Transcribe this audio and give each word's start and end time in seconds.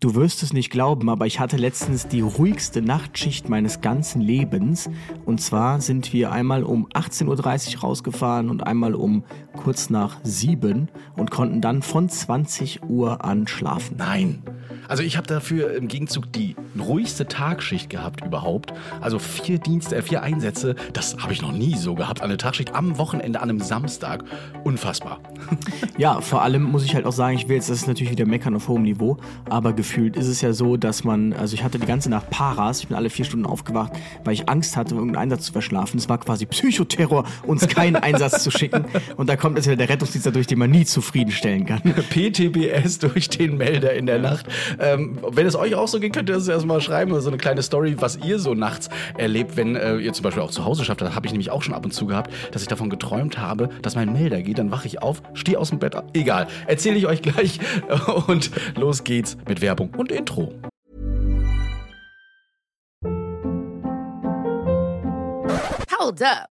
Du 0.00 0.14
wirst 0.14 0.42
es 0.42 0.54
nicht 0.54 0.70
glauben, 0.70 1.10
aber 1.10 1.26
ich 1.26 1.40
hatte 1.40 1.58
letztens 1.58 2.08
die 2.08 2.22
ruhigste 2.22 2.80
Nachtschicht 2.80 3.50
meines 3.50 3.82
ganzen 3.82 4.22
Lebens. 4.22 4.88
Und 5.26 5.42
zwar 5.42 5.82
sind 5.82 6.14
wir 6.14 6.32
einmal 6.32 6.64
um 6.64 6.86
18.30 6.88 7.74
Uhr 7.74 7.80
rausgefahren 7.82 8.48
und 8.48 8.66
einmal 8.66 8.94
um 8.94 9.24
kurz 9.58 9.90
nach 9.90 10.16
7 10.22 10.88
und 11.16 11.30
konnten 11.30 11.60
dann 11.60 11.82
von 11.82 12.08
20 12.08 12.82
Uhr 12.84 13.26
an 13.26 13.46
schlafen. 13.46 13.96
Nein. 13.98 14.42
Also 14.90 15.04
ich 15.04 15.16
habe 15.16 15.28
dafür 15.28 15.72
im 15.76 15.86
Gegenzug 15.86 16.32
die 16.32 16.56
ruhigste 16.76 17.28
Tagschicht 17.28 17.90
gehabt 17.90 18.26
überhaupt. 18.26 18.72
Also 19.00 19.20
vier 19.20 19.58
Dienste, 19.58 19.94
äh, 19.94 20.02
vier 20.02 20.24
Einsätze, 20.24 20.74
das 20.92 21.16
habe 21.18 21.32
ich 21.32 21.40
noch 21.42 21.52
nie 21.52 21.76
so 21.76 21.94
gehabt. 21.94 22.22
Eine 22.22 22.36
Tagschicht 22.36 22.74
am 22.74 22.98
Wochenende, 22.98 23.40
an 23.40 23.50
einem 23.50 23.60
Samstag. 23.60 24.24
Unfassbar. 24.64 25.20
Ja, 25.98 26.22
vor 26.22 26.40
allem 26.40 26.62
muss 26.62 26.82
ich 26.84 26.94
halt 26.94 27.04
auch 27.04 27.12
sagen, 27.12 27.36
ich 27.36 27.46
will 27.48 27.56
jetzt, 27.56 27.68
das 27.68 27.82
ist 27.82 27.86
natürlich 27.86 28.10
wieder 28.10 28.24
meckern 28.24 28.54
auf 28.56 28.68
hohem 28.68 28.82
Niveau, 28.82 29.18
aber 29.50 29.74
gefühlt 29.74 30.16
ist 30.16 30.28
es 30.28 30.40
ja 30.40 30.54
so, 30.54 30.78
dass 30.78 31.04
man, 31.04 31.34
also 31.34 31.52
ich 31.52 31.62
hatte 31.62 31.78
die 31.78 31.84
ganze 31.84 32.08
Nacht 32.08 32.30
Paras, 32.30 32.80
ich 32.80 32.88
bin 32.88 32.96
alle 32.96 33.10
vier 33.10 33.26
Stunden 33.26 33.44
aufgewacht, 33.44 33.92
weil 34.24 34.32
ich 34.32 34.48
Angst 34.48 34.78
hatte, 34.78 34.94
irgendeinen 34.94 35.24
Einsatz 35.24 35.46
zu 35.46 35.52
verschlafen. 35.52 35.98
Es 35.98 36.08
war 36.08 36.16
quasi 36.16 36.46
Psychoterror, 36.46 37.24
uns 37.46 37.68
keinen 37.68 37.96
Einsatz 38.02 38.42
zu 38.42 38.50
schicken. 38.50 38.86
Und 39.18 39.28
da 39.28 39.36
kommt 39.36 39.56
jetzt 39.56 39.66
wieder 39.66 39.76
der 39.76 39.90
Rettungsdienst 39.90 40.26
dadurch, 40.26 40.46
den 40.46 40.58
man 40.58 40.70
nie 40.70 40.86
zufriedenstellen 40.86 41.66
kann. 41.66 41.82
PTBS 41.82 43.00
durch 43.00 43.28
den 43.28 43.58
Melder 43.58 43.92
in 43.92 44.06
der 44.06 44.20
Nacht. 44.20 44.46
Ähm, 44.80 45.18
wenn 45.28 45.46
es 45.46 45.56
euch 45.56 45.74
auch 45.74 45.88
so 45.88 46.00
geht, 46.00 46.12
könnt 46.12 46.28
ihr 46.28 46.34
das 46.34 46.48
erstmal 46.48 46.80
schreiben, 46.80 47.18
so 47.20 47.28
eine 47.28 47.38
kleine 47.38 47.62
Story, 47.62 47.96
was 47.98 48.16
ihr 48.16 48.38
so 48.38 48.54
nachts 48.54 48.88
erlebt, 49.16 49.56
wenn 49.56 49.76
äh, 49.76 49.96
ihr 49.96 50.12
zum 50.12 50.22
Beispiel 50.24 50.42
auch 50.42 50.50
zu 50.50 50.64
Hause 50.64 50.84
schafft. 50.84 51.00
Das 51.02 51.14
habe 51.14 51.26
ich 51.26 51.32
nämlich 51.32 51.50
auch 51.50 51.62
schon 51.62 51.74
ab 51.74 51.84
und 51.84 51.92
zu 51.92 52.06
gehabt, 52.06 52.32
dass 52.52 52.62
ich 52.62 52.68
davon 52.68 52.90
geträumt 52.90 53.38
habe, 53.38 53.68
dass 53.82 53.94
mein 53.94 54.12
Melder 54.12 54.42
geht. 54.42 54.58
Dann 54.58 54.70
wache 54.70 54.86
ich 54.86 55.02
auf, 55.02 55.22
stehe 55.34 55.58
aus 55.58 55.70
dem 55.70 55.78
Bett. 55.78 55.96
Egal, 56.14 56.46
erzähle 56.66 56.96
ich 56.96 57.06
euch 57.06 57.22
gleich. 57.22 57.60
Und 58.26 58.50
los 58.76 59.04
geht's 59.04 59.36
mit 59.48 59.60
Werbung 59.60 59.90
und 59.96 60.12
Intro. 60.12 60.52
Hold 65.98 66.22
up. 66.22 66.59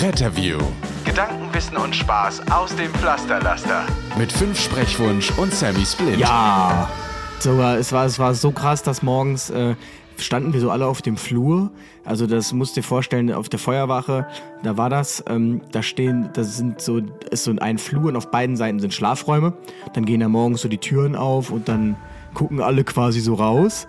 Retterview 0.00 0.58
Gedanken, 1.04 1.52
Wissen 1.54 1.76
und 1.76 1.94
Spaß 1.94 2.50
aus 2.50 2.74
dem 2.74 2.92
Pflasterlaster. 2.94 3.84
mit 4.18 4.32
fünf 4.32 4.58
Sprechwunsch 4.58 5.30
und 5.38 5.54
Sammy 5.54 5.86
Split. 5.86 6.18
Ja, 6.18 6.88
sogar, 7.38 7.78
es 7.78 7.92
war, 7.92 8.04
es 8.04 8.18
war 8.18 8.34
so 8.34 8.50
krass, 8.50 8.82
dass 8.82 9.02
morgens 9.02 9.50
äh, 9.50 9.76
standen 10.16 10.52
wir 10.52 10.60
so 10.60 10.70
alle 10.70 10.86
auf 10.86 11.00
dem 11.00 11.16
Flur. 11.16 11.70
Also 12.04 12.26
das 12.26 12.52
musst 12.52 12.76
du 12.76 12.80
dir 12.80 12.86
vorstellen, 12.86 13.32
auf 13.32 13.48
der 13.48 13.60
Feuerwache, 13.60 14.26
da 14.64 14.76
war 14.76 14.90
das, 14.90 15.22
ähm, 15.28 15.60
da 15.70 15.82
stehen, 15.82 16.30
da 16.32 16.42
sind 16.42 16.80
so, 16.80 17.00
ist 17.30 17.44
so 17.44 17.54
ein 17.56 17.78
Flur 17.78 18.06
und 18.06 18.16
auf 18.16 18.32
beiden 18.32 18.56
Seiten 18.56 18.80
sind 18.80 18.92
Schlafräume. 18.92 19.52
Dann 19.92 20.04
gehen 20.04 20.20
da 20.20 20.28
morgens 20.28 20.62
so 20.62 20.68
die 20.68 20.78
Türen 20.78 21.14
auf 21.14 21.50
und 21.50 21.68
dann 21.68 21.96
gucken 22.34 22.60
alle 22.60 22.82
quasi 22.82 23.20
so 23.20 23.34
raus. 23.34 23.86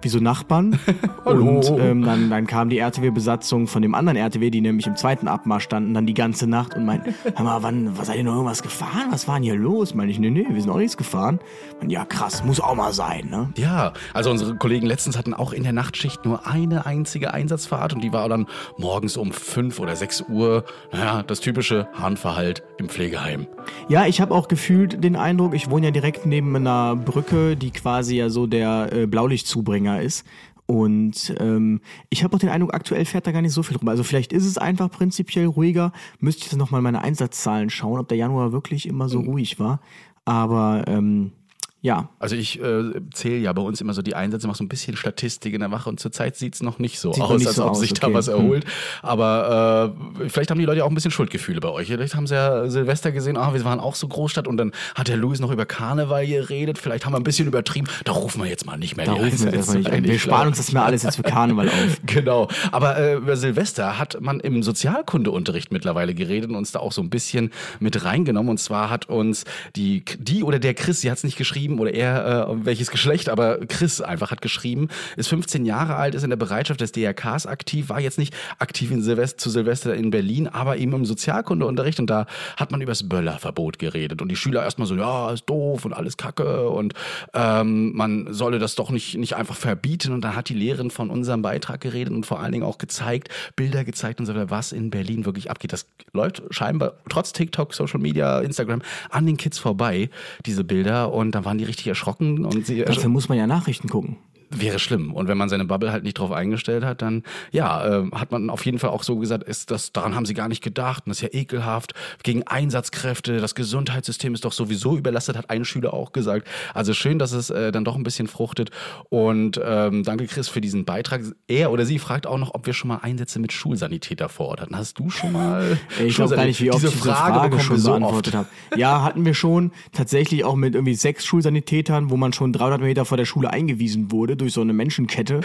Wie 0.00 0.08
so 0.08 0.18
Nachbarn. 0.20 0.78
Und 1.24 1.70
ähm, 1.78 2.02
dann, 2.02 2.30
dann 2.30 2.46
kam 2.46 2.68
die 2.70 2.78
RTW-Besatzung 2.78 3.66
von 3.66 3.82
dem 3.82 3.94
anderen 3.94 4.16
RTW, 4.16 4.50
die 4.50 4.60
nämlich 4.60 4.86
im 4.86 4.96
zweiten 4.96 5.28
Abmarsch 5.28 5.64
standen, 5.64 5.92
dann 5.94 6.06
die 6.06 6.14
ganze 6.14 6.46
Nacht 6.46 6.74
und 6.74 6.86
meinten, 6.86 7.14
hör 7.34 7.44
mal, 7.44 7.62
wann, 7.62 7.98
was 7.98 8.06
seid 8.06 8.16
ihr 8.16 8.24
noch 8.24 8.32
irgendwas 8.32 8.62
gefahren? 8.62 9.08
Was 9.10 9.28
war 9.28 9.34
denn 9.34 9.42
hier 9.42 9.56
los? 9.56 9.94
Meine 9.94 10.10
ich, 10.10 10.18
nee, 10.18 10.30
nee, 10.30 10.46
wir 10.48 10.60
sind 10.60 10.70
auch 10.70 10.78
nichts 10.78 10.96
gefahren. 10.96 11.40
Und 11.80 11.90
ja, 11.90 12.04
krass, 12.04 12.44
muss 12.44 12.60
auch 12.60 12.74
mal 12.74 12.92
sein, 12.92 13.28
ne? 13.30 13.52
Ja, 13.56 13.92
also 14.14 14.30
unsere 14.30 14.56
Kollegen 14.56 14.86
letztens 14.86 15.18
hatten 15.18 15.34
auch 15.34 15.52
in 15.52 15.62
der 15.62 15.72
Nachtschicht 15.72 16.24
nur 16.24 16.46
eine 16.46 16.86
einzige 16.86 17.34
Einsatzfahrt 17.34 17.92
und 17.92 18.02
die 18.02 18.12
war 18.12 18.28
dann 18.28 18.46
morgens 18.76 19.16
um 19.16 19.32
fünf 19.32 19.80
oder 19.80 19.96
sechs 19.96 20.24
Uhr. 20.28 20.64
Naja, 20.92 21.22
das 21.22 21.40
typische 21.40 21.88
Hahnverhalt 21.94 22.62
im 22.78 22.88
Pflegeheim. 22.88 23.46
Ja, 23.88 24.06
ich 24.06 24.20
habe 24.20 24.34
auch 24.34 24.48
gefühlt 24.48 25.02
den 25.02 25.16
Eindruck, 25.16 25.54
ich 25.54 25.70
wohne 25.70 25.86
ja 25.86 25.90
direkt 25.90 26.26
neben 26.26 26.54
einer 26.56 26.96
Brücke, 26.96 27.56
die 27.56 27.70
quasi 27.70 28.16
ja 28.16 28.30
so 28.30 28.46
der 28.46 28.92
äh, 28.92 29.06
Blaulichtzubringer 29.06 29.87
ist. 29.96 30.24
Und 30.66 31.34
ähm, 31.40 31.80
ich 32.10 32.22
habe 32.22 32.36
auch 32.36 32.40
den 32.40 32.50
Eindruck, 32.50 32.74
aktuell 32.74 33.06
fährt 33.06 33.26
da 33.26 33.32
gar 33.32 33.40
nicht 33.40 33.54
so 33.54 33.62
viel 33.62 33.78
rum. 33.78 33.88
Also 33.88 34.02
vielleicht 34.02 34.34
ist 34.34 34.44
es 34.44 34.58
einfach 34.58 34.90
prinzipiell 34.90 35.46
ruhiger. 35.46 35.92
Müsste 36.20 36.40
ich 36.40 36.52
jetzt 36.52 36.58
nochmal 36.58 36.82
meine 36.82 37.00
Einsatzzahlen 37.00 37.70
schauen, 37.70 37.98
ob 37.98 38.08
der 38.08 38.18
Januar 38.18 38.52
wirklich 38.52 38.86
immer 38.86 39.08
so 39.08 39.20
ruhig 39.20 39.58
war. 39.58 39.80
Aber 40.26 40.84
ähm, 40.86 41.32
ja, 41.80 42.08
Also 42.18 42.34
ich 42.34 42.60
äh, 42.60 42.90
zähle 43.14 43.36
ja 43.36 43.52
bei 43.52 43.62
uns 43.62 43.80
immer 43.80 43.94
so 43.94 44.02
die 44.02 44.16
Einsätze, 44.16 44.48
mache 44.48 44.58
so 44.58 44.64
ein 44.64 44.68
bisschen 44.68 44.96
Statistik 44.96 45.54
in 45.54 45.60
der 45.60 45.70
Wache 45.70 45.88
und 45.88 46.00
zurzeit 46.00 46.34
sieht 46.34 46.54
es 46.54 46.60
noch 46.60 46.80
nicht 46.80 46.98
so 46.98 47.12
Sieht 47.12 47.22
aus, 47.22 47.38
nicht 47.38 47.46
als 47.46 47.56
so 47.56 47.64
ob 47.66 47.70
aus, 47.70 47.78
sich 47.80 47.92
da 47.92 48.08
okay. 48.08 48.16
was 48.16 48.26
erholt. 48.26 48.64
Aber 49.00 49.94
äh, 50.18 50.28
vielleicht 50.28 50.50
haben 50.50 50.58
die 50.58 50.64
Leute 50.64 50.84
auch 50.84 50.88
ein 50.88 50.94
bisschen 50.96 51.12
Schuldgefühle 51.12 51.60
bei 51.60 51.68
euch. 51.68 51.86
Vielleicht 51.86 52.16
haben 52.16 52.26
sie 52.26 52.34
ja 52.34 52.68
Silvester 52.68 53.12
gesehen, 53.12 53.36
ah, 53.36 53.54
wir 53.54 53.64
waren 53.64 53.78
auch 53.78 53.94
so 53.94 54.08
Großstadt 54.08 54.48
und 54.48 54.56
dann 54.56 54.72
hat 54.96 55.06
der 55.06 55.16
Louis 55.16 55.38
noch 55.38 55.52
über 55.52 55.66
Karneval 55.66 56.26
geredet. 56.26 56.78
Vielleicht 56.78 57.06
haben 57.06 57.12
wir 57.12 57.18
ein 57.18 57.22
bisschen 57.22 57.46
übertrieben. 57.46 57.86
Da 58.02 58.10
rufen 58.10 58.42
wir 58.42 58.50
jetzt 58.50 58.66
mal 58.66 58.76
nicht 58.76 58.96
mehr 58.96 59.06
da 59.06 59.14
die 59.14 59.20
rufen 59.20 59.38
wir 59.38 59.52
Einsätze 59.52 59.56
erstmal 59.56 59.78
nicht 59.78 59.92
an. 59.92 60.04
Wir 60.04 60.18
sparen 60.18 60.48
uns 60.48 60.56
das 60.56 60.72
mal 60.72 60.84
alles 60.84 61.04
jetzt 61.04 61.14
für 61.14 61.22
Karneval 61.22 61.68
auf. 61.68 61.74
Genau. 62.06 62.48
Aber 62.72 62.96
äh, 62.96 63.14
über 63.14 63.36
Silvester 63.36 63.98
hat 63.98 64.20
man 64.20 64.40
im 64.40 64.64
Sozialkundeunterricht 64.64 65.70
mittlerweile 65.70 66.14
geredet 66.14 66.50
und 66.50 66.56
uns 66.56 66.72
da 66.72 66.80
auch 66.80 66.90
so 66.90 67.02
ein 67.02 67.10
bisschen 67.10 67.52
mit 67.78 68.04
reingenommen. 68.04 68.50
Und 68.50 68.58
zwar 68.58 68.90
hat 68.90 69.08
uns 69.08 69.44
die, 69.76 70.02
die 70.18 70.42
oder 70.42 70.58
der 70.58 70.74
Chris, 70.74 71.02
sie 71.02 71.10
hat 71.10 71.18
es 71.18 71.24
nicht 71.24 71.36
geschrieben 71.36 71.67
oder 71.76 71.92
er, 71.92 72.48
äh, 72.48 72.64
welches 72.64 72.90
Geschlecht, 72.90 73.28
aber 73.28 73.58
Chris 73.66 74.00
einfach 74.00 74.30
hat 74.30 74.40
geschrieben, 74.40 74.88
ist 75.16 75.28
15 75.28 75.64
Jahre 75.64 75.96
alt, 75.96 76.14
ist 76.14 76.22
in 76.22 76.30
der 76.30 76.36
Bereitschaft 76.36 76.80
des 76.80 76.92
DRKs 76.92 77.46
aktiv, 77.46 77.88
war 77.88 78.00
jetzt 78.00 78.18
nicht 78.18 78.34
aktiv 78.58 78.90
in 78.90 79.02
Silvester, 79.02 79.38
zu 79.38 79.50
Silvester 79.50 79.94
in 79.94 80.10
Berlin, 80.10 80.48
aber 80.48 80.76
eben 80.76 80.92
im 80.92 81.04
Sozialkundeunterricht 81.04 82.00
und 82.00 82.08
da 82.08 82.26
hat 82.56 82.70
man 82.70 82.80
über 82.80 82.92
das 82.92 83.08
Böllerverbot 83.08 83.78
geredet 83.78 84.22
und 84.22 84.28
die 84.28 84.36
Schüler 84.36 84.62
erstmal 84.62 84.88
so, 84.88 84.96
ja, 84.96 85.30
ist 85.30 85.44
doof 85.46 85.84
und 85.84 85.92
alles 85.92 86.16
kacke 86.16 86.68
und 86.70 86.94
ähm, 87.34 87.92
man 87.94 88.32
solle 88.32 88.58
das 88.58 88.74
doch 88.74 88.90
nicht, 88.90 89.16
nicht 89.16 89.36
einfach 89.36 89.56
verbieten 89.56 90.12
und 90.12 90.22
dann 90.22 90.36
hat 90.36 90.48
die 90.48 90.54
Lehrerin 90.54 90.90
von 90.90 91.10
unserem 91.10 91.42
Beitrag 91.42 91.80
geredet 91.80 92.12
und 92.12 92.24
vor 92.24 92.40
allen 92.40 92.52
Dingen 92.52 92.64
auch 92.64 92.78
gezeigt, 92.78 93.28
Bilder 93.56 93.84
gezeigt 93.84 94.20
und 94.20 94.26
so 94.26 94.34
weiter, 94.34 94.50
was 94.50 94.72
in 94.72 94.90
Berlin 94.90 95.24
wirklich 95.24 95.50
abgeht. 95.50 95.72
Das 95.72 95.86
läuft 96.12 96.42
scheinbar 96.50 96.94
trotz 97.08 97.32
TikTok, 97.32 97.74
Social 97.74 98.00
Media, 98.00 98.40
Instagram 98.40 98.82
an 99.10 99.26
den 99.26 99.36
Kids 99.36 99.58
vorbei, 99.58 100.10
diese 100.46 100.64
Bilder 100.64 101.12
und 101.12 101.32
dann 101.32 101.44
waren 101.44 101.57
die 101.58 101.64
richtig 101.64 101.86
erschrocken 101.86 102.44
und 102.44 102.66
sie 102.66 102.84
Dafür 102.84 103.08
muss 103.08 103.28
man 103.28 103.38
ja 103.38 103.46
Nachrichten 103.46 103.88
gucken. 103.88 104.16
Wäre 104.50 104.78
schlimm. 104.78 105.12
Und 105.12 105.28
wenn 105.28 105.36
man 105.36 105.48
seine 105.48 105.64
Bubble 105.64 105.92
halt 105.92 106.04
nicht 106.04 106.18
drauf 106.18 106.32
eingestellt 106.32 106.84
hat, 106.84 107.02
dann 107.02 107.22
ja, 107.52 108.02
äh, 108.02 108.10
hat 108.12 108.32
man 108.32 108.50
auf 108.50 108.64
jeden 108.64 108.78
Fall 108.78 108.90
auch 108.90 109.02
so 109.02 109.16
gesagt, 109.18 109.44
ist 109.44 109.70
das, 109.70 109.92
daran 109.92 110.14
haben 110.14 110.26
sie 110.26 110.34
gar 110.34 110.48
nicht 110.48 110.62
gedacht. 110.62 111.04
Und 111.06 111.10
das 111.10 111.22
ist 111.22 111.32
ja 111.32 111.38
ekelhaft. 111.38 111.94
Gegen 112.22 112.46
Einsatzkräfte, 112.46 113.38
das 113.38 113.54
Gesundheitssystem 113.54 114.34
ist 114.34 114.44
doch 114.44 114.52
sowieso 114.52 114.96
überlastet, 114.96 115.36
hat 115.36 115.50
ein 115.50 115.64
Schüler 115.64 115.92
auch 115.92 116.12
gesagt. 116.12 116.48
Also 116.74 116.94
schön, 116.94 117.18
dass 117.18 117.32
es 117.32 117.50
äh, 117.50 117.72
dann 117.72 117.84
doch 117.84 117.96
ein 117.96 118.02
bisschen 118.02 118.26
fruchtet. 118.26 118.70
Und 119.10 119.60
ähm, 119.62 120.02
danke, 120.02 120.26
Chris, 120.26 120.48
für 120.48 120.60
diesen 120.60 120.84
Beitrag. 120.84 121.22
Er 121.46 121.70
oder 121.70 121.84
sie 121.84 121.98
fragt 121.98 122.26
auch 122.26 122.38
noch, 122.38 122.54
ob 122.54 122.66
wir 122.66 122.72
schon 122.72 122.88
mal 122.88 122.98
Einsätze 123.02 123.38
mit 123.38 123.52
Schulsanitäter 123.52 124.28
vor 124.28 124.48
Ort 124.48 124.60
hatten. 124.62 124.76
Hast 124.76 124.98
du 124.98 125.10
schon 125.10 125.32
mal? 125.32 125.78
Ich 126.04 126.16
glaube 126.16 126.36
gar 126.36 126.44
nicht, 126.44 126.60
wie 126.60 126.70
oft 126.70 126.82
diese 126.82 126.92
Frage, 126.92 127.34
Frage 127.34 127.48
bekommen 127.48 127.60
schon 127.62 127.78
so 127.78 127.90
beantwortet 127.90 128.34
habe. 128.34 128.48
Ja, 128.76 129.02
hatten 129.02 129.24
wir 129.24 129.34
schon. 129.34 129.72
Tatsächlich 129.92 130.44
auch 130.44 130.56
mit 130.56 130.74
irgendwie 130.74 130.94
sechs 130.94 131.26
Schulsanitätern, 131.26 132.10
wo 132.10 132.16
man 132.16 132.32
schon 132.32 132.52
300 132.52 132.80
Meter 132.80 133.04
vor 133.04 133.16
der 133.16 133.24
Schule 133.24 133.50
eingewiesen 133.50 134.10
wurde 134.10 134.37
durch 134.38 134.52
so 134.52 134.60
eine 134.60 134.72
Menschenkette. 134.72 135.40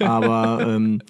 Aber 0.00 0.60
ähm, 0.66 1.02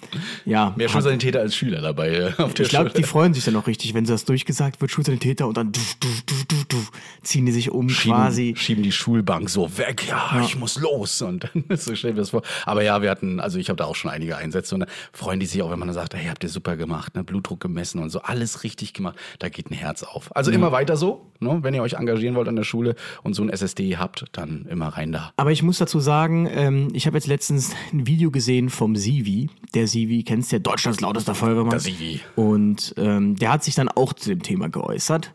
ja, 0.45 0.73
Mehr 0.75 0.89
Schulsanitäter 0.89 1.39
als 1.39 1.55
Schüler 1.55 1.81
dabei 1.81 2.09
äh, 2.09 2.31
auf 2.37 2.53
der 2.53 2.65
ich 2.65 2.69
glaube, 2.69 2.91
die 2.91 3.03
freuen 3.03 3.33
sich 3.33 3.45
dann 3.45 3.55
auch 3.55 3.67
richtig, 3.67 3.93
wenn 3.93 4.05
das 4.05 4.25
durchgesagt 4.25 4.81
wird, 4.81 4.91
Schulsanitäter, 4.91 5.47
und 5.47 5.57
dann 5.57 5.71
du, 5.71 5.79
du, 5.99 6.07
du, 6.47 6.55
du, 6.67 6.77
ziehen 7.23 7.45
die 7.45 7.51
sich 7.51 7.71
um 7.71 7.87
quasi. 7.87 8.43
schieben, 8.43 8.55
schieben 8.57 8.83
die 8.83 8.91
Schulbank 8.91 9.49
so 9.49 9.77
weg, 9.77 10.07
ja, 10.07 10.41
ich 10.43 10.57
muss 10.57 10.79
los 10.79 11.21
und 11.21 11.43
dann 11.43 11.77
so 11.77 11.95
stellen 11.95 12.15
wir 12.15 12.21
das 12.21 12.29
vor. 12.29 12.43
Aber 12.65 12.83
ja, 12.83 13.01
wir 13.01 13.09
hatten, 13.09 13.39
also 13.39 13.57
ich 13.57 13.69
habe 13.69 13.77
da 13.77 13.85
auch 13.85 13.95
schon 13.95 14.11
einige 14.11 14.37
Einsätze 14.37 14.75
und 14.75 14.81
da 14.81 14.87
freuen 15.13 15.39
die 15.39 15.45
sich 15.45 15.61
auch, 15.61 15.71
wenn 15.71 15.79
man 15.79 15.87
dann 15.87 15.95
sagt, 15.95 16.13
hey, 16.13 16.27
habt 16.27 16.43
ihr 16.43 16.49
super 16.49 16.77
gemacht, 16.77 17.15
ne, 17.15 17.23
Blutdruck 17.23 17.59
gemessen 17.59 18.01
und 18.01 18.09
so, 18.09 18.21
alles 18.21 18.63
richtig 18.63 18.93
gemacht, 18.93 19.17
da 19.39 19.49
geht 19.49 19.71
ein 19.71 19.73
Herz 19.75 20.03
auf. 20.03 20.35
Also 20.35 20.51
immer 20.51 20.71
weiter 20.71 20.97
so, 20.97 21.31
ne, 21.39 21.59
wenn 21.61 21.73
ihr 21.73 21.81
euch 21.81 21.93
engagieren 21.93 22.35
wollt 22.35 22.47
an 22.47 22.55
der 22.55 22.63
Schule 22.63 22.95
und 23.23 23.33
so 23.33 23.43
ein 23.43 23.49
SSD 23.49 23.97
habt, 23.97 24.25
dann 24.31 24.65
immer 24.69 24.89
rein 24.89 25.11
da. 25.11 25.33
Aber 25.37 25.51
ich 25.51 25.63
muss 25.63 25.77
dazu 25.77 25.99
sagen, 25.99 26.47
ähm, 26.51 26.89
ich 26.93 27.07
habe 27.07 27.17
jetzt 27.17 27.24
letztens 27.27 27.71
ein 27.93 28.07
Video 28.07 28.31
gesehen 28.31 28.69
vom 28.69 28.95
Sivi. 28.95 29.49
Der 29.73 29.87
Sivi, 29.87 30.23
kennst 30.23 30.51
du 30.51 30.57
ja, 30.57 30.59
Deutschlands 30.59 31.01
lautester 31.01 31.35
Feuerwehrmann. 31.35 31.71
Der 31.71 31.79
Sivi. 31.79 32.19
Und 32.35 32.93
ähm, 32.97 33.35
der 33.35 33.51
hat 33.51 33.63
sich 33.63 33.75
dann 33.75 33.89
auch 33.89 34.13
zu 34.13 34.29
dem 34.29 34.41
Thema 34.41 34.69
geäußert. 34.69 35.33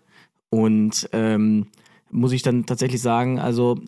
Und 0.51 1.09
ähm, 1.13 1.67
muss 2.11 2.33
ich 2.33 2.43
dann 2.43 2.67
tatsächlich 2.67 3.01
sagen, 3.01 3.39
also 3.39 3.81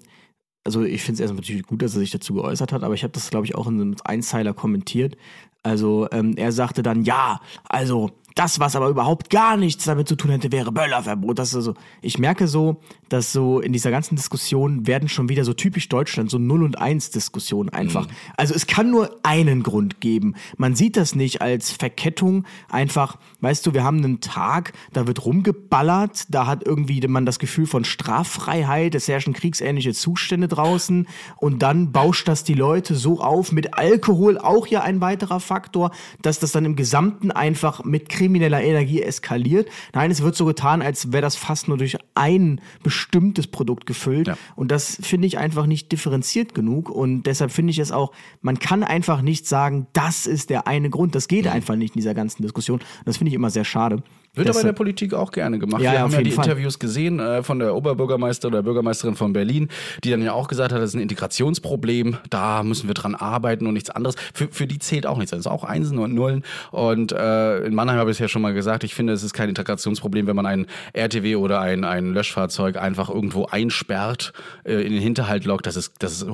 also 0.65 0.85
ich 0.85 1.03
finde 1.03 1.15
es 1.15 1.21
erstmal 1.21 1.41
natürlich 1.41 1.65
gut, 1.65 1.83
dass 1.83 1.95
er 1.95 2.01
sich 2.01 2.11
dazu 2.13 2.35
geäußert 2.35 2.73
hat, 2.73 2.85
aber 2.85 2.95
ich 2.95 3.03
habe 3.03 3.13
das, 3.13 3.31
glaube 3.31 3.47
ich, 3.47 3.55
auch 3.55 3.67
in 3.67 3.81
einem 3.81 3.97
Einzeiler 4.05 4.55
kommentiert. 4.55 5.17
Also 5.63 6.09
ähm, 6.13 6.35
er 6.37 6.53
sagte 6.53 6.83
dann, 6.83 7.03
ja, 7.03 7.41
also 7.65 8.11
das, 8.35 8.61
was 8.61 8.77
aber 8.77 8.89
überhaupt 8.89 9.31
gar 9.31 9.57
nichts 9.57 9.85
damit 9.85 10.09
zu 10.09 10.17
tun 10.17 10.31
hätte, 10.31 10.53
wäre 10.53 10.73
Böllerverbot. 10.73 11.39
Das 11.39 11.51
ist 11.51 11.57
also, 11.57 11.75
ich 12.01 12.19
merke 12.19 12.49
so, 12.49 12.81
dass 13.09 13.33
so 13.33 13.61
in 13.61 13.73
dieser 13.73 13.91
ganzen 13.91 14.17
Diskussion 14.17 14.87
werden 14.87 15.09
schon 15.09 15.29
wieder 15.29 15.45
so 15.45 15.53
typisch 15.53 15.89
Deutschland, 15.89 16.31
so 16.31 16.39
Null- 16.39 16.63
und 16.63 16.79
Eins-Diskussionen 16.79 17.69
einfach. 17.69 18.07
Mhm. 18.07 18.13
Also 18.37 18.55
es 18.55 18.67
kann 18.67 18.91
nur 18.91 19.19
einen 19.23 19.63
Grund 19.63 20.01
geben. 20.01 20.35
Man 20.57 20.75
sieht 20.75 20.97
das 20.97 21.15
nicht 21.15 21.43
als 21.43 21.71
Verkettung 21.71 22.45
einfach, 22.69 23.17
weißt 23.41 23.67
du, 23.67 23.75
wir 23.75 23.85
haben 23.85 23.99
einen 23.99 24.21
Tag, 24.21 24.73
da 24.93 25.07
wird 25.07 25.25
rumgeballert, 25.25 26.27
da 26.31 26.47
hat 26.47 26.65
irgendwie 26.67 27.07
man 27.07 27.27
das 27.27 27.39
Gefühl 27.39 27.67
von 27.67 27.85
Straffreiheit, 27.85 28.95
es 28.95 29.09
herrschen 29.09 29.33
kriegsähnliche 29.33 29.93
Zustände 29.93 30.49
draußen 30.49 31.07
und 31.37 31.63
dann 31.63 31.93
bauscht 31.93 32.29
das 32.29 32.45
die 32.45 32.55
Leute 32.55 32.95
so 32.95 33.21
auf, 33.21 33.53
mit 33.53 33.75
Alkohol 33.75 34.39
auch 34.39 34.67
ja 34.67 34.83
ein 34.83 35.01
weiterer 35.01 35.41
Faktor, 35.41 35.91
dass 36.23 36.39
das 36.39 36.53
dann 36.53 36.65
im 36.65 36.77
Gesamten 36.77 37.31
einfach 37.31 37.85
mit 37.85 38.09
krimineller 38.23 38.63
Energie 38.63 39.03
eskaliert. 39.03 39.69
Nein, 39.93 40.13
es 40.13 40.23
wird 40.23 40.37
so 40.37 40.45
getan, 40.45 40.81
als 40.81 41.11
wäre 41.11 41.23
das 41.23 41.35
fast 41.35 41.67
nur 41.67 41.77
durch 41.77 41.99
ein 42.15 42.61
bestimmtes 42.85 43.49
Produkt 43.49 43.85
gefüllt. 43.85 44.29
Ja. 44.29 44.39
Und 44.55 44.71
das 44.71 44.99
finde 45.03 45.27
ich 45.27 45.39
einfach 45.39 45.67
nicht 45.67 45.91
differenziert 45.91 46.55
genug. 46.55 46.89
Und 46.89 47.25
deshalb 47.25 47.51
finde 47.51 47.73
ich 47.73 47.81
es 47.81 47.91
auch, 47.91 48.13
man 48.41 48.61
kann 48.61 48.85
einfach 48.85 49.23
nicht 49.23 49.49
sagen, 49.49 49.89
das 49.93 50.27
ist 50.27 50.51
der 50.51 50.69
eine 50.69 50.89
Grund. 50.89 51.17
Das 51.17 51.27
geht 51.27 51.47
mhm. 51.47 51.51
einfach 51.51 51.75
nicht 51.75 51.97
in 51.97 52.01
dieser 52.01 52.15
ganzen 52.15 52.43
Diskussion. 52.43 52.81
Das 53.05 53.17
finde 53.17 53.31
ich 53.31 53.35
immer 53.35 53.51
sehr 53.51 53.65
schade. 53.65 54.05
Wird 54.35 54.49
aber 54.49 54.61
in 54.61 54.67
der 54.67 54.73
Politik 54.73 55.13
auch 55.13 55.31
gerne 55.31 55.59
gemacht. 55.59 55.83
Ja, 55.83 55.93
Wir 55.93 56.01
haben 56.01 56.11
ja 56.11 56.23
die 56.23 56.31
Fall. 56.31 56.47
Interviews 56.47 56.79
gesehen 56.79 57.21
äh, 57.21 57.43
von 57.43 57.59
der 57.59 57.75
Oberbürgermeister 57.75 58.49
oder 58.49 58.63
Bürgermeisterin 58.63 59.15
von 59.15 59.35
Berlin, 59.35 59.69
die 60.03 60.11
dann 60.11 60.23
ja 60.23 60.33
auch 60.33 60.49
gesagt 60.49 60.73
hat, 60.73 60.81
das 60.81 60.91
ist 60.91 60.95
ein 60.95 61.03
Integrationsproblem, 61.03 62.17
da 62.31 62.63
müssen 62.63 62.87
wir 62.87 62.95
dran 62.95 63.15
arbeiten 63.15 63.67
und 63.67 63.75
nichts 63.75 63.91
anderes. 63.91 64.17
Für, 64.33 64.49
für 64.49 64.67
die 64.67 64.79
zählt 64.79 65.07
auch 65.07 65.19
nichts. 65.19 65.33
Das 65.33 65.41
ist 65.41 65.47
auch 65.47 65.65
Einsen 65.65 65.99
und 65.99 66.15
Nullen. 66.15 66.45
Und 66.71 67.13
äh, 67.13 67.59
in 67.59 67.75
Mannheim 67.75 67.99
habe 67.99 68.11
ich 68.11 68.15
es 68.15 68.21
ja 68.21 68.29
schon 68.29 68.41
mal 68.41 68.55
gesagt, 68.55 68.85
ich 68.85 68.95
finde, 68.95 69.13
es 69.13 69.23
ist 69.23 69.35
kein 69.35 69.51
Integrationsproblem, 69.51 70.27
wenn 70.27 70.37
man 70.37 70.47
ein 70.47 70.67
RTW 70.95 71.37
oder 71.37 71.61
ein, 71.61 71.85
ein 71.85 72.15
Löschfahrzeug 72.15 72.79
einfach 72.79 73.11
irgendwo 73.11 73.45
einsperrt, 73.45 74.33
äh, 74.65 74.81
in 74.81 74.95
den 74.95 75.03
Hinterhalt 75.03 75.45
lockt. 75.45 75.67
Das 75.67 75.77
ist, 75.77 75.97
das 75.99 76.23
ist 76.23 76.27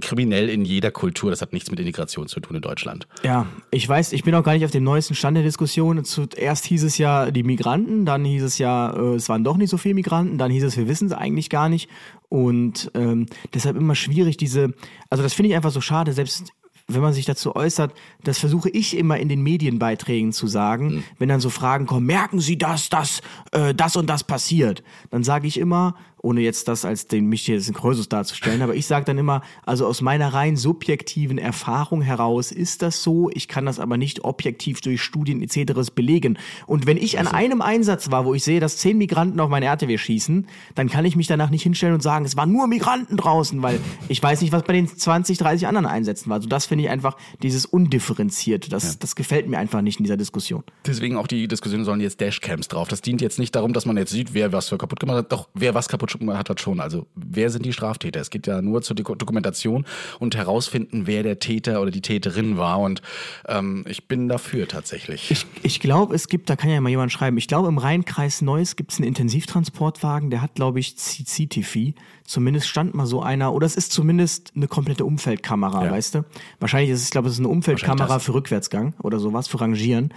kriminell 0.00 0.48
in 0.48 0.64
jeder 0.64 0.92
Kultur. 0.92 1.30
Das 1.30 1.42
hat 1.42 1.52
nichts 1.52 1.72
mit 1.72 1.80
Integration 1.80 2.28
zu 2.28 2.38
tun 2.38 2.54
in 2.54 2.62
Deutschland. 2.62 3.08
Ja, 3.24 3.46
ich 3.72 3.88
weiß, 3.88 4.12
ich 4.12 4.22
bin 4.22 4.32
auch 4.36 4.44
gar 4.44 4.52
nicht 4.52 4.64
auf 4.64 4.70
dem 4.70 4.84
neuesten 4.84 5.16
Stand 5.16 5.36
der 5.36 5.42
Diskussion. 5.42 6.04
Zuerst 6.04 6.66
hieß 6.66 6.84
es 6.84 6.98
ja, 6.98 7.31
die 7.32 7.42
Migranten, 7.42 8.04
dann 8.04 8.24
hieß 8.24 8.42
es 8.42 8.58
ja, 8.58 8.92
äh, 8.92 9.14
es 9.14 9.28
waren 9.28 9.44
doch 9.44 9.56
nicht 9.56 9.70
so 9.70 9.76
viele 9.76 9.94
Migranten, 9.94 10.38
dann 10.38 10.50
hieß 10.50 10.64
es, 10.64 10.76
wir 10.76 10.88
wissen 10.88 11.06
es 11.06 11.12
eigentlich 11.12 11.50
gar 11.50 11.68
nicht. 11.68 11.88
Und 12.28 12.90
ähm, 12.94 13.26
deshalb 13.52 13.76
immer 13.76 13.94
schwierig, 13.94 14.36
diese, 14.36 14.74
also 15.10 15.22
das 15.22 15.34
finde 15.34 15.50
ich 15.50 15.56
einfach 15.56 15.70
so 15.70 15.80
schade, 15.80 16.12
selbst 16.12 16.52
wenn 16.88 17.02
man 17.02 17.12
sich 17.12 17.24
dazu 17.24 17.54
äußert, 17.54 17.92
das 18.24 18.38
versuche 18.38 18.68
ich 18.70 18.96
immer 18.96 19.18
in 19.18 19.28
den 19.28 19.42
Medienbeiträgen 19.42 20.32
zu 20.32 20.46
sagen, 20.46 20.86
mhm. 20.86 21.04
wenn 21.18 21.28
dann 21.28 21.40
so 21.40 21.50
Fragen 21.50 21.86
kommen, 21.86 22.06
merken 22.06 22.40
Sie 22.40 22.58
das, 22.58 22.88
das, 22.88 23.20
äh, 23.52 23.74
das 23.74 23.96
und 23.96 24.08
das 24.08 24.24
passiert, 24.24 24.82
dann 25.10 25.24
sage 25.24 25.46
ich 25.46 25.58
immer, 25.58 25.94
ohne 26.22 26.40
jetzt 26.40 26.68
das 26.68 26.84
als 26.84 27.06
den 27.08 27.26
mich 27.26 27.42
hier 27.42 27.56
in 27.56 27.74
Krösus 27.74 28.08
darzustellen, 28.08 28.62
aber 28.62 28.74
ich 28.74 28.86
sage 28.86 29.04
dann 29.04 29.18
immer, 29.18 29.42
also 29.66 29.86
aus 29.86 30.00
meiner 30.00 30.32
rein 30.32 30.56
subjektiven 30.56 31.36
Erfahrung 31.36 32.00
heraus 32.00 32.52
ist 32.52 32.82
das 32.82 33.02
so, 33.02 33.28
ich 33.34 33.48
kann 33.48 33.66
das 33.66 33.80
aber 33.80 33.96
nicht 33.96 34.24
objektiv 34.24 34.80
durch 34.80 35.02
Studien 35.02 35.42
etc. 35.42 35.90
belegen. 35.94 36.38
Und 36.66 36.86
wenn 36.86 36.96
ich 36.96 37.18
an 37.18 37.26
also. 37.26 37.36
einem 37.36 37.60
Einsatz 37.60 38.10
war, 38.10 38.24
wo 38.24 38.34
ich 38.34 38.44
sehe, 38.44 38.60
dass 38.60 38.78
zehn 38.78 38.96
Migranten 38.98 39.40
auf 39.40 39.50
meine 39.50 39.66
RTW 39.66 39.98
schießen, 39.98 40.46
dann 40.76 40.88
kann 40.88 41.04
ich 41.04 41.16
mich 41.16 41.26
danach 41.26 41.50
nicht 41.50 41.64
hinstellen 41.64 41.94
und 41.94 42.02
sagen, 42.02 42.24
es 42.24 42.36
waren 42.36 42.52
nur 42.52 42.68
Migranten 42.68 43.16
draußen, 43.16 43.60
weil 43.62 43.80
ich 44.08 44.22
weiß 44.22 44.40
nicht, 44.42 44.52
was 44.52 44.62
bei 44.62 44.74
den 44.74 44.86
20, 44.86 45.38
30 45.38 45.66
anderen 45.66 45.86
Einsätzen 45.86 46.30
war. 46.30 46.36
Also 46.36 46.48
das 46.48 46.66
finde 46.66 46.84
ich 46.84 46.90
einfach 46.90 47.16
dieses 47.42 47.66
Undifferenzierte, 47.66 48.70
das, 48.70 48.84
ja. 48.84 48.98
das 49.00 49.16
gefällt 49.16 49.48
mir 49.48 49.58
einfach 49.58 49.82
nicht 49.82 49.98
in 49.98 50.04
dieser 50.04 50.16
Diskussion. 50.16 50.62
Deswegen 50.86 51.16
auch 51.16 51.26
die 51.26 51.48
Diskussionen 51.48 51.84
sollen 51.84 52.00
jetzt 52.00 52.20
Dashcams 52.20 52.68
drauf. 52.68 52.86
Das 52.86 53.00
dient 53.00 53.20
jetzt 53.20 53.40
nicht 53.40 53.56
darum, 53.56 53.72
dass 53.72 53.86
man 53.86 53.96
jetzt 53.96 54.12
sieht, 54.12 54.34
wer 54.34 54.52
was 54.52 54.68
für 54.68 54.78
kaputt 54.78 55.00
gemacht 55.00 55.18
hat, 55.18 55.32
doch 55.32 55.48
wer 55.54 55.74
was 55.74 55.88
kaputt 55.88 56.11
hat 56.28 56.50
das 56.50 56.60
schon. 56.60 56.80
Also 56.80 57.06
wer 57.14 57.50
sind 57.50 57.64
die 57.64 57.72
Straftäter? 57.72 58.20
Es 58.20 58.30
geht 58.30 58.46
ja 58.46 58.62
nur 58.62 58.82
zur 58.82 58.96
Dokumentation 58.96 59.84
und 60.18 60.36
herausfinden, 60.36 61.06
wer 61.06 61.22
der 61.22 61.38
Täter 61.38 61.80
oder 61.80 61.90
die 61.90 62.02
Täterin 62.02 62.56
war. 62.56 62.80
Und 62.80 63.02
ähm, 63.46 63.84
ich 63.88 64.08
bin 64.08 64.28
dafür 64.28 64.68
tatsächlich. 64.68 65.30
Ich, 65.30 65.46
ich 65.62 65.80
glaube, 65.80 66.14
es 66.14 66.28
gibt, 66.28 66.50
da 66.50 66.56
kann 66.56 66.70
ja 66.70 66.80
mal 66.80 66.90
jemand 66.90 67.12
schreiben, 67.12 67.36
ich 67.36 67.48
glaube, 67.48 67.68
im 67.68 67.78
Rheinkreis 67.78 68.42
Neuss 68.42 68.76
gibt 68.76 68.92
es 68.92 68.98
einen 68.98 69.08
Intensivtransportwagen, 69.08 70.30
der 70.30 70.42
hat, 70.42 70.54
glaube 70.54 70.80
ich, 70.80 70.96
CCTV. 70.96 71.94
Zumindest 72.24 72.68
stand 72.68 72.94
mal 72.94 73.06
so 73.06 73.20
einer, 73.20 73.52
oder 73.52 73.66
es 73.66 73.76
ist 73.76 73.92
zumindest 73.92 74.52
eine 74.54 74.68
komplette 74.68 75.04
Umfeldkamera, 75.04 75.86
ja. 75.86 75.90
weißt 75.90 76.14
du? 76.14 76.24
Wahrscheinlich 76.60 76.90
ist 76.90 77.00
es, 77.00 77.04
ich 77.06 77.10
glaube, 77.10 77.28
es 77.28 77.34
ist 77.34 77.40
eine 77.40 77.48
Umfeldkamera 77.48 78.18
für 78.20 78.34
Rückwärtsgang 78.34 78.94
oder 79.02 79.18
sowas, 79.18 79.48
für 79.48 79.60
Rangieren. 79.60 80.14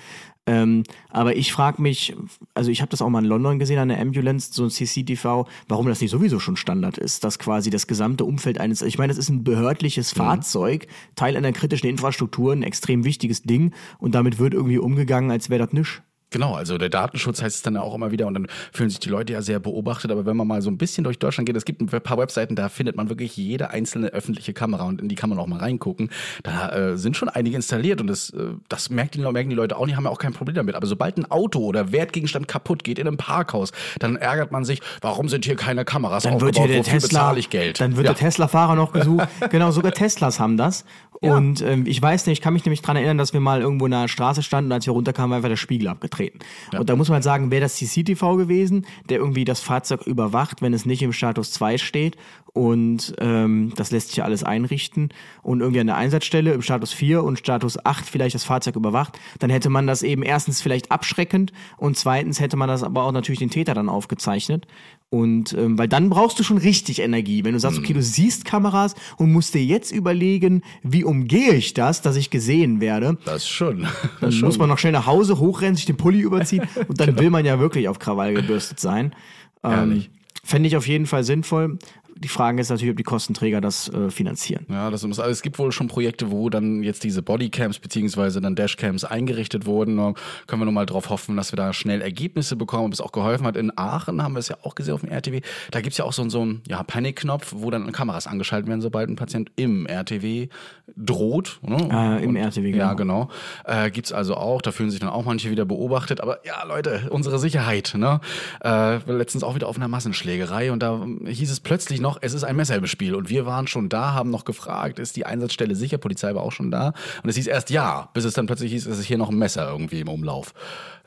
Ähm, 0.47 0.83
aber 1.09 1.36
ich 1.36 1.51
frage 1.51 1.81
mich, 1.81 2.15
also 2.53 2.69
ich 2.69 2.81
habe 2.81 2.89
das 2.89 3.01
auch 3.01 3.09
mal 3.09 3.24
in 3.24 3.30
London 3.30 3.57
gesehen 3.57 3.80
an 3.80 3.89
der 3.89 4.00
Ambulance, 4.00 4.53
so 4.53 4.63
ein 4.63 4.69
CCTV, 4.69 5.47
warum 5.68 5.88
das 5.88 6.01
nicht 6.01 6.12
sowieso 6.12 6.39
schon 6.39 6.56
Standard 6.56 6.97
ist, 7.00 7.24
dass 7.24 7.39
quasi 7.39 7.71
das 7.71 7.88
gesamte 7.88 8.25
Umfeld 8.25 8.59
eines, 8.59 8.81
ich 8.83 8.97
meine, 8.97 9.12
das 9.12 9.18
ist 9.18 9.30
ein 9.30 9.44
behördliches 9.44 10.13
mhm. 10.13 10.19
Fahrzeug, 10.19 10.88
Teil 11.15 11.36
einer 11.36 11.51
kritischen 11.51 11.89
Infrastruktur, 11.89 12.53
ein 12.53 12.63
extrem 12.63 13.06
wichtiges 13.06 13.42
Ding 13.44 13.74
und 13.97 14.13
damit 14.13 14.38
wird 14.38 14.53
irgendwie 14.53 14.77
umgegangen, 14.77 15.31
als 15.31 15.50
wäre 15.50 15.65
das 15.65 15.74
nisch. 15.74 16.03
Genau, 16.35 16.53
also 16.53 16.77
der 16.77 16.89
Datenschutz 16.89 17.41
heißt 17.41 17.55
es 17.55 17.61
dann 17.61 17.77
auch 17.77 17.95
immer 17.95 18.11
wieder 18.11 18.27
und 18.27 18.33
dann 18.33 18.47
fühlen 18.73 18.89
sich 18.89 18.99
die 18.99 19.07
Leute 19.07 19.31
ja 19.31 19.41
sehr 19.41 19.57
beobachtet. 19.59 20.11
Aber 20.11 20.25
wenn 20.25 20.35
man 20.35 20.45
mal 20.45 20.61
so 20.61 20.69
ein 20.69 20.77
bisschen 20.77 21.05
durch 21.05 21.17
Deutschland 21.17 21.47
geht, 21.47 21.55
es 21.55 21.63
gibt 21.63 21.79
ein 21.79 21.87
paar 21.87 22.17
Webseiten, 22.17 22.57
da 22.57 22.67
findet 22.67 22.97
man 22.97 23.07
wirklich 23.07 23.37
jede 23.37 23.69
einzelne 23.69 24.07
öffentliche 24.07 24.51
Kamera 24.51 24.83
und 24.83 24.99
in 24.99 25.07
die 25.07 25.15
kann 25.15 25.29
man 25.29 25.39
auch 25.39 25.47
mal 25.47 25.59
reingucken. 25.59 26.09
Da 26.43 26.75
äh, 26.75 26.97
sind 26.97 27.15
schon 27.15 27.29
einige 27.29 27.55
installiert 27.55 28.01
und 28.01 28.07
das, 28.07 28.31
äh, 28.31 28.47
das 28.67 28.89
merken, 28.89 29.21
die, 29.21 29.31
merken 29.31 29.49
die 29.49 29.55
Leute 29.55 29.77
auch 29.77 29.85
nicht, 29.85 29.95
haben 29.95 30.03
ja 30.03 30.09
auch 30.09 30.19
kein 30.19 30.33
Problem 30.33 30.55
damit. 30.55 30.75
Aber 30.75 30.87
sobald 30.87 31.15
ein 31.15 31.31
Auto 31.31 31.59
oder 31.59 31.93
Wertgegenstand 31.93 32.49
kaputt 32.49 32.83
geht 32.83 32.99
in 32.99 33.07
einem 33.07 33.15
Parkhaus, 33.15 33.71
dann 33.99 34.17
ärgert 34.17 34.51
man 34.51 34.65
sich, 34.65 34.81
warum 34.99 35.29
sind 35.29 35.45
hier 35.45 35.55
keine 35.55 35.85
Kameras 35.85 36.23
dann 36.23 36.33
aufgebaut, 36.33 36.55
wird 36.57 36.65
hier 36.65 36.83
der 36.83 36.83
Tesla, 36.83 37.33
ich 37.37 37.49
Geld? 37.49 37.79
Dann 37.79 37.95
wird 37.95 38.07
ja. 38.07 38.11
der 38.11 38.19
Tesla-Fahrer 38.19 38.75
noch 38.75 38.91
gesucht. 38.91 39.25
genau, 39.51 39.71
sogar 39.71 39.93
Teslas 39.93 40.37
haben 40.41 40.57
das. 40.57 40.83
Ja. 41.25 41.36
Und 41.36 41.62
ähm, 41.62 41.86
ich 41.86 42.01
weiß 42.01 42.27
nicht, 42.27 42.39
ich 42.39 42.42
kann 42.42 42.54
mich 42.54 42.66
nämlich 42.66 42.81
daran 42.81 42.98
erinnern, 42.98 43.18
dass 43.18 43.33
wir 43.33 43.39
mal 43.39 43.62
irgendwo 43.62 43.86
in 43.86 43.92
der 43.92 44.07
Straße 44.07 44.44
standen 44.44 44.69
und 44.69 44.74
als 44.74 44.86
wir 44.86 44.94
runterkamen, 44.94 45.31
war 45.31 45.38
einfach 45.38 45.50
der 45.50 45.56
Spiegel 45.56 45.88
abgetreten. 45.88 46.39
Ja. 46.72 46.80
Und 46.80 46.89
da 46.89 46.95
muss 46.95 47.10
man 47.10 47.22
sagen, 47.22 47.51
wäre 47.51 47.62
das 47.62 47.75
CCTV 47.75 48.38
gewesen, 48.38 48.86
der 49.10 49.18
irgendwie 49.18 49.45
das 49.45 49.60
Fahrzeug 49.60 50.06
überwacht, 50.06 50.62
wenn 50.62 50.74
es 50.74 50.86
nicht 50.86 51.01
im 51.01 51.13
Status 51.13 51.51
2 51.51 51.77
steht. 51.77 52.18
Und 52.54 53.13
ähm, 53.19 53.74
das 53.75 53.92
lässt 53.92 54.10
sich 54.10 54.18
ja 54.18 54.24
alles 54.24 54.44
einrichten. 54.44 55.10
Und 55.42 55.60
irgendwie 55.60 55.81
an 55.81 55.88
der 55.88 55.98
Einsatzstelle 55.98 56.54
im 56.54 56.62
Status 56.62 56.94
4 56.94 57.21
und 57.21 57.38
Status 57.38 57.83
8 57.83 58.06
vielleicht 58.06 58.33
das 58.33 58.45
Fahrzeug 58.45 58.78
überwacht, 58.78 59.19
dann 59.40 59.49
hätte 59.49 59.69
man 59.69 59.88
das 59.88 60.04
eben 60.04 60.23
erstens 60.23 60.61
vielleicht 60.61 60.90
abschreckend 60.90 61.52
und 61.78 61.97
zweitens 61.97 62.40
hätte 62.40 62.56
man 62.56 62.69
das 62.69 62.83
aber 62.83 63.04
auch 63.04 63.11
natürlich 63.11 63.40
den 63.40 63.49
Täter 63.49 63.73
dann 63.73 63.90
aufgezeichnet. 63.90 64.68
Und 65.09 65.54
ähm, 65.54 65.78
weil 65.78 65.88
dann 65.88 66.09
brauchst 66.09 66.40
du 66.40 66.44
schon 66.44 66.57
richtig 66.57 67.00
Energie. 67.00 67.44
Wenn 67.44 67.54
du 67.54 67.59
sagst, 67.59 67.78
okay, 67.78 67.94
du 67.94 68.00
mhm. 68.00 68.04
siehst 68.04 68.44
Kameras 68.44 68.95
und 69.18 69.31
musst 69.31 69.54
dir 69.54 69.64
jetzt 69.64 69.92
überlegen, 69.92 70.62
wie 70.83 71.04
umgehe 71.04 71.54
ich 71.54 71.74
das, 71.74 72.02
dass 72.02 72.16
ich 72.16 72.30
gesehen 72.31 72.81
werde. 72.81 73.18
Das 73.24 73.47
schon. 73.47 73.83
Das 73.83 73.92
dann 74.19 74.31
schon. 74.31 74.47
muss 74.47 74.57
man 74.57 74.68
noch 74.68 74.78
schnell 74.78 74.92
nach 74.92 75.06
Hause 75.06 75.40
hochrennen, 75.40 75.76
sich 75.76 75.85
den 75.85 75.97
Pulli 75.97 76.19
überziehen 76.19 76.68
und 76.88 77.00
dann 77.00 77.09
genau. 77.09 77.21
will 77.21 77.30
man 77.30 77.45
ja 77.45 77.59
wirklich 77.59 77.88
auf 77.88 78.00
Krawall 78.00 78.33
gebürstet 78.33 78.80
sein. 78.80 79.16
Ähm, 79.64 80.06
Fände 80.44 80.68
ich 80.68 80.76
auf 80.76 80.88
jeden 80.88 81.06
Fall 81.06 81.24
sinnvoll 81.24 81.80
die 82.18 82.30
Frage 82.30 82.62
ist 82.62 82.69
natürlich, 82.69 82.92
ob 82.92 82.98
die 82.98 83.04
Kostenträger 83.04 83.60
das 83.60 83.90
äh, 83.90 84.10
finanzieren. 84.10 84.66
Ja, 84.69 84.90
das 84.90 85.06
muss, 85.06 85.19
also 85.19 85.31
es 85.31 85.42
gibt 85.42 85.60
wohl 85.60 85.74
schon 85.74 85.88
Projekte, 85.88 86.31
wo 86.31 86.50
dann 86.50 86.81
jetzt 86.81 87.04
diese 87.04 87.22
Bodycams 87.22 87.80
beziehungsweise 87.80 88.40
dann 88.40 88.56
Dashcams 88.56 89.04
eingerichtet 89.04 89.66
wurden. 89.66 89.98
Da 89.98 90.14
können 90.48 90.62
wir 90.62 90.66
nur 90.66 90.74
mal 90.74 90.86
drauf 90.86 91.10
hoffen, 91.10 91.36
dass 91.36 91.52
wir 91.52 91.57
da 91.57 91.74
schnell 91.74 92.02
Ergebnisse 92.02 92.56
bekommen, 92.56 92.86
ob 92.86 92.94
es 92.94 93.02
auch 93.02 93.12
geholfen 93.12 93.45
hat. 93.45 93.57
In 93.57 93.78
Aachen 93.78 94.24
haben 94.24 94.34
wir 94.34 94.40
es 94.40 94.48
ja 94.48 94.56
auch 94.64 94.76
gesehen 94.76 94.94
auf 94.94 95.02
dem 95.02 95.10
RTW. 95.10 95.42
Da 95.72 95.81
gibt 95.81 95.92
es 95.92 95.98
ja 95.98 96.06
auch 96.06 96.14
so, 96.14 96.28
so 96.30 96.42
einen 96.42 96.62
ja, 96.68 96.84
Panikknopf, 96.84 97.54
wo 97.57 97.69
dann 97.69 97.92
Kameras 97.92 98.28
angeschaltet 98.28 98.69
werden, 98.69 98.81
sobald 98.81 99.10
ein 99.10 99.18
Patient 99.18 99.52
im 99.57 99.86
RTW 99.86 100.48
droht. 100.95 101.60
Ne? 101.64 101.76
Äh, 101.92 102.24
Im 102.24 102.30
Und, 102.30 102.36
RTW, 102.38 102.72
genau. 102.72 102.86
Ja, 102.86 102.94
genau. 102.94 103.30
Äh, 103.66 103.92
gibt 103.92 104.07
es 104.07 104.14
also 104.14 104.36
auch. 104.36 104.62
Da 104.62 104.72
fühlen 104.72 104.90
sich 104.90 105.02
dann 105.02 105.10
auch 105.10 105.26
manche 105.26 105.52
wieder 105.52 105.66
beobachtet. 105.66 106.22
Aber 106.22 106.40
ja, 106.45 106.64
Leute, 106.64 107.07
unsere 107.10 107.40
Sicherheit. 107.40 107.94
Ne? 107.98 108.22
Äh, 108.64 109.00
letztens 109.12 109.44
auch 109.44 109.56
wieder 109.56 109.68
auf 109.68 109.76
einer 109.76 109.90
Massenschlägerei 109.90 110.72
und 110.72 110.80
da 110.81 111.06
hieß 111.26 111.52
es 111.52 111.60
plötzlich 111.60 112.00
noch, 112.06 112.19
es 112.21 112.33
ist 112.33 112.44
ein 112.44 112.56
Messer 112.56 112.76
im 112.76 112.88
Spiel. 112.88 113.16
Und 113.16 113.30
wir 113.30 113.45
waren 113.45 113.68
schon 113.68 113.90
da, 113.90 114.14
haben 114.14 114.30
noch 114.30 114.45
gefragt, 114.45 115.00
ist 115.00 115.16
die 115.16 115.26
Einsatzstelle 115.26 115.76
sicher? 115.76 115.97
Polizei 115.97 116.33
war 116.35 116.44
auch 116.44 116.52
schon 116.52 116.71
da. 116.71 116.94
Und 117.24 117.30
es 117.30 117.35
hieß 117.35 117.47
erst 117.47 117.69
ja, 117.69 118.09
bis 118.14 118.24
es 118.24 118.33
dann 118.33 118.45
plötzlich 118.45 118.71
hieß, 118.71 118.85
es 118.85 119.00
ist 119.00 119.06
hier 119.06 119.18
noch 119.18 119.30
ein 119.30 119.38
Messer 119.38 119.69
irgendwie 119.69 120.00
im 120.00 120.07
Umlauf. 120.07 120.54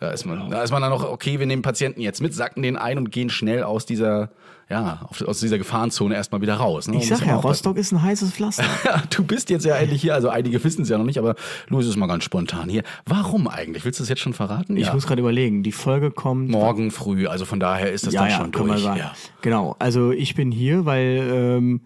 Da 0.00 0.11
ist 0.11 0.25
man, 0.25 0.50
da 0.50 0.62
ist 0.62 0.71
man 0.71 0.81
dann 0.81 0.90
noch, 0.90 1.05
okay, 1.05 1.40
wir 1.40 1.47
nehmen 1.47 1.62
Patienten 1.62 2.00
jetzt 2.00 2.21
mit, 2.21 2.33
sacken 2.33 2.62
den 2.62 2.76
ein 2.76 2.99
und 2.99 3.11
gehen 3.11 3.31
schnell 3.31 3.64
aus 3.64 3.85
dieser, 3.85 4.31
ja, 4.71 5.00
aus 5.26 5.40
dieser 5.40 5.59
Gefahrenzone 5.59 6.14
erstmal 6.14 6.40
wieder 6.40 6.55
raus. 6.55 6.87
Ne? 6.87 6.99
Ich 6.99 7.09
sag 7.09 7.26
ja, 7.26 7.35
Rostock 7.37 7.76
ist 7.76 7.90
ein 7.90 8.02
heißes 8.02 8.33
Pflaster. 8.33 8.64
du 9.11 9.25
bist 9.25 9.50
jetzt 9.50 9.64
ja 9.64 9.76
endlich 9.76 10.02
hier, 10.02 10.14
also 10.14 10.28
einige 10.28 10.62
wissen 10.62 10.83
es 10.83 10.88
ja 10.88 10.99
noch 10.99 11.05
nicht, 11.05 11.19
aber 11.19 11.35
Louis 11.69 11.87
ist 11.87 11.97
mal 11.97 12.07
ganz 12.07 12.23
spontan 12.23 12.69
hier. 12.69 12.85
Warum 13.07 13.49
eigentlich? 13.49 13.85
Willst 13.85 13.99
du 13.99 14.05
es 14.05 14.09
jetzt 14.09 14.21
schon 14.21 14.35
verraten? 14.35 14.76
Ich 14.76 14.87
ja. 14.87 14.95
muss 14.95 15.07
gerade 15.07 15.21
überlegen, 15.21 15.64
die 15.64 15.73
Folge 15.73 16.12
kommt. 16.12 16.50
Morgen 16.50 16.93
früh, 16.93 17.26
also 17.26 17.45
von 17.45 17.59
daher 17.59 17.90
ist 17.90 18.07
das 18.07 18.14
ja, 18.14 18.23
dann 18.23 18.31
ja, 18.31 18.37
schon 18.37 18.52
durch. 18.52 18.85
Ja. 18.85 19.12
Genau, 19.43 19.75
also 19.81 20.12
ich 20.12 20.35
bin 20.37 20.52
hier, 20.52 20.85
weil 20.85 21.28
ähm, 21.33 21.81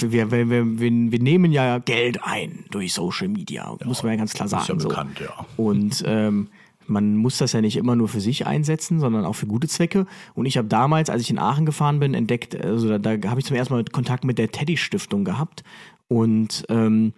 wir, 0.00 0.30
wir, 0.30 0.50
wir, 0.50 0.80
wir, 0.80 1.20
nehmen 1.20 1.52
ja 1.52 1.78
Geld 1.78 2.18
ein 2.22 2.64
durch 2.70 2.92
Social 2.92 3.28
Media, 3.28 3.76
muss 3.84 4.02
man 4.02 4.12
ja 4.12 4.18
ganz 4.18 4.34
klar 4.34 4.48
sagen. 4.48 4.62
ist 4.62 4.68
ja 4.68 4.78
so. 4.78 4.88
bekannt, 4.88 5.20
ja. 5.20 5.46
Und 5.56 6.02
ähm, 6.06 6.48
man 6.86 7.16
muss 7.16 7.38
das 7.38 7.52
ja 7.52 7.60
nicht 7.60 7.76
immer 7.76 7.96
nur 7.96 8.08
für 8.08 8.20
sich 8.20 8.46
einsetzen, 8.46 9.00
sondern 9.00 9.24
auch 9.24 9.34
für 9.34 9.46
gute 9.46 9.68
Zwecke. 9.68 10.06
Und 10.34 10.46
ich 10.46 10.56
habe 10.56 10.68
damals, 10.68 11.10
als 11.10 11.22
ich 11.22 11.30
in 11.30 11.38
Aachen 11.38 11.66
gefahren 11.66 12.00
bin, 12.00 12.14
entdeckt, 12.14 12.62
also 12.62 12.98
da, 12.98 13.16
da 13.16 13.30
habe 13.30 13.40
ich 13.40 13.46
zum 13.46 13.56
ersten 13.56 13.74
Mal 13.74 13.84
Kontakt 13.84 14.24
mit 14.24 14.38
der 14.38 14.50
Teddy-Stiftung 14.50 15.24
gehabt 15.24 15.62
und 16.08 16.64
ähm, 16.68 17.12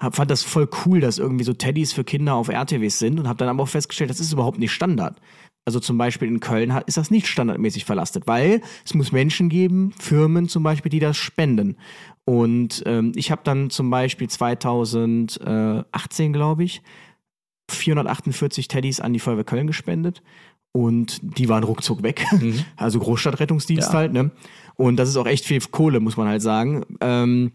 hab, 0.00 0.16
fand 0.16 0.30
das 0.30 0.42
voll 0.42 0.68
cool, 0.84 1.00
dass 1.00 1.18
irgendwie 1.18 1.44
so 1.44 1.52
Teddys 1.52 1.92
für 1.92 2.04
Kinder 2.04 2.34
auf 2.34 2.48
RTWs 2.48 2.98
sind 2.98 3.20
und 3.20 3.28
habe 3.28 3.38
dann 3.38 3.48
aber 3.48 3.62
auch 3.62 3.68
festgestellt, 3.68 4.10
das 4.10 4.20
ist 4.20 4.32
überhaupt 4.32 4.58
nicht 4.58 4.72
Standard. 4.72 5.20
Also 5.66 5.78
zum 5.78 5.98
Beispiel 5.98 6.26
in 6.26 6.40
Köln 6.40 6.72
ist 6.86 6.96
das 6.96 7.10
nicht 7.10 7.26
standardmäßig 7.26 7.84
verlastet, 7.84 8.26
weil 8.26 8.62
es 8.84 8.94
muss 8.94 9.12
Menschen 9.12 9.50
geben, 9.50 9.92
Firmen 9.98 10.48
zum 10.48 10.62
Beispiel, 10.62 10.88
die 10.90 11.00
das 11.00 11.18
spenden. 11.18 11.76
Und 12.24 12.82
ähm, 12.86 13.12
ich 13.14 13.30
habe 13.30 13.42
dann 13.44 13.70
zum 13.70 13.90
Beispiel 13.90 14.28
2018, 14.28 16.32
glaube 16.32 16.64
ich, 16.64 16.82
448 17.70 18.68
Teddys 18.68 19.00
an 19.00 19.12
die 19.12 19.18
Feuerwehr 19.18 19.44
Köln 19.44 19.66
gespendet 19.66 20.22
und 20.72 21.20
die 21.22 21.48
waren 21.48 21.64
ruckzuck 21.64 22.02
weg. 22.02 22.24
Also 22.76 22.98
Großstadtrettungsdienst 23.00 23.88
Ja. 23.88 23.98
halt, 23.98 24.12
ne? 24.12 24.30
Und 24.76 24.96
das 24.96 25.08
ist 25.08 25.16
auch 25.16 25.26
echt 25.26 25.44
viel 25.44 25.60
Kohle, 25.60 26.00
muss 26.00 26.16
man 26.16 26.28
halt 26.28 26.42
sagen. 26.42 26.84
Ähm, 27.00 27.52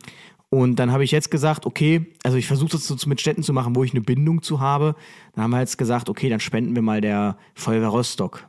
und 0.50 0.78
dann 0.78 0.92
habe 0.92 1.04
ich 1.04 1.12
jetzt 1.12 1.32
gesagt, 1.32 1.66
okay, 1.66 2.06
also 2.24 2.38
ich 2.38 2.48
versuche 2.48 2.72
das 2.72 2.86
so 2.86 2.96
mit 3.10 3.20
Städten 3.20 3.44
zu 3.44 3.52
machen, 3.52 3.76
wo 3.76 3.84
ich 3.84 3.92
eine 3.92 4.02
Bindung 4.02 4.42
zu 4.42 4.60
habe. 4.60 4.96
Dann 5.34 5.44
haben 5.44 5.52
wir 5.52 5.60
jetzt 5.60 5.78
gesagt, 5.78 6.08
okay, 6.10 6.30
dann 6.30 6.40
spenden 6.40 6.76
wir 6.76 6.82
mal 6.82 7.02
der 7.02 7.38
Feuerwehr 7.56 7.90
Rostock. 7.90 8.48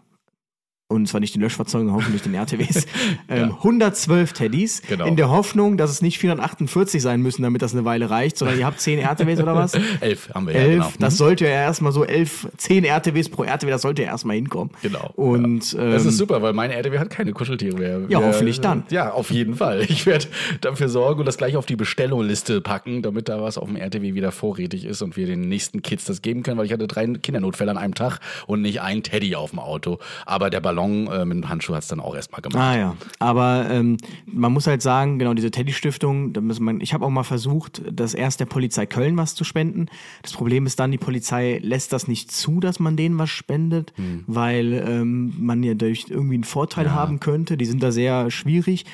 Und 0.89 1.09
zwar 1.09 1.21
nicht 1.21 1.35
den 1.35 1.43
Löschfahrzeugen, 1.43 1.93
hoffentlich 1.93 2.23
den 2.23 2.33
RTWs. 2.37 2.87
ähm, 3.29 3.55
112 3.57 4.33
Teddys. 4.35 4.83
Genau. 4.89 5.07
In 5.07 5.17
der 5.17 5.31
Hoffnung, 5.31 5.77
dass 5.77 5.91
es 5.91 6.01
nicht 6.01 6.19
448 6.19 7.03
sein 7.03 7.21
müssen, 7.23 7.43
damit 7.43 7.61
das 7.61 7.73
eine 7.73 7.85
Weile 7.85 8.09
reicht, 8.09 8.39
sondern 8.39 8.57
ihr 8.57 8.67
habt 8.67 8.81
10 8.81 9.01
RTWs 9.01 9.41
oder 9.41 9.57
was? 9.57 9.75
Elf 10.01 10.33
haben 10.33 10.47
wir 10.47 10.55
ja, 10.55 10.61
Elf, 10.61 10.85
genau. 10.85 10.93
das 11.01 11.17
sollte 11.17 11.45
ja 11.45 11.51
erstmal 11.51 11.91
so 11.91 12.05
elf, 12.05 12.47
zehn 12.57 12.85
RTWs 12.85 13.29
pro 13.29 13.43
RTW, 13.43 13.69
das 13.69 13.83
sollte 13.83 14.03
ja 14.03 14.09
erstmal 14.11 14.37
hinkommen. 14.37 14.71
Genau. 14.81 15.11
Und 15.17 15.75
ähm, 15.77 15.91
Das 15.91 16.05
ist 16.07 16.19
super, 16.19 16.41
weil 16.41 16.53
meine 16.53 16.75
RTW 16.75 16.99
hat 17.01 17.11
keine 17.11 17.33
Kuscheltiere 17.33 17.77
mehr. 17.77 18.01
Ja, 18.09 18.21
Wir- 18.21 18.27
hoffentlich 18.29 18.61
dann. 18.61 18.85
Ja, 18.91 19.11
auf 19.13 19.33
jeden 19.33 19.57
Fall. 19.57 19.83
Ich 19.89 20.07
werde 20.07 20.27
dafür 20.61 20.89
sorgen 20.89 21.19
und 21.19 21.27
das 21.27 21.37
gleich 21.37 21.57
auf 21.57 21.67
die 21.67 21.75
Bestellungliste 21.77 22.61
packen, 22.61 23.03
damit 23.03 23.29
da 23.29 23.43
was 23.43 23.59
auf 23.59 23.67
dem 23.67 23.77
RTW 23.77 24.15
wieder 24.15 24.31
vorrätig 24.31 24.85
ist 24.85 25.03
und 25.03 25.17
wir 25.17 25.27
den 25.27 25.41
nächsten 25.41 25.83
Kids 25.83 26.05
das 26.05 26.23
geben 26.23 26.45
können, 26.45 26.59
weil 26.59 26.67
ich 26.67 26.73
hatte 26.73 26.87
drei 26.87 27.07
Kindernotfälle 27.07 27.73
an 27.73 27.77
einem 27.79 27.95
Tag 27.95 28.21
und 28.47 28.63
nicht 28.63 28.81
ein 28.83 29.03
Teddy 29.03 29.35
auf 29.35 29.51
dem 29.51 29.59
Auto. 29.59 29.99
Aber 30.27 30.49
der 30.49 30.61
Ballon 30.61 30.76
äh, 30.79 31.25
mit 31.25 31.37
dem 31.37 31.49
Handschuh 31.49 31.75
hat 31.75 31.83
es 31.83 31.89
dann 31.89 32.01
auch 32.01 32.15
erstmal 32.15 32.41
gemacht. 32.41 32.63
Ah 32.63 32.77
ja, 32.77 32.97
aber 33.19 33.67
ähm, 33.71 33.97
man 34.27 34.53
muss 34.53 34.67
halt 34.67 34.83
sagen, 34.83 35.19
genau 35.19 35.35
diese 35.35 35.51
Teddy-Stiftung, 35.51 36.33
da 36.33 36.41
muss 36.41 36.61
man, 36.61 36.81
ich 36.81 36.95
habe 36.95 37.05
auch 37.05 37.11
mal 37.11 37.25
versucht, 37.25 37.83
das 37.91 38.15
erst 38.15 38.41
der 38.41 38.47
Polizei 38.47 38.87
Köln 38.87 39.17
was 39.17 39.35
zu 39.35 39.45
spenden. 39.45 39.87
Das 40.23 40.33
Problem 40.33 40.67
ist 40.67 40.79
dann, 40.79 40.91
die 40.91 40.99
Polizei 40.99 41.59
lässt 41.63 41.93
das 41.93 42.09
nicht 42.09 42.31
zu, 42.31 42.61
dass 42.61 42.81
man 42.81 42.97
denen 42.97 43.19
was 43.19 43.31
spendet, 43.31 43.93
weil 44.27 44.73
ähm, 44.87 45.35
man 45.39 45.63
ja 45.63 45.75
durch 45.75 46.07
irgendwie 46.09 46.35
einen 46.35 46.45
Vorteil 46.45 46.93
haben 46.93 47.21
könnte. 47.21 47.57
Die 47.57 47.67
sind 47.67 47.83
da 47.83 47.93
sehr 47.93 48.31
schwierig. 48.31 48.85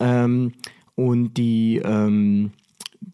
Ähm, 0.00 0.52
und 0.94 1.34
die, 1.34 1.80
ähm, 1.84 2.50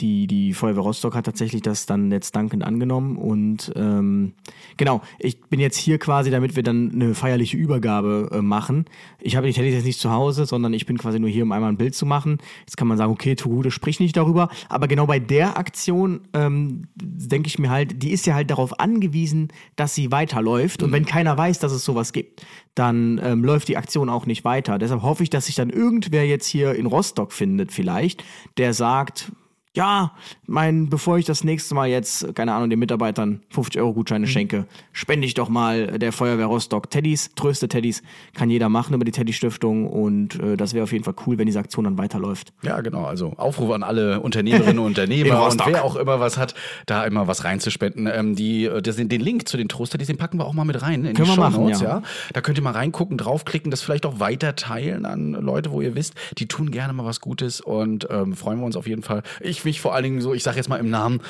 die, 0.00 0.26
die 0.26 0.52
Feuerwehr 0.54 0.82
Rostock 0.82 1.14
hat 1.14 1.26
tatsächlich 1.26 1.62
das 1.62 1.86
dann 1.86 2.10
jetzt 2.10 2.34
dankend 2.34 2.64
angenommen. 2.64 3.16
Und 3.16 3.72
ähm, 3.76 4.32
genau, 4.76 5.02
ich 5.18 5.40
bin 5.42 5.60
jetzt 5.60 5.76
hier 5.76 5.98
quasi, 5.98 6.30
damit 6.30 6.56
wir 6.56 6.62
dann 6.62 6.92
eine 6.92 7.14
feierliche 7.14 7.56
Übergabe 7.56 8.30
äh, 8.32 8.42
machen. 8.42 8.86
Ich 9.20 9.36
habe 9.36 9.46
die 9.46 9.52
Teddys 9.52 9.74
jetzt 9.74 9.84
nicht 9.84 10.00
zu 10.00 10.10
Hause, 10.10 10.46
sondern 10.46 10.72
ich 10.74 10.86
bin 10.86 10.98
quasi 10.98 11.20
nur 11.20 11.30
hier, 11.30 11.44
um 11.44 11.52
einmal 11.52 11.70
ein 11.70 11.76
Bild 11.76 11.94
zu 11.94 12.06
machen. 12.06 12.38
Jetzt 12.60 12.76
kann 12.76 12.88
man 12.88 12.98
sagen, 12.98 13.12
okay, 13.12 13.34
Tugude, 13.34 13.70
sprich 13.70 14.00
nicht 14.00 14.16
darüber. 14.16 14.48
Aber 14.68 14.88
genau 14.88 15.06
bei 15.06 15.18
der 15.18 15.56
Aktion 15.58 16.22
ähm, 16.32 16.88
denke 16.96 17.48
ich 17.48 17.58
mir 17.58 17.70
halt, 17.70 18.02
die 18.02 18.10
ist 18.10 18.26
ja 18.26 18.34
halt 18.34 18.50
darauf 18.50 18.80
angewiesen, 18.80 19.48
dass 19.76 19.94
sie 19.94 20.10
weiterläuft. 20.10 20.82
Und 20.82 20.92
wenn 20.92 21.06
keiner 21.06 21.36
weiß, 21.38 21.60
dass 21.60 21.72
es 21.72 21.84
sowas 21.84 22.12
gibt, 22.12 22.44
dann 22.74 23.20
ähm, 23.22 23.44
läuft 23.44 23.68
die 23.68 23.76
Aktion 23.76 24.08
auch 24.08 24.26
nicht 24.26 24.44
weiter. 24.44 24.78
Deshalb 24.78 25.02
hoffe 25.02 25.22
ich, 25.22 25.30
dass 25.30 25.46
sich 25.46 25.54
dann 25.54 25.70
irgendwer 25.70 26.26
jetzt 26.26 26.46
hier 26.46 26.74
in 26.74 26.86
Rostock 26.86 27.32
findet, 27.32 27.70
vielleicht, 27.70 28.24
der 28.56 28.74
sagt, 28.74 29.30
ja, 29.74 30.12
mein, 30.46 30.88
bevor 30.88 31.18
ich 31.18 31.24
das 31.24 31.42
nächste 31.42 31.74
Mal 31.74 31.88
jetzt, 31.88 32.34
keine 32.36 32.54
Ahnung, 32.54 32.70
den 32.70 32.78
Mitarbeitern 32.78 33.40
50 33.50 33.80
Euro 33.80 33.92
Gutscheine 33.92 34.28
schenke, 34.28 34.66
spende 34.92 35.26
ich 35.26 35.34
doch 35.34 35.48
mal 35.48 35.98
der 35.98 36.12
Feuerwehr 36.12 36.46
Rostock 36.46 36.90
Teddys, 36.90 37.32
tröste 37.34 37.66
Teddys, 37.66 38.02
kann 38.34 38.50
jeder 38.50 38.68
machen 38.68 38.94
über 38.94 39.04
die 39.04 39.10
Teddy 39.10 39.32
Stiftung 39.32 39.88
und 39.88 40.38
äh, 40.40 40.56
das 40.56 40.74
wäre 40.74 40.84
auf 40.84 40.92
jeden 40.92 41.02
Fall 41.02 41.14
cool, 41.26 41.38
wenn 41.38 41.46
diese 41.46 41.58
Aktion 41.58 41.84
dann 41.84 41.98
weiterläuft. 41.98 42.52
Ja, 42.62 42.80
genau. 42.82 43.04
Also 43.04 43.32
Aufruf 43.36 43.72
an 43.72 43.82
alle 43.82 44.20
Unternehmerinnen 44.20 44.78
und 44.78 44.86
Unternehmer 44.94 45.44
und 45.44 45.66
wer 45.66 45.84
auch 45.84 45.96
immer 45.96 46.20
was 46.20 46.38
hat, 46.38 46.54
da 46.86 47.04
immer 47.04 47.26
was 47.26 47.42
reinzuspenden. 47.42 48.06
Ähm, 48.06 48.36
die, 48.36 48.66
äh, 48.66 48.80
das, 48.80 48.96
den 48.96 49.08
Link 49.10 49.48
zu 49.48 49.56
den 49.56 49.68
Toaster, 49.68 49.98
den 49.98 50.16
packen 50.16 50.38
wir 50.38 50.46
auch 50.46 50.54
mal 50.54 50.64
mit 50.64 50.80
rein 50.82 51.04
in 51.04 51.14
Können 51.14 51.28
die 51.28 51.36
wir 51.36 51.40
machen, 51.40 51.54
Shownotes, 51.54 51.80
ja. 51.80 51.88
ja. 51.88 52.02
Da 52.32 52.40
könnt 52.42 52.58
ihr 52.58 52.62
mal 52.62 52.70
reingucken, 52.70 53.18
draufklicken, 53.18 53.72
das 53.72 53.82
vielleicht 53.82 54.06
auch 54.06 54.20
weiter 54.20 54.54
teilen 54.54 55.04
an 55.04 55.32
Leute, 55.32 55.72
wo 55.72 55.80
ihr 55.80 55.96
wisst, 55.96 56.14
die 56.38 56.46
tun 56.46 56.70
gerne 56.70 56.92
mal 56.92 57.04
was 57.04 57.20
Gutes 57.20 57.60
und 57.60 58.06
ähm, 58.10 58.34
freuen 58.34 58.60
wir 58.60 58.66
uns 58.66 58.76
auf 58.76 58.86
jeden 58.86 59.02
Fall. 59.02 59.24
Ich 59.40 59.63
mich 59.64 59.80
vor 59.80 59.94
allen 59.94 60.04
Dingen 60.04 60.20
so, 60.20 60.34
ich 60.34 60.42
sage 60.42 60.56
jetzt 60.56 60.68
mal 60.68 60.76
im 60.76 60.90
Namen 60.90 61.20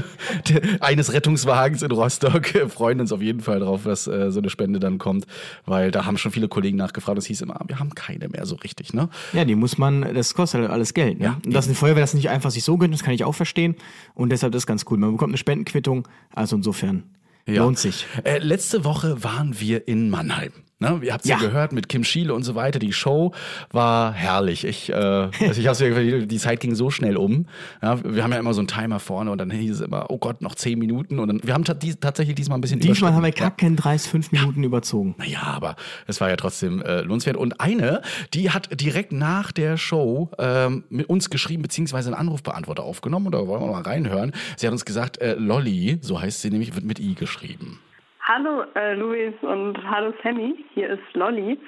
eines 0.80 1.12
Rettungswagens 1.12 1.82
in 1.82 1.90
Rostock, 1.90 2.46
freuen 2.68 3.00
uns 3.00 3.12
auf 3.12 3.22
jeden 3.22 3.40
Fall 3.40 3.60
drauf, 3.60 3.82
dass 3.84 4.06
äh, 4.06 4.30
so 4.30 4.40
eine 4.40 4.50
Spende 4.50 4.80
dann 4.80 4.98
kommt, 4.98 5.26
weil 5.66 5.90
da 5.90 6.06
haben 6.06 6.18
schon 6.18 6.32
viele 6.32 6.48
Kollegen 6.48 6.76
nachgefragt. 6.76 7.18
Es 7.18 7.26
hieß 7.26 7.42
immer, 7.42 7.60
wir 7.66 7.78
haben 7.78 7.94
keine 7.94 8.28
mehr 8.28 8.46
so 8.46 8.56
richtig, 8.56 8.92
ne? 8.92 9.08
Ja, 9.32 9.44
die 9.44 9.54
muss 9.54 9.78
man, 9.78 10.14
das 10.14 10.34
kostet 10.34 10.62
halt 10.62 10.70
alles 10.70 10.94
Geld. 10.94 11.18
Ne? 11.18 11.24
Ja, 11.24 11.40
und 11.44 11.54
dass 11.54 11.66
eine 11.66 11.74
Feuerwehr 11.74 12.02
das 12.02 12.14
nicht 12.14 12.28
einfach 12.28 12.50
sich 12.50 12.64
so 12.64 12.76
gönnt, 12.76 12.94
das 12.94 13.02
kann 13.02 13.14
ich 13.14 13.24
auch 13.24 13.34
verstehen. 13.34 13.76
Und 14.14 14.30
deshalb 14.30 14.54
ist 14.54 14.62
das 14.62 14.66
ganz 14.66 14.84
cool. 14.90 14.98
Man 14.98 15.12
bekommt 15.12 15.30
eine 15.30 15.38
Spendenquittung, 15.38 16.08
also 16.34 16.56
insofern 16.56 17.04
lohnt 17.46 17.78
sich. 17.78 18.06
Äh, 18.24 18.38
letzte 18.38 18.84
Woche 18.84 19.22
waren 19.22 19.60
wir 19.60 19.86
in 19.88 20.10
Mannheim. 20.10 20.52
Ne? 20.80 21.00
Ihr 21.02 21.12
habt 21.12 21.24
es 21.24 21.30
ja. 21.30 21.36
Ja. 21.36 21.42
gehört 21.42 21.72
mit 21.72 21.88
Kim 21.88 22.04
Schiele 22.04 22.34
und 22.34 22.42
so 22.42 22.54
weiter. 22.54 22.78
Die 22.78 22.92
Show 22.92 23.32
war 23.70 24.12
herrlich. 24.12 24.64
Ich, 24.64 24.90
äh, 24.90 24.94
also 24.94 25.60
ich 25.60 25.66
hab's 25.66 25.80
ja, 25.80 25.88
die 25.90 26.38
Zeit 26.38 26.60
ging 26.60 26.74
so 26.74 26.90
schnell 26.90 27.16
um. 27.16 27.46
Ja, 27.82 28.02
wir 28.04 28.22
haben 28.22 28.32
ja 28.32 28.38
immer 28.38 28.54
so 28.54 28.60
einen 28.60 28.68
Timer 28.68 28.98
vorne 29.00 29.30
und 29.30 29.38
dann 29.38 29.50
hieß 29.50 29.76
es 29.76 29.80
immer, 29.80 30.06
oh 30.10 30.18
Gott, 30.18 30.42
noch 30.42 30.54
zehn 30.54 30.78
Minuten. 30.78 31.18
Und 31.18 31.28
dann, 31.28 31.40
wir 31.42 31.54
haben 31.54 31.64
tatsächlich 31.64 32.34
diesmal 32.34 32.58
ein 32.58 32.60
bisschen 32.60 32.80
Diesmal 32.80 33.12
haben 33.12 33.22
wir 33.22 33.28
überschritten. 33.28 33.56
kacken 33.56 33.76
30, 33.76 34.10
5 34.10 34.32
Minuten 34.32 34.64
überzogen. 34.64 35.14
Naja, 35.18 35.42
aber 35.42 35.76
es 36.06 36.20
war 36.20 36.28
ja 36.28 36.36
trotzdem 36.36 36.82
äh, 36.82 37.00
lohnenswert. 37.02 37.36
Und 37.36 37.60
eine, 37.60 38.02
die 38.34 38.50
hat 38.50 38.68
direkt 38.80 39.12
nach 39.12 39.52
der 39.52 39.76
Show 39.76 40.30
ähm, 40.38 40.84
mit 40.90 41.08
uns 41.08 41.30
geschrieben, 41.30 41.62
beziehungsweise 41.62 42.08
einen 42.08 42.16
Anrufbeantworter 42.18 42.82
aufgenommen. 42.82 43.26
Und 43.26 43.32
da 43.32 43.46
wollen 43.46 43.62
wir 43.62 43.70
mal 43.70 43.82
reinhören. 43.82 44.32
Sie 44.56 44.66
hat 44.66 44.72
uns 44.72 44.84
gesagt, 44.84 45.18
äh, 45.18 45.34
Lolly, 45.34 45.98
so 46.00 46.20
heißt 46.20 46.42
sie 46.42 46.50
nämlich, 46.50 46.74
wird 46.74 46.84
mit 46.84 46.98
I 46.98 47.14
geschrieben. 47.14 47.78
Hallo 48.26 48.64
äh, 48.74 48.94
Luis 48.94 49.34
und 49.42 49.76
hallo 49.86 50.14
Sammy, 50.22 50.64
hier 50.72 50.88
ist 50.88 51.12
Lolly. 51.12 51.60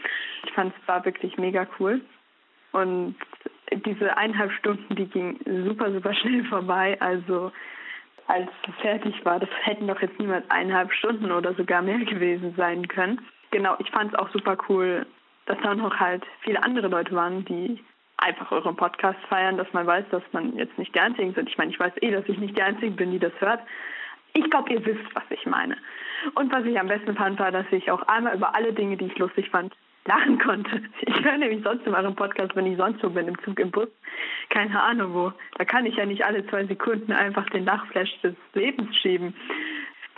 Ich 0.42 0.52
fand 0.54 0.72
es 0.74 0.88
war 0.88 1.04
wirklich 1.04 1.36
mega 1.36 1.66
cool. 1.78 2.00
Und 2.72 3.14
diese 3.84 4.16
eineinhalb 4.16 4.50
Stunden, 4.52 4.96
die 4.96 5.04
ging 5.04 5.38
super, 5.66 5.92
super 5.92 6.14
schnell 6.14 6.44
vorbei. 6.44 6.96
Also 6.98 7.52
als 8.26 8.48
es 8.66 8.74
fertig 8.80 9.22
war, 9.26 9.38
das 9.38 9.50
hätten 9.64 9.86
doch 9.86 10.00
jetzt 10.00 10.18
niemals 10.18 10.48
eineinhalb 10.50 10.94
Stunden 10.94 11.30
oder 11.30 11.52
sogar 11.52 11.82
mehr 11.82 11.98
gewesen 11.98 12.54
sein 12.56 12.88
können. 12.88 13.20
Genau, 13.50 13.76
ich 13.78 13.90
fand 13.90 14.14
es 14.14 14.18
auch 14.18 14.30
super 14.30 14.56
cool, 14.70 15.04
dass 15.44 15.58
da 15.62 15.74
noch 15.74 16.00
halt 16.00 16.24
viele 16.40 16.62
andere 16.62 16.88
Leute 16.88 17.14
waren, 17.14 17.44
die 17.44 17.84
einfach 18.16 18.50
euren 18.50 18.76
Podcast 18.76 19.18
feiern, 19.28 19.58
dass 19.58 19.70
man 19.74 19.86
weiß, 19.86 20.06
dass 20.10 20.22
man 20.32 20.56
jetzt 20.56 20.78
nicht 20.78 20.94
die 20.94 21.00
Einzigen 21.00 21.34
sind. 21.34 21.50
Ich 21.50 21.58
meine, 21.58 21.70
ich 21.70 21.78
weiß 21.78 21.92
eh, 22.00 22.12
dass 22.12 22.26
ich 22.26 22.38
nicht 22.38 22.56
die 22.56 22.62
Einzige 22.62 22.92
bin, 22.92 23.10
die 23.10 23.18
das 23.18 23.38
hört. 23.40 23.60
Ich 24.32 24.48
glaube, 24.50 24.72
ihr 24.72 24.84
wisst, 24.86 25.14
was 25.14 25.24
ich 25.28 25.44
meine. 25.44 25.76
Und 26.34 26.52
was 26.52 26.64
ich 26.64 26.78
am 26.78 26.88
besten 26.88 27.14
fand, 27.14 27.38
war, 27.38 27.52
dass 27.52 27.66
ich 27.70 27.90
auch 27.90 28.02
einmal 28.02 28.36
über 28.36 28.54
alle 28.54 28.72
Dinge, 28.72 28.96
die 28.96 29.06
ich 29.06 29.18
lustig 29.18 29.50
fand, 29.50 29.74
lachen 30.06 30.38
konnte. 30.38 30.82
Ich 31.00 31.24
höre 31.24 31.38
nämlich 31.38 31.62
sonst 31.62 31.86
in 31.86 31.94
eurem 31.94 32.14
Podcast, 32.14 32.54
wenn 32.54 32.66
ich 32.66 32.76
sonst 32.76 33.00
so 33.00 33.10
bin, 33.10 33.28
im 33.28 33.38
Zug, 33.42 33.58
im 33.58 33.70
Bus, 33.70 33.88
keine 34.50 34.80
Ahnung 34.80 35.14
wo. 35.14 35.32
Da 35.56 35.64
kann 35.64 35.86
ich 35.86 35.96
ja 35.96 36.06
nicht 36.06 36.24
alle 36.24 36.46
zwei 36.46 36.64
Sekunden 36.66 37.12
einfach 37.12 37.46
den 37.50 37.64
Lachflash 37.64 38.20
des 38.22 38.34
Lebens 38.54 38.94
schieben. 38.96 39.34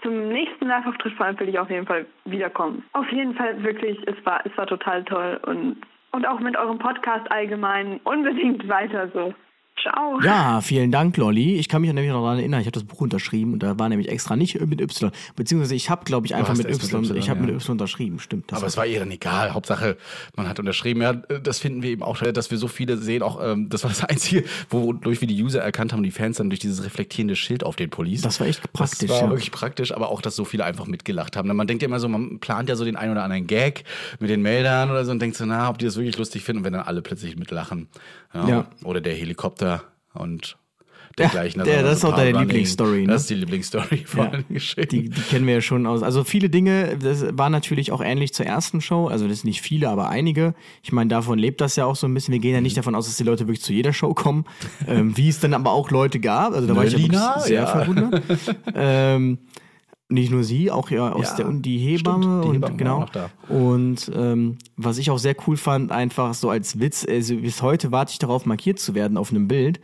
Zum 0.03 0.29
nächsten 0.29 0.69
Live-Auftritt 0.69 1.15
vor 1.15 1.27
allem 1.27 1.41
will 1.41 1.49
ich 1.49 1.59
auf 1.59 1.71
jeden 1.71 1.87
Fall 1.87 2.07
wiederkommen. 2.25 2.85
Auf 2.93 3.11
jeden 3.11 3.35
Fall 3.35 3.63
wirklich, 3.65 3.99
es 4.07 4.15
war, 4.25 4.45
es 4.45 4.57
war 4.57 4.67
total 4.67 5.05
toll 5.05 5.41
und, 5.47 5.77
und 6.13 6.27
auch 6.27 6.41
mit 6.41 6.57
eurem 6.57 6.79
Podcast 6.79 7.31
allgemein 7.33 8.01
unbedingt 8.05 8.69
weiter 8.69 9.09
so. 9.13 9.35
Ciao. 9.83 10.21
Ja, 10.23 10.61
vielen 10.61 10.91
Dank, 10.91 11.17
Lolly. 11.17 11.57
Ich 11.57 11.69
kann 11.69 11.83
mich 11.83 11.93
nämlich 11.93 12.13
noch 12.13 12.23
daran 12.23 12.39
erinnern, 12.39 12.61
ich 12.61 12.67
habe 12.67 12.73
das 12.73 12.85
Buch 12.85 13.01
unterschrieben 13.01 13.53
und 13.53 13.63
da 13.63 13.79
war 13.79 13.89
nämlich 13.89 14.09
extra 14.09 14.35
nicht 14.35 14.61
mit 14.61 14.81
Y. 14.81 15.11
Beziehungsweise 15.37 15.75
ich 15.75 15.89
habe, 15.91 16.05
glaube 16.05 16.27
ich, 16.27 16.35
einfach 16.35 16.57
mit 16.57 16.67
erst 16.67 16.83
mit 16.83 16.93
Y. 16.93 17.05
Y, 17.05 17.17
ich 17.17 17.31
habe 17.31 17.41
ja. 17.41 17.47
mit 17.47 17.55
Y 17.55 17.73
unterschrieben, 17.73 18.19
stimmt. 18.19 18.51
Das 18.51 18.59
Aber 18.59 18.67
es 18.67 18.77
war 18.77 18.87
ihr 18.87 18.99
dann 18.99 19.11
egal. 19.11 19.55
Hauptsache, 19.55 19.97
man 20.37 20.49
hat 20.49 20.59
unterschrieben. 20.59 21.03
Ja, 21.03 21.13
das 21.13 21.61
finden 21.61 21.83
wir 21.83 21.91
eben 21.91 22.03
auch, 22.03 22.19
dass 22.19 22.51
wir 22.51 22.59
so 22.59 22.67
viele 22.67 22.97
sehen. 22.97 23.23
Auch 23.23 23.41
ähm, 23.43 23.69
das 23.69 23.85
war 23.85 23.91
das 23.91 24.05
Einzige, 24.09 24.45
wodurch 24.71 25.21
wir 25.21 25.29
die 25.29 25.43
User 25.43 25.61
erkannt 25.61 25.93
haben, 25.93 26.03
die 26.03 26.11
Fans 26.11 26.39
dann 26.39 26.51
durch 26.51 26.61
dieses 26.61 26.85
reflektierende 26.85 27.37
Schild 27.37 27.63
auf 27.63 27.77
den 27.77 27.91
Police. 27.91 28.23
Das 28.23 28.41
war 28.41 28.47
echt 28.47 28.73
praktisch, 28.73 29.09
Das 29.09 29.11
war 29.11 29.25
ja. 29.25 29.31
wirklich 29.31 29.53
praktisch, 29.53 29.93
aber 29.93 30.11
auch, 30.11 30.23
dass 30.23 30.35
so 30.35 30.45
viele 30.45 30.65
einfach 30.65 30.87
mitgelacht 30.87 31.37
haben. 31.37 31.55
Man 31.55 31.67
denkt 31.67 31.83
ja 31.83 31.89
immer 31.89 32.01
so, 32.01 32.09
man 32.09 32.41
plant 32.41 32.69
ja 32.69 32.77
so 32.77 32.85
den 32.85 32.97
einen 32.97 33.13
oder 33.13 33.23
anderen 33.23 33.47
Gag 33.47 33.85
mit 34.19 34.31
den 34.31 34.43
Meldern 34.43 34.91
oder 34.91 35.05
so 35.05 35.13
und 35.13 35.21
denkt 35.21 35.37
so, 35.37 35.47
na, 35.47 35.69
ob 35.69 35.79
die 35.79 35.85
das 35.85 35.97
wirklich 35.97 36.19
lustig 36.19 36.43
finden. 36.43 36.59
Und 36.59 36.65
wenn 36.65 36.73
dann 36.73 36.83
alle 36.83 37.03
plötzlich 37.03 37.37
mitlachen. 37.37 37.89
Ja. 38.35 38.49
Ja. 38.49 38.67
Oder 38.85 39.01
der 39.01 39.15
Helikopter 39.15 39.68
und 40.19 40.57
dergleichen. 41.19 41.65
der- 41.65 41.79
Also 41.79 41.89
das 41.89 41.99
ist 41.99 42.05
auch 42.05 42.15
deine 42.15 42.39
Lieblingsstory, 42.39 43.01
ne? 43.03 43.09
Das 43.13 43.23
ist 43.23 43.31
die 43.31 43.35
Lieblingsstory 43.35 44.05
von 44.07 44.21
Ja. 44.25 44.31
den 44.31 44.45
Geschichten. 44.51 44.89
Die, 44.91 45.09
die 45.11 45.21
kennen 45.23 45.47
wir 45.47 45.55
ja 45.55 45.61
schon 45.61 45.85
aus. 45.87 46.03
Also 46.05 46.23
viele 46.23 46.49
Dinge, 46.49 46.97
das 46.97 47.27
war 47.33 47.51
natürlich 47.51 47.91
auch 47.91 48.01
ähnlich 48.01 48.33
zur 48.35 48.47
ersten 48.47 48.81
Show. 48.81 49.09
Also 49.09 49.27
das 49.27 49.39
sind 49.41 49.49
nicht 49.49 49.61
viele, 49.61 49.89
aber 49.89 50.09
einige. 50.11 50.55
Ich 50.85 50.93
meine, 50.93 51.09
davon 51.09 51.39
lebt 51.39 51.61
das 51.61 51.75
ja 51.75 51.87
auch 51.87 51.97
so 51.97 52.07
ein 52.07 52.15
bisschen. 52.15 52.33
Wir 52.33 52.39
gehen 52.41 52.53
ja 52.53 52.59
Mhm. 52.61 52.63
nicht 52.65 52.77
davon 52.77 52.95
aus, 52.95 53.07
dass 53.07 53.17
die 53.17 53.25
Leute 53.25 53.49
wirklich 53.49 53.63
zu 53.63 53.73
jeder 53.73 53.93
Show 53.93 54.15
kommen. 54.15 54.45
ähm, 54.87 55.17
wie 55.17 55.29
es 55.29 55.41
dann 55.41 55.55
aber 55.55 55.73
auch 55.73 55.91
Leute 55.91 56.21
gab. 56.21 56.53
Also 56.53 56.69
da 56.69 56.77
war 56.77 56.85
ich 56.85 56.93
ja 56.93 56.99
Lina, 56.99 57.41
sehr 57.41 57.63
ja. 57.63 57.67
verwundert. 57.67 58.23
ähm, 58.77 59.39
nicht 60.09 60.31
nur 60.31 60.43
sie, 60.43 60.71
auch 60.71 60.91
ja 60.91 61.13
aus 61.13 61.31
Ja, 61.31 61.37
der 61.37 61.49
und 61.49 61.63
die 61.63 61.79
Hebamme 61.79 62.23
stimmt, 62.23 62.45
die 62.45 62.49
und 62.49 62.55
Hebamme 62.55 62.79
war 62.81 63.07
genau. 63.07 63.29
Und 63.49 64.11
ähm, 64.15 64.59
was 64.77 64.99
ich 64.99 65.11
auch 65.11 65.19
sehr 65.19 65.37
cool 65.47 65.57
fand, 65.57 65.93
einfach 65.93 66.35
so 66.35 66.49
als 66.51 66.81
Witz, 66.81 67.07
also 67.09 67.37
bis 67.37 67.63
heute 67.63 67.93
warte 67.93 68.13
ich 68.13 68.19
darauf, 68.19 68.47
markiert 68.47 68.79
zu 68.79 68.95
werden 68.95 69.17
auf 69.17 69.31
einem 69.31 69.49
Bild, 69.49 69.81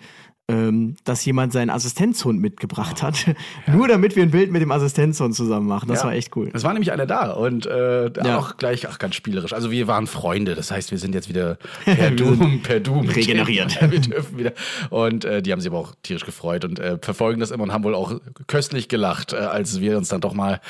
ähm, 0.47 0.97
dass 1.05 1.25
jemand 1.25 1.55
seinen 1.55 1.71
Assistenzhund 1.71 2.39
mitgebracht 2.39 3.03
hat. 3.03 3.25
Nur 3.67 3.89
damit 3.89 4.15
wir 4.15 4.23
ein 4.23 4.31
Bild 4.31 4.51
mit 4.53 4.61
dem 4.61 4.71
Assistenzhund 4.73 5.35
zusammen 5.35 5.67
machen. 5.67 5.89
Das 5.89 6.01
Ja. 6.01 6.07
war 6.07 6.13
echt 6.13 6.37
cool. 6.37 6.51
Es 6.53 6.63
war 6.65 6.73
nämlich 6.75 6.93
einer 6.93 7.07
da 7.07 7.31
und 7.31 7.65
äh, 7.65 8.11
Ja. 8.23 8.37
auch 8.39 8.59
gleich 8.59 8.87
ach, 8.87 8.99
ganz 8.99 9.15
spielerisch. 9.15 9.55
Also 9.55 9.71
wir 9.71 9.87
waren 9.87 10.07
Freunde, 10.07 10.55
das 10.55 10.71
heißt, 10.71 10.91
wir 10.91 10.99
sind 10.99 11.15
jetzt 11.15 11.31
wieder 11.31 11.57
per 11.87 12.11
Doom, 12.11 12.61
per 12.63 12.81
Doom 12.81 13.09
regeneriert. 13.09 13.81
Ja, 13.81 13.91
wir 13.91 14.01
dürfen 14.01 14.37
wieder. 14.37 14.53
Und 14.91 15.25
äh, 15.25 15.41
die 15.41 15.51
haben 15.51 15.61
sich 15.61 15.71
aber 15.71 15.79
auch 15.79 15.95
tierisch 16.03 16.27
gefreut 16.27 16.67
und 16.67 16.79
äh, 16.79 16.99
verfolgen 17.01 17.41
das 17.41 17.51
immer 17.51 17.63
und 17.65 17.73
haben 17.73 17.85
wohl 17.85 17.95
auch 17.95 18.21
köstlich 18.47 18.89
gelacht, 18.89 19.33
äh, 19.33 19.37
als 19.37 19.81
wir 19.81 19.97
uns 19.97 20.09
dann 20.09 20.21
doch 20.21 20.35
mal 20.35 20.61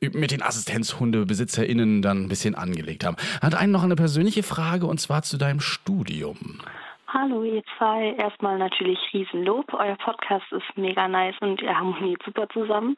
mit 0.00 0.30
den 0.30 0.42
AssistenzhundebesitzerInnen 0.42 2.02
dann 2.02 2.22
ein 2.24 2.28
bisschen 2.28 2.54
angelegt 2.54 3.04
haben. 3.04 3.16
Hat 3.42 3.54
einen 3.56 3.72
noch 3.72 3.82
eine 3.82 3.96
persönliche 3.96 4.42
Frage 4.44 4.86
und 4.86 5.00
zwar 5.00 5.22
zu 5.22 5.36
deinem 5.38 5.58
Studium. 5.60 6.60
Hallo, 7.16 7.44
ihr 7.44 7.62
zwei. 7.78 8.12
Erstmal 8.18 8.58
natürlich 8.58 8.98
Riesenlob. 9.12 9.72
Euer 9.72 9.94
Podcast 9.94 10.50
ist 10.50 10.76
mega 10.76 11.06
nice 11.06 11.36
und 11.40 11.62
ihr 11.62 11.78
harmoniert 11.78 12.20
super 12.24 12.48
zusammen. 12.48 12.96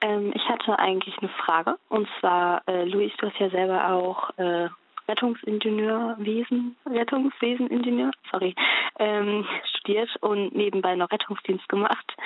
Ähm, 0.00 0.32
ich 0.34 0.42
hatte 0.48 0.76
eigentlich 0.76 1.16
eine 1.18 1.28
Frage. 1.28 1.78
Und 1.88 2.08
zwar, 2.18 2.66
äh, 2.66 2.82
Luis, 2.82 3.12
du 3.18 3.28
hast 3.28 3.38
ja 3.38 3.48
selber 3.48 3.92
auch 3.92 4.36
äh, 4.38 4.68
Rettungsingenieurwesen, 5.08 6.74
Rettungsweseningenieur, 6.84 8.10
sorry, 8.32 8.56
ähm, 8.98 9.46
studiert 9.70 10.10
und 10.20 10.56
nebenbei 10.56 10.96
noch 10.96 11.12
Rettungsdienst 11.12 11.68
gemacht. 11.68 12.16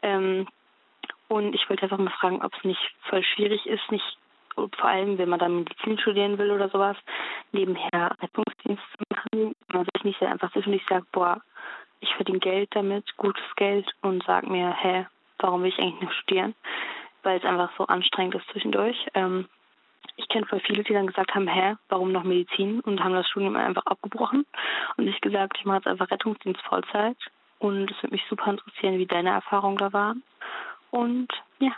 Ähm, 0.00 0.48
und 1.28 1.54
ich 1.54 1.68
wollte 1.68 1.82
einfach 1.82 1.98
mal 1.98 2.08
fragen, 2.18 2.40
ob 2.42 2.54
es 2.56 2.64
nicht 2.64 2.94
voll 3.10 3.22
schwierig 3.22 3.66
ist, 3.66 3.92
nicht 3.92 4.16
vor 4.54 4.84
allem, 4.84 5.18
wenn 5.18 5.28
man 5.28 5.38
dann 5.38 5.56
Medizin 5.56 5.98
studieren 5.98 6.38
will 6.38 6.50
oder 6.50 6.68
sowas, 6.68 6.96
nebenher 7.52 8.16
Rettungsdienst 8.20 8.82
zu 8.96 9.04
machen. 9.10 9.54
Man 9.72 9.86
sich 9.94 10.04
nicht 10.04 10.22
einfach 10.22 10.52
zwischendurch 10.52 10.84
sagt, 10.88 11.10
boah, 11.12 11.40
ich 12.00 12.14
verdiene 12.14 12.38
Geld 12.38 12.68
damit, 12.72 13.16
gutes 13.16 13.44
Geld 13.56 13.90
und 14.02 14.22
sag 14.24 14.48
mir, 14.48 14.70
hä, 14.70 15.06
warum 15.38 15.62
will 15.62 15.70
ich 15.70 15.78
eigentlich 15.78 16.00
noch 16.00 16.12
studieren? 16.12 16.54
Weil 17.22 17.38
es 17.38 17.44
einfach 17.44 17.70
so 17.76 17.86
anstrengend 17.86 18.34
ist 18.34 18.48
zwischendurch. 18.50 18.96
Ähm, 19.14 19.48
ich 20.16 20.28
kenne 20.28 20.46
voll 20.46 20.60
viele, 20.60 20.84
die 20.84 20.92
dann 20.92 21.06
gesagt 21.06 21.34
haben, 21.34 21.48
hä, 21.48 21.76
warum 21.88 22.12
noch 22.12 22.24
Medizin? 22.24 22.80
Und 22.80 23.02
haben 23.02 23.14
das 23.14 23.28
Studium 23.28 23.56
einfach 23.56 23.86
abgebrochen. 23.86 24.46
Und 24.96 25.08
ich 25.08 25.20
gesagt, 25.20 25.56
ich 25.58 25.64
mache 25.64 25.78
jetzt 25.78 25.88
einfach 25.88 26.10
Rettungsdienst 26.10 26.60
Vollzeit. 26.62 27.16
Und 27.58 27.90
es 27.90 27.96
würde 28.02 28.14
mich 28.14 28.24
super 28.28 28.50
interessieren, 28.50 28.98
wie 28.98 29.06
deine 29.06 29.30
Erfahrungen 29.30 29.78
da 29.78 29.92
waren. 29.92 30.22
Und 30.90 31.28
ja, 31.58 31.72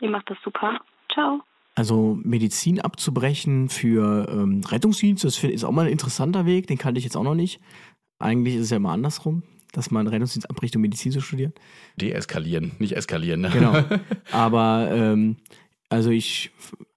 ihr 0.00 0.10
macht 0.10 0.30
das 0.30 0.38
super. 0.42 0.80
Ciao. 1.12 1.42
Also 1.74 2.18
Medizin 2.22 2.80
abzubrechen 2.80 3.68
für 3.70 4.28
ähm, 4.30 4.62
Rettungsdienst, 4.66 5.24
das 5.24 5.42
ist 5.42 5.64
auch 5.64 5.72
mal 5.72 5.86
ein 5.86 5.92
interessanter 5.92 6.44
Weg, 6.44 6.66
den 6.66 6.76
kannte 6.76 6.98
ich 6.98 7.04
jetzt 7.04 7.16
auch 7.16 7.22
noch 7.22 7.34
nicht. 7.34 7.60
Eigentlich 8.18 8.56
ist 8.56 8.64
es 8.64 8.70
ja 8.70 8.76
immer 8.76 8.92
andersrum, 8.92 9.42
dass 9.72 9.90
man 9.90 10.06
Rettungsdienst 10.06 10.50
abbricht, 10.50 10.76
um 10.76 10.82
Medizin 10.82 11.12
zu 11.12 11.22
studieren. 11.22 11.54
Deeskalieren, 11.98 12.72
nicht 12.78 12.94
eskalieren. 12.94 13.40
Ne? 13.40 13.50
Genau. 13.50 13.82
Aber 14.32 14.90
ähm, 14.92 15.36
also 15.88 16.10
ich, 16.10 16.50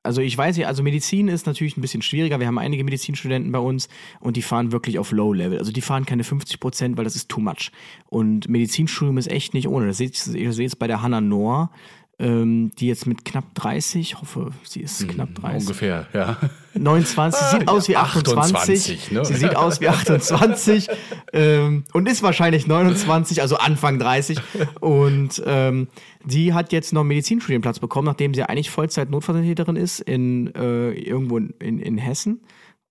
also 0.04 0.22
ich 0.22 0.38
weiß 0.38 0.56
ja, 0.58 0.68
also 0.68 0.84
Medizin 0.84 1.28
ist 1.28 1.48
natürlich 1.48 1.78
ein 1.78 1.82
bisschen 1.82 2.02
schwieriger. 2.02 2.40
Wir 2.40 2.48
haben 2.48 2.58
einige 2.58 2.84
Medizinstudenten 2.84 3.52
bei 3.52 3.60
uns 3.60 3.90
und 4.20 4.38
die 4.38 4.42
fahren 4.42 4.72
wirklich 4.72 5.00
auf 5.00 5.12
Low 5.12 5.34
Level. 5.34 5.58
Also 5.58 5.72
die 5.72 5.82
fahren 5.82 6.06
keine 6.06 6.24
50 6.24 6.60
Prozent, 6.60 6.98
weil 6.98 7.04
das 7.04 7.16
ist 7.16 7.28
too 7.28 7.42
much. 7.42 7.72
Und 8.08 8.48
Medizinstudium 8.48 9.18
ist 9.18 9.28
echt 9.28 9.54
nicht 9.54 9.68
ohne. 9.68 9.88
Das 9.88 9.98
seht 9.98 10.28
ihr 10.28 10.54
seht 10.54 10.68
es 10.68 10.76
bei 10.76 10.88
der 10.88 11.02
Hannah 11.02 11.22
Noor, 11.22 11.72
ähm, 12.18 12.72
die 12.80 12.88
jetzt 12.88 13.08
mit 13.08 13.26
knapp 13.26 13.54
30, 13.56 14.00
ich 14.02 14.22
hoffe, 14.22 14.52
sie 14.64 14.82
ist 14.82 15.08
knapp 15.08 15.36
30. 15.36 15.62
Ungefähr, 15.68 16.08
ja. 16.14 16.38
29, 16.74 17.42
sie 17.42 17.58
sieht 17.58 17.68
Ah, 17.68 17.72
aus 17.72 17.88
wie 17.88 17.94
ja, 17.94 18.02
28. 18.04 18.56
28, 18.56 19.12
ne? 19.12 19.26
Sie 19.26 19.34
sieht 19.34 19.56
aus 19.56 19.82
wie 19.82 19.90
28 19.90 20.88
ähm, 21.34 21.84
und 21.94 22.08
ist 22.08 22.24
wahrscheinlich 22.24 22.68
29, 22.68 23.42
also 23.42 23.58
Anfang 23.58 24.00
30. 24.00 24.40
Und 24.80 25.42
ähm, 25.46 25.88
die 26.24 26.54
hat 26.54 26.72
jetzt 26.72 26.94
noch 26.94 27.02
einen 27.02 27.10
Medizinstudienplatz 27.10 27.80
bekommen, 27.80 28.06
nachdem 28.06 28.34
sie 28.34 28.44
eigentlich 28.44 28.70
Vollzeit-Notfallsanitäterin 28.70 29.76
ist 29.76 30.00
in 30.00 30.54
äh, 30.56 30.92
irgendwo 30.92 31.38
in, 31.38 31.50
in, 31.60 31.80
in 31.80 31.98
Hessen. 31.98 32.42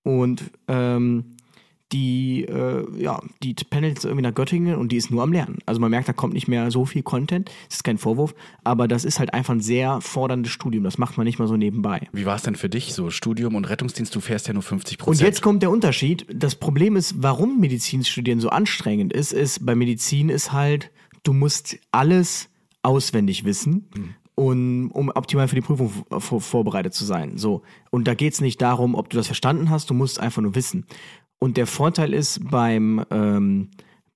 Und 0.03 0.45
ähm, 0.69 1.34
die, 1.95 2.45
äh, 2.45 2.85
ja, 3.01 3.21
die 3.43 3.55
pendelt 3.55 3.95
jetzt 3.95 4.05
irgendwie 4.05 4.23
nach 4.23 4.35
Göttingen 4.35 4.75
und 4.77 4.91
die 4.91 4.97
ist 4.97 5.13
nur 5.13 5.23
am 5.23 5.33
Lernen. 5.33 5.59
Also 5.65 5.81
man 5.81 5.93
merkt, 5.93 6.09
da 6.09 6.13
kommt 6.13 6.35
nicht 6.35 6.49
mehr 6.49 6.71
so 6.73 6.85
viel 6.85 7.05
Content. 7.05 7.49
Das 7.69 7.77
ist 7.77 7.85
kein 7.85 7.99
Vorwurf, 7.99 8.35
aber 8.65 8.89
das 8.89 9.05
ist 9.05 9.21
halt 9.21 9.33
einfach 9.33 9.55
ein 9.55 9.61
sehr 9.61 10.01
forderndes 10.01 10.51
Studium. 10.51 10.83
Das 10.83 10.99
macht 10.99 11.17
man 11.17 11.25
nicht 11.25 11.39
mal 11.39 11.47
so 11.47 11.57
nebenbei. 11.57 12.09
Wie 12.13 12.27
war 12.27 12.35
es 12.35 12.43
denn 12.43 12.57
für 12.57 12.69
dich, 12.69 12.95
so 12.95 13.11
Studium 13.11 13.55
und 13.55 13.71
Rettungsdienst? 13.71 14.15
Du 14.15 14.21
fährst 14.21 14.49
ja 14.49 14.55
nur 14.55 14.65
50 14.65 14.99
Prozent. 14.99 15.21
Und 15.21 15.25
jetzt 15.25 15.41
kommt 15.41 15.63
der 15.63 15.71
Unterschied. 15.71 16.27
Das 16.33 16.57
Problem 16.57 16.97
ist, 16.97 17.23
warum 17.23 17.61
Medizin 17.61 18.05
studieren 18.05 18.41
so 18.41 18.49
anstrengend 18.49 19.13
ist, 19.13 19.33
ist, 19.33 19.65
bei 19.65 19.77
Medizin 19.77 20.31
ist 20.31 20.53
halt, 20.53 20.91
du 21.23 21.33
musst 21.33 21.79
alles 21.93 22.49
auswendig 22.83 23.45
wissen. 23.45 23.89
Und, 24.37 24.91
um 24.91 25.13
optimal 25.15 25.47
für 25.47 25.55
die 25.55 25.61
Prüfung 25.61 25.93
vor, 26.19 26.41
vorbereitet 26.41 26.93
zu 26.93 27.05
sein. 27.05 27.39
So. 27.39 27.63
Und 27.91 28.09
da 28.09 28.15
geht 28.15 28.33
es 28.33 28.41
nicht 28.41 28.61
darum, 28.61 28.97
ob 28.97 29.09
du 29.09 29.17
das 29.17 29.27
verstanden 29.27 29.71
hast, 29.71 29.91
du 29.91 29.95
musst 29.95 30.19
einfach 30.19 30.43
nur 30.43 30.57
wissen. 30.57 30.87
Und 31.45 31.59
der 31.59 31.67
Vorteil 31.67 32.15
ist 32.15 32.41
beim, 32.51 33.05
ähm, 33.11 33.69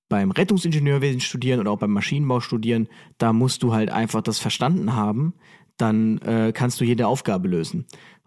beim 0.09 0.31
Rettungsingenieurwesen 0.31 1.21
studieren 1.21 1.61
oder 1.61 1.73
auch 1.73 1.79
beim 1.79 1.93
Maschinenbau 1.93 2.41
studieren, 2.41 2.89
da 3.19 3.35
musst 3.35 3.63
du 3.63 3.75
halt 3.75 3.91
einfach 3.91 4.23
das 4.23 4.39
verstanden 4.39 4.95
haben, 4.95 5.35
dann 5.77 6.23
äh, 6.23 6.53
kannst 6.55 6.81
du 6.81 6.87
jede 6.87 7.07
Aufgabe 7.07 7.49
lösen. 7.49 7.85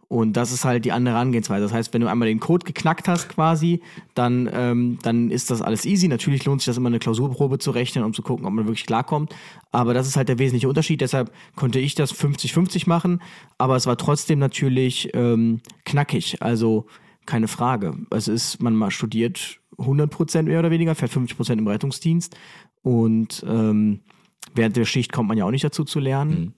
Und 0.07 0.33
das 0.33 0.51
ist 0.51 0.65
halt 0.65 0.85
die 0.85 0.91
andere 0.91 1.15
Herangehensweise. 1.15 1.63
Das 1.63 1.73
heißt, 1.73 1.95
wenn 1.95 2.01
du 2.01 2.11
einmal 2.11 2.27
den 2.27 2.39
Code 2.39 2.63
geknackt 2.63 3.07
hast 3.07 3.27
quasi, 3.27 3.81
dann, 4.13 4.47
ähm, 4.53 4.99
dann 5.01 5.31
ist 5.31 5.49
das 5.49 5.63
alles 5.63 5.83
easy. 5.83 6.07
Natürlich 6.07 6.45
lohnt 6.45 6.61
sich 6.61 6.67
das 6.67 6.77
immer 6.77 6.89
eine 6.89 6.99
Klausurprobe 6.99 7.57
zu 7.57 7.71
rechnen, 7.71 8.03
um 8.03 8.13
zu 8.13 8.21
gucken, 8.21 8.45
ob 8.45 8.53
man 8.53 8.67
wirklich 8.67 8.85
klarkommt. 8.85 9.33
Aber 9.71 9.95
das 9.95 10.05
ist 10.05 10.15
halt 10.15 10.29
der 10.29 10.37
wesentliche 10.37 10.69
Unterschied. 10.69 11.01
Deshalb 11.01 11.31
konnte 11.55 11.79
ich 11.79 11.95
das 11.95 12.13
50-50 12.13 12.87
machen, 12.87 13.19
aber 13.57 13.75
es 13.75 13.87
war 13.87 13.97
trotzdem 13.97 14.37
natürlich 14.37 15.09
ähm, 15.15 15.61
knackig. 15.85 16.43
Also 16.43 16.85
keine 17.31 17.47
Frage. 17.47 17.95
Es 18.09 18.27
ist, 18.27 18.61
man 18.61 18.75
mal 18.75 18.91
studiert 18.91 19.59
100% 19.77 20.43
mehr 20.43 20.59
oder 20.59 20.69
weniger, 20.69 20.95
fährt 20.95 21.13
50% 21.13 21.53
im 21.53 21.65
Rettungsdienst 21.67 22.35
und 22.81 23.45
ähm, 23.47 24.01
während 24.53 24.75
der 24.75 24.83
Schicht 24.83 25.13
kommt 25.13 25.29
man 25.29 25.37
ja 25.37 25.45
auch 25.45 25.51
nicht 25.51 25.63
dazu 25.63 25.85
zu 25.85 26.01
lernen. 26.01 26.53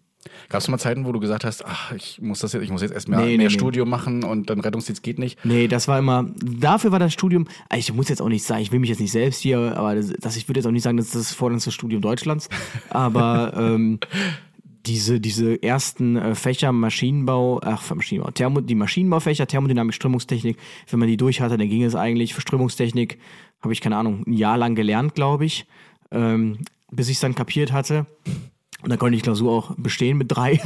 Gab 0.49 0.61
es 0.61 0.67
mal 0.69 0.79
Zeiten, 0.79 1.05
wo 1.05 1.11
du 1.11 1.19
gesagt 1.19 1.43
hast, 1.43 1.63
ach, 1.63 1.91
ich 1.91 2.19
muss 2.21 2.39
das 2.39 2.53
jetzt, 2.53 2.63
ich 2.63 2.71
muss 2.71 2.81
jetzt 2.81 2.93
erst 2.93 3.07
mehr, 3.07 3.19
Nee, 3.19 3.25
mehr 3.25 3.37
nee, 3.37 3.43
nee. 3.43 3.49
Studium 3.51 3.87
machen 3.87 4.23
und 4.23 4.49
dann 4.49 4.61
Rettungsdienst 4.61 5.03
geht 5.03 5.19
nicht? 5.19 5.37
Nee, 5.45 5.67
das 5.67 5.87
war 5.87 5.99
immer, 5.99 6.25
dafür 6.41 6.91
war 6.91 6.97
das 6.97 7.13
Studium, 7.13 7.45
ich 7.75 7.93
muss 7.93 8.09
jetzt 8.09 8.21
auch 8.21 8.29
nicht 8.29 8.43
sagen, 8.43 8.61
ich 8.61 8.71
will 8.71 8.79
mich 8.79 8.89
jetzt 8.89 9.01
nicht 9.01 9.11
selbst 9.11 9.41
hier, 9.41 9.77
aber 9.77 9.93
das, 9.93 10.11
das, 10.19 10.37
ich 10.37 10.49
würde 10.49 10.59
jetzt 10.59 10.65
auch 10.65 10.71
nicht 10.71 10.83
sagen, 10.83 10.97
das 10.97 11.07
ist 11.07 11.15
das 11.15 11.33
forderndste 11.33 11.69
Studium 11.71 12.01
Deutschlands, 12.01 12.49
aber 12.89 13.53
ähm, 13.55 13.99
diese, 14.85 15.19
diese 15.19 15.61
ersten 15.63 16.17
äh, 16.17 16.35
Fächer 16.35 16.71
Maschinenbau, 16.71 17.61
ach, 17.63 17.93
Maschinenbau, 17.93 18.31
Thermo, 18.31 18.61
die 18.61 18.75
Maschinenbaufächer, 18.75 19.47
Thermodynamik, 19.47 19.93
Strömungstechnik, 19.93 20.57
wenn 20.89 20.99
man 20.99 21.07
die 21.07 21.17
durch 21.17 21.41
hatte, 21.41 21.57
dann 21.57 21.69
ging 21.69 21.83
es 21.83 21.95
eigentlich. 21.95 22.33
Für 22.33 22.41
Strömungstechnik 22.41 23.17
habe 23.61 23.73
ich, 23.73 23.81
keine 23.81 23.97
Ahnung, 23.97 24.23
ein 24.27 24.33
Jahr 24.33 24.57
lang 24.57 24.75
gelernt, 24.75 25.15
glaube 25.15 25.45
ich, 25.45 25.65
ähm, 26.11 26.59
bis 26.91 27.07
ich 27.07 27.15
es 27.15 27.21
dann 27.21 27.35
kapiert 27.35 27.71
hatte. 27.71 28.05
Und 28.83 28.89
dann 28.89 28.99
konnte 28.99 29.15
ich 29.15 29.23
Klausur 29.23 29.51
auch 29.51 29.75
bestehen 29.77 30.17
mit 30.17 30.29
drei. 30.29 30.59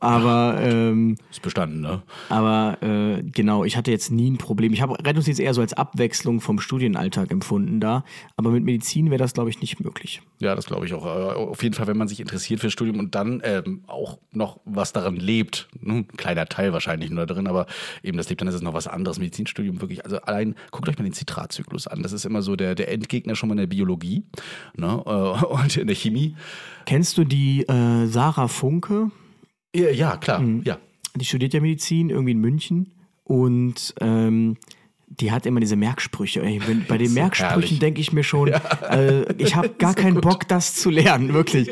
Aber 0.00 0.58
ähm, 0.60 1.16
Ist 1.30 1.40
bestanden, 1.40 1.80
ne? 1.80 2.02
aber 2.28 2.78
äh, 2.82 3.22
genau, 3.22 3.64
ich 3.64 3.76
hatte 3.76 3.90
jetzt 3.90 4.10
nie 4.10 4.30
ein 4.30 4.36
Problem. 4.36 4.72
Ich 4.74 4.82
habe 4.82 4.98
Rettungsdienst 5.02 5.40
eher 5.40 5.54
so 5.54 5.62
als 5.62 5.72
Abwechslung 5.72 6.40
vom 6.40 6.60
Studienalltag 6.60 7.30
empfunden 7.30 7.80
da. 7.80 8.04
Aber 8.36 8.50
mit 8.50 8.64
Medizin 8.64 9.10
wäre 9.10 9.18
das, 9.18 9.32
glaube 9.32 9.48
ich, 9.48 9.60
nicht 9.60 9.80
möglich. 9.80 10.20
Ja, 10.40 10.54
das 10.54 10.66
glaube 10.66 10.84
ich 10.84 10.92
auch. 10.92 11.06
Auf 11.06 11.62
jeden 11.62 11.74
Fall, 11.74 11.86
wenn 11.86 11.96
man 11.96 12.06
sich 12.06 12.20
interessiert 12.20 12.60
für 12.60 12.70
Studium 12.70 12.98
und 12.98 13.14
dann 13.14 13.40
ähm, 13.44 13.82
auch 13.86 14.18
noch 14.32 14.60
was 14.66 14.92
daran 14.92 15.16
lebt. 15.16 15.68
Ne? 15.80 15.94
Ein 15.94 16.08
kleiner 16.08 16.46
Teil 16.46 16.74
wahrscheinlich 16.74 17.10
nur 17.10 17.24
da 17.24 17.32
drin, 17.32 17.46
aber 17.46 17.66
eben 18.02 18.18
das 18.18 18.28
lebt, 18.28 18.42
dann 18.42 18.48
ist 18.48 18.54
es 18.54 18.62
noch 18.62 18.74
was 18.74 18.86
anderes. 18.86 19.18
Medizinstudium 19.18 19.80
wirklich. 19.80 20.04
Also 20.04 20.18
allein, 20.18 20.54
guckt 20.70 20.88
euch 20.88 20.98
mal 20.98 21.04
den 21.04 21.14
Zitratzyklus 21.14 21.86
an. 21.86 22.02
Das 22.02 22.12
ist 22.12 22.26
immer 22.26 22.42
so 22.42 22.56
der, 22.56 22.74
der 22.74 22.90
Endgegner 22.90 23.34
schon 23.36 23.48
mal 23.48 23.54
in 23.54 23.60
der 23.60 23.66
Biologie 23.68 24.22
ne? 24.76 25.02
äh, 25.06 25.44
und 25.62 25.76
in 25.76 25.86
der 25.86 25.96
Chemie. 25.96 26.36
Kennst 26.86 27.18
du 27.18 27.24
die 27.24 27.62
äh, 27.66 28.06
Sarah 28.06 28.48
Funke? 28.48 29.10
Ja, 29.74 29.90
ja 29.90 30.16
klar. 30.16 30.40
Mhm. 30.40 30.62
Ja. 30.64 30.78
Die 31.16 31.24
studiert 31.24 31.54
ja 31.54 31.60
Medizin 31.60 32.10
irgendwie 32.10 32.32
in 32.32 32.40
München. 32.40 32.92
Und 33.24 33.94
ähm, 34.00 34.56
die 35.06 35.32
hat 35.32 35.46
immer 35.46 35.60
diese 35.60 35.76
Merksprüche. 35.76 36.40
Bei 36.88 36.98
den 36.98 37.08
So 37.08 37.14
Merksprüchen 37.14 37.78
denke 37.78 38.00
ich 38.00 38.12
mir 38.12 38.24
schon, 38.24 38.48
äh, 38.90 39.32
ich 39.38 39.54
habe 39.54 39.68
gar 39.78 39.94
keinen 39.94 40.20
Bock, 40.20 40.48
das 40.48 40.74
zu 40.74 40.90
lernen, 40.90 41.34
wirklich. 41.34 41.70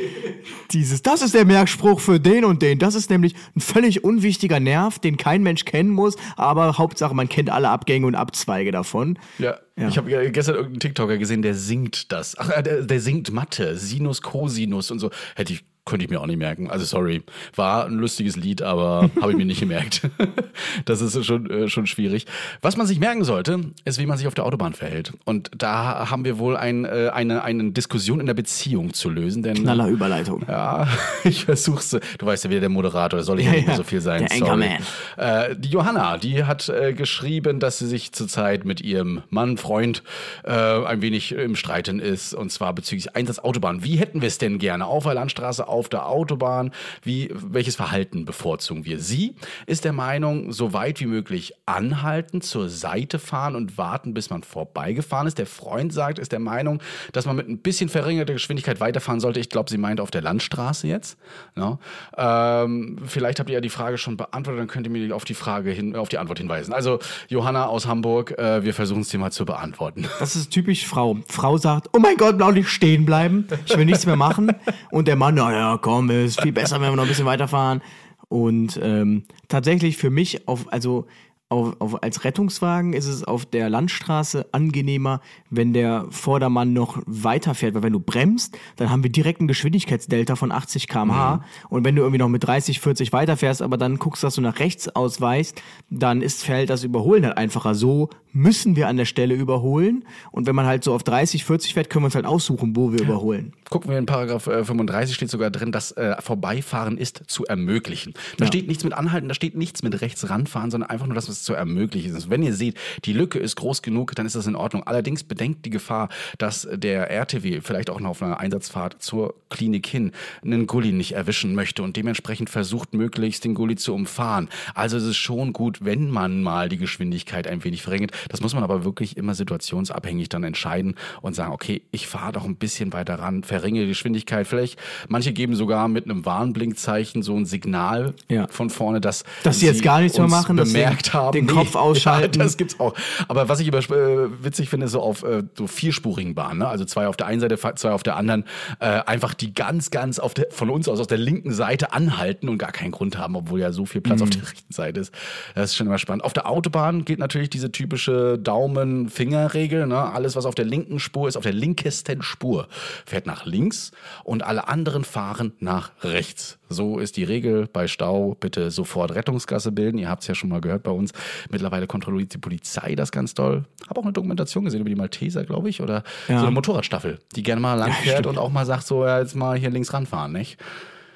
Dieses, 0.72 1.02
das 1.02 1.22
ist 1.22 1.34
der 1.34 1.44
Merkspruch 1.44 2.00
für 2.00 2.18
den 2.18 2.44
und 2.44 2.62
den. 2.62 2.78
Das 2.78 2.94
ist 2.94 3.10
nämlich 3.10 3.34
ein 3.56 3.60
völlig 3.60 4.04
unwichtiger 4.04 4.60
Nerv, 4.60 4.98
den 4.98 5.16
kein 5.16 5.42
Mensch 5.42 5.64
kennen 5.64 5.90
muss, 5.90 6.16
aber 6.36 6.78
Hauptsache, 6.78 7.14
man 7.14 7.28
kennt 7.28 7.50
alle 7.50 7.68
Abgänge 7.68 8.06
und 8.06 8.14
Abzweige 8.14 8.72
davon. 8.72 9.18
Ja. 9.38 9.56
Ja. 9.78 9.88
Ich 9.88 9.96
habe 9.96 10.30
gestern 10.30 10.56
irgendeinen 10.56 10.80
TikToker 10.80 11.16
gesehen, 11.16 11.40
der 11.40 11.54
singt 11.54 12.12
das. 12.12 12.36
Ach, 12.38 12.50
äh, 12.50 12.62
der, 12.62 12.82
der 12.82 13.00
singt 13.00 13.32
Mathe, 13.32 13.76
Sinus, 13.76 14.20
Cosinus 14.20 14.90
und 14.90 14.98
so. 14.98 15.10
Hätte 15.34 15.54
ich 15.54 15.64
könnte 15.84 16.04
ich 16.04 16.10
mir 16.10 16.20
auch 16.20 16.26
nicht 16.26 16.38
merken. 16.38 16.70
Also 16.70 16.84
sorry, 16.84 17.22
war 17.56 17.86
ein 17.86 17.94
lustiges 17.94 18.36
Lied, 18.36 18.62
aber 18.62 19.10
habe 19.20 19.32
ich 19.32 19.36
mir 19.36 19.44
nicht 19.44 19.60
gemerkt. 19.60 20.02
das 20.84 21.00
ist 21.00 21.24
schon 21.24 21.50
äh, 21.50 21.68
schon 21.68 21.86
schwierig. 21.86 22.26
Was 22.60 22.76
man 22.76 22.86
sich 22.86 23.00
merken 23.00 23.24
sollte, 23.24 23.60
ist, 23.84 23.98
wie 23.98 24.06
man 24.06 24.16
sich 24.16 24.26
auf 24.26 24.34
der 24.34 24.44
Autobahn 24.44 24.74
verhält. 24.74 25.12
Und 25.24 25.50
da 25.56 26.10
haben 26.10 26.24
wir 26.24 26.38
wohl 26.38 26.56
ein, 26.56 26.84
äh, 26.84 27.10
eine 27.12 27.42
eine 27.42 27.72
Diskussion 27.72 28.20
in 28.20 28.26
der 28.26 28.34
Beziehung 28.34 28.94
zu 28.94 29.10
lösen, 29.10 29.42
denn 29.42 29.54
Knaller 29.54 29.88
Überleitung. 29.88 30.44
ja, 30.48 30.86
ich 31.24 31.44
versuch's. 31.44 31.90
Du 31.90 32.26
weißt 32.26 32.44
ja 32.44 32.50
wieder 32.50 32.60
der 32.60 32.68
Moderator, 32.68 33.22
soll 33.22 33.40
ich 33.40 33.46
ja, 33.46 33.52
nicht 33.52 33.66
mehr 33.66 33.74
ja. 33.74 33.76
so 33.76 33.84
viel 33.84 34.00
sein. 34.00 34.26
Der 34.26 34.38
sorry. 34.38 34.70
Äh, 35.16 35.56
die 35.56 35.70
Johanna, 35.70 36.16
die 36.18 36.44
hat 36.44 36.68
äh, 36.68 36.92
geschrieben, 36.92 37.58
dass 37.58 37.78
sie 37.78 37.86
sich 37.86 38.12
zurzeit 38.12 38.64
mit 38.64 38.80
ihrem 38.80 39.22
Mann, 39.30 39.56
Freund, 39.56 40.02
äh, 40.44 40.52
ein 40.52 41.02
wenig 41.02 41.32
im 41.32 41.56
Streiten 41.56 41.98
ist. 41.98 42.34
Und 42.34 42.50
zwar 42.52 42.72
bezüglich 42.72 43.16
Einsatz 43.16 43.40
Autobahn. 43.40 43.82
Wie 43.84 43.96
hätten 43.96 44.20
wir 44.20 44.28
es 44.28 44.38
denn 44.38 44.58
gerne? 44.58 44.86
Auf 44.86 45.04
der 45.04 45.14
Landstraße, 45.14 45.68
auf 45.72 45.88
der 45.88 46.06
Autobahn? 46.06 46.70
Wie, 47.02 47.30
welches 47.32 47.76
Verhalten 47.76 48.24
bevorzugen 48.24 48.84
wir? 48.84 49.00
Sie 49.00 49.34
ist 49.66 49.84
der 49.84 49.92
Meinung, 49.92 50.52
so 50.52 50.72
weit 50.72 51.00
wie 51.00 51.06
möglich 51.06 51.54
anhalten, 51.66 52.40
zur 52.40 52.68
Seite 52.68 53.18
fahren 53.18 53.56
und 53.56 53.78
warten, 53.78 54.14
bis 54.14 54.30
man 54.30 54.42
vorbeigefahren 54.42 55.26
ist. 55.26 55.38
Der 55.38 55.46
Freund 55.46 55.92
sagt, 55.92 56.18
ist 56.18 56.32
der 56.32 56.38
Meinung, 56.38 56.80
dass 57.12 57.26
man 57.26 57.36
mit 57.36 57.48
ein 57.48 57.58
bisschen 57.58 57.88
verringerter 57.88 58.32
Geschwindigkeit 58.32 58.80
weiterfahren 58.80 59.20
sollte. 59.20 59.40
Ich 59.40 59.48
glaube, 59.48 59.70
sie 59.70 59.78
meint 59.78 60.00
auf 60.00 60.10
der 60.10 60.22
Landstraße 60.22 60.86
jetzt. 60.86 61.18
Ja. 61.56 61.78
Ähm, 62.16 62.98
vielleicht 63.06 63.40
habt 63.40 63.48
ihr 63.48 63.54
ja 63.54 63.60
die 63.60 63.68
Frage 63.68 63.98
schon 63.98 64.16
beantwortet, 64.16 64.60
dann 64.60 64.68
könnt 64.68 64.86
ihr 64.86 64.92
mir 64.92 65.14
auf 65.16 65.24
die 65.24 65.34
Frage 65.34 65.70
hin, 65.70 65.96
auf 65.96 66.08
die 66.08 66.18
Antwort 66.18 66.38
hinweisen. 66.38 66.72
Also 66.72 66.98
Johanna 67.28 67.66
aus 67.66 67.86
Hamburg, 67.86 68.38
äh, 68.38 68.64
wir 68.64 68.74
versuchen 68.74 69.02
es 69.02 69.08
dir 69.08 69.18
mal 69.18 69.32
zu 69.32 69.44
beantworten. 69.44 70.08
Das 70.18 70.36
ist 70.36 70.50
typisch 70.50 70.86
Frau. 70.86 71.18
Frau 71.28 71.56
sagt, 71.56 71.88
oh 71.92 71.98
mein 71.98 72.16
Gott, 72.16 72.36
Blaulicht 72.36 72.68
stehen 72.68 73.04
bleiben. 73.04 73.46
Ich 73.66 73.76
will 73.76 73.84
nichts 73.84 74.06
mehr 74.06 74.16
machen. 74.16 74.52
Und 74.90 75.08
der 75.08 75.16
Mann, 75.16 75.34
naja, 75.34 75.61
komm, 75.80 76.10
ist 76.10 76.40
viel 76.40 76.52
besser, 76.52 76.80
wenn 76.80 76.90
wir 76.90 76.96
noch 76.96 77.04
ein 77.04 77.08
bisschen 77.08 77.26
weiterfahren. 77.26 77.82
Und 78.28 78.78
ähm, 78.82 79.24
tatsächlich 79.48 79.96
für 79.96 80.10
mich, 80.10 80.48
auf, 80.48 80.72
also 80.72 81.06
auf, 81.52 81.76
auf, 81.80 82.02
als 82.02 82.24
Rettungswagen 82.24 82.92
ist 82.94 83.06
es 83.06 83.22
auf 83.24 83.46
der 83.46 83.68
Landstraße 83.70 84.46
angenehmer, 84.52 85.20
wenn 85.50 85.72
der 85.72 86.06
Vordermann 86.10 86.72
noch 86.72 87.00
weiterfährt. 87.06 87.74
Weil 87.74 87.82
wenn 87.84 87.92
du 87.92 88.00
bremst, 88.00 88.56
dann 88.76 88.90
haben 88.90 89.02
wir 89.02 89.10
direkt 89.10 89.40
einen 89.40 89.48
Geschwindigkeitsdelta 89.48 90.34
von 90.34 90.50
80 90.50 90.88
km/h. 90.88 91.44
Und 91.68 91.84
wenn 91.84 91.94
du 91.94 92.02
irgendwie 92.02 92.18
noch 92.18 92.28
mit 92.28 92.44
30, 92.44 92.80
40 92.80 93.12
weiterfährst, 93.12 93.62
aber 93.62 93.76
dann 93.76 93.98
guckst, 93.98 94.24
dass 94.24 94.34
du 94.34 94.40
nach 94.40 94.58
rechts 94.58 94.88
ausweichst, 94.88 95.60
dann 95.90 96.22
ist 96.22 96.42
fällt 96.44 96.70
das 96.70 96.84
Überholen 96.84 97.24
halt 97.26 97.36
einfacher. 97.36 97.74
So 97.74 98.08
müssen 98.32 98.76
wir 98.76 98.88
an 98.88 98.96
der 98.96 99.04
Stelle 99.04 99.34
überholen. 99.34 100.04
Und 100.30 100.46
wenn 100.46 100.54
man 100.56 100.64
halt 100.64 100.82
so 100.84 100.94
auf 100.94 101.02
30, 101.02 101.44
40 101.44 101.74
fährt, 101.74 101.90
können 101.90 102.02
wir 102.02 102.06
uns 102.06 102.14
halt 102.14 102.24
aussuchen, 102.24 102.74
wo 102.74 102.90
wir 102.92 103.00
überholen. 103.02 103.52
Gucken 103.68 103.90
wir 103.90 103.98
in 103.98 104.06
Paragraph 104.06 104.46
äh, 104.46 104.64
35 104.64 105.14
steht 105.14 105.28
sogar 105.30 105.50
drin, 105.50 105.70
dass 105.70 105.92
äh, 105.92 106.16
Vorbeifahren 106.20 106.96
ist 106.96 107.22
zu 107.26 107.44
ermöglichen. 107.44 108.14
Da 108.38 108.44
Ja. 108.44 108.48
steht 108.48 108.68
nichts 108.68 108.84
mit 108.84 108.94
Anhalten, 108.94 109.28
da 109.28 109.34
steht 109.34 109.54
nichts 109.56 109.82
mit 109.82 110.00
rechts 110.00 110.28
ranfahren, 110.30 110.70
sondern 110.70 110.88
einfach 110.88 111.06
nur, 111.06 111.14
dass 111.14 111.28
zu 111.42 111.54
ermöglichen 111.54 112.14
ist. 112.16 112.30
Wenn 112.30 112.42
ihr 112.42 112.54
seht, 112.54 112.76
die 113.04 113.12
Lücke 113.12 113.38
ist 113.38 113.56
groß 113.56 113.82
genug, 113.82 114.14
dann 114.14 114.26
ist 114.26 114.36
das 114.36 114.46
in 114.46 114.56
Ordnung. 114.56 114.82
Allerdings 114.84 115.24
bedenkt 115.24 115.64
die 115.66 115.70
Gefahr, 115.70 116.08
dass 116.38 116.68
der 116.72 117.10
RTW 117.10 117.60
vielleicht 117.60 117.90
auch 117.90 118.00
noch 118.00 118.10
auf 118.10 118.22
einer 118.22 118.40
Einsatzfahrt 118.40 119.02
zur 119.02 119.34
Klinik 119.50 119.86
hin 119.86 120.12
einen 120.44 120.66
Gully 120.66 120.92
nicht 120.92 121.12
erwischen 121.12 121.54
möchte 121.54 121.82
und 121.82 121.96
dementsprechend 121.96 122.50
versucht, 122.50 122.94
möglichst 122.94 123.44
den 123.44 123.54
Gully 123.54 123.76
zu 123.76 123.94
umfahren. 123.94 124.48
Also 124.74 124.96
es 124.96 125.04
ist 125.04 125.16
schon 125.16 125.52
gut, 125.52 125.84
wenn 125.84 126.10
man 126.10 126.42
mal 126.42 126.68
die 126.68 126.78
Geschwindigkeit 126.78 127.46
ein 127.46 127.64
wenig 127.64 127.82
verringert. 127.82 128.12
Das 128.28 128.40
muss 128.40 128.54
man 128.54 128.62
aber 128.62 128.84
wirklich 128.84 129.16
immer 129.16 129.34
situationsabhängig 129.34 130.28
dann 130.28 130.44
entscheiden 130.44 130.94
und 131.20 131.34
sagen, 131.34 131.52
okay, 131.52 131.82
ich 131.90 132.06
fahre 132.06 132.32
doch 132.32 132.44
ein 132.44 132.56
bisschen 132.56 132.92
weiter 132.92 133.16
ran, 133.18 133.42
verringere 133.44 133.84
die 133.84 133.90
Geschwindigkeit. 133.90 134.46
Vielleicht, 134.46 134.78
manche 135.08 135.32
geben 135.32 135.54
sogar 135.54 135.88
mit 135.88 136.04
einem 136.04 136.24
Warnblinkzeichen 136.24 137.22
so 137.22 137.36
ein 137.36 137.46
Signal 137.46 138.14
Ja. 138.28 138.46
von 138.48 138.70
vorne, 138.70 139.00
dass, 139.00 139.24
Dass 139.42 139.60
sie 139.60 139.66
jetzt 139.66 139.82
gar 139.82 140.00
nichts 140.00 140.18
mehr 140.18 140.28
machen, 140.28 140.56
bemerkt 140.56 141.12
haben. 141.14 141.31
Den 141.34 141.46
Kopf 141.46 141.74
ausschalten. 141.74 142.38
Ja, 142.38 142.44
das 142.44 142.56
gibt's 142.56 142.78
auch. 142.80 142.94
Aber 143.28 143.48
was 143.48 143.60
ich 143.60 143.68
über, 143.68 143.78
äh, 143.78 144.28
witzig 144.42 144.68
finde, 144.68 144.86
ist 144.86 144.92
so 144.92 145.00
auf 145.00 145.22
äh, 145.22 145.42
so 145.56 145.66
vierspurigen 145.66 146.34
Bahnen, 146.34 146.60
ne? 146.60 146.68
also 146.68 146.84
zwei 146.84 147.06
auf 147.08 147.16
der 147.16 147.26
einen 147.26 147.40
Seite, 147.40 147.58
zwei 147.76 147.90
auf 147.90 148.02
der 148.02 148.16
anderen, 148.16 148.44
äh, 148.80 148.86
einfach 148.86 149.34
die 149.34 149.54
ganz, 149.54 149.90
ganz 149.90 150.18
auf 150.18 150.34
der, 150.34 150.46
von 150.50 150.70
uns 150.70 150.88
aus 150.88 151.00
aus 151.00 151.06
der 151.06 151.18
linken 151.18 151.52
Seite 151.52 151.92
anhalten 151.92 152.48
und 152.48 152.58
gar 152.58 152.72
keinen 152.72 152.92
Grund 152.92 153.18
haben, 153.18 153.34
obwohl 153.36 153.60
ja 153.60 153.72
so 153.72 153.86
viel 153.86 154.00
Platz 154.00 154.22
auf 154.22 154.28
Mhm. 154.28 154.32
der 154.32 154.42
rechten 154.50 154.72
Seite 154.72 155.00
ist. 155.00 155.12
Das 155.54 155.70
ist 155.70 155.76
schon 155.76 155.86
immer 155.86 155.98
spannend. 155.98 156.24
Auf 156.24 156.32
der 156.32 156.48
Autobahn 156.48 157.04
gilt 157.04 157.18
natürlich 157.18 157.50
diese 157.50 157.72
typische 157.72 158.38
Daumen-Finger-Regel. 158.38 159.86
Ne? 159.86 159.98
Alles, 160.12 160.36
was 160.36 160.46
auf 160.46 160.54
der 160.54 160.64
linken 160.64 160.98
Spur 160.98 161.28
ist, 161.28 161.36
auf 161.36 161.42
der 161.42 161.52
linkesten 161.52 162.22
Spur, 162.22 162.68
fährt 163.06 163.26
nach 163.26 163.46
links 163.46 163.92
und 164.24 164.42
alle 164.42 164.68
anderen 164.68 165.04
fahren 165.04 165.52
nach 165.60 165.90
rechts. 166.02 166.58
So 166.72 166.98
ist 166.98 167.16
die 167.16 167.24
Regel 167.24 167.68
bei 167.72 167.86
Stau. 167.86 168.36
Bitte 168.38 168.70
sofort 168.70 169.14
Rettungsgasse 169.14 169.72
bilden. 169.72 169.98
Ihr 169.98 170.08
habt 170.08 170.22
es 170.22 170.28
ja 170.28 170.34
schon 170.34 170.48
mal 170.50 170.60
gehört 170.60 170.82
bei 170.82 170.90
uns. 170.90 171.12
Mittlerweile 171.50 171.86
kontrolliert 171.86 172.34
die 172.34 172.38
Polizei 172.38 172.94
das 172.94 173.12
ganz 173.12 173.34
doll. 173.34 173.64
Habe 173.88 174.00
auch 174.00 174.04
eine 174.04 174.12
Dokumentation 174.12 174.64
gesehen 174.64 174.80
über 174.80 174.90
die 174.90 174.96
Malteser, 174.96 175.44
glaube 175.44 175.68
ich, 175.68 175.80
oder 175.80 176.02
Ja. 176.28 176.38
so 176.38 176.46
eine 176.46 176.54
Motorradstaffel, 176.54 177.18
die 177.36 177.42
gerne 177.42 177.60
mal 177.60 177.74
lang 177.74 177.92
fährt 177.92 178.26
und 178.26 178.38
auch 178.38 178.50
mal 178.50 178.66
sagt, 178.66 178.86
so 178.86 179.04
ja, 179.04 179.20
jetzt 179.20 179.34
mal 179.36 179.56
hier 179.58 179.70
links 179.70 179.92
ranfahren, 179.92 180.32
nicht? 180.32 180.58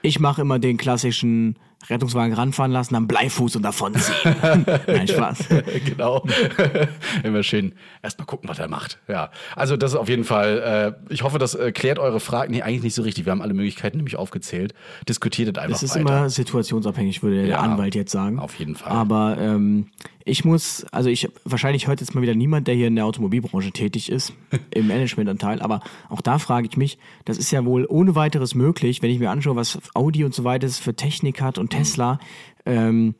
Ich 0.02 0.20
mache 0.20 0.42
immer 0.42 0.58
den 0.58 0.76
klassischen 0.76 1.56
Rettungswagen 1.88 2.32
ranfahren 2.34 2.72
lassen, 2.72 2.94
dann 2.94 3.06
Bleifuß 3.06 3.56
und 3.56 3.62
davonziehen. 3.62 4.14
Nein, 4.86 5.08
Spaß. 5.08 5.44
genau. 5.84 6.24
Immer 7.22 7.42
schön 7.42 7.72
erstmal 8.02 8.26
gucken, 8.26 8.48
was 8.48 8.58
er 8.58 8.68
macht. 8.68 8.98
Ja. 9.08 9.30
Also 9.54 9.76
das 9.76 9.92
ist 9.92 9.96
auf 9.98 10.08
jeden 10.08 10.24
Fall, 10.24 10.94
äh, 11.08 11.12
ich 11.12 11.22
hoffe, 11.22 11.38
das 11.38 11.54
äh, 11.54 11.72
klärt 11.72 11.98
eure 11.98 12.20
Fragen. 12.20 12.52
Nee, 12.52 12.62
eigentlich 12.62 12.82
nicht 12.82 12.94
so 12.94 13.02
richtig. 13.02 13.24
Wir 13.26 13.30
haben 13.32 13.42
alle 13.42 13.54
Möglichkeiten 13.54 13.96
nämlich 13.98 14.16
aufgezählt. 14.16 14.74
Diskutiert 15.08 15.56
es 15.56 15.62
einfach 15.62 15.76
Es 15.76 15.82
ist 15.82 15.90
weiter. 15.96 16.00
immer 16.00 16.30
situationsabhängig, 16.30 17.22
würde 17.22 17.36
der 17.36 17.46
Ja, 17.46 17.58
Anwalt 17.60 17.94
jetzt 17.94 18.12
sagen. 18.12 18.38
auf 18.38 18.54
jeden 18.56 18.74
Fall. 18.76 18.92
Aber 18.92 19.36
ähm, 19.38 19.86
ich 20.24 20.44
muss, 20.44 20.84
also 20.90 21.08
ich, 21.08 21.28
wahrscheinlich 21.44 21.86
hört 21.86 22.00
jetzt 22.00 22.14
mal 22.14 22.20
wieder 22.22 22.34
niemand, 22.34 22.66
der 22.66 22.74
hier 22.74 22.88
in 22.88 22.96
der 22.96 23.04
Automobilbranche 23.06 23.70
tätig 23.70 24.10
ist, 24.10 24.32
im 24.70 24.88
Managementanteil, 24.88 25.62
aber 25.62 25.80
auch 26.08 26.20
da 26.20 26.38
frage 26.40 26.66
ich 26.68 26.76
mich, 26.76 26.98
das 27.24 27.38
ist 27.38 27.52
ja 27.52 27.64
wohl 27.64 27.86
ohne 27.88 28.16
weiteres 28.16 28.56
möglich, 28.56 29.02
wenn 29.02 29.10
ich 29.10 29.20
mir 29.20 29.30
anschaue, 29.30 29.54
was 29.54 29.78
Audi 29.94 30.24
und 30.24 30.34
so 30.34 30.42
weiter 30.42 30.68
für 30.68 30.94
Technik 30.96 31.40
hat 31.40 31.58
und 31.58 31.70
Tesla, 31.78 32.18
ähm, 32.64 33.14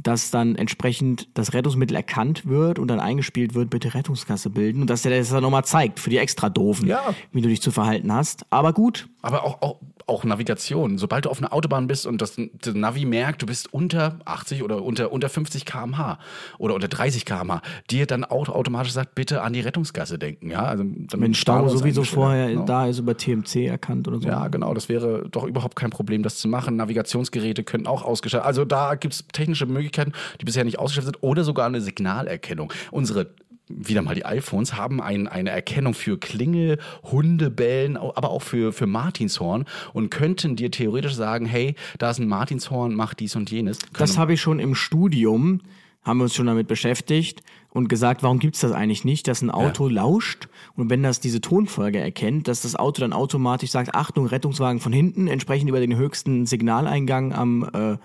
dass 0.00 0.30
dann 0.30 0.54
entsprechend 0.54 1.28
das 1.34 1.54
Rettungsmittel 1.54 1.96
erkannt 1.96 2.46
wird 2.46 2.78
und 2.78 2.86
dann 2.88 3.00
eingespielt 3.00 3.54
wird, 3.54 3.68
bitte 3.70 3.94
Rettungskasse 3.94 4.48
bilden 4.50 4.80
und 4.82 4.90
dass 4.90 5.02
der 5.02 5.16
das 5.18 5.30
dann 5.30 5.42
nochmal 5.42 5.64
zeigt 5.64 5.98
für 5.98 6.10
die 6.10 6.18
extra 6.18 6.48
doofen, 6.50 6.86
Ja. 6.88 7.14
wie 7.32 7.40
du 7.40 7.48
dich 7.48 7.60
zu 7.60 7.72
verhalten 7.72 8.12
hast. 8.12 8.46
Aber 8.50 8.72
gut, 8.72 9.08
Aber 9.22 9.42
auch, 9.44 9.60
auch, 9.60 9.80
auch 10.08 10.24
Navigation. 10.24 10.98
Sobald 10.98 11.24
du 11.24 11.30
auf 11.30 11.38
einer 11.38 11.52
Autobahn 11.52 11.86
bist 11.86 12.06
und 12.06 12.20
das, 12.22 12.36
das 12.36 12.74
Navi 12.74 13.04
merkt, 13.04 13.42
du 13.42 13.46
bist 13.46 13.72
unter 13.72 14.18
80 14.24 14.62
oder 14.62 14.82
unter, 14.82 15.12
unter 15.12 15.28
50 15.28 15.64
km/h 15.64 16.18
oder 16.58 16.74
unter 16.74 16.88
30 16.88 17.24
km/h, 17.24 17.62
dir 17.90 18.06
dann 18.06 18.24
auch 18.24 18.48
automatisch 18.48 18.92
sagt, 18.92 19.14
bitte 19.14 19.42
an 19.42 19.52
die 19.52 19.60
Rettungsgasse 19.60 20.18
denken. 20.18 20.50
Ja? 20.50 20.64
Also, 20.64 20.84
wenn 20.84 21.34
Stau 21.34 21.68
sowieso 21.68 22.04
vorher 22.04 22.50
ja. 22.50 22.62
da 22.62 22.86
ist, 22.86 22.98
über 22.98 23.16
TMC 23.16 23.66
erkannt 23.66 24.08
oder 24.08 24.20
so. 24.20 24.28
Ja, 24.28 24.48
genau. 24.48 24.74
Das 24.74 24.88
wäre 24.88 25.28
doch 25.30 25.44
überhaupt 25.44 25.76
kein 25.76 25.90
Problem, 25.90 26.22
das 26.22 26.36
zu 26.38 26.48
machen. 26.48 26.76
Navigationsgeräte 26.76 27.64
könnten 27.64 27.86
auch 27.86 28.02
ausgeschaltet. 28.02 28.46
Also 28.46 28.64
da 28.64 28.94
gibt 28.94 29.14
es 29.14 29.24
technische 29.32 29.66
Möglichkeiten, 29.66 30.12
die 30.40 30.44
bisher 30.44 30.64
nicht 30.64 30.78
ausgeschaltet 30.78 31.16
sind 31.16 31.22
oder 31.22 31.44
sogar 31.44 31.66
eine 31.66 31.80
Signalerkennung. 31.80 32.72
Unsere 32.90 33.28
wieder 33.68 34.02
mal 34.02 34.14
die 34.14 34.24
iPhones 34.24 34.74
haben 34.74 35.00
ein, 35.00 35.26
eine 35.28 35.50
Erkennung 35.50 35.94
für 35.94 36.18
Klingel, 36.18 36.78
Hundebellen, 37.04 37.96
aber 37.96 38.30
auch 38.30 38.42
für, 38.42 38.72
für 38.72 38.86
Martinshorn 38.86 39.64
und 39.92 40.10
könnten 40.10 40.56
dir 40.56 40.70
theoretisch 40.70 41.14
sagen, 41.14 41.46
hey, 41.46 41.74
da 41.98 42.10
ist 42.10 42.18
ein 42.18 42.28
Martinshorn, 42.28 42.94
mach 42.94 43.14
dies 43.14 43.36
und 43.36 43.50
jenes. 43.50 43.78
Das 43.92 44.10
Können- 44.10 44.18
habe 44.18 44.32
ich 44.34 44.40
schon 44.40 44.58
im 44.60 44.74
Studium, 44.74 45.60
haben 46.02 46.18
wir 46.18 46.24
uns 46.24 46.34
schon 46.34 46.46
damit 46.46 46.68
beschäftigt 46.68 47.42
und 47.70 47.88
gesagt, 47.88 48.22
warum 48.22 48.38
gibt 48.38 48.54
es 48.54 48.62
das 48.62 48.72
eigentlich 48.72 49.04
nicht, 49.04 49.28
dass 49.28 49.42
ein 49.42 49.50
Auto 49.50 49.88
lauscht 49.88 50.48
und 50.74 50.88
wenn 50.88 51.02
das 51.02 51.20
diese 51.20 51.40
Tonfolge 51.42 51.98
erkennt, 51.98 52.48
dass 52.48 52.62
das 52.62 52.74
Auto 52.76 53.00
dann 53.02 53.12
automatisch 53.12 53.70
sagt, 53.70 53.94
Achtung, 53.94 54.26
Rettungswagen 54.26 54.80
von 54.80 54.92
hinten, 54.92 55.26
entsprechend 55.28 55.68
über 55.68 55.80
den 55.80 55.94
höchsten 55.96 56.46
Signaleingang 56.46 57.34
am, 57.34 57.68
äh, 57.74 57.98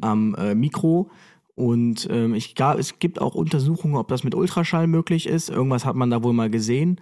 am 0.00 0.34
äh, 0.36 0.54
Mikro. 0.54 1.10
Und 1.58 2.06
ähm, 2.08 2.34
ich 2.34 2.54
gab, 2.54 2.78
es 2.78 3.00
gibt 3.00 3.20
auch 3.20 3.34
Untersuchungen, 3.34 3.96
ob 3.96 4.06
das 4.06 4.22
mit 4.22 4.36
Ultraschall 4.36 4.86
möglich 4.86 5.26
ist. 5.26 5.50
Irgendwas 5.50 5.84
hat 5.84 5.96
man 5.96 6.08
da 6.08 6.22
wohl 6.22 6.32
mal 6.32 6.50
gesehen. 6.50 7.00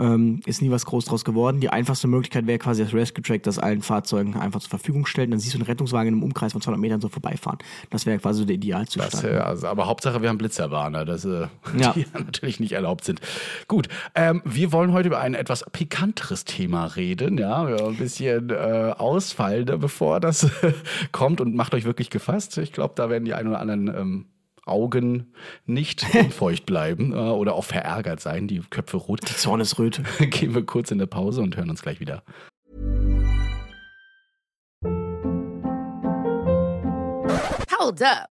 Ähm, 0.00 0.40
ist 0.46 0.62
nie 0.62 0.70
was 0.70 0.86
groß 0.86 1.04
draus 1.04 1.24
geworden. 1.24 1.60
Die 1.60 1.68
einfachste 1.68 2.08
Möglichkeit 2.08 2.46
wäre 2.46 2.58
quasi 2.58 2.82
das 2.82 2.94
Rescue 2.94 3.22
Track, 3.22 3.42
das 3.42 3.58
allen 3.58 3.82
Fahrzeugen 3.82 4.34
einfach 4.36 4.60
zur 4.60 4.70
Verfügung 4.70 5.04
stellt. 5.04 5.30
Dann 5.30 5.38
siehst 5.38 5.54
du 5.54 5.58
einen 5.58 5.66
Rettungswagen 5.66 6.14
im 6.14 6.22
Umkreis 6.22 6.52
von 6.52 6.62
200 6.62 6.80
Metern 6.80 7.00
so 7.00 7.08
vorbeifahren. 7.08 7.58
Das 7.90 8.06
wäre 8.06 8.18
quasi 8.18 8.40
so 8.40 8.44
der 8.46 8.56
Idealzustand. 8.56 9.12
Das, 9.12 9.24
äh, 9.24 9.36
also, 9.36 9.66
aber 9.66 9.86
Hauptsache, 9.86 10.22
wir 10.22 10.30
haben 10.30 10.38
Blitzerwarner, 10.38 11.04
dass, 11.04 11.24
äh, 11.24 11.48
Ja. 11.78 11.92
die 11.92 12.06
natürlich 12.14 12.60
nicht 12.60 12.72
erlaubt 12.72 13.04
sind. 13.04 13.20
Gut, 13.68 13.88
ähm, 14.14 14.40
wir 14.44 14.72
wollen 14.72 14.92
heute 14.92 15.08
über 15.08 15.20
ein 15.20 15.34
etwas 15.34 15.64
pikanteres 15.72 16.44
Thema 16.44 16.86
reden. 16.86 17.36
Ja, 17.38 17.64
ein 17.64 17.96
bisschen 17.96 18.50
äh, 18.50 18.94
ausfallen, 18.96 19.66
ne, 19.66 19.78
bevor 19.78 20.20
das 20.20 20.50
kommt 21.12 21.40
und 21.40 21.54
macht 21.54 21.74
euch 21.74 21.84
wirklich 21.84 22.10
gefasst. 22.10 22.56
Ich 22.58 22.72
glaube, 22.72 22.94
da 22.96 23.10
werden 23.10 23.24
die 23.24 23.34
ein 23.34 23.46
oder 23.46 23.60
anderen 23.60 23.88
ähm, 23.88 24.24
Augen 24.70 25.32
nicht 25.66 26.06
unfeucht 26.14 26.66
bleiben 26.66 27.12
äh, 27.14 27.16
oder 27.16 27.54
auch 27.54 27.64
verärgert 27.64 28.20
sein, 28.20 28.48
die 28.48 28.60
Köpfe 28.60 28.96
rot. 28.96 29.20
Die 29.28 29.34
Zornesröte. 29.34 30.02
Gehen 30.20 30.54
wir 30.54 30.64
kurz 30.64 30.90
in 30.90 30.98
eine 30.98 31.06
Pause 31.06 31.42
und 31.42 31.56
hören 31.56 31.70
uns 31.70 31.82
gleich 31.82 32.00
wieder. 32.00 32.22
Hold 37.78 38.02
up. 38.02 38.39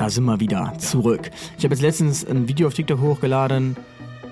Da 0.00 0.08
sind 0.08 0.24
wir 0.24 0.40
wieder 0.40 0.72
zurück. 0.78 1.30
Ich 1.58 1.64
habe 1.64 1.74
jetzt 1.74 1.82
letztens 1.82 2.24
ein 2.24 2.48
Video 2.48 2.68
auf 2.68 2.72
TikTok 2.72 3.02
hochgeladen. 3.02 3.76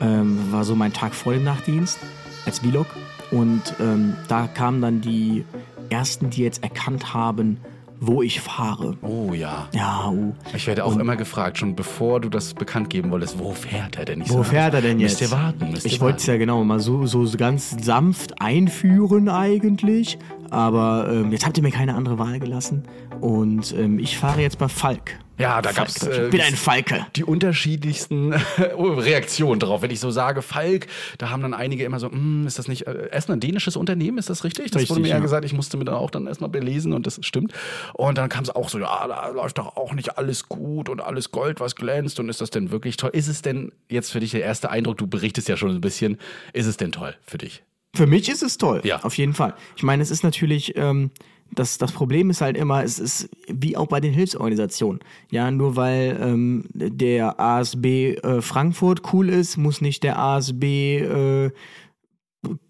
Ähm, 0.01 0.51
war 0.51 0.65
so 0.65 0.75
mein 0.75 0.95
Tag 0.95 1.15
vor 1.15 1.35
dem 1.35 1.45
Nachtdienst 1.45 1.99
als 2.47 2.61
Vlog. 2.61 2.87
Und 3.31 3.75
ähm, 3.79 4.17
da 4.29 4.47
kamen 4.47 4.81
dann 4.81 5.03
die 5.03 5.45
ersten, 5.91 6.31
die 6.31 6.41
jetzt 6.41 6.63
erkannt 6.63 7.13
haben, 7.13 7.59
wo 8.01 8.23
ich 8.23 8.41
fahre. 8.41 8.97
Oh 9.03 9.35
ja. 9.35 9.69
Ja, 9.75 10.09
uh. 10.09 10.33
Ich 10.55 10.67
werde 10.67 10.87
auch 10.87 10.97
immer 10.97 11.17
gefragt, 11.17 11.59
schon 11.59 11.77
bevor 11.77 12.19
du 12.23 12.31
das 12.31 12.55
bekannt 12.55 12.89
geben 12.89 13.11
wolltest, 13.11 13.39
wo 13.39 13.53
fährt 13.53 13.99
er 13.99 14.07
denn? 14.07 14.23
Ich 14.23 14.31
Wo 14.31 14.39
so, 14.39 14.45
fährt 14.45 14.73
er 14.73 14.81
denn 14.81 14.99
jetzt? 14.99 15.21
Müsst 15.21 15.33
ihr 15.33 15.37
warten. 15.37 15.71
Müsst 15.71 15.85
ich 15.85 16.01
wollte 16.01 16.17
es 16.17 16.25
ja 16.25 16.39
genau 16.39 16.65
mal 16.65 16.81
so, 16.81 17.05
so 17.05 17.27
ganz 17.37 17.77
sanft 17.79 18.41
einführen 18.41 19.29
eigentlich. 19.29 20.19
Aber 20.49 21.11
ähm, 21.13 21.31
jetzt 21.31 21.45
habt 21.45 21.59
ihr 21.59 21.63
mir 21.63 21.73
keine 21.73 21.95
andere 21.95 22.19
Wahl 22.19 22.39
gelassen. 22.39 22.85
Und 23.21 23.75
ähm, 23.77 23.99
ich 23.99 24.17
fahre 24.17 24.41
jetzt 24.41 24.57
bei 24.57 24.69
Falk. 24.69 25.19
Ja, 25.38 25.62
da 25.62 25.72
gab's, 25.72 26.03
Leute. 26.03 26.22
äh, 26.22 26.24
Ich 26.27 26.31
bin 26.31 26.40
ein 26.40 26.57
Falke. 26.57 27.07
die 27.16 27.24
unterschiedlichsten 27.24 28.33
Reaktionen 28.59 29.61
drauf. 29.61 29.83
Wenn 29.83 29.90
ich 29.90 30.01
so 30.01 30.11
sage, 30.11 30.42
Falk, 30.42 30.87
da 31.18 31.31
haben 31.31 31.42
dann 31.42 31.55
einige 31.55 31.85
immer 31.85 32.01
so, 32.01 32.11
"Hm, 32.11 32.46
ist 32.46 32.59
das 32.59 32.68
nicht 32.68 32.87
äh, 32.87 33.09
erstmal 33.11 33.37
ein 33.37 33.40
dänisches 33.40 33.77
Unternehmen, 33.77 34.18
ist 34.18 34.31
das 34.31 34.44
richtig? 34.44 34.66
Das 34.70 34.81
Richtig, 34.83 34.90
wurde 34.90 35.03
mir 35.03 35.09
ja 35.09 35.16
ja. 35.16 35.20
gesagt, 35.20 35.44
ich 35.44 35.53
musste 35.53 35.77
mir 35.77 35.85
dann 35.85 35.94
auch 35.94 36.11
dann 36.11 36.27
erstmal 36.27 36.51
belesen 36.51 36.92
und 36.92 37.07
das 37.07 37.18
stimmt. 37.22 37.53
Und 37.94 38.18
dann 38.18 38.29
kam 38.29 38.42
es 38.44 38.51
auch 38.51 38.68
so, 38.68 38.79
ja, 38.79 39.07
da 39.07 39.29
läuft 39.29 39.59
doch 39.59 39.77
auch 39.77 39.92
nicht 39.94 40.18
alles 40.18 40.48
gut 40.48 40.88
und 40.88 41.01
alles 41.01 41.31
Gold, 41.31 41.61
was 41.61 41.77
glänzt 41.77 42.18
und 42.20 42.29
ist 42.29 42.40
das 42.40 42.51
denn 42.51 42.70
wirklich 42.70 42.96
toll? 42.96 43.11
Ist 43.12 43.29
es 43.29 43.42
denn 43.42 43.72
jetzt 43.88 44.11
für 44.12 44.20
dich 44.20 44.33
der 44.33 44.42
erste 44.42 44.70
Eindruck, 44.70 44.98
du 44.98 45.07
berichtest 45.07 45.48
ja 45.48 45.57
schon 45.57 45.70
ein 45.70 45.81
bisschen, 45.81 46.18
ist 46.53 46.66
es 46.66 46.77
denn 46.77 46.92
toll 46.92 47.14
für 47.27 47.38
dich? 47.38 47.62
Für 47.94 48.07
mich 48.07 48.29
ist 48.29 48.42
es 48.42 48.59
toll. 48.59 48.81
Ja. 48.85 49.03
Auf 49.03 49.16
jeden 49.16 49.33
Fall. 49.35 49.55
Ich 49.77 49.83
meine, 49.83 50.03
es 50.03 50.11
ist 50.11 50.22
natürlich, 50.22 50.77
ähm, 50.77 51.11
das, 51.51 51.79
das 51.79 51.93
Problem 51.93 52.31
ist 52.31 52.41
halt 52.41 52.57
immer, 52.57 52.85
es 52.85 52.99
ist 52.99 53.29
wie 53.49 53.77
auch 53.77 53.87
bei 53.87 54.01
den 54.01 54.13
Hilfsorganisationen. 54.13 55.01
Ja, 55.31 55.51
nur 55.51 55.77
weil 55.77 56.19
ähm, 56.21 56.65
der 56.73 57.41
ASB 57.41 58.15
äh, 58.15 58.43
Frankfurt 58.43 59.13
cool 59.13 59.29
ist, 59.29 59.57
muss 59.57 59.81
nicht 59.81 60.03
der 60.03 60.19
ASB 60.19 60.65
äh, 60.65 61.51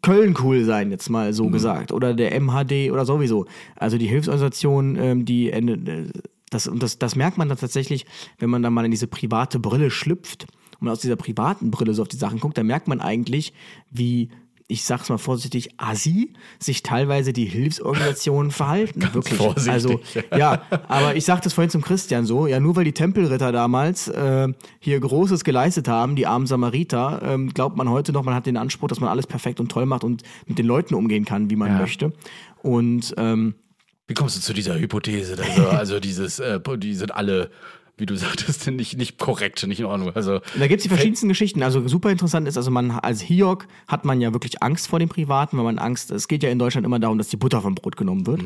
Köln 0.01 0.35
cool 0.43 0.65
sein, 0.65 0.91
jetzt 0.91 1.11
mal 1.11 1.33
so 1.33 1.49
gesagt. 1.51 1.93
Oder 1.93 2.15
der 2.15 2.39
MHD 2.41 2.91
oder 2.91 3.05
sowieso. 3.05 3.47
Also 3.77 3.99
die 3.99 4.07
Hilfsorganisationen, 4.07 4.97
ähm, 4.97 5.25
die 5.25 5.51
Ende, 5.51 6.11
das, 6.51 6.67
und 6.67 6.83
das, 6.83 6.99
das 6.99 7.17
merkt 7.17 7.37
man 7.37 7.49
dann 7.49 7.59
tatsächlich, 7.59 8.07
wenn 8.39 8.49
man 8.49 8.63
dann 8.63 8.73
mal 8.73 8.85
in 8.85 8.91
diese 8.91 9.07
private 9.07 9.59
Brille 9.59 9.91
schlüpft 9.91 10.47
und 10.79 10.83
man 10.83 10.93
aus 10.93 11.01
dieser 11.01 11.17
privaten 11.17 11.71
Brille 11.71 11.93
so 11.93 12.03
auf 12.03 12.09
die 12.09 12.17
Sachen 12.17 12.41
guckt, 12.41 12.57
dann 12.57 12.67
merkt 12.67 12.89
man 12.89 13.01
eigentlich, 13.01 13.53
wie 13.91 14.31
ich 14.71 14.85
sag's 14.85 15.09
mal 15.09 15.17
vorsichtig, 15.17 15.71
assi 15.79 16.35
sich 16.59 16.83
teilweise 16.83 17.33
die 17.33 17.47
Hilfsorganisationen 17.47 18.51
verhalten. 18.53 19.01
Wirklich. 19.13 19.39
vorsichtig. 19.39 19.73
Also, 19.73 20.01
ja, 20.37 20.61
aber 20.89 21.17
ich 21.17 21.25
sagte 21.25 21.49
es 21.49 21.55
vorhin 21.55 21.71
zum 21.71 21.81
Christian 21.81 22.27
so, 22.27 22.47
ja, 22.47 22.61
nur 22.61 22.77
weil 22.77 22.85
die 22.85 22.93
Tempelritter 22.93 23.51
damals 23.51 24.09
äh, 24.09 24.49
hier 24.79 25.01
Großes 25.01 25.43
geleistet 25.45 25.89
haben, 25.89 26.17
die 26.17 26.27
armen 26.27 26.47
Samariter, 26.47 27.21
ähm, 27.25 27.53
glaubt 27.55 27.77
man 27.79 27.89
heute 27.89 28.13
noch, 28.13 28.25
man 28.25 28.35
hat 28.35 28.45
den 28.45 28.59
Anspruch, 28.59 28.89
dass 28.89 29.01
man 29.01 29.09
alles 29.09 29.27
perfekt 29.27 29.59
und 29.59 29.71
toll 29.73 29.87
macht 29.87 30.05
und 30.05 30.23
mit 30.47 30.59
den 30.59 30.67
Leuten 30.67 30.95
umgehen 30.95 31.25
kann, 31.25 31.49
wie 31.49 31.57
man 31.57 31.69
Ja. 31.73 31.79
möchte. 31.79 32.13
Und 32.63 33.15
ähm, 33.17 33.55
Wie 34.07 34.15
kommst 34.15 34.37
du 34.37 34.41
zu 34.43 34.53
dieser 34.53 34.79
Hypothese? 34.79 35.37
Also, 35.43 35.69
also 35.71 36.01
dieses, 36.01 36.41
äh, 36.41 36.61
die 36.77 36.95
sind 36.95 37.15
alle, 37.15 37.51
wie 37.99 38.07
du 38.07 38.17
sagtest, 38.17 38.67
nicht, 38.71 38.97
nicht 38.97 39.19
korrekt, 39.19 39.67
nicht 39.67 39.81
in 39.81 39.87
Ordnung. 39.87 40.15
Also, 40.15 40.41
Da 40.59 40.67
gibt 40.67 40.81
es 40.81 40.83
die 40.85 40.89
verschiedensten 40.89 41.29
Geschichten. 41.29 41.63
Also 41.63 41.87
super 41.89 42.11
interessant 42.11 42.49
ist, 42.49 42.57
also 42.57 42.71
man 42.71 42.91
als 42.91 43.21
Hiok 43.21 43.67
hat 43.87 44.05
man 44.05 44.21
ja 44.21 44.33
wirklich 44.33 44.63
Angst 44.63 44.89
vor 44.89 44.99
dem 44.99 45.09
Privaten, 45.09 45.57
weil 45.57 45.65
man 45.65 45.79
Angst, 45.79 46.11
es 46.11 46.29
geht 46.29 46.43
ja 46.43 46.51
in 46.51 46.59
Deutschland 46.59 46.87
immer 46.87 46.99
darum, 46.99 47.19
dass 47.19 47.29
die 47.29 47.37
Butter 47.37 47.63
vom 47.63 47.75
Brot 47.75 47.97
genommen 47.97 48.27
wird. 48.27 48.43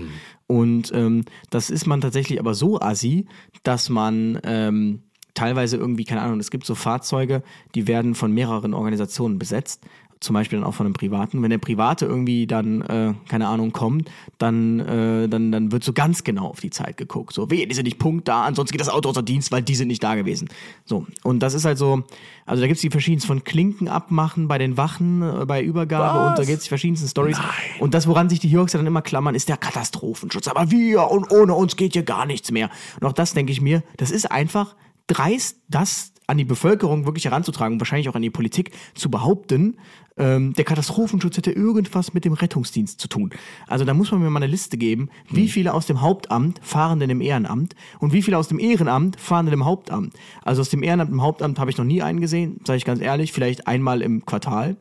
Und 0.47 0.93
ähm, 0.95 1.25
das 1.51 1.71
ist 1.71 1.87
man 1.87 2.01
tatsächlich 2.01 2.38
aber 2.41 2.55
so 2.55 2.81
assi, 2.81 3.27
dass 3.62 3.88
man 3.88 4.38
ähm, 4.45 5.03
teilweise 5.35 5.77
irgendwie, 5.77 6.05
keine 6.05 6.23
Ahnung, 6.23 6.41
es 6.41 6.51
gibt 6.51 6.67
so 6.67 6.75
Fahrzeuge, 6.75 7.43
die 7.75 7.87
werden 7.87 8.15
von 8.15 8.33
mehreren 8.33 8.75
Organisationen 8.75 9.38
besetzt. 9.38 9.85
Zum 10.22 10.35
Beispiel 10.35 10.61
dann 10.61 10.66
auch 10.66 10.74
von 10.74 10.87
einem 10.87 10.94
Privaten. 10.94 11.42
Wenn 11.42 11.50
der 11.50 11.58
Private 11.58 12.06
irgendwie 12.06 12.46
dann, 12.46 12.82
äh, 12.82 13.14
keine 13.28 13.48
Ahnung, 13.48 13.72
kommt, 13.72 14.11
dann, 14.38 14.80
äh, 14.80 15.28
dann, 15.28 15.50
dann 15.50 15.72
wird 15.72 15.82
so 15.82 15.92
ganz 15.92 16.22
genau 16.22 16.46
auf 16.46 16.61
die 16.61 16.70
Zeit 16.70 16.96
geguckt. 16.96 17.35
So, 17.35 17.50
wehe, 17.50 17.66
die 17.66 17.74
sind 17.74 17.85
nicht 17.85 17.98
Punkt 17.98 18.28
da, 18.28 18.44
ansonsten 18.44 18.72
geht 18.72 18.80
das 18.80 18.88
Auto 18.88 19.08
außer 19.08 19.22
Dienst, 19.22 19.50
weil 19.50 19.62
die 19.62 19.74
sind 19.74 19.88
nicht 19.88 20.02
da 20.02 20.14
gewesen. 20.14 20.48
So, 20.85 21.06
und 21.22 21.40
das 21.40 21.54
ist 21.54 21.64
halt 21.64 21.76
so, 21.76 22.04
also 22.46 22.61
da 22.61 22.66
gibt's 22.66 22.82
die 22.82 22.90
verschiedensten 22.90 23.26
von 23.26 23.44
Klinken 23.44 23.88
abmachen 23.88 24.48
bei 24.48 24.58
den 24.58 24.76
Wachen, 24.76 25.22
äh, 25.22 25.44
bei 25.44 25.62
Übergabe 25.62 26.30
und 26.30 26.38
da 26.38 26.44
gibt's 26.44 26.64
die 26.64 26.68
verschiedensten 26.68 27.08
Stories. 27.08 27.38
Und 27.80 27.94
das, 27.94 28.06
woran 28.06 28.28
sich 28.28 28.38
die 28.38 28.48
Hioks 28.48 28.72
dann 28.72 28.87
immer 28.87 29.02
klammern, 29.02 29.35
ist 29.35 29.48
der 29.48 29.56
Katastrophenschutz. 29.56 30.48
Aber 30.48 30.70
wir 30.70 31.11
und 31.11 31.30
ohne 31.32 31.54
uns 31.54 31.76
geht 31.76 31.94
hier 31.94 32.04
gar 32.04 32.26
nichts 32.26 32.50
mehr. 32.52 32.70
Und 33.00 33.06
auch 33.06 33.12
das 33.12 33.35
denke 33.35 33.52
ich 33.52 33.61
mir, 33.61 33.82
das 33.96 34.11
ist 34.11 34.30
einfach 34.30 34.76
dreist, 35.06 35.56
das 35.68 36.12
an 36.33 36.38
die 36.38 36.45
Bevölkerung 36.45 37.05
wirklich 37.07 37.27
heranzutragen 37.27 37.75
und 37.75 37.81
wahrscheinlich 37.81 38.09
auch 38.09 38.14
an 38.14 38.23
die 38.23 38.31
Politik 38.31 38.73
zu 38.95 39.11
behaupten, 39.11 39.77
ähm, 40.16 40.53
der 40.55 40.64
Katastrophenschutz 40.64 41.37
hätte 41.37 41.53
irgendwas 41.53 42.12
mit 42.14 42.25
dem 42.25 42.33
Rettungsdienst 42.33 43.01
zu 43.01 43.09
tun. 43.09 43.31
Also 43.66 43.85
da 43.85 43.95
muss 43.95 44.11
man 44.11 44.23
mir 44.23 44.31
mal 44.31 44.42
eine 44.42 44.51
Liste 44.51 44.77
geben, 44.77 45.11
wie 45.31 45.49
viele 45.49 45.73
aus 45.73 45.87
dem 45.87 46.01
Hauptamt 46.01 46.59
fahren 46.62 47.01
denn 47.01 47.11
im 47.11 47.21
Ehrenamt 47.21 47.75
und 47.99 48.12
wie 48.12 48.23
viele 48.23 48.38
aus 48.38 48.49
dem 48.49 48.59
Ehrenamt 48.59 49.21
fahren 49.21 49.47
denn 49.47 49.55
im 49.55 49.64
Hauptamt. 49.64 50.14
Also 50.42 50.61
aus 50.62 50.71
dem 50.71 50.83
Ehrenamt 50.83 51.11
im 51.11 51.23
Hauptamt 51.23 51.59
habe 51.59 51.71
ich 51.71 51.79
noch 51.79 51.85
nie 51.85 52.03
einen 52.03 52.21
gesehen, 52.21 52.61
sage 52.66 52.79
ich 52.79 52.85
ganz 52.85 53.01
ehrlich, 53.01 53.33
vielleicht 53.33 53.66
einmal 53.66 54.03
im 54.03 54.25
Quartal. 54.27 54.77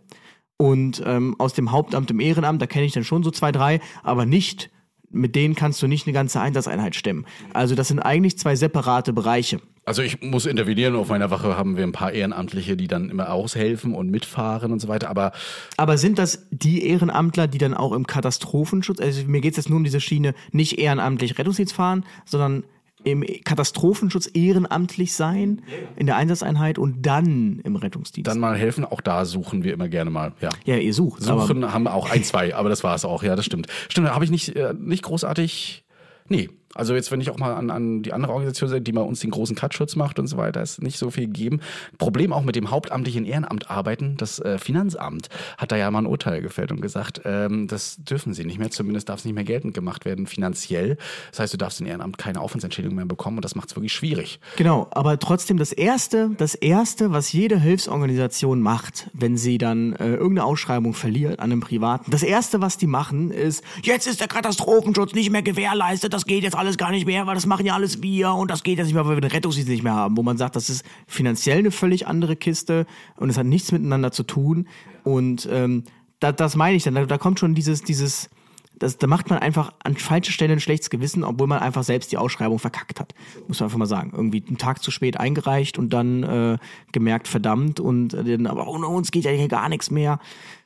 Und 0.57 1.01
ähm, 1.05 1.35
aus 1.39 1.53
dem 1.53 1.71
Hauptamt 1.71 2.11
im 2.11 2.19
Ehrenamt, 2.19 2.61
da 2.61 2.67
kenne 2.67 2.85
ich 2.85 2.93
dann 2.93 3.03
schon 3.03 3.23
so 3.23 3.31
zwei, 3.31 3.51
drei, 3.51 3.79
aber 4.03 4.25
nicht, 4.25 4.69
mit 5.09 5.35
denen 5.35 5.55
kannst 5.55 5.81
du 5.81 5.87
nicht 5.87 6.07
eine 6.07 6.13
ganze 6.13 6.39
Einsatzeinheit 6.39 6.95
stemmen. 6.95 7.25
Also 7.53 7.75
das 7.75 7.87
sind 7.87 7.99
eigentlich 7.99 8.37
zwei 8.37 8.55
separate 8.55 9.11
Bereiche. 9.11 9.59
Also 9.85 10.01
ich 10.01 10.21
muss 10.21 10.45
intervenieren. 10.45 10.95
Auf 10.95 11.09
meiner 11.09 11.31
Wache 11.31 11.57
haben 11.57 11.75
wir 11.75 11.83
ein 11.83 11.91
paar 11.91 12.11
Ehrenamtliche, 12.11 12.77
die 12.77 12.87
dann 12.87 13.09
immer 13.09 13.31
aushelfen 13.31 13.95
und 13.95 14.09
mitfahren 14.09 14.71
und 14.71 14.79
so 14.79 14.87
weiter. 14.87 15.09
Aber 15.09 15.31
Aber 15.77 15.97
sind 15.97 16.19
das 16.19 16.47
die 16.51 16.85
Ehrenamtler, 16.87 17.47
die 17.47 17.57
dann 17.57 17.73
auch 17.73 17.91
im 17.93 18.05
Katastrophenschutz, 18.05 18.99
also 18.99 19.23
mir 19.25 19.41
geht 19.41 19.53
es 19.53 19.57
jetzt 19.57 19.69
nur 19.69 19.77
um 19.77 19.83
diese 19.83 19.99
Schiene, 19.99 20.33
nicht 20.51 20.77
ehrenamtlich 20.77 21.37
Rettungsdienst 21.37 21.73
fahren, 21.73 22.05
sondern 22.25 22.63
im 23.03 23.25
Katastrophenschutz 23.43 24.29
ehrenamtlich 24.33 25.13
sein, 25.13 25.63
in 25.95 26.05
der 26.05 26.17
Einsatzeinheit 26.17 26.77
und 26.77 27.01
dann 27.01 27.59
im 27.63 27.75
Rettungsdienst? 27.75 28.29
dann 28.29 28.39
mal 28.39 28.55
helfen, 28.55 28.85
auch 28.85 29.01
da 29.01 29.25
suchen 29.25 29.63
wir 29.63 29.73
immer 29.73 29.89
gerne 29.89 30.11
mal. 30.11 30.33
Ja. 30.39 30.49
ja, 30.65 30.77
ihr 30.77 30.93
sucht. 30.93 31.23
Suchen 31.23 31.73
haben 31.73 31.83
wir 31.83 31.93
auch 31.95 32.11
ein, 32.11 32.23
zwei, 32.23 32.53
aber 32.53 32.69
das 32.69 32.83
war 32.83 32.93
es 32.93 33.03
auch. 33.03 33.23
Ja, 33.23 33.35
das 33.35 33.45
stimmt. 33.45 33.67
Stimmt, 33.89 34.07
da 34.07 34.13
habe 34.13 34.23
ich 34.23 34.29
nicht, 34.31 34.55
äh, 34.55 34.75
nicht 34.77 35.01
großartig. 35.01 35.83
Nee, 36.29 36.49
Also 36.75 36.95
jetzt, 36.95 37.11
wenn 37.11 37.21
ich 37.21 37.29
auch 37.29 37.37
mal 37.37 37.53
an, 37.53 37.69
an 37.69 38.01
die 38.01 38.13
andere 38.13 38.31
Organisation 38.31 38.69
sehe, 38.69 38.81
die 38.81 38.91
bei 38.91 39.01
uns 39.01 39.19
den 39.19 39.31
großen 39.31 39.55
Cutschutz 39.55 39.95
macht 39.95 40.19
und 40.19 40.27
so 40.27 40.37
weiter, 40.37 40.61
ist 40.61 40.81
nicht 40.81 40.97
so 40.97 41.11
viel 41.11 41.25
gegeben. 41.25 41.59
Problem 41.97 42.31
auch 42.33 42.43
mit 42.43 42.55
dem 42.55 42.71
hauptamtlichen 42.71 43.25
Ehrenamt 43.25 43.69
arbeiten. 43.69 44.15
Das 44.17 44.39
äh, 44.39 44.57
Finanzamt 44.57 45.29
hat 45.57 45.71
da 45.71 45.77
ja 45.77 45.91
mal 45.91 45.99
ein 45.99 46.05
Urteil 46.05 46.41
gefällt 46.41 46.71
und 46.71 46.81
gesagt, 46.81 47.21
ähm, 47.25 47.67
das 47.67 47.97
dürfen 47.97 48.33
sie 48.33 48.45
nicht 48.45 48.59
mehr. 48.59 48.71
Zumindest 48.71 49.09
darf 49.09 49.19
es 49.19 49.25
nicht 49.25 49.33
mehr 49.33 49.43
geltend 49.43 49.73
gemacht 49.73 50.05
werden 50.05 50.27
finanziell. 50.27 50.97
Das 51.31 51.39
heißt, 51.39 51.53
du 51.53 51.57
darfst 51.57 51.81
in 51.81 51.87
Ehrenamt 51.87 52.17
keine 52.17 52.39
Aufwandsentschädigung 52.39 52.95
mehr 52.95 53.05
bekommen 53.05 53.37
und 53.37 53.45
das 53.45 53.55
macht 53.55 53.69
es 53.69 53.75
wirklich 53.75 53.93
schwierig. 53.93 54.39
Genau, 54.55 54.87
aber 54.91 55.19
trotzdem 55.19 55.57
das 55.57 55.71
erste, 55.71 56.31
das 56.37 56.55
erste, 56.55 57.11
was 57.11 57.31
jede 57.33 57.59
Hilfsorganisation 57.59 58.61
macht, 58.61 59.09
wenn 59.13 59.37
sie 59.37 59.57
dann 59.57 59.93
äh, 59.93 60.11
irgendeine 60.11 60.45
Ausschreibung 60.45 60.93
verliert 60.93 61.39
an 61.39 61.51
einem 61.51 61.61
privaten, 61.61 62.11
das 62.11 62.23
erste, 62.23 62.61
was 62.61 62.77
die 62.77 62.87
machen, 62.87 63.31
ist, 63.31 63.63
jetzt 63.83 64.07
ist 64.07 64.21
der 64.21 64.27
Katastrophenschutz 64.27 65.13
nicht 65.13 65.31
mehr 65.31 65.41
gewährleistet, 65.41 66.13
das 66.13 66.25
geht 66.25 66.43
jetzt 66.43 66.55
alles 66.61 66.77
gar 66.77 66.91
nicht 66.91 67.05
mehr, 67.05 67.27
weil 67.27 67.35
das 67.35 67.45
machen 67.45 67.65
ja 67.65 67.73
alles 67.73 68.01
wir 68.01 68.33
und 68.33 68.49
das 68.49 68.63
geht 68.63 68.77
jetzt 68.77 68.87
nicht 68.87 68.93
mehr, 68.93 69.05
weil 69.05 69.17
wir 69.17 69.21
den 69.21 69.31
Rettungsdienst 69.31 69.69
nicht 69.69 69.83
mehr 69.83 69.95
haben, 69.95 70.15
wo 70.15 70.23
man 70.23 70.37
sagt, 70.37 70.55
das 70.55 70.69
ist 70.69 70.85
finanziell 71.07 71.59
eine 71.59 71.71
völlig 71.71 72.07
andere 72.07 72.35
Kiste 72.35 72.85
und 73.17 73.29
es 73.29 73.37
hat 73.37 73.45
nichts 73.45 73.71
miteinander 73.71 74.11
zu 74.11 74.23
tun 74.23 74.67
und 75.03 75.49
ähm, 75.51 75.83
da, 76.19 76.31
das 76.31 76.55
meine 76.55 76.77
ich 76.77 76.83
dann, 76.83 76.95
da, 76.95 77.05
da 77.05 77.17
kommt 77.17 77.39
schon 77.39 77.55
dieses, 77.55 77.83
dieses, 77.83 78.29
das, 78.77 78.97
da 78.97 79.07
macht 79.07 79.29
man 79.29 79.39
einfach 79.39 79.73
an 79.83 79.95
falscher 79.97 80.31
Stelle 80.31 80.53
ein 80.53 80.59
schlechtes 80.59 80.89
Gewissen, 80.89 81.23
obwohl 81.23 81.47
man 81.47 81.59
einfach 81.59 81.83
selbst 81.83 82.11
die 82.11 82.17
Ausschreibung 82.17 82.57
verkackt 82.57 82.99
hat. 82.99 83.13
Muss 83.47 83.59
man 83.59 83.67
einfach 83.67 83.77
mal 83.77 83.85
sagen. 83.85 84.11
Irgendwie 84.15 84.43
einen 84.47 84.57
Tag 84.57 84.81
zu 84.81 84.89
spät 84.89 85.19
eingereicht 85.19 85.77
und 85.77 85.91
dann 85.93 86.23
äh, 86.23 86.57
gemerkt, 86.91 87.27
verdammt, 87.27 87.79
und 87.79 88.13
äh, 88.13 88.23
dann, 88.23 88.47
aber 88.47 88.67
ohne 88.67 88.87
uns 88.87 89.11
geht 89.11 89.25
ja 89.25 89.31
hier 89.31 89.47
gar 89.49 89.69
nichts 89.69 89.91
mehr. 89.91 90.19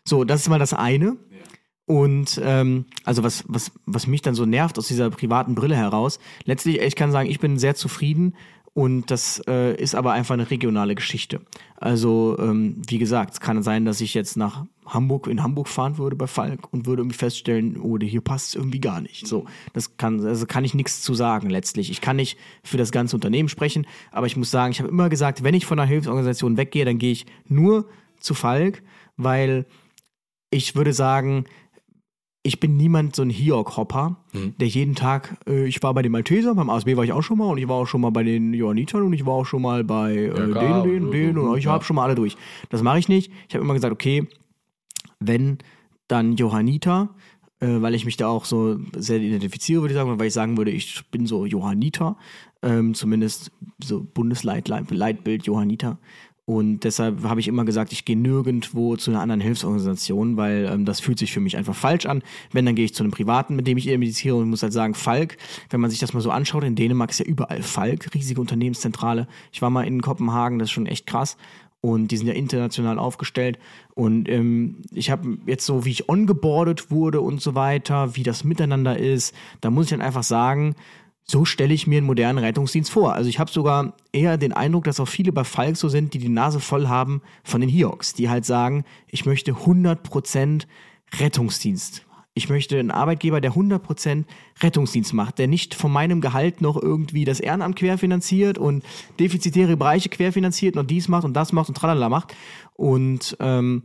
So, 0.06 0.24
das 0.24 0.42
ist 0.42 0.50
mal 0.50 0.60
das 0.60 0.74
eine. 0.74 1.18
Und 1.86 2.42
ähm, 2.44 2.86
also 3.04 3.24
was, 3.24 3.44
was, 3.48 3.72
was 3.86 4.08
mich 4.08 4.22
dann 4.22 4.34
so 4.34 4.46
nervt 4.46 4.78
aus 4.80 4.88
dieser 4.88 5.10
privaten 5.12 5.54
Brille 5.54 5.76
heraus, 5.76 6.20
letztlich, 6.46 6.80
ich 6.80 6.96
kann 6.96 7.12
sagen, 7.12 7.30
ich 7.30 7.40
bin 7.40 7.60
sehr 7.60 7.76
zufrieden 7.76 8.34
und 8.74 9.10
das 9.10 9.42
äh, 9.48 9.74
ist 9.76 9.96
aber 9.96 10.12
einfach 10.12 10.34
eine 10.34 10.50
regionale 10.52 10.96
Geschichte. 10.96 11.40
Also, 11.78 12.36
ähm, 12.40 12.82
wie 12.88 12.98
gesagt, 12.98 13.34
es 13.34 13.40
kann 13.40 13.64
sein, 13.64 13.86
dass 13.86 14.02
ich 14.02 14.14
jetzt 14.14 14.36
nach 14.36 14.66
Hamburg, 14.86 15.28
in 15.28 15.44
Hamburg 15.44 15.70
fahren 15.70 15.98
würde 15.98 16.18
bei 16.18 16.28
Falk 16.28 16.74
und 16.74 16.86
würde 16.86 17.02
irgendwie 17.02 17.18
feststellen, 17.18 17.80
oh, 17.80 17.98
hier 18.00 18.20
passt 18.20 18.50
es 18.50 18.56
irgendwie 18.56 18.82
gar 18.82 19.00
nicht. 19.00 19.28
So, 19.28 19.46
das 19.72 19.96
kann, 19.96 20.26
also 20.26 20.46
kann 20.46 20.66
ich 20.66 20.74
nichts 20.74 21.02
zu 21.02 21.14
sagen 21.14 21.50
letztlich. 21.50 21.90
Ich 21.90 22.02
kann 22.02 22.18
nicht 22.18 22.38
für 22.64 22.78
das 22.78 22.92
ganze 22.92 23.16
Unternehmen 23.16 23.48
sprechen, 23.48 23.88
aber 24.12 24.28
ich 24.28 24.36
muss 24.36 24.52
sagen, 24.52 24.72
ich 24.72 24.80
habe 24.80 24.90
immer 24.90 25.08
gesagt, 25.08 25.44
wenn 25.44 25.56
ich 25.56 25.66
von 25.66 25.80
einer 25.80 25.88
Hilfsorganisation 25.88 26.58
weggehe, 26.58 26.84
dann 26.84 26.98
gehe 26.98 27.14
ich 27.14 27.26
nur 27.48 27.88
zu 28.20 28.34
Falk, 28.34 28.84
weil 29.16 29.66
ich 30.50 30.76
würde 30.76 30.92
sagen, 30.92 31.46
ich 32.46 32.60
bin 32.60 32.78
niemand 32.78 33.16
so 33.16 33.24
ein 33.24 33.32
Hiok-Hopper, 33.32 34.18
der 34.60 34.68
jeden 34.68 34.94
Tag, 34.94 35.36
äh, 35.48 35.66
ich 35.66 35.82
war 35.82 35.96
bei 35.96 36.04
den 36.04 36.12
Malteser, 36.12 36.54
beim 36.54 36.70
ASB 36.70 36.96
war 36.96 37.04
ich 37.04 37.12
auch 37.12 37.24
schon 37.24 37.40
mal 37.40 37.50
und 37.50 37.58
ich 37.58 37.68
war 37.68 37.76
auch 37.76 37.88
schon 37.88 38.02
mal 38.02 38.12
bei 38.12 38.24
den 38.24 38.54
Johannitern 38.54 39.02
und 39.02 39.14
ich 39.14 39.26
war 39.26 39.34
auch 39.34 39.46
schon 39.46 39.64
mal 39.64 39.84
bei 39.84 40.16
äh, 40.16 40.30
klar, 40.30 40.84
den, 40.84 41.10
den, 41.10 41.12
den 41.12 41.38
und 41.40 41.58
ich 41.58 41.66
habe 41.66 41.84
schon 41.84 41.96
mal 41.96 42.04
alle 42.04 42.14
durch. 42.14 42.38
Das 42.70 42.84
mache 42.84 43.00
ich 43.00 43.10
nicht. 43.10 43.32
Ich 43.50 43.56
habe 43.56 43.64
immer 43.64 43.74
gesagt, 43.74 43.92
okay, 43.92 44.28
wenn 45.20 45.58
dann 46.08 46.36
Johanniter, 46.36 47.16
äh, 47.62 47.82
weil 47.82 47.96
ich 47.96 48.06
mich 48.06 48.16
da 48.16 48.28
auch 48.28 48.46
so 48.46 48.78
sehr 48.96 49.20
identifiziere, 49.20 49.82
würde 49.82 49.94
ich 49.94 49.98
sagen, 49.98 50.20
weil 50.20 50.28
ich 50.28 50.34
sagen 50.34 50.56
würde, 50.56 50.70
ich 50.70 51.04
bin 51.10 51.26
so 51.26 51.48
Johanniter, 51.48 52.16
ähm, 52.62 52.94
zumindest 52.94 53.52
so 53.84 54.04
Bundesleitbild 54.04 55.48
Johanniter. 55.48 55.98
Und 56.46 56.84
deshalb 56.84 57.24
habe 57.24 57.40
ich 57.40 57.48
immer 57.48 57.66
gesagt, 57.66 57.92
ich 57.92 58.06
gehe 58.06 58.16
nirgendwo 58.16 58.96
zu 58.98 59.10
einer 59.10 59.22
anderen 59.22 59.42
Hilfsorganisation, 59.42 60.38
weil 60.38 60.70
ähm, 60.72 60.86
das 60.86 61.00
fühlt 61.00 61.18
sich 61.18 61.34
für 61.34 61.40
mich 61.40 61.58
einfach 61.58 61.74
falsch 61.74 62.06
an. 62.06 62.22
Wenn, 62.52 62.66
dann 62.68 62.76
gehe 62.76 62.86
ich 62.86 62.94
zu 62.94 63.04
einem 63.04 63.12
Privaten, 63.12 63.56
mit 63.56 63.66
dem 63.66 63.80
ich 63.80 63.88
identifiziere 63.88 64.36
und 64.36 64.50
muss 64.52 64.62
halt 64.62 64.72
sagen, 64.72 64.94
Falk, 64.94 65.38
wenn 65.72 65.82
man 65.82 65.90
sich 65.90 66.00
das 66.00 66.14
mal 66.14 66.22
so 66.22 66.30
anschaut, 66.30 66.64
in 66.64 66.76
Dänemark 66.76 67.10
ist 67.10 67.20
ja 67.20 67.26
überall 67.26 67.64
Falk, 67.64 68.14
riesige 68.14 68.40
Unternehmenszentrale. 68.40 69.28
Ich 69.52 69.64
war 69.64 69.72
mal 69.72 69.88
in 69.88 70.04
Kopenhagen, 70.04 70.60
das 70.60 70.68
ist 70.68 70.74
schon 70.74 70.86
echt 70.86 71.08
krass. 71.08 71.36
Und 71.82 72.10
die 72.10 72.18
sind 72.18 72.28
ja 72.28 72.34
international 72.34 73.00
aufgestellt. 73.00 73.58
Und 73.96 74.30
ähm, 74.30 74.84
ich 74.92 75.10
habe 75.10 75.38
jetzt 75.48 75.66
so, 75.66 75.84
wie 75.84 75.92
ich 75.92 76.10
ongeboardet 76.10 76.92
wurde 76.92 77.22
und 77.22 77.42
so 77.42 77.56
weiter, 77.56 78.16
wie 78.16 78.24
das 78.24 78.44
miteinander 78.44 78.98
ist, 78.98 79.36
da 79.62 79.72
muss 79.72 79.86
ich 79.86 79.92
dann 79.92 80.02
einfach 80.02 80.24
sagen, 80.24 80.76
so 81.28 81.44
stelle 81.44 81.74
ich 81.74 81.88
mir 81.88 81.98
einen 81.98 82.06
modernen 82.06 82.38
Rettungsdienst 82.38 82.92
vor. 82.92 83.14
Also 83.14 83.30
ich 83.30 83.40
habe 83.40 83.52
sogar 83.52 83.94
eher 84.12 84.38
den 84.38 84.54
Eindruck, 84.54 84.84
dass 84.84 85.00
auch 85.00 85.08
viele 85.08 85.32
bei 85.32 85.44
Falk 85.44 85.76
so 85.76 85.90
sind, 85.90 86.14
die 86.14 86.20
die 86.20 86.30
Nase 86.30 86.60
voll 86.60 86.88
haben 86.88 87.22
von 87.44 87.62
den 87.62 87.70
Hioks, 87.70 88.14
die 88.14 88.30
halt 88.30 88.46
sagen, 88.46 88.86
ich 89.08 89.26
möchte 89.26 89.54
100% 89.54 90.68
Rettungsdienst. 91.20 92.06
Ich 92.38 92.50
möchte 92.50 92.78
einen 92.78 92.92
Arbeitgeber, 92.92 93.40
der 93.42 93.54
100% 93.54 94.26
Rettungsdienst 94.62 95.14
macht, 95.14 95.40
der 95.40 95.48
nicht 95.48 95.74
von 95.74 95.92
meinem 95.92 96.22
Gehalt 96.22 96.62
noch 96.62 96.80
irgendwie 96.80 97.24
das 97.24 97.40
Ehrenamt 97.40 97.78
querfinanziert 97.78 98.58
und 98.58 98.84
defizitäre 99.20 99.78
Bereiche 99.78 100.10
querfinanziert 100.10 100.76
und 100.76 100.92
dies 100.92 101.08
macht 101.08 101.24
und 101.24 101.34
das 101.34 101.54
macht 101.54 101.70
und 101.70 101.78
tralala 101.78 102.10
macht. 102.10 102.36
Und 102.74 103.38
ähm, 103.40 103.84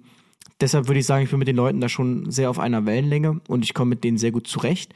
deshalb 0.61 0.89
würde 0.89 0.99
ich 0.99 1.07
sagen, 1.07 1.25
ich 1.25 1.31
bin 1.31 1.39
mit 1.39 1.49
den 1.49 1.57
Leuten 1.57 1.81
da 1.81 1.89
schon 1.89 2.31
sehr 2.31 2.51
auf 2.51 2.59
einer 2.59 2.85
Wellenlänge 2.87 3.41
und 3.47 3.65
ich 3.65 3.73
komme 3.73 3.91
mit 3.91 4.05
denen 4.05 4.19
sehr 4.19 4.33
gut 4.33 4.49
zurecht. 4.49 4.95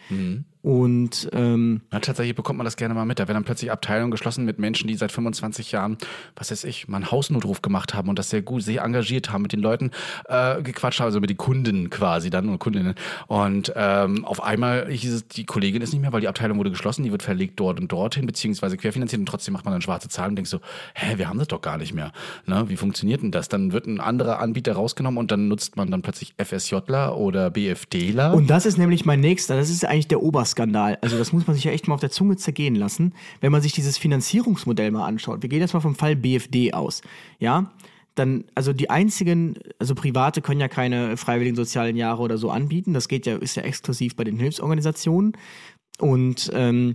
Und 0.64 1.28
ähm, 1.34 1.82
Ja, 1.92 2.00
tatsächlich 2.00 2.34
bekommt 2.34 2.56
man 2.56 2.64
das 2.64 2.76
gerne 2.76 2.94
mal 2.94 3.04
mit. 3.04 3.18
Da 3.18 3.28
werden 3.28 3.34
dann 3.34 3.44
plötzlich 3.44 3.70
Abteilungen 3.70 4.10
geschlossen 4.10 4.46
mit 4.46 4.58
Menschen, 4.58 4.88
die 4.88 4.94
seit 4.94 5.12
25 5.12 5.72
Jahren, 5.72 5.98
was 6.36 6.50
weiß 6.50 6.64
ich, 6.64 6.88
mal 6.88 6.96
einen 6.96 7.10
Hausnotruf 7.10 7.60
gemacht 7.60 7.92
haben 7.92 8.08
und 8.08 8.18
das 8.18 8.30
sehr 8.30 8.40
gut, 8.40 8.62
sehr 8.62 8.82
engagiert 8.82 9.30
haben, 9.30 9.42
mit 9.42 9.52
den 9.52 9.60
Leuten 9.60 9.90
äh, 10.26 10.62
gequatscht 10.62 11.00
haben, 11.00 11.08
also 11.08 11.20
mit 11.20 11.28
den 11.28 11.36
Kunden 11.36 11.90
quasi 11.90 12.30
dann 12.30 12.48
und 12.48 12.60
Kundinnen. 12.60 12.94
Und 13.26 13.74
ähm, 13.76 14.24
auf 14.24 14.42
einmal 14.42 14.90
hieß 14.90 15.12
es, 15.12 15.28
die 15.28 15.44
Kollegin 15.44 15.82
ist 15.82 15.92
nicht 15.92 16.00
mehr, 16.00 16.14
weil 16.14 16.22
die 16.22 16.28
Abteilung 16.28 16.56
wurde 16.56 16.70
geschlossen, 16.70 17.02
die 17.02 17.12
wird 17.12 17.22
verlegt 17.22 17.60
dort 17.60 17.78
und 17.78 17.92
dorthin, 17.92 18.24
beziehungsweise 18.24 18.78
querfinanziert 18.78 19.20
und 19.20 19.26
trotzdem 19.26 19.52
macht 19.52 19.66
man 19.66 19.72
dann 19.72 19.82
schwarze 19.82 20.08
Zahlen 20.08 20.30
und 20.30 20.36
denkt 20.36 20.48
so, 20.48 20.60
hä, 20.94 21.18
wir 21.18 21.28
haben 21.28 21.38
das 21.38 21.48
doch 21.48 21.60
gar 21.60 21.76
nicht 21.76 21.92
mehr. 21.92 22.10
Ne? 22.46 22.70
Wie 22.70 22.76
funktioniert 22.76 23.20
denn 23.20 23.32
das? 23.32 23.50
Dann 23.50 23.72
wird 23.72 23.84
ein 23.84 24.00
anderer 24.00 24.38
Anbieter 24.38 24.72
rausgenommen 24.72 25.18
und 25.18 25.30
dann 25.30 25.46
nutzt 25.48 25.76
man 25.76 25.90
dann 25.90 26.00
plötzlich 26.00 26.34
FSJler 26.42 27.18
oder 27.18 27.50
BFDler. 27.50 28.32
Und 28.32 28.48
das 28.48 28.64
ist 28.64 28.78
nämlich 28.78 29.04
mein 29.04 29.20
nächster, 29.20 29.56
das 29.56 29.68
ist 29.68 29.84
eigentlich 29.84 30.08
der 30.08 30.22
Oberskandal. 30.54 30.98
Also 31.00 31.18
das 31.18 31.32
muss 31.32 31.46
man 31.46 31.54
sich 31.54 31.64
ja 31.64 31.72
echt 31.72 31.88
mal 31.88 31.94
auf 31.94 32.00
der 32.00 32.10
Zunge 32.10 32.36
zergehen 32.36 32.74
lassen, 32.74 33.14
wenn 33.40 33.52
man 33.52 33.60
sich 33.60 33.72
dieses 33.72 33.98
Finanzierungsmodell 33.98 34.90
mal 34.90 35.06
anschaut. 35.06 35.42
Wir 35.42 35.48
gehen 35.48 35.60
jetzt 35.60 35.74
mal 35.74 35.80
vom 35.80 35.94
Fall 35.94 36.16
BFD 36.16 36.72
aus. 36.72 37.02
Ja, 37.38 37.72
dann, 38.14 38.44
also 38.54 38.72
die 38.72 38.90
einzigen, 38.90 39.58
also 39.78 39.94
Private 39.94 40.40
können 40.40 40.60
ja 40.60 40.68
keine 40.68 41.16
freiwilligen 41.16 41.56
sozialen 41.56 41.96
Jahre 41.96 42.22
oder 42.22 42.38
so 42.38 42.50
anbieten. 42.50 42.94
Das 42.94 43.08
geht 43.08 43.26
ja, 43.26 43.36
ist 43.36 43.56
ja 43.56 43.64
exklusiv 43.64 44.14
bei 44.14 44.24
den 44.24 44.38
Hilfsorganisationen. 44.38 45.32
Und 45.98 46.50
ähm, 46.54 46.94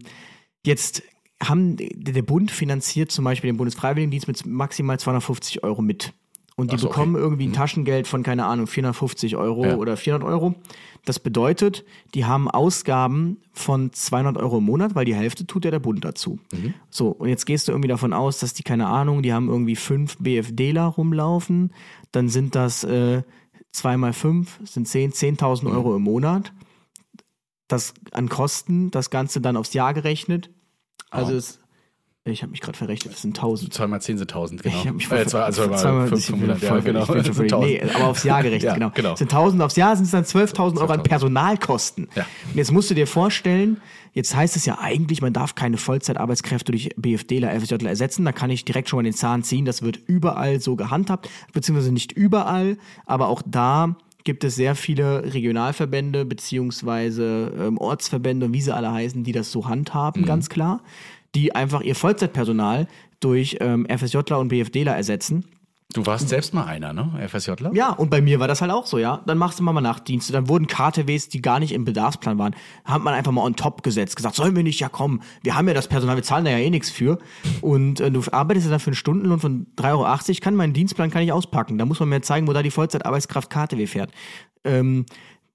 jetzt 0.65 1.03
haben 1.43 1.75
der 1.77 2.21
Bund 2.21 2.51
finanziert 2.51 3.11
zum 3.11 3.25
Beispiel 3.25 3.49
den 3.49 3.57
Bundesfreiwilligendienst 3.57 4.27
mit 4.27 4.45
maximal 4.45 4.99
250 4.99 5.63
Euro 5.63 5.81
mit. 5.81 6.13
Und 6.59 6.71
die 6.73 6.77
so, 6.77 6.87
bekommen 6.89 7.15
okay. 7.15 7.23
irgendwie 7.23 7.47
ein 7.47 7.53
Taschengeld 7.53 8.07
von, 8.07 8.21
keine 8.23 8.45
Ahnung, 8.45 8.67
450 8.67 9.35
Euro 9.37 9.65
Ja. 9.65 9.75
oder 9.77 9.95
400 9.97 10.27
Euro. 10.27 10.55
Das 11.05 11.19
bedeutet, 11.19 11.85
die 12.13 12.25
haben 12.25 12.49
Ausgaben 12.49 13.37
von 13.53 13.93
200 13.93 14.37
Euro 14.37 14.57
im 14.57 14.65
Monat, 14.65 14.93
weil 14.95 15.05
die 15.05 15.15
Hälfte 15.15 15.47
tut 15.47 15.63
ja 15.65 15.71
der 15.71 15.79
Bund 15.79 16.03
dazu. 16.03 16.39
So, 16.89 17.09
und 17.09 17.29
jetzt 17.29 17.45
gehst 17.45 17.67
du 17.67 17.71
irgendwie 17.71 17.87
davon 17.87 18.11
aus, 18.13 18.39
dass 18.39 18.53
die, 18.53 18.63
keine 18.63 18.87
Ahnung, 18.87 19.23
die 19.23 19.31
haben 19.33 19.47
irgendwie 19.47 19.77
fünf 19.77 20.17
BFDler 20.17 20.83
rumlaufen. 20.85 21.73
Dann 22.11 22.27
sind 22.27 22.55
das 22.55 22.83
äh, 22.83 23.23
zwei 23.71 23.95
mal 23.97 24.11
fünf, 24.13 24.59
sind 24.65 24.87
10, 24.87 25.13
10.000 25.13 25.71
Euro 25.71 25.95
im 25.95 26.01
Monat. 26.03 26.51
Das 27.67 27.93
an 28.11 28.27
Kosten, 28.29 28.91
das 28.91 29.09
Ganze 29.09 29.41
dann 29.41 29.55
aufs 29.55 29.73
Jahr 29.73 29.93
gerechnet. 29.93 30.49
Also 31.11 31.33
Oh. 31.33 31.37
es, 31.37 31.59
ich 32.25 32.41
habe 32.41 32.51
mich 32.51 32.61
gerade 32.61 32.77
verrechnet, 32.77 33.13
das 33.13 33.21
sind 33.21 33.37
1000. 33.37 33.73
Zwei 33.73 33.87
mal 33.87 34.01
10 34.01 34.17
sind 34.17 34.31
1000, 34.31 34.63
genau. 34.63 34.75
Ich 34.75 34.85
habe 34.85 34.95
mich 34.97 35.11
äh, 35.11 35.25
zwei, 35.25 35.41
also 35.41 35.67
zweimal 35.67 36.05
ich 36.05 36.11
bin 36.11 36.19
500, 36.19 36.61
ja, 36.61 36.79
genau. 36.79 37.59
nee, 37.61 37.81
aber 37.81 38.07
aufs 38.07 38.23
Jahr 38.23 38.43
gerechnet, 38.43 38.63
Ja, 38.69 38.73
genau. 38.73 38.91
genau. 38.93 39.15
Sind 39.15 39.31
1000 39.33 39.61
aufs 39.61 39.75
Jahr, 39.75 39.95
sind 39.95 40.05
es 40.05 40.11
dann 40.11 40.23
12.000 40.23 40.79
Euro 40.79 40.91
an 40.91 40.99
12.000. 40.99 41.03
Personalkosten. 41.03 42.07
Ja. 42.15 42.25
Und 42.51 42.57
jetzt 42.57 42.71
musst 42.71 42.89
du 42.89 42.93
dir 42.93 43.07
vorstellen, 43.07 43.81
jetzt 44.13 44.35
heißt 44.35 44.55
es 44.55 44.65
ja 44.65 44.79
eigentlich, 44.79 45.21
man 45.21 45.33
darf 45.33 45.55
keine 45.55 45.77
Vollzeitarbeitskräfte 45.77 46.71
durch 46.71 46.89
BFDler, 46.97 47.57
FSJler 47.59 47.89
ersetzen. 47.89 48.25
Da 48.25 48.31
kann 48.31 48.49
ich 48.49 48.65
direkt 48.65 48.89
schon 48.89 48.97
mal 48.97 49.03
den 49.03 49.13
Zahn 49.13 49.43
ziehen. 49.43 49.65
Das 49.65 49.81
wird 49.81 49.97
überall 50.07 50.59
so 50.59 50.75
gehandhabt, 50.75 51.29
beziehungsweise 51.53 51.91
nicht 51.91 52.11
überall, 52.11 52.77
aber 53.05 53.27
auch 53.27 53.41
da 53.45 53.95
gibt 54.25 54.43
es 54.43 54.55
sehr 54.55 54.75
viele 54.75 55.33
Regionalverbände 55.33 56.25
beziehungsweise 56.25 57.53
ähm, 57.57 57.77
Ortsverbände 57.77 58.47
und 58.47 58.53
wie 58.53 58.61
sie 58.61 58.75
alle 58.75 58.91
heißen, 58.91 59.23
die 59.23 59.31
das 59.31 59.51
so 59.51 59.67
handhaben, 59.67 60.25
ganz 60.25 60.49
klar, 60.49 60.81
die 61.35 61.55
einfach 61.55 61.81
ihr 61.81 61.95
Vollzeitpersonal 61.95 62.87
durch 63.19 63.57
ähm, 63.59 63.87
FSJler 63.89 64.39
und 64.39 64.49
BFDler 64.49 64.95
ersetzen. 64.95 65.45
Du 65.91 66.05
warst 66.05 66.29
selbst 66.29 66.53
mal 66.53 66.65
einer, 66.65 66.93
ne? 66.93 67.27
FSJler? 67.27 67.71
Ja, 67.73 67.89
und 67.89 68.11
bei 68.11 68.21
mir 68.21 68.39
war 68.39 68.47
das 68.47 68.61
halt 68.61 68.71
auch 68.71 68.85
so, 68.85 68.99
ja. 68.99 69.23
Dann 69.25 69.39
machst 69.39 69.57
du 69.57 69.63
mal, 69.63 69.73
mal 69.73 69.81
Nachtdienste, 69.81 70.31
dann 70.31 70.47
wurden 70.47 70.67
KTWs, 70.67 71.29
die 71.29 71.41
gar 71.41 71.59
nicht 71.59 71.71
im 71.71 71.83
Bedarfsplan 71.83 72.37
waren, 72.37 72.55
hat 72.85 73.01
man 73.01 73.15
einfach 73.15 73.31
mal 73.31 73.43
on 73.43 73.55
top 73.55 73.81
gesetzt, 73.81 74.15
gesagt, 74.15 74.35
sollen 74.35 74.55
wir 74.55 74.61
nicht, 74.61 74.79
ja 74.79 74.87
komm, 74.87 75.23
wir 75.41 75.55
haben 75.55 75.67
ja 75.67 75.73
das 75.73 75.87
Personal, 75.87 76.15
wir 76.15 76.21
zahlen 76.21 76.45
da 76.45 76.51
ja 76.51 76.59
eh 76.59 76.69
nichts 76.69 76.91
für. 76.91 77.17
Und 77.61 78.01
äh, 78.01 78.11
du 78.11 78.21
arbeitest 78.31 78.67
ja 78.67 78.71
dann 78.71 78.79
für 78.79 78.89
einen 78.91 78.95
Stundenlohn 78.95 79.39
von 79.39 79.65
3,80 79.77 79.89
Euro, 79.89 80.39
kann 80.41 80.55
meinen 80.55 80.73
Dienstplan 80.73 81.09
kann 81.09 81.23
ich 81.23 81.31
auspacken. 81.31 81.79
Da 81.79 81.85
muss 81.85 81.99
man 81.99 82.09
mir 82.09 82.21
zeigen, 82.21 82.47
wo 82.47 82.53
da 82.53 82.61
die 82.61 82.69
Vollzeitarbeitskraft 82.69 83.49
KTW 83.49 83.87
fährt. 83.87 84.11
Ähm, 84.63 85.07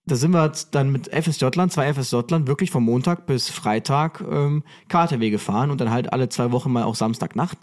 da 0.07 0.17
sind 0.17 0.33
wir 0.33 0.53
dann 0.71 0.93
mit 0.93 1.09
FSJ-Lern, 1.09 1.71
zwei 1.71 1.93
FSJ-Lern, 1.93 2.47
wirklich 2.47 2.71
von 2.71 2.83
Montag 2.83 3.27
bis 3.27 3.49
Freitag 3.49 4.23
ähm, 4.31 4.63
KTW 4.89 5.31
gefahren 5.31 5.71
und 5.71 5.81
dann 5.81 5.91
halt 5.91 6.13
alle 6.13 6.29
zwei 6.29 6.53
Wochen 6.53 6.73
mal 6.73 6.85
auch 6.85 6.95
Samstagnacht. 6.95 7.59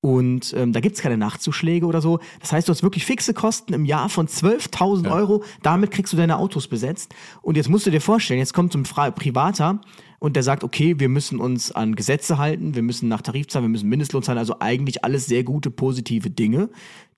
Und 0.00 0.52
ähm, 0.54 0.74
da 0.74 0.80
gibt's 0.80 1.00
keine 1.00 1.16
Nachtzuschläge 1.16 1.86
oder 1.86 2.02
so. 2.02 2.18
Das 2.40 2.52
heißt, 2.52 2.68
du 2.68 2.72
hast 2.72 2.82
wirklich 2.82 3.06
fixe 3.06 3.32
Kosten 3.32 3.72
im 3.72 3.86
Jahr 3.86 4.10
von 4.10 4.28
12.000 4.28 5.10
Euro. 5.10 5.44
Damit 5.62 5.92
kriegst 5.92 6.12
du 6.12 6.18
deine 6.18 6.36
Autos 6.36 6.68
besetzt. 6.68 7.14
Und 7.40 7.56
jetzt 7.56 7.70
musst 7.70 7.86
du 7.86 7.90
dir 7.90 8.02
vorstellen, 8.02 8.38
jetzt 8.38 8.52
kommt 8.52 8.74
so 8.74 8.78
ein 8.78 8.84
Fra 8.84 9.10
Privater 9.10 9.80
und 10.18 10.36
der 10.36 10.42
sagt, 10.42 10.62
okay, 10.62 10.98
wir 10.98 11.08
müssen 11.08 11.40
uns 11.40 11.72
an 11.72 11.96
Gesetze 11.96 12.36
halten, 12.36 12.74
wir 12.74 12.82
müssen 12.82 13.08
nach 13.08 13.22
Tarif 13.22 13.48
zahlen, 13.48 13.64
wir 13.64 13.70
müssen 13.70 13.88
Mindestlohn 13.88 14.22
zahlen, 14.22 14.38
also 14.38 14.56
eigentlich 14.60 15.04
alles 15.04 15.24
sehr 15.24 15.42
gute, 15.42 15.70
positive 15.70 16.28
Dinge. 16.28 16.68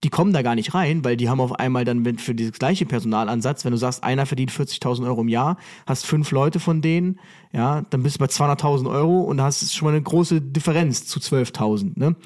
Die 0.05 0.11
kommen 0.11 0.33
da 0.33 0.43
gar 0.43 0.55
nicht 0.55 0.75
rein, 0.75 1.05
weil 1.05 1.17
die 1.17 1.29
haben 1.29 1.41
auf 1.41 1.59
einmal 1.59 1.85
dann 1.85 2.05
für 2.19 2.35
dieses 2.35 2.53
gleiche 2.53 2.87
Personalansatz, 2.87 3.65
wenn 3.65 3.73
du 3.73 3.79
sagst, 3.79 4.05
einer 4.05 4.27
verdient 4.27 4.53
40.000 4.53 5.07
Euro 5.07 5.23
im 5.23 5.29
Jahr, 5.29 5.57
hast 5.87 6.07
fünf 6.07 6.31
Leute 6.31 6.61
von 6.61 6.83
denen, 6.83 7.19
ja, 7.53 7.83
dann 7.91 8.03
bist 8.03 8.17
du 8.17 8.21
bei 8.21 8.27
200.000 8.27 8.91
Euro 8.91 9.21
und 9.23 9.41
hast 9.41 9.75
schon 9.75 9.87
mal 9.87 9.93
eine 9.93 10.03
große 10.03 10.41
Differenz 10.43 11.07
zu 11.07 11.19
12.000, 11.19 11.99
ne? 11.99 12.17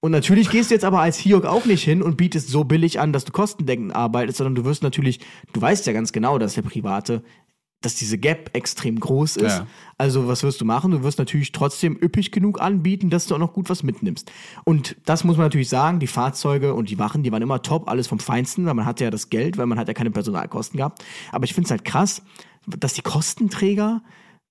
Und 0.00 0.12
natürlich 0.12 0.48
gehst 0.50 0.70
du 0.70 0.74
jetzt 0.74 0.84
aber 0.84 1.00
als 1.00 1.18
Hiok 1.18 1.44
auch 1.44 1.64
nicht 1.64 1.82
hin 1.82 2.02
und 2.02 2.16
bietest 2.16 2.48
so 2.48 2.62
billig 2.62 3.00
an, 3.00 3.12
dass 3.12 3.24
du 3.24 3.32
kostendeckend 3.32 3.94
arbeitest, 3.96 4.38
sondern 4.38 4.54
du 4.54 4.64
wirst 4.64 4.84
natürlich, 4.84 5.18
du 5.52 5.60
weißt 5.60 5.88
ja 5.88 5.92
ganz 5.92 6.12
genau, 6.12 6.38
dass 6.38 6.54
der 6.54 6.62
Private, 6.62 7.24
dass 7.80 7.94
diese 7.94 8.18
Gap 8.18 8.50
extrem 8.54 8.98
groß 8.98 9.36
ist. 9.36 9.58
Ja. 9.58 9.66
Also 9.98 10.26
was 10.26 10.42
wirst 10.42 10.60
du 10.60 10.64
machen? 10.64 10.90
Du 10.90 11.02
wirst 11.02 11.18
natürlich 11.18 11.52
trotzdem 11.52 11.96
üppig 11.96 12.32
genug 12.32 12.60
anbieten, 12.60 13.08
dass 13.08 13.26
du 13.26 13.34
auch 13.34 13.38
noch 13.38 13.52
gut 13.52 13.70
was 13.70 13.82
mitnimmst. 13.82 14.32
Und 14.64 14.96
das 15.04 15.22
muss 15.22 15.36
man 15.36 15.46
natürlich 15.46 15.68
sagen, 15.68 16.00
die 16.00 16.08
Fahrzeuge 16.08 16.74
und 16.74 16.90
die 16.90 16.98
Wachen, 16.98 17.22
die 17.22 17.30
waren 17.30 17.42
immer 17.42 17.62
top, 17.62 17.88
alles 17.88 18.08
vom 18.08 18.18
Feinsten, 18.18 18.66
weil 18.66 18.74
man 18.74 18.84
hatte 18.84 19.04
ja 19.04 19.10
das 19.10 19.30
Geld, 19.30 19.58
weil 19.58 19.66
man 19.66 19.78
hat 19.78 19.86
ja 19.86 19.94
keine 19.94 20.10
Personalkosten 20.10 20.78
gehabt. 20.78 21.04
Aber 21.30 21.44
ich 21.44 21.54
finde 21.54 21.66
es 21.66 21.70
halt 21.70 21.84
krass, 21.84 22.22
dass 22.66 22.94
die 22.94 23.02
Kostenträger, 23.02 24.02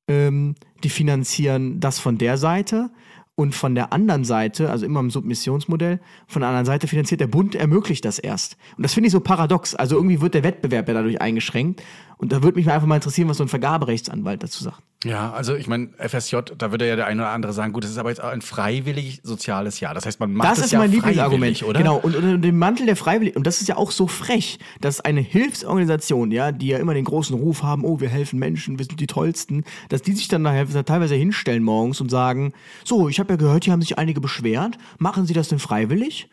ähm, 0.07 0.55
die 0.83 0.89
finanzieren 0.89 1.81
das 1.81 1.99
von 1.99 2.17
der 2.17 2.37
Seite 2.37 2.91
und 3.39 3.53
von 3.53 3.75
der 3.75 3.93
anderen 3.93 4.23
Seite, 4.23 4.71
also 4.71 4.85
immer 4.85 4.99
im 4.99 5.11
Submissionsmodell, 5.11 5.99
von 6.25 6.39
der 6.39 6.49
anderen 6.49 6.65
Seite 6.65 6.87
finanziert 6.87 7.21
der 7.21 7.27
Bund, 7.27 7.53
ermöglicht 7.53 8.03
das 8.03 8.17
erst. 8.17 8.57
Und 8.77 8.83
das 8.83 8.95
finde 8.95 9.07
ich 9.07 9.11
so 9.11 9.19
paradox. 9.19 9.75
Also 9.75 9.95
irgendwie 9.95 10.21
wird 10.21 10.33
der 10.33 10.43
Wettbewerb 10.43 10.87
ja 10.87 10.95
dadurch 10.95 11.21
eingeschränkt. 11.21 11.83
Und 12.17 12.31
da 12.31 12.43
würde 12.43 12.57
mich 12.57 12.69
einfach 12.69 12.87
mal 12.87 12.95
interessieren, 12.95 13.29
was 13.29 13.37
so 13.37 13.43
ein 13.43 13.49
Vergaberechtsanwalt 13.49 14.41
dazu 14.41 14.63
sagt. 14.63 14.81
Ja, 15.03 15.31
also 15.31 15.55
ich 15.55 15.67
meine, 15.67 15.89
FSJ, 15.99 16.37
da 16.57 16.71
würde 16.71 16.87
ja 16.87 16.95
der 16.95 17.05
eine 17.05 17.21
oder 17.21 17.29
andere 17.29 17.53
sagen, 17.53 17.71
gut, 17.71 17.83
das 17.83 17.91
ist 17.91 17.99
aber 17.99 18.09
jetzt 18.09 18.23
auch 18.23 18.29
ein 18.29 18.41
freiwillig 18.41 19.21
soziales 19.21 19.79
Jahr. 19.79 19.93
Das 19.93 20.07
heißt, 20.07 20.19
man 20.19 20.33
macht 20.33 20.49
Das 20.49 20.57
es 20.57 20.65
ist 20.65 20.71
ja 20.71 20.79
mein 20.79 20.91
Lieblingsargument, 20.91 21.61
oder? 21.61 21.79
Genau, 21.79 21.97
und 21.97 22.15
unter 22.15 22.37
dem 22.39 22.57
Mantel 22.57 22.87
der 22.87 22.95
Freiwilligen, 22.95 23.37
und 23.37 23.45
das 23.45 23.61
ist 23.61 23.67
ja 23.67 23.77
auch 23.77 23.91
so 23.91 24.07
frech, 24.07 24.57
dass 24.81 24.99
eine 24.99 25.21
Hilfsorganisation, 25.21 26.31
ja, 26.31 26.51
die 26.51 26.67
ja 26.67 26.79
immer 26.79 26.95
den 26.95 27.05
großen 27.05 27.35
Ruf 27.35 27.61
haben, 27.61 27.85
oh, 27.85 27.99
wir 27.99 28.09
helfen 28.09 28.39
Menschen, 28.39 28.79
wir 28.79 28.85
sind 28.85 28.99
die 28.99 29.05
Tollsten, 29.05 29.65
dass 29.89 30.01
die 30.01 30.13
sich 30.13 30.29
dann 30.29 30.41
nachher 30.41 30.67
teilweise 30.83 31.13
hinstellen 31.13 31.61
morgens 31.61 32.01
und 32.01 32.09
sagen, 32.09 32.53
so, 32.83 33.07
ich 33.07 33.19
habe 33.19 33.33
ja 33.33 33.37
gehört, 33.37 33.65
hier 33.65 33.73
haben 33.73 33.81
sich 33.83 33.99
einige 33.99 34.19
beschwert, 34.19 34.79
machen 34.97 35.27
Sie 35.27 35.33
das 35.33 35.47
denn 35.47 35.59
freiwillig? 35.59 36.27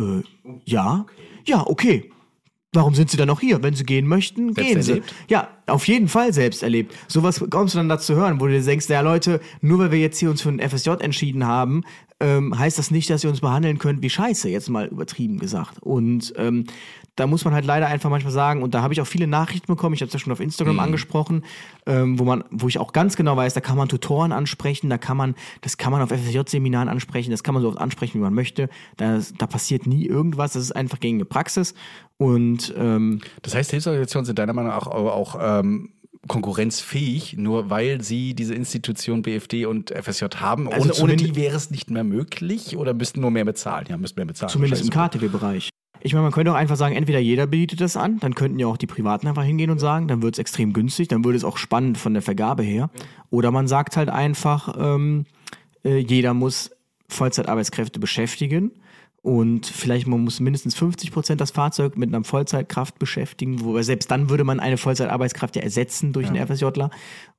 Äh, 0.00 0.22
ja. 0.64 1.04
Ja, 1.44 1.66
okay. 1.66 2.10
Warum 2.74 2.94
sind 2.94 3.10
Sie 3.10 3.16
dann 3.16 3.28
noch 3.28 3.40
hier? 3.40 3.62
Wenn 3.62 3.74
Sie 3.74 3.84
gehen 3.84 4.06
möchten, 4.06 4.52
Selbst 4.54 4.68
gehen 4.72 4.82
Sie. 4.82 4.90
erlebt? 4.92 5.14
Ja, 5.28 5.48
auf 5.66 5.88
jeden 5.88 6.06
Fall 6.06 6.34
selbst 6.34 6.62
erlebt. 6.62 6.94
Sowas 7.08 7.42
kommst 7.50 7.74
du 7.74 7.78
dann 7.78 7.88
dazu 7.88 8.14
hören, 8.14 8.40
wo 8.40 8.46
du 8.46 8.52
dir 8.52 8.62
denkst, 8.62 8.88
ja 8.90 9.00
Leute, 9.00 9.40
nur 9.62 9.78
weil 9.78 9.90
wir 9.90 9.98
jetzt 9.98 10.18
hier 10.18 10.28
uns 10.28 10.42
für 10.42 10.50
ein 10.50 10.60
FSJ 10.60 10.90
entschieden 11.00 11.46
haben, 11.46 11.82
ähm, 12.20 12.58
heißt 12.58 12.78
das 12.78 12.90
nicht, 12.90 13.08
dass 13.08 13.24
ihr 13.24 13.30
uns 13.30 13.40
behandeln 13.40 13.78
könnt 13.78 14.02
wie 14.02 14.10
Scheiße, 14.10 14.50
jetzt 14.50 14.68
mal 14.68 14.86
übertrieben 14.86 15.38
gesagt. 15.38 15.78
Und 15.80 16.34
ähm, 16.36 16.64
da 17.18 17.26
muss 17.26 17.44
man 17.44 17.52
halt 17.52 17.64
leider 17.64 17.88
einfach 17.88 18.10
manchmal 18.10 18.32
sagen, 18.32 18.62
und 18.62 18.74
da 18.74 18.82
habe 18.82 18.94
ich 18.94 19.00
auch 19.00 19.06
viele 19.06 19.26
Nachrichten 19.26 19.66
bekommen, 19.66 19.94
ich 19.94 20.00
habe 20.02 20.06
es 20.06 20.12
ja 20.12 20.20
schon 20.20 20.32
auf 20.32 20.38
Instagram 20.38 20.78
angesprochen, 20.78 21.44
ähm, 21.84 22.18
wo 22.18 22.24
man, 22.24 22.44
wo 22.50 22.68
ich 22.68 22.78
auch 22.78 22.92
ganz 22.92 23.16
genau 23.16 23.36
weiß, 23.36 23.54
da 23.54 23.60
kann 23.60 23.76
man 23.76 23.88
Tutoren 23.88 24.30
ansprechen, 24.30 24.88
da 24.88 24.98
kann 24.98 25.16
man, 25.16 25.34
das 25.62 25.78
kann 25.78 25.90
man 25.90 26.00
auf 26.00 26.10
FSJ-Seminaren 26.10 26.88
ansprechen, 26.88 27.32
das 27.32 27.42
kann 27.42 27.54
man 27.54 27.62
so 27.62 27.68
oft 27.68 27.78
ansprechen, 27.78 28.18
wie 28.18 28.22
man 28.22 28.34
möchte. 28.34 28.68
Da, 28.98 29.20
da 29.36 29.46
passiert 29.48 29.86
nie 29.86 30.06
irgendwas, 30.06 30.52
das 30.52 30.62
ist 30.62 30.72
einfach 30.72 31.00
gängige 31.00 31.24
Praxis. 31.24 31.74
Und 32.18 32.72
ähm, 32.76 33.20
Das 33.42 33.54
heißt, 33.54 33.72
Hilfsorganisationen 33.72 34.24
sind 34.24 34.38
deiner 34.38 34.52
Meinung 34.52 34.70
nach 34.70 34.86
auch, 34.86 34.86
auch 34.86 35.38
ähm, 35.40 35.90
konkurrenzfähig, 36.28 37.36
nur 37.36 37.68
weil 37.68 38.00
sie 38.02 38.34
diese 38.34 38.54
Institution 38.54 39.22
BFD 39.22 39.66
und 39.66 39.90
FSJ 39.90 40.26
haben. 40.36 40.68
Also 40.68 41.02
ohne, 41.02 41.14
ohne 41.14 41.16
die 41.16 41.34
wäre 41.34 41.56
es 41.56 41.70
nicht 41.70 41.90
mehr 41.90 42.04
möglich 42.04 42.76
oder 42.76 42.94
müssten 42.94 43.20
nur 43.20 43.32
mehr 43.32 43.44
bezahlen? 43.44 43.86
Ja, 43.88 43.96
müssten 43.96 44.20
mehr 44.20 44.26
bezahlen. 44.26 44.50
Zumindest 44.50 44.84
im 44.84 44.90
KTW-Bereich. 44.90 45.70
Ich 46.00 46.12
meine, 46.12 46.22
man 46.22 46.32
könnte 46.32 46.52
auch 46.52 46.56
einfach 46.56 46.76
sagen, 46.76 46.94
entweder 46.94 47.18
jeder 47.18 47.46
bietet 47.46 47.80
das 47.80 47.96
an, 47.96 48.18
dann 48.20 48.34
könnten 48.34 48.58
ja 48.58 48.66
auch 48.66 48.76
die 48.76 48.86
Privaten 48.86 49.26
einfach 49.26 49.44
hingehen 49.44 49.70
und 49.70 49.78
sagen, 49.78 50.08
dann 50.08 50.22
wird 50.22 50.34
es 50.34 50.38
extrem 50.38 50.72
günstig, 50.72 51.08
dann 51.08 51.24
würde 51.24 51.36
es 51.36 51.44
auch 51.44 51.56
spannend 51.56 51.98
von 51.98 52.14
der 52.14 52.22
Vergabe 52.22 52.62
her. 52.62 52.90
Oder 53.30 53.50
man 53.50 53.66
sagt 53.66 53.96
halt 53.96 54.08
einfach, 54.08 54.76
ähm, 54.78 55.26
äh, 55.84 55.98
jeder 55.98 56.34
muss 56.34 56.70
Vollzeitarbeitskräfte 57.08 57.98
beschäftigen 57.98 58.72
und 59.22 59.66
vielleicht 59.66 60.06
man 60.06 60.22
muss 60.22 60.40
mindestens 60.40 60.74
50 60.76 61.10
Prozent 61.10 61.40
das 61.40 61.50
Fahrzeug 61.50 61.96
mit 61.96 62.08
einer 62.08 62.22
Vollzeitkraft 62.24 62.98
beschäftigen, 62.98 63.64
wobei 63.64 63.82
selbst 63.82 64.10
dann 64.10 64.30
würde 64.30 64.44
man 64.44 64.60
eine 64.60 64.76
Vollzeitarbeitskraft 64.76 65.56
ja 65.56 65.62
ersetzen 65.62 66.12
durch 66.12 66.28
einen 66.28 66.46
FSJler. 66.46 66.90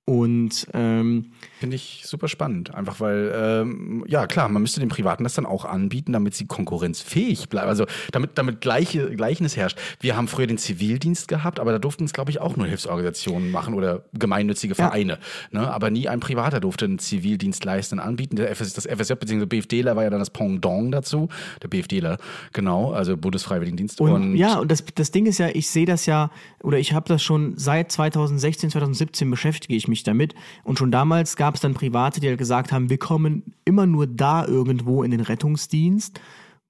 Und 0.06 0.68
ähm, 0.74 1.32
Finde 1.60 1.76
ich 1.76 2.02
super 2.06 2.28
spannend. 2.28 2.74
Einfach 2.74 3.00
weil, 3.00 3.32
ähm, 3.36 4.04
ja 4.08 4.26
klar, 4.28 4.47
man 4.50 4.62
müsste 4.62 4.80
den 4.80 4.89
Privaten 4.89 5.24
das 5.24 5.34
dann 5.34 5.45
auch 5.45 5.66
anbieten, 5.66 6.14
damit 6.14 6.34
sie 6.34 6.47
konkurrenzfähig 6.47 7.50
bleiben. 7.50 7.68
Also 7.68 7.86
damit, 8.12 8.32
damit 8.36 8.62
gleiche, 8.62 9.14
Gleichnis 9.16 9.58
herrscht. 9.58 9.78
Wir 10.00 10.16
haben 10.16 10.28
früher 10.28 10.47
den 10.47 10.58
Zivildienst 10.58 11.28
gehabt, 11.28 11.60
aber 11.60 11.74
da 11.74 11.80
durften 11.80 12.06
es, 12.06 12.14
glaube 12.14 12.32
ich, 12.32 12.39
auch 12.39 12.56
nur 12.56 12.66
Hilfsorganisationen 12.66 13.52
machen 13.52 13.74
oder 13.74 14.06
gemeinnützige 14.14 14.74
Ja. 14.74 14.86
Vereine. 14.86 15.20
Ne? 15.52 15.70
Aber 15.72 15.91
nie 15.91 16.08
ein 16.08 16.22
Privater 16.22 16.62
durfte 16.62 16.86
einen 16.86 16.97
Zivildienst 16.97 17.64
leisten, 17.66 18.00
anbieten. 18.00 18.38
Der 18.38 18.50
FS, 18.50 18.74
das 18.74 18.86
FSJ 18.88 19.14
bzw. 19.16 19.45
BFDler 19.45 19.95
war 19.97 20.04
ja 20.04 20.10
dann 20.10 20.20
das 20.20 20.30
Pendant 20.30 20.93
dazu. 20.93 21.28
Der 21.62 21.68
BFDler, 21.68 22.18
genau, 22.54 22.93
also 22.93 23.18
Bundesfreiwilligendienst. 23.18 24.00
Und, 24.00 24.38
ja, 24.38 24.60
und 24.60 24.72
das, 24.72 24.84
das 24.95 25.12
Ding 25.12 25.26
ist 25.26 25.39
ja, 25.39 25.50
ich 25.50 25.70
sehe 25.70 25.86
das 25.86 26.06
ja, 26.06 26.32
oder 26.64 26.80
ich 26.80 26.93
habe 26.93 27.08
das 27.10 27.22
schon 27.22 27.58
seit 27.58 27.91
2016, 27.91 28.72
2017 28.72 29.30
beschäftige 29.30 29.76
ich 29.76 29.89
mich 29.90 30.04
damit. 30.04 30.36
Und 30.64 30.80
schon 30.80 30.92
damals 30.92 31.36
gab 31.36 31.56
es 31.56 31.62
dann 31.62 31.74
Private, 31.74 32.20
die 32.20 32.28
halt 32.28 32.38
gesagt 32.38 32.72
haben, 32.72 32.90
wir 32.90 32.98
kommen 32.98 33.54
immer 33.66 33.86
nur 33.86 34.08
da 34.08 34.46
irgendwo 34.46 35.04
in 35.04 35.12
den 35.12 35.22
Rettungsdienst, 35.22 36.20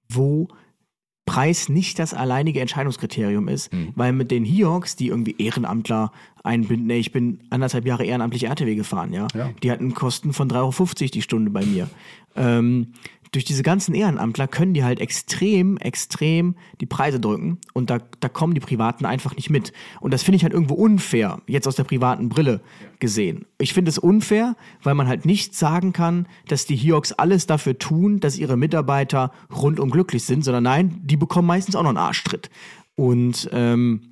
wo 0.08 0.48
Preis 1.30 1.68
nicht 1.68 2.00
das 2.00 2.12
alleinige 2.12 2.60
Entscheidungskriterium 2.60 3.46
ist, 3.46 3.70
weil 3.94 4.12
mit 4.12 4.32
den 4.32 4.44
Hioks, 4.44 4.96
die 4.96 5.06
irgendwie 5.06 5.36
Ehrenamtler 5.38 6.10
einbinden, 6.42 6.88
nee, 6.88 6.98
ich 6.98 7.12
bin 7.12 7.44
anderthalb 7.50 7.86
Jahre 7.86 8.04
ehrenamtlich 8.04 8.44
RTW 8.44 8.74
gefahren, 8.74 9.12
ja. 9.12 9.28
Ja. 9.36 9.50
Die 9.62 9.70
hatten 9.70 9.94
Kosten 9.94 10.32
von 10.32 10.50
3,50 10.50 10.56
Euro 10.56 11.10
die 11.14 11.22
Stunde 11.22 11.52
bei 11.52 11.64
mir. 11.64 11.88
Ähm, 12.34 12.94
durch 13.32 13.44
diese 13.44 13.62
ganzen 13.62 13.94
Ehrenamtler 13.94 14.48
können 14.48 14.74
die 14.74 14.82
halt 14.82 15.00
extrem, 15.00 15.76
extrem 15.76 16.56
die 16.80 16.86
Preise 16.86 17.20
drücken 17.20 17.58
und 17.72 17.90
da, 17.90 17.98
da 18.20 18.28
kommen 18.28 18.54
die 18.54 18.60
Privaten 18.60 19.04
einfach 19.04 19.36
nicht 19.36 19.50
mit. 19.50 19.72
Und 20.00 20.12
das 20.12 20.22
finde 20.22 20.36
ich 20.36 20.42
halt 20.42 20.52
irgendwo 20.52 20.74
unfair, 20.74 21.40
jetzt 21.46 21.68
aus 21.68 21.76
der 21.76 21.84
privaten 21.84 22.28
Brille 22.28 22.60
gesehen. 22.98 23.46
Ich 23.58 23.72
finde 23.72 23.90
es 23.90 23.98
unfair, 23.98 24.56
weil 24.82 24.94
man 24.94 25.06
halt 25.06 25.24
nicht 25.24 25.54
sagen 25.54 25.92
kann, 25.92 26.26
dass 26.48 26.66
die 26.66 26.76
Hioks 26.76 27.12
alles 27.12 27.46
dafür 27.46 27.78
tun, 27.78 28.20
dass 28.20 28.38
ihre 28.38 28.56
Mitarbeiter 28.56 29.32
rundum 29.54 29.90
glücklich 29.90 30.24
sind, 30.24 30.44
sondern 30.44 30.64
nein, 30.64 31.00
die 31.02 31.16
bekommen 31.16 31.46
meistens 31.46 31.76
auch 31.76 31.82
noch 31.82 31.90
einen 31.90 31.98
Arschtritt. 31.98 32.50
Und 32.96 33.48
ähm, 33.52 34.09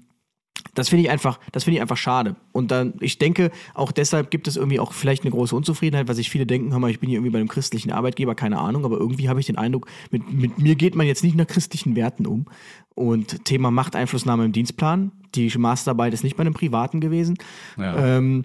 das 0.74 0.88
finde 0.88 1.04
ich 1.04 1.10
einfach, 1.10 1.38
das 1.52 1.64
finde 1.64 1.76
ich 1.76 1.82
einfach 1.82 1.96
schade. 1.96 2.36
Und 2.52 2.70
dann, 2.70 2.94
ich 3.00 3.18
denke, 3.18 3.50
auch 3.74 3.92
deshalb 3.92 4.30
gibt 4.30 4.48
es 4.48 4.56
irgendwie 4.56 4.80
auch 4.80 4.92
vielleicht 4.92 5.22
eine 5.22 5.30
große 5.30 5.54
Unzufriedenheit, 5.54 6.08
weil 6.08 6.14
sich 6.14 6.30
viele 6.30 6.46
denken, 6.46 6.72
hör 6.72 6.78
mal, 6.78 6.90
ich 6.90 7.00
bin 7.00 7.08
hier 7.08 7.18
irgendwie 7.18 7.32
bei 7.32 7.38
einem 7.38 7.48
christlichen 7.48 7.90
Arbeitgeber, 7.90 8.34
keine 8.34 8.58
Ahnung, 8.58 8.84
aber 8.84 8.98
irgendwie 8.98 9.28
habe 9.28 9.40
ich 9.40 9.46
den 9.46 9.58
Eindruck, 9.58 9.86
mit, 10.10 10.32
mit 10.32 10.58
mir 10.58 10.74
geht 10.74 10.94
man 10.94 11.06
jetzt 11.06 11.24
nicht 11.24 11.36
nach 11.36 11.46
christlichen 11.46 11.96
Werten 11.96 12.26
um. 12.26 12.46
Und 12.94 13.44
Thema 13.44 13.70
Machteinflussnahme 13.70 14.44
im 14.44 14.52
Dienstplan, 14.52 15.12
die 15.34 15.52
Masterarbeit 15.56 16.14
ist 16.14 16.24
nicht 16.24 16.36
bei 16.36 16.40
einem 16.42 16.54
Privaten 16.54 17.00
gewesen. 17.00 17.36
Ja. 17.76 18.16
Ähm, 18.18 18.44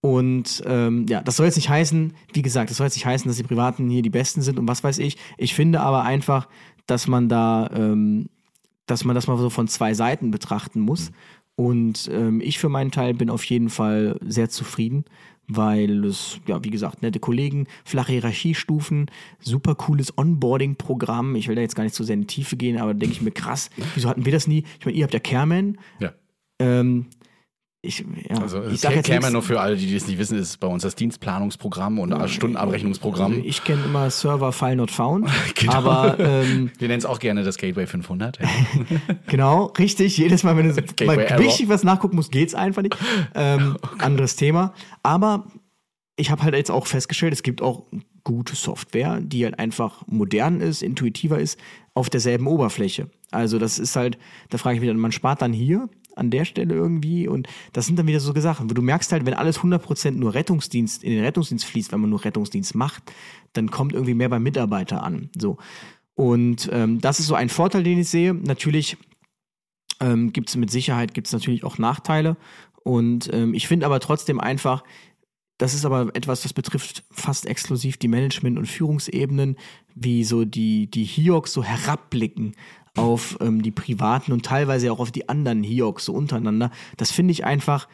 und 0.00 0.62
ähm, 0.66 1.06
ja, 1.08 1.20
das 1.20 1.36
soll 1.36 1.46
jetzt 1.46 1.56
nicht 1.56 1.68
heißen, 1.68 2.12
wie 2.32 2.42
gesagt, 2.42 2.70
das 2.70 2.76
soll 2.76 2.86
jetzt 2.86 2.96
nicht 2.96 3.06
heißen, 3.06 3.26
dass 3.28 3.38
die 3.38 3.42
Privaten 3.42 3.88
hier 3.88 4.02
die 4.02 4.10
Besten 4.10 4.42
sind 4.42 4.58
und 4.58 4.68
was 4.68 4.84
weiß 4.84 4.98
ich. 4.98 5.16
Ich 5.36 5.54
finde 5.54 5.80
aber 5.80 6.02
einfach, 6.02 6.48
dass 6.86 7.08
man 7.08 7.28
da, 7.28 7.68
ähm, 7.74 8.28
dass 8.86 9.04
man 9.04 9.14
das 9.14 9.26
mal 9.26 9.36
so 9.36 9.50
von 9.50 9.66
zwei 9.66 9.94
Seiten 9.94 10.30
betrachten 10.30 10.80
muss. 10.80 11.10
Und 11.56 12.10
ähm, 12.12 12.40
ich 12.42 12.58
für 12.58 12.68
meinen 12.68 12.90
Teil 12.90 13.14
bin 13.14 13.30
auf 13.30 13.44
jeden 13.44 13.70
Fall 13.70 14.18
sehr 14.22 14.50
zufrieden, 14.50 15.06
weil 15.48 16.04
es, 16.04 16.38
ja, 16.46 16.62
wie 16.62 16.70
gesagt, 16.70 17.02
nette 17.02 17.18
Kollegen, 17.18 17.66
flache 17.84 18.12
Hierarchiestufen, 18.12 19.10
super 19.40 19.74
cooles 19.74 20.16
Onboarding-Programm. 20.18 21.34
Ich 21.34 21.48
will 21.48 21.54
da 21.54 21.62
jetzt 21.62 21.74
gar 21.74 21.84
nicht 21.84 21.94
so 21.94 22.04
sehr 22.04 22.14
in 22.14 22.22
die 22.22 22.26
Tiefe 22.26 22.56
gehen, 22.56 22.78
aber 22.78 22.92
denke 22.92 23.14
ich 23.14 23.22
mir, 23.22 23.30
krass, 23.30 23.70
wieso 23.94 24.08
hatten 24.08 24.24
wir 24.26 24.32
das 24.32 24.46
nie? 24.46 24.64
Ich 24.78 24.84
meine, 24.84 24.98
ihr 24.98 25.04
habt 25.04 25.14
ja 25.14 25.20
Careman, 25.20 25.78
ja. 25.98 26.12
ähm, 26.58 27.06
ich, 27.86 28.04
ja, 28.28 28.38
Also 28.40 28.62
ich 28.64 28.80
sag 28.80 28.94
jetzt 28.94 29.06
Camera 29.06 29.30
nur 29.30 29.42
für 29.42 29.60
alle, 29.60 29.76
die 29.76 29.92
das 29.94 30.06
nicht 30.06 30.18
wissen, 30.18 30.38
ist 30.38 30.58
bei 30.60 30.66
uns 30.66 30.82
das 30.82 30.94
Dienstplanungsprogramm 30.94 31.98
und 31.98 32.28
Stundenabrechnungsprogramm. 32.28 33.32
Also 33.32 33.44
ich 33.44 33.64
kenne 33.64 33.84
immer 33.84 34.10
Server 34.10 34.52
File 34.52 34.76
Not 34.76 34.90
Found, 34.90 35.28
Genau. 35.54 35.72
aber 35.72 36.18
ähm, 36.18 36.70
Wir 36.78 36.88
nennen 36.88 36.98
es 36.98 37.06
auch 37.06 37.18
gerne 37.18 37.42
das 37.42 37.56
Gateway 37.56 37.86
500. 37.86 38.38
genau, 39.26 39.66
richtig. 39.78 40.18
Jedes 40.18 40.42
Mal, 40.42 40.56
wenn 40.56 40.68
du 40.74 41.06
mal 41.06 41.18
richtig 41.18 41.68
was 41.68 41.84
nachgucken 41.84 42.16
musst, 42.16 42.32
geht's 42.32 42.54
einfach 42.54 42.82
nicht. 42.82 42.96
Ähm, 43.34 43.76
anderes 43.98 44.36
Thema. 44.36 44.74
Aber 45.02 45.46
ich 46.16 46.30
habe 46.30 46.42
halt 46.42 46.54
jetzt 46.54 46.70
auch 46.70 46.86
festgestellt, 46.86 47.32
es 47.32 47.42
gibt 47.42 47.62
auch 47.62 47.84
gute 48.24 48.56
Software, 48.56 49.20
die 49.20 49.44
halt 49.44 49.58
einfach 49.58 50.02
modern 50.06 50.60
ist, 50.60 50.82
intuitiver 50.82 51.38
ist, 51.38 51.60
auf 51.94 52.10
derselben 52.10 52.46
Oberfläche. 52.46 53.08
Also 53.30 53.58
das 53.58 53.78
ist 53.78 53.94
halt, 53.96 54.18
da 54.50 54.58
frage 54.58 54.76
ich 54.76 54.80
mich 54.80 54.90
dann, 54.90 54.98
man 54.98 55.12
spart 55.12 55.42
dann 55.42 55.52
hier 55.52 55.88
an 56.16 56.30
der 56.30 56.44
Stelle 56.44 56.74
irgendwie 56.74 57.28
und 57.28 57.48
das 57.72 57.86
sind 57.86 57.98
dann 57.98 58.06
wieder 58.06 58.20
so 58.20 58.32
Sachen, 58.38 58.68
du 58.68 58.82
merkst 58.82 59.12
halt, 59.12 59.26
wenn 59.26 59.34
alles 59.34 59.60
100% 59.60 60.12
nur 60.12 60.34
Rettungsdienst, 60.34 61.04
in 61.04 61.12
den 61.12 61.24
Rettungsdienst 61.24 61.64
fließt, 61.64 61.92
wenn 61.92 62.00
man 62.00 62.10
nur 62.10 62.24
Rettungsdienst 62.24 62.74
macht, 62.74 63.02
dann 63.52 63.70
kommt 63.70 63.92
irgendwie 63.92 64.14
mehr 64.14 64.28
beim 64.28 64.42
Mitarbeiter 64.42 65.02
an. 65.02 65.30
So. 65.38 65.58
Und 66.14 66.68
ähm, 66.72 67.00
das 67.00 67.20
ist 67.20 67.26
so 67.26 67.34
ein 67.34 67.48
Vorteil, 67.48 67.82
den 67.82 67.98
ich 67.98 68.08
sehe. 68.08 68.34
Natürlich 68.34 68.96
ähm, 70.00 70.32
gibt 70.32 70.48
es 70.48 70.56
mit 70.56 70.70
Sicherheit 70.70 71.14
gibt's 71.14 71.32
natürlich 71.32 71.64
auch 71.64 71.78
Nachteile. 71.78 72.36
Und 72.82 73.32
ähm, 73.32 73.54
ich 73.54 73.68
finde 73.68 73.86
aber 73.86 74.00
trotzdem 74.00 74.40
einfach, 74.40 74.84
das 75.58 75.74
ist 75.74 75.84
aber 75.84 76.14
etwas, 76.14 76.42
das 76.42 76.52
betrifft 76.52 77.04
fast 77.10 77.46
exklusiv 77.46 77.96
die 77.96 78.08
Management- 78.08 78.58
und 78.58 78.66
Führungsebenen, 78.66 79.56
wie 79.94 80.24
so 80.24 80.44
die, 80.44 80.90
die 80.90 81.04
Hioks 81.04 81.52
so 81.52 81.64
herabblicken 81.64 82.54
auf 82.96 83.38
ähm, 83.40 83.62
die 83.62 83.70
Privaten 83.70 84.32
und 84.32 84.44
teilweise 84.44 84.90
auch 84.92 84.98
auf 84.98 85.12
die 85.12 85.28
anderen 85.28 85.62
Hioks 85.62 86.06
so 86.06 86.12
untereinander. 86.12 86.70
Das 86.96 87.10
finde 87.10 87.32
ich 87.32 87.44
einfach 87.44 87.88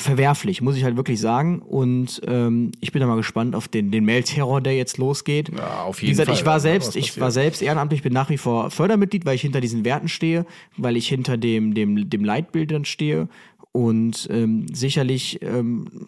verwerflich, 0.00 0.60
muss 0.60 0.76
ich 0.76 0.84
halt 0.84 0.96
wirklich 0.96 1.20
sagen. 1.20 1.60
Und 1.60 2.20
ähm, 2.26 2.72
ich 2.80 2.92
bin 2.92 3.00
da 3.00 3.06
mal 3.06 3.16
gespannt 3.16 3.54
auf 3.54 3.68
den, 3.68 3.90
den 3.90 4.04
Mail-Terror, 4.04 4.60
der 4.60 4.76
jetzt 4.76 4.98
losgeht. 4.98 5.50
Ja, 5.56 5.82
auf 5.82 6.00
Wie 6.00 6.06
jeden 6.06 6.12
gesagt, 6.14 6.28
Fall. 6.28 6.38
ich 6.38 6.46
war 6.46 6.60
selbst, 6.60 6.96
ich 6.96 7.20
war 7.20 7.30
selbst 7.30 7.62
ehrenamtlich, 7.62 8.02
bin 8.02 8.12
nach 8.12 8.28
wie 8.28 8.38
vor 8.38 8.70
Fördermitglied, 8.70 9.24
weil 9.24 9.36
ich 9.36 9.42
hinter 9.42 9.60
diesen 9.60 9.84
Werten 9.84 10.08
stehe, 10.08 10.44
weil 10.76 10.96
ich 10.96 11.08
hinter 11.08 11.36
dem, 11.36 11.74
dem, 11.74 12.10
dem 12.10 12.24
Leitbild 12.24 12.70
dann 12.70 12.84
stehe. 12.84 13.28
Und 13.70 14.28
ähm, 14.30 14.66
sicherlich 14.72 15.40
ähm, 15.42 16.06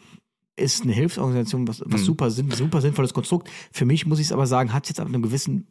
ist 0.57 0.85
eine 0.85 0.93
Hilfsorganisation 0.93 1.67
was, 1.67 1.83
was 1.87 2.05
super, 2.05 2.31
sinn, 2.31 2.51
super 2.51 2.81
sinnvolles 2.81 3.15
Konstrukt. 3.15 3.49
Für 3.73 3.87
mich 3.87 4.07
muss 4.07 4.19
ich 4.19 4.27
es 4.27 4.33
aber 4.33 4.47
sagen, 4.47 4.73
hat 4.73 4.85
es 4.85 4.91
jetzt 4.91 5.01
ab 5.01 5.09
einem 5.09 5.23
gewissen 5.23 5.67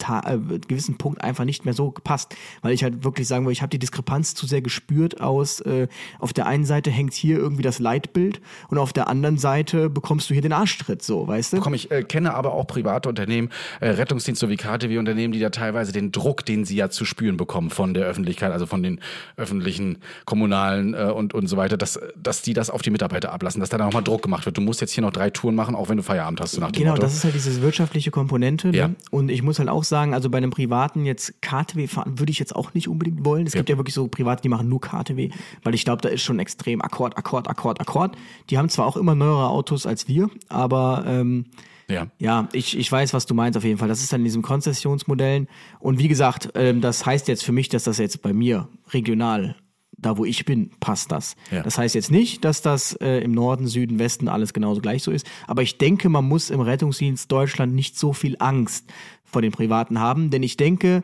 äh, 0.00 0.38
gewissen 0.66 0.98
Punkt 0.98 1.22
einfach 1.22 1.44
nicht 1.44 1.64
mehr 1.64 1.74
so 1.74 1.90
gepasst, 1.90 2.34
weil 2.60 2.72
ich 2.72 2.82
halt 2.82 3.04
wirklich 3.04 3.28
sagen 3.28 3.46
will, 3.46 3.52
ich 3.52 3.62
habe 3.62 3.70
die 3.70 3.78
Diskrepanz 3.78 4.34
zu 4.34 4.46
sehr 4.46 4.62
gespürt 4.62 5.20
aus, 5.20 5.60
äh, 5.60 5.88
auf 6.18 6.32
der 6.32 6.46
einen 6.46 6.64
Seite 6.64 6.90
hängt 6.90 7.14
hier 7.14 7.38
irgendwie 7.38 7.62
das 7.62 7.78
Leitbild 7.78 8.40
und 8.68 8.78
auf 8.78 8.92
der 8.92 9.08
anderen 9.08 9.38
Seite 9.38 9.88
bekommst 9.90 10.28
du 10.28 10.34
hier 10.34 10.42
den 10.42 10.52
Arschtritt, 10.52 11.02
so, 11.02 11.26
weißt 11.28 11.52
du? 11.54 11.60
Komm, 11.60 11.74
ich 11.74 11.90
äh, 11.90 12.02
kenne 12.02 12.34
aber 12.34 12.52
auch 12.52 12.66
private 12.66 13.08
Unternehmen, 13.08 13.50
äh, 13.80 13.90
Rettungsdienste 13.90 14.48
wie 14.48 14.56
KTW-Unternehmen, 14.56 15.32
die 15.32 15.40
da 15.40 15.50
teilweise 15.50 15.92
den 15.92 16.12
Druck, 16.12 16.44
den 16.44 16.64
sie 16.64 16.76
ja 16.76 16.90
zu 16.90 17.04
spüren 17.04 17.36
bekommen 17.36 17.70
von 17.70 17.94
der 17.94 18.04
Öffentlichkeit, 18.06 18.52
also 18.52 18.66
von 18.66 18.82
den 18.82 19.00
öffentlichen, 19.36 19.98
kommunalen 20.24 20.94
äh, 20.94 21.04
und, 21.14 21.34
und 21.34 21.46
so 21.46 21.56
weiter, 21.56 21.76
dass, 21.76 22.00
dass 22.16 22.42
die 22.42 22.54
das 22.54 22.70
auf 22.70 22.82
die 22.82 22.90
Mitarbeiter 22.90 23.32
ablassen, 23.32 23.60
dass 23.60 23.68
da 23.70 23.78
dann 23.78 23.86
nochmal 23.86 24.02
Druck 24.02 24.22
gemacht 24.22 24.46
wird. 24.46 24.56
Du 24.56 24.60
musst 24.62 24.80
jetzt 24.80 24.92
hier 24.92 25.02
noch 25.02 25.12
drei 25.12 25.30
Touren 25.30 25.54
machen, 25.54 25.74
auch 25.74 25.88
wenn 25.88 25.96
du 25.96 26.02
Feierabend 26.02 26.40
hast, 26.40 26.52
so 26.52 26.60
nach 26.60 26.72
dem 26.72 26.80
Genau, 26.80 26.92
Motto. 26.92 27.02
das 27.02 27.14
ist 27.14 27.24
halt 27.24 27.34
diese 27.34 27.62
wirtschaftliche 27.62 28.10
Komponente. 28.10 28.68
Ne? 28.68 28.76
Ja. 28.76 28.90
Und 29.10 29.30
ich 29.30 29.42
muss 29.42 29.58
halt 29.58 29.68
auch 29.68 29.81
sagen, 29.84 30.14
also 30.14 30.30
bei 30.30 30.38
einem 30.38 30.50
privaten 30.50 31.04
jetzt 31.04 31.40
KTW 31.42 31.86
fahren 31.86 32.18
würde 32.18 32.30
ich 32.30 32.38
jetzt 32.38 32.54
auch 32.54 32.74
nicht 32.74 32.88
unbedingt 32.88 33.24
wollen. 33.24 33.46
Es 33.46 33.52
gibt 33.52 33.68
ja 33.68 33.76
wirklich 33.76 33.94
so 33.94 34.08
Private, 34.08 34.42
die 34.42 34.48
machen 34.48 34.68
nur 34.68 34.80
KTW, 34.80 35.30
weil 35.62 35.74
ich 35.74 35.84
glaube, 35.84 36.02
da 36.02 36.08
ist 36.08 36.22
schon 36.22 36.38
extrem 36.38 36.82
Akkord, 36.82 37.16
Akkord, 37.16 37.48
Akkord, 37.48 37.80
Akkord. 37.80 38.16
Die 38.50 38.58
haben 38.58 38.68
zwar 38.68 38.86
auch 38.86 38.96
immer 38.96 39.14
neuere 39.14 39.48
Autos 39.48 39.86
als 39.86 40.08
wir, 40.08 40.30
aber 40.48 41.04
ähm, 41.06 41.46
ja. 41.88 42.06
ja, 42.18 42.48
ich, 42.52 42.76
ich 42.76 42.90
weiß, 42.90 43.14
was 43.14 43.26
du 43.26 43.34
meinst 43.34 43.56
auf 43.56 43.64
jeden 43.64 43.78
Fall. 43.78 43.88
Das 43.88 44.00
ist 44.00 44.12
dann 44.12 44.20
in 44.20 44.24
diesen 44.24 44.42
Konzessionsmodellen. 44.42 45.48
Und 45.78 45.98
wie 45.98 46.08
gesagt, 46.08 46.50
ähm, 46.54 46.80
das 46.80 47.04
heißt 47.04 47.28
jetzt 47.28 47.44
für 47.44 47.52
mich, 47.52 47.68
dass 47.68 47.84
das 47.84 47.98
jetzt 47.98 48.22
bei 48.22 48.32
mir 48.32 48.68
regional, 48.90 49.56
da 49.96 50.16
wo 50.16 50.24
ich 50.24 50.44
bin, 50.44 50.70
passt 50.80 51.12
das. 51.12 51.36
Ja. 51.50 51.62
Das 51.62 51.78
heißt 51.78 51.94
jetzt 51.94 52.10
nicht, 52.10 52.44
dass 52.44 52.62
das 52.62 52.94
äh, 52.94 53.18
im 53.18 53.32
Norden, 53.32 53.66
Süden, 53.66 53.98
Westen 53.98 54.28
alles 54.28 54.52
genauso 54.52 54.80
gleich 54.80 55.02
so 55.02 55.10
ist. 55.10 55.26
Aber 55.46 55.62
ich 55.62 55.78
denke, 55.78 56.08
man 56.08 56.24
muss 56.24 56.50
im 56.50 56.60
Rettungsdienst 56.60 57.30
Deutschland 57.30 57.74
nicht 57.74 57.98
so 57.98 58.12
viel 58.12 58.36
Angst 58.38 58.90
vor 59.32 59.42
den 59.42 59.52
Privaten 59.52 59.98
haben, 59.98 60.30
denn 60.30 60.42
ich 60.42 60.56
denke, 60.56 61.02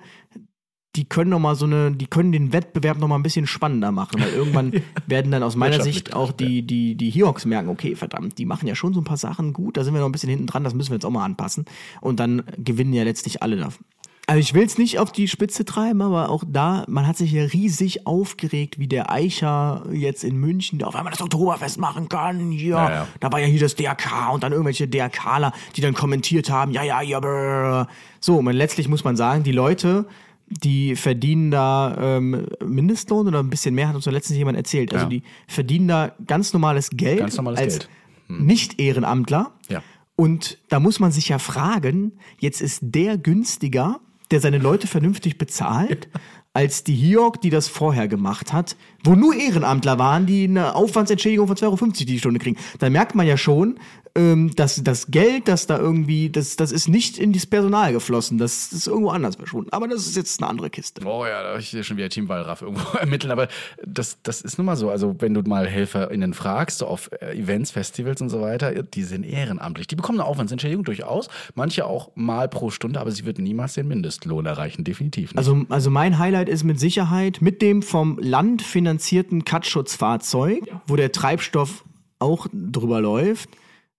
die 0.96 1.04
können 1.04 1.30
noch 1.30 1.38
mal 1.38 1.54
so 1.54 1.66
eine, 1.66 1.92
die 1.92 2.06
können 2.06 2.32
den 2.32 2.52
Wettbewerb 2.52 2.98
noch 2.98 3.08
mal 3.08 3.14
ein 3.14 3.22
bisschen 3.22 3.46
spannender 3.46 3.92
machen, 3.92 4.20
weil 4.20 4.32
irgendwann 4.32 4.72
werden 5.06 5.30
dann 5.30 5.42
aus 5.42 5.54
meiner 5.54 5.80
Sicht 5.82 6.14
auch 6.14 6.32
die, 6.32 6.62
die, 6.62 6.96
die 6.96 7.10
Hioks 7.10 7.44
merken, 7.44 7.68
okay, 7.68 7.94
verdammt, 7.94 8.38
die 8.38 8.46
machen 8.46 8.66
ja 8.66 8.74
schon 8.74 8.94
so 8.94 9.00
ein 9.00 9.04
paar 9.04 9.16
Sachen 9.16 9.52
gut, 9.52 9.76
da 9.76 9.84
sind 9.84 9.94
wir 9.94 10.00
noch 10.00 10.08
ein 10.08 10.12
bisschen 10.12 10.30
hinten 10.30 10.46
dran, 10.46 10.64
das 10.64 10.74
müssen 10.74 10.90
wir 10.90 10.96
jetzt 10.96 11.04
auch 11.04 11.10
mal 11.10 11.24
anpassen. 11.24 11.66
Und 12.00 12.20
dann 12.20 12.42
gewinnen 12.56 12.92
ja 12.92 13.04
letztlich 13.04 13.42
alle 13.42 13.56
davon. 13.56 13.84
Also 14.28 14.40
ich 14.40 14.52
will 14.52 14.64
es 14.64 14.76
nicht 14.76 14.98
auf 14.98 15.10
die 15.10 15.26
Spitze 15.26 15.64
treiben, 15.64 16.02
aber 16.02 16.28
auch 16.28 16.44
da, 16.46 16.84
man 16.86 17.06
hat 17.06 17.16
sich 17.16 17.32
ja 17.32 17.44
riesig 17.44 18.06
aufgeregt, 18.06 18.78
wie 18.78 18.86
der 18.86 19.10
Eicher 19.10 19.86
jetzt 19.90 20.22
in 20.22 20.36
München, 20.36 20.82
auf 20.82 20.94
einmal 20.94 21.12
das 21.12 21.22
Oktoberfest 21.22 21.78
machen 21.78 22.10
kann. 22.10 22.50
Hier, 22.50 22.74
Ja, 22.74 22.90
ja. 22.90 23.08
da 23.20 23.32
war 23.32 23.40
ja 23.40 23.46
hier 23.46 23.58
das 23.60 23.74
DRK 23.74 24.30
und 24.34 24.42
dann 24.42 24.52
irgendwelche 24.52 24.86
DRKler, 24.86 25.52
die 25.76 25.80
dann 25.80 25.94
kommentiert 25.94 26.50
haben, 26.50 26.72
ja, 26.72 26.82
ja, 26.82 27.00
ja, 27.00 27.20
brr. 27.20 27.88
So, 28.20 28.36
und 28.36 28.52
letztlich 28.52 28.86
muss 28.86 29.02
man 29.02 29.16
sagen, 29.16 29.44
die 29.44 29.52
Leute, 29.52 30.06
die 30.50 30.94
verdienen 30.94 31.50
da 31.50 31.96
ähm, 31.98 32.46
Mindestlohn 32.62 33.28
oder 33.28 33.38
ein 33.38 33.48
bisschen 33.48 33.74
mehr, 33.74 33.88
hat 33.88 33.94
uns 33.94 34.04
ja 34.04 34.12
letztens 34.12 34.36
jemand 34.36 34.58
erzählt. 34.58 34.92
Also 34.92 35.06
Ja. 35.06 35.08
die 35.08 35.22
verdienen 35.46 35.88
da 35.88 36.12
ganz 36.26 36.52
normales 36.52 36.90
Geld 36.90 37.20
Ganz 37.20 37.36
normales 37.38 37.60
als 37.60 37.78
Geld. 37.78 37.88
Hm. 38.26 38.44
Nicht-Ehrenamtler. 38.44 39.52
Ja. 39.70 39.82
Und 40.16 40.58
da 40.68 40.80
muss 40.80 41.00
man 41.00 41.12
sich 41.12 41.30
ja 41.30 41.38
fragen, 41.38 42.12
jetzt 42.40 42.60
ist 42.60 42.80
der 42.82 43.16
günstiger, 43.16 44.00
der 44.30 44.40
seine 44.40 44.58
Leute 44.58 44.86
vernünftig 44.86 45.38
bezahlt, 45.38 46.08
als 46.52 46.84
die 46.84 46.94
Hiok, 46.94 47.40
die 47.40 47.50
das 47.50 47.68
vorher 47.68 48.08
gemacht 48.08 48.52
hat, 48.52 48.76
wo 49.08 49.14
nur 49.14 49.34
Ehrenamtler 49.34 49.98
waren, 49.98 50.26
die 50.26 50.44
eine 50.44 50.74
Aufwandsentschädigung 50.74 51.46
von 51.46 51.56
2,50 51.56 51.64
Euro 51.64 51.76
die 51.86 52.18
Stunde 52.18 52.38
kriegen. 52.38 52.58
Da 52.78 52.90
merkt 52.90 53.14
man 53.14 53.26
ja 53.26 53.38
schon, 53.38 53.78
ähm, 54.14 54.54
dass 54.54 54.82
das 54.82 55.10
Geld, 55.10 55.48
das 55.48 55.66
da 55.66 55.78
irgendwie, 55.78 56.28
das, 56.28 56.56
das 56.56 56.72
ist 56.72 56.88
nicht 56.88 57.18
in 57.18 57.32
das 57.32 57.46
Personal 57.46 57.92
geflossen, 57.92 58.36
das 58.36 58.72
ist 58.72 58.86
irgendwo 58.86 59.10
anders 59.10 59.36
verschwunden. 59.36 59.70
Aber 59.72 59.88
das 59.88 60.06
ist 60.06 60.16
jetzt 60.16 60.42
eine 60.42 60.50
andere 60.50 60.68
Kiste. 60.70 61.02
Oh 61.06 61.24
ja, 61.24 61.42
da 61.42 61.50
habe 61.50 61.60
ich 61.60 61.68
hier 61.68 61.84
schon 61.84 61.96
wieder 61.96 62.08
Team 62.08 62.28
Wallraff 62.28 62.62
irgendwo 62.62 62.98
ermitteln. 62.98 63.30
Aber 63.30 63.48
das, 63.84 64.18
das 64.22 64.42
ist 64.42 64.58
nun 64.58 64.66
mal 64.66 64.76
so. 64.76 64.90
Also, 64.90 65.16
wenn 65.20 65.34
du 65.34 65.42
mal 65.42 65.66
HelferInnen 65.66 66.34
fragst, 66.34 66.78
so 66.78 66.86
auf 66.86 67.10
äh, 67.20 67.38
Events, 67.38 67.70
Festivals 67.70 68.20
und 68.20 68.28
so 68.28 68.40
weiter, 68.40 68.82
die 68.82 69.04
sind 69.04 69.24
ehrenamtlich. 69.24 69.86
Die 69.86 69.96
bekommen 69.96 70.20
eine 70.20 70.28
Aufwandsentschädigung 70.28 70.84
durchaus. 70.84 71.28
Manche 71.54 71.86
auch 71.86 72.10
mal 72.14 72.48
pro 72.48 72.70
Stunde, 72.70 73.00
aber 73.00 73.10
sie 73.10 73.24
wird 73.24 73.38
niemals 73.38 73.74
den 73.74 73.88
Mindestlohn 73.88 74.44
erreichen. 74.46 74.84
Definitiv 74.84 75.30
nicht. 75.30 75.38
Also, 75.38 75.64
also 75.68 75.90
mein 75.90 76.18
Highlight 76.18 76.48
ist 76.48 76.64
mit 76.64 76.78
Sicherheit 76.78 77.40
mit 77.40 77.62
dem 77.62 77.82
vom 77.82 78.18
Land 78.18 78.62
finanzierten 78.62 78.97
Cutschutzfahrzeug, 79.44 80.64
wo 80.86 80.96
der 80.96 81.12
Treibstoff 81.12 81.84
auch 82.18 82.46
drüber 82.52 83.00
läuft, 83.00 83.50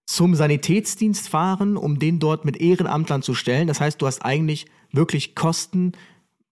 zum 0.06 0.34
Sanitätsdienst 0.34 1.28
fahren, 1.28 1.76
um 1.76 1.98
den 1.98 2.18
dort 2.18 2.44
mit 2.44 2.60
Ehrenamtlern 2.60 3.22
zu 3.22 3.34
stellen. 3.34 3.68
Das 3.68 3.80
heißt, 3.80 4.02
du 4.02 4.06
hast 4.06 4.24
eigentlich 4.24 4.66
wirklich 4.92 5.34
Kosten, 5.34 5.92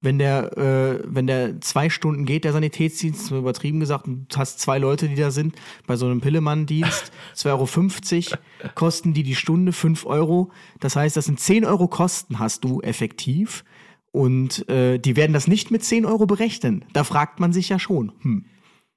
wenn 0.00 0.18
der, 0.18 0.56
äh, 0.56 1.02
wenn 1.04 1.26
der 1.26 1.60
zwei 1.60 1.90
Stunden 1.90 2.24
geht, 2.24 2.44
der 2.44 2.52
Sanitätsdienst, 2.52 3.32
übertrieben 3.32 3.80
gesagt, 3.80 4.06
und 4.06 4.32
du 4.32 4.38
hast 4.38 4.60
zwei 4.60 4.78
Leute, 4.78 5.08
die 5.08 5.16
da 5.16 5.32
sind, 5.32 5.56
bei 5.86 5.96
so 5.96 6.06
einem 6.06 6.20
Pillemann-Dienst, 6.20 7.10
2,50 7.34 8.30
Euro 8.30 8.70
kosten 8.74 9.12
die 9.12 9.24
die 9.24 9.34
Stunde, 9.34 9.72
5 9.72 10.06
Euro. 10.06 10.52
Das 10.78 10.94
heißt, 10.94 11.16
das 11.16 11.24
sind 11.24 11.40
10 11.40 11.64
Euro 11.64 11.88
Kosten 11.88 12.38
hast 12.38 12.62
du 12.62 12.80
effektiv. 12.80 13.64
Und 14.10 14.68
äh, 14.68 14.98
die 14.98 15.16
werden 15.16 15.32
das 15.32 15.48
nicht 15.48 15.70
mit 15.70 15.84
10 15.84 16.06
Euro 16.06 16.26
berechnen. 16.26 16.84
Da 16.92 17.04
fragt 17.04 17.40
man 17.40 17.52
sich 17.52 17.68
ja 17.68 17.78
schon. 17.78 18.12
Hm. 18.20 18.44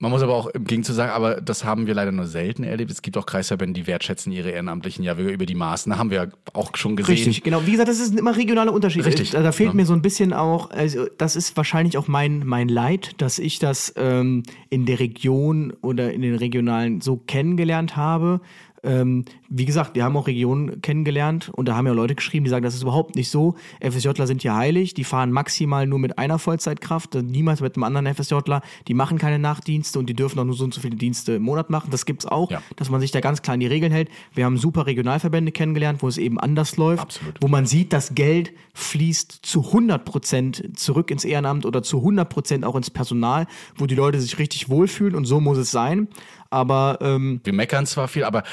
Man 0.01 0.09
muss 0.09 0.23
aber 0.23 0.33
auch 0.33 0.47
im 0.47 0.63
Gegenzug 0.65 0.95
sagen, 0.95 1.11
aber 1.11 1.41
das 1.41 1.63
haben 1.63 1.85
wir 1.85 1.93
leider 1.93 2.11
nur 2.11 2.25
selten 2.25 2.63
erlebt. 2.63 2.89
Es 2.89 3.03
gibt 3.03 3.17
auch 3.17 3.27
Kreisverbände, 3.27 3.79
die 3.79 3.85
wertschätzen 3.85 4.31
ihre 4.31 4.49
Ehrenamtlichen 4.49 5.03
ja 5.03 5.15
über 5.15 5.45
die 5.45 5.53
Maßen. 5.53 5.91
Da 5.91 5.99
haben 5.99 6.09
wir 6.09 6.31
auch 6.53 6.75
schon 6.75 6.95
gesehen. 6.95 7.13
Richtig, 7.13 7.43
genau. 7.43 7.67
Wie 7.67 7.73
gesagt, 7.73 7.87
das 7.87 7.99
ist 7.99 8.17
immer 8.17 8.35
regionale 8.35 8.71
Unterschiede. 8.71 9.05
Richtig, 9.05 9.29
Da, 9.29 9.43
da 9.43 9.51
fehlt 9.51 9.69
ja. 9.69 9.75
mir 9.75 9.85
so 9.85 9.93
ein 9.93 10.01
bisschen 10.01 10.33
auch, 10.33 10.71
also 10.71 11.05
das 11.19 11.35
ist 11.35 11.55
wahrscheinlich 11.55 11.99
auch 11.99 12.07
mein, 12.07 12.47
mein 12.47 12.67
Leid, 12.67 13.21
dass 13.21 13.37
ich 13.37 13.59
das 13.59 13.93
ähm, 13.95 14.41
in 14.71 14.87
der 14.87 14.99
Region 14.99 15.71
oder 15.83 16.11
in 16.11 16.23
den 16.23 16.33
regionalen 16.33 17.01
so 17.01 17.17
kennengelernt 17.17 17.95
habe. 17.95 18.41
Ähm, 18.83 19.25
wie 19.47 19.65
gesagt, 19.65 19.93
wir 19.95 20.03
haben 20.03 20.17
auch 20.17 20.25
Regionen 20.27 20.81
kennengelernt 20.81 21.49
und 21.53 21.67
da 21.67 21.75
haben 21.75 21.85
ja 21.85 21.93
Leute 21.93 22.15
geschrieben, 22.15 22.45
die 22.45 22.49
sagen, 22.49 22.63
das 22.63 22.73
ist 22.73 22.81
überhaupt 22.81 23.15
nicht 23.15 23.29
so. 23.29 23.55
FSJler 23.79 24.25
sind 24.25 24.41
hier 24.41 24.55
heilig, 24.55 24.93
die 24.95 25.03
fahren 25.03 25.31
maximal 25.31 25.85
nur 25.85 25.99
mit 25.99 26.17
einer 26.17 26.39
Vollzeitkraft, 26.39 27.13
niemals 27.15 27.61
mit 27.61 27.75
einem 27.75 27.83
anderen 27.83 28.07
FSJler. 28.15 28.61
Die 28.87 28.93
machen 28.95 29.17
keine 29.19 29.37
Nachtdienste 29.37 29.99
und 29.99 30.07
die 30.09 30.15
dürfen 30.15 30.39
auch 30.39 30.45
nur 30.45 30.55
so 30.55 30.63
und 30.63 30.73
so 30.73 30.81
viele 30.81 30.95
Dienste 30.95 31.33
im 31.33 31.43
Monat 31.43 31.69
machen. 31.69 31.89
Das 31.91 32.05
gibt's 32.05 32.25
auch, 32.25 32.49
Ja. 32.49 32.61
dass 32.75 32.89
man 32.89 33.01
sich 33.01 33.11
da 33.11 33.19
ganz 33.19 33.41
klar 33.43 33.53
an 33.53 33.59
die 33.59 33.67
Regeln 33.67 33.91
hält. 33.91 34.09
Wir 34.33 34.45
haben 34.45 34.57
super 34.57 34.87
Regionalverbände 34.87 35.51
kennengelernt, 35.51 36.01
wo 36.01 36.07
es 36.07 36.17
eben 36.17 36.39
anders 36.39 36.77
läuft, 36.77 37.03
Absolut. 37.03 37.35
wo 37.39 37.47
man 37.47 37.65
sieht, 37.67 37.93
das 37.93 38.15
Geld 38.15 38.51
fließt 38.73 39.31
zu 39.43 39.65
100 39.67 40.05
Prozent 40.05 40.63
zurück 40.79 41.11
ins 41.11 41.23
Ehrenamt 41.25 41.65
oder 41.65 41.83
zu 41.83 41.97
100 41.97 42.27
Prozent 42.29 42.65
auch 42.65 42.75
ins 42.75 42.89
Personal, 42.89 43.45
wo 43.75 43.85
die 43.85 43.95
Leute 43.95 44.19
sich 44.19 44.39
richtig 44.39 44.69
wohlfühlen 44.69 45.13
und 45.15 45.25
so 45.25 45.39
muss 45.39 45.57
es 45.57 45.69
sein. 45.71 46.07
Aber 46.51 46.99
ähm, 47.01 47.39
Wir 47.43 47.53
meckern 47.53 47.85
zwar 47.85 48.07
viel, 48.07 48.25
aber 48.25 48.43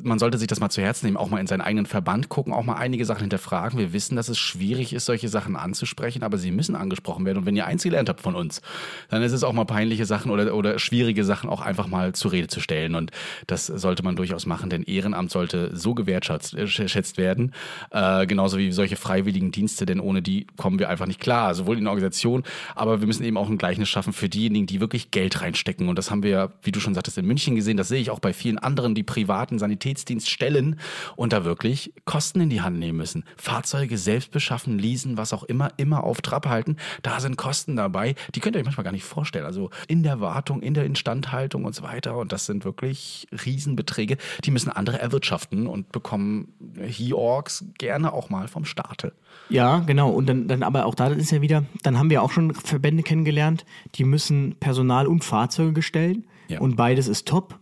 man 0.00 0.18
sollte 0.18 0.38
sich 0.38 0.46
das 0.46 0.60
mal 0.60 0.70
zu 0.70 0.80
Herzen 0.80 1.06
nehmen, 1.06 1.16
auch 1.16 1.28
mal 1.28 1.40
in 1.40 1.46
seinen 1.48 1.60
eigenen 1.60 1.86
Verband 1.86 2.28
gucken, 2.28 2.52
auch 2.52 2.64
mal 2.64 2.76
einige 2.76 3.04
Sachen 3.04 3.22
hinterfragen. 3.22 3.78
Wir 3.78 3.92
wissen, 3.92 4.16
dass 4.16 4.28
es 4.28 4.38
schwierig 4.38 4.92
ist, 4.92 5.04
solche 5.06 5.28
Sachen 5.28 5.56
anzusprechen, 5.56 6.22
aber 6.22 6.38
sie 6.38 6.52
müssen 6.52 6.76
angesprochen 6.76 7.26
werden. 7.26 7.38
Und 7.38 7.46
wenn 7.46 7.56
ihr 7.56 7.66
eins 7.66 7.82
gelernt 7.82 8.08
habt 8.08 8.20
von 8.20 8.36
uns, 8.36 8.62
dann 9.10 9.22
ist 9.22 9.32
es 9.32 9.42
auch 9.42 9.52
mal 9.52 9.64
peinliche 9.64 10.06
Sachen 10.06 10.30
oder, 10.30 10.54
oder 10.54 10.78
schwierige 10.78 11.24
Sachen 11.24 11.50
auch 11.50 11.60
einfach 11.60 11.88
mal 11.88 12.14
zur 12.14 12.32
Rede 12.32 12.46
zu 12.46 12.60
stellen. 12.60 12.94
Und 12.94 13.10
das 13.48 13.66
sollte 13.66 14.04
man 14.04 14.14
durchaus 14.14 14.46
machen, 14.46 14.70
denn 14.70 14.84
Ehrenamt 14.84 15.30
sollte 15.30 15.76
so 15.76 15.94
gewertschätzt 15.94 16.54
äh, 16.54 17.16
werden, 17.18 17.54
äh, 17.90 18.26
genauso 18.26 18.58
wie 18.58 18.70
solche 18.70 18.96
freiwilligen 18.96 19.50
Dienste, 19.50 19.84
denn 19.84 19.98
ohne 19.98 20.22
die 20.22 20.46
kommen 20.56 20.78
wir 20.78 20.88
einfach 20.88 21.06
nicht 21.06 21.20
klar, 21.20 21.54
sowohl 21.56 21.76
in 21.76 21.84
der 21.84 21.90
Organisation, 21.90 22.44
aber 22.76 23.00
wir 23.00 23.06
müssen 23.06 23.24
eben 23.24 23.36
auch 23.36 23.48
ein 23.48 23.58
Gleichnis 23.58 23.88
schaffen 23.88 24.12
für 24.12 24.28
diejenigen, 24.28 24.66
die 24.66 24.80
wirklich 24.80 25.10
Geld 25.10 25.40
reinstecken. 25.40 25.88
Und 25.88 25.96
das 25.96 26.10
haben 26.10 26.22
wir 26.22 26.30
ja, 26.30 26.48
wie 26.62 26.70
du 26.70 26.78
schon 26.78 26.94
sagtest, 26.94 27.18
in 27.18 27.26
München 27.26 27.47
gesehen. 27.54 27.76
Das 27.76 27.88
sehe 27.88 28.00
ich 28.00 28.10
auch 28.10 28.20
bei 28.20 28.32
vielen 28.32 28.58
anderen, 28.58 28.94
die 28.94 29.02
privaten 29.02 29.58
Sanitätsdienststellen 29.58 30.78
und 31.16 31.32
da 31.32 31.44
wirklich 31.44 31.92
Kosten 32.04 32.40
in 32.40 32.50
die 32.50 32.60
Hand 32.60 32.78
nehmen 32.78 32.98
müssen. 32.98 33.24
Fahrzeuge 33.36 33.98
selbst 33.98 34.30
beschaffen, 34.30 34.78
leasen, 34.78 35.16
was 35.16 35.32
auch 35.32 35.42
immer, 35.44 35.70
immer 35.76 36.04
auf 36.04 36.20
Trab 36.20 36.46
halten. 36.46 36.76
Da 37.02 37.20
sind 37.20 37.36
Kosten 37.36 37.76
dabei, 37.76 38.14
die 38.34 38.40
könnt 38.40 38.56
ihr 38.56 38.60
euch 38.60 38.66
manchmal 38.66 38.84
gar 38.84 38.92
nicht 38.92 39.04
vorstellen. 39.04 39.46
Also 39.46 39.70
in 39.86 40.02
der 40.02 40.20
Wartung, 40.20 40.62
in 40.62 40.74
der 40.74 40.84
Instandhaltung 40.84 41.64
und 41.64 41.74
so 41.74 41.82
weiter. 41.82 42.16
Und 42.16 42.32
das 42.32 42.46
sind 42.46 42.64
wirklich 42.64 43.26
Riesenbeträge, 43.32 44.16
die 44.44 44.50
müssen 44.50 44.70
andere 44.70 44.98
erwirtschaften 45.00 45.66
und 45.66 45.92
bekommen 45.92 46.52
He-Orgs 46.80 47.64
gerne 47.78 48.12
auch 48.12 48.30
mal 48.30 48.48
vom 48.48 48.64
Staate. 48.64 49.12
Ja, 49.48 49.80
genau. 49.80 50.10
Und 50.10 50.28
dann, 50.28 50.48
dann 50.48 50.62
aber 50.62 50.86
auch 50.86 50.94
da 50.94 51.08
ist 51.08 51.30
ja 51.30 51.40
wieder, 51.40 51.64
dann 51.82 51.98
haben 51.98 52.10
wir 52.10 52.22
auch 52.22 52.30
schon 52.30 52.54
Verbände 52.54 53.02
kennengelernt, 53.02 53.64
die 53.94 54.04
müssen 54.04 54.56
Personal 54.60 55.06
und 55.06 55.24
Fahrzeuge 55.24 55.72
gestellen. 55.72 56.24
Ja. 56.48 56.60
Und 56.60 56.76
beides 56.76 57.08
ist 57.08 57.26
top. 57.28 57.58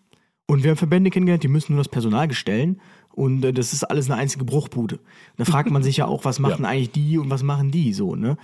Und 0.47 0.62
wir 0.62 0.70
haben 0.70 0.76
Verbände 0.76 1.11
kennengelernt, 1.11 1.43
die 1.43 1.49
müssen 1.49 1.72
nur 1.72 1.80
das 1.82 1.91
Personal 1.91 2.28
bestellen. 2.28 2.80
Und 3.12 3.45
äh, 3.45 3.53
das 3.53 3.72
ist 3.72 3.84
alles 3.84 4.09
eine 4.11 4.20
einzige 4.20 4.45
Bruchbude. 4.45 5.01
Da 5.37 5.45
fragt 5.45 5.70
man 5.70 5.82
sich 5.82 5.97
ja 5.97 6.07
auch, 6.07 6.24
was 6.24 6.39
machen 6.41 6.62
Ja. 6.64 6.70
eigentlich 6.70 6.93
die 6.93 7.18
und 7.18 7.30
was 7.30 7.43
machen 7.43 7.70
die 7.70 7.93
so, 7.93 8.14
ne? 8.14 8.37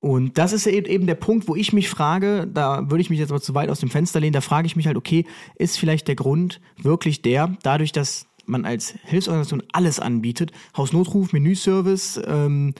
Und 0.00 0.36
das 0.36 0.52
ist 0.52 0.66
eben 0.66 0.86
eben 0.86 1.06
der 1.06 1.14
Punkt, 1.14 1.48
wo 1.48 1.56
ich 1.56 1.72
mich 1.72 1.88
frage, 1.88 2.46
da 2.52 2.90
würde 2.90 3.00
ich 3.00 3.10
mich 3.10 3.18
jetzt 3.18 3.30
aber 3.30 3.40
zu 3.40 3.54
weit 3.54 3.70
aus 3.70 3.80
dem 3.80 3.88
Fenster 3.88 4.20
lehnen, 4.20 4.34
da 4.34 4.42
frage 4.42 4.66
ich 4.66 4.76
mich 4.76 4.86
halt, 4.86 4.96
okay, 4.96 5.24
ist 5.56 5.78
vielleicht 5.78 6.06
der 6.06 6.14
Grund 6.14 6.60
wirklich 6.76 7.22
der, 7.22 7.56
dadurch, 7.62 7.92
dass 7.92 8.26
man 8.44 8.64
als 8.66 8.94
Hilfsorganisation 9.04 9.62
alles 9.72 9.98
anbietet, 9.98 10.52
Hausnotruf, 10.76 11.32
Menüservice, 11.32 12.20
ähm, 12.26 12.74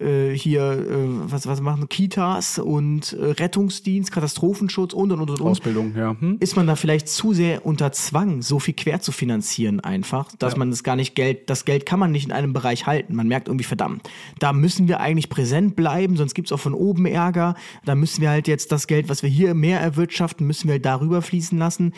äh, 0.00 0.34
hier, 0.34 0.62
äh, 0.62 1.30
was, 1.30 1.46
was 1.46 1.60
machen 1.60 1.88
Kitas 1.88 2.58
und 2.58 3.12
äh, 3.12 3.32
Rettungsdienst, 3.32 4.12
Katastrophenschutz 4.12 4.92
und 4.92 5.12
und 5.12 5.20
und 5.20 5.30
und. 5.30 5.40
Ausbildung, 5.40 5.94
ja. 5.96 6.16
Hm? 6.18 6.38
Ist 6.40 6.56
man 6.56 6.66
da 6.66 6.76
vielleicht 6.76 7.08
zu 7.08 7.32
sehr 7.32 7.66
unter 7.66 7.92
Zwang, 7.92 8.42
so 8.42 8.58
viel 8.58 8.74
quer 8.74 9.00
zu 9.00 9.12
finanzieren 9.12 9.80
einfach, 9.80 10.30
dass 10.38 10.56
man 10.56 10.70
das 10.70 10.82
gar 10.82 10.96
nicht 10.96 11.14
Geld, 11.14 11.50
das 11.50 11.64
Geld 11.64 11.86
kann 11.86 11.98
man 11.98 12.12
nicht 12.12 12.26
in 12.26 12.32
einem 12.32 12.52
Bereich 12.52 12.86
halten. 12.86 13.14
Man 13.14 13.28
merkt 13.28 13.48
irgendwie, 13.48 13.64
verdammt, 13.64 14.08
da 14.38 14.52
müssen 14.52 14.88
wir 14.88 15.00
eigentlich 15.00 15.28
präsent 15.28 15.76
bleiben, 15.76 16.16
sonst 16.16 16.34
gibt's 16.34 16.52
auch 16.52 16.60
von 16.60 16.74
oben 16.74 17.06
Ärger. 17.06 17.54
Da 17.84 17.94
müssen 17.94 18.20
wir 18.22 18.30
halt 18.30 18.48
jetzt 18.48 18.72
das 18.72 18.86
Geld, 18.86 19.08
was 19.08 19.22
wir 19.22 19.30
hier 19.30 19.54
mehr 19.54 19.80
erwirtschaften, 19.80 20.46
müssen 20.46 20.68
wir 20.68 20.74
halt 20.74 20.84
darüber 20.84 21.22
fließen 21.22 21.58
lassen. 21.58 21.92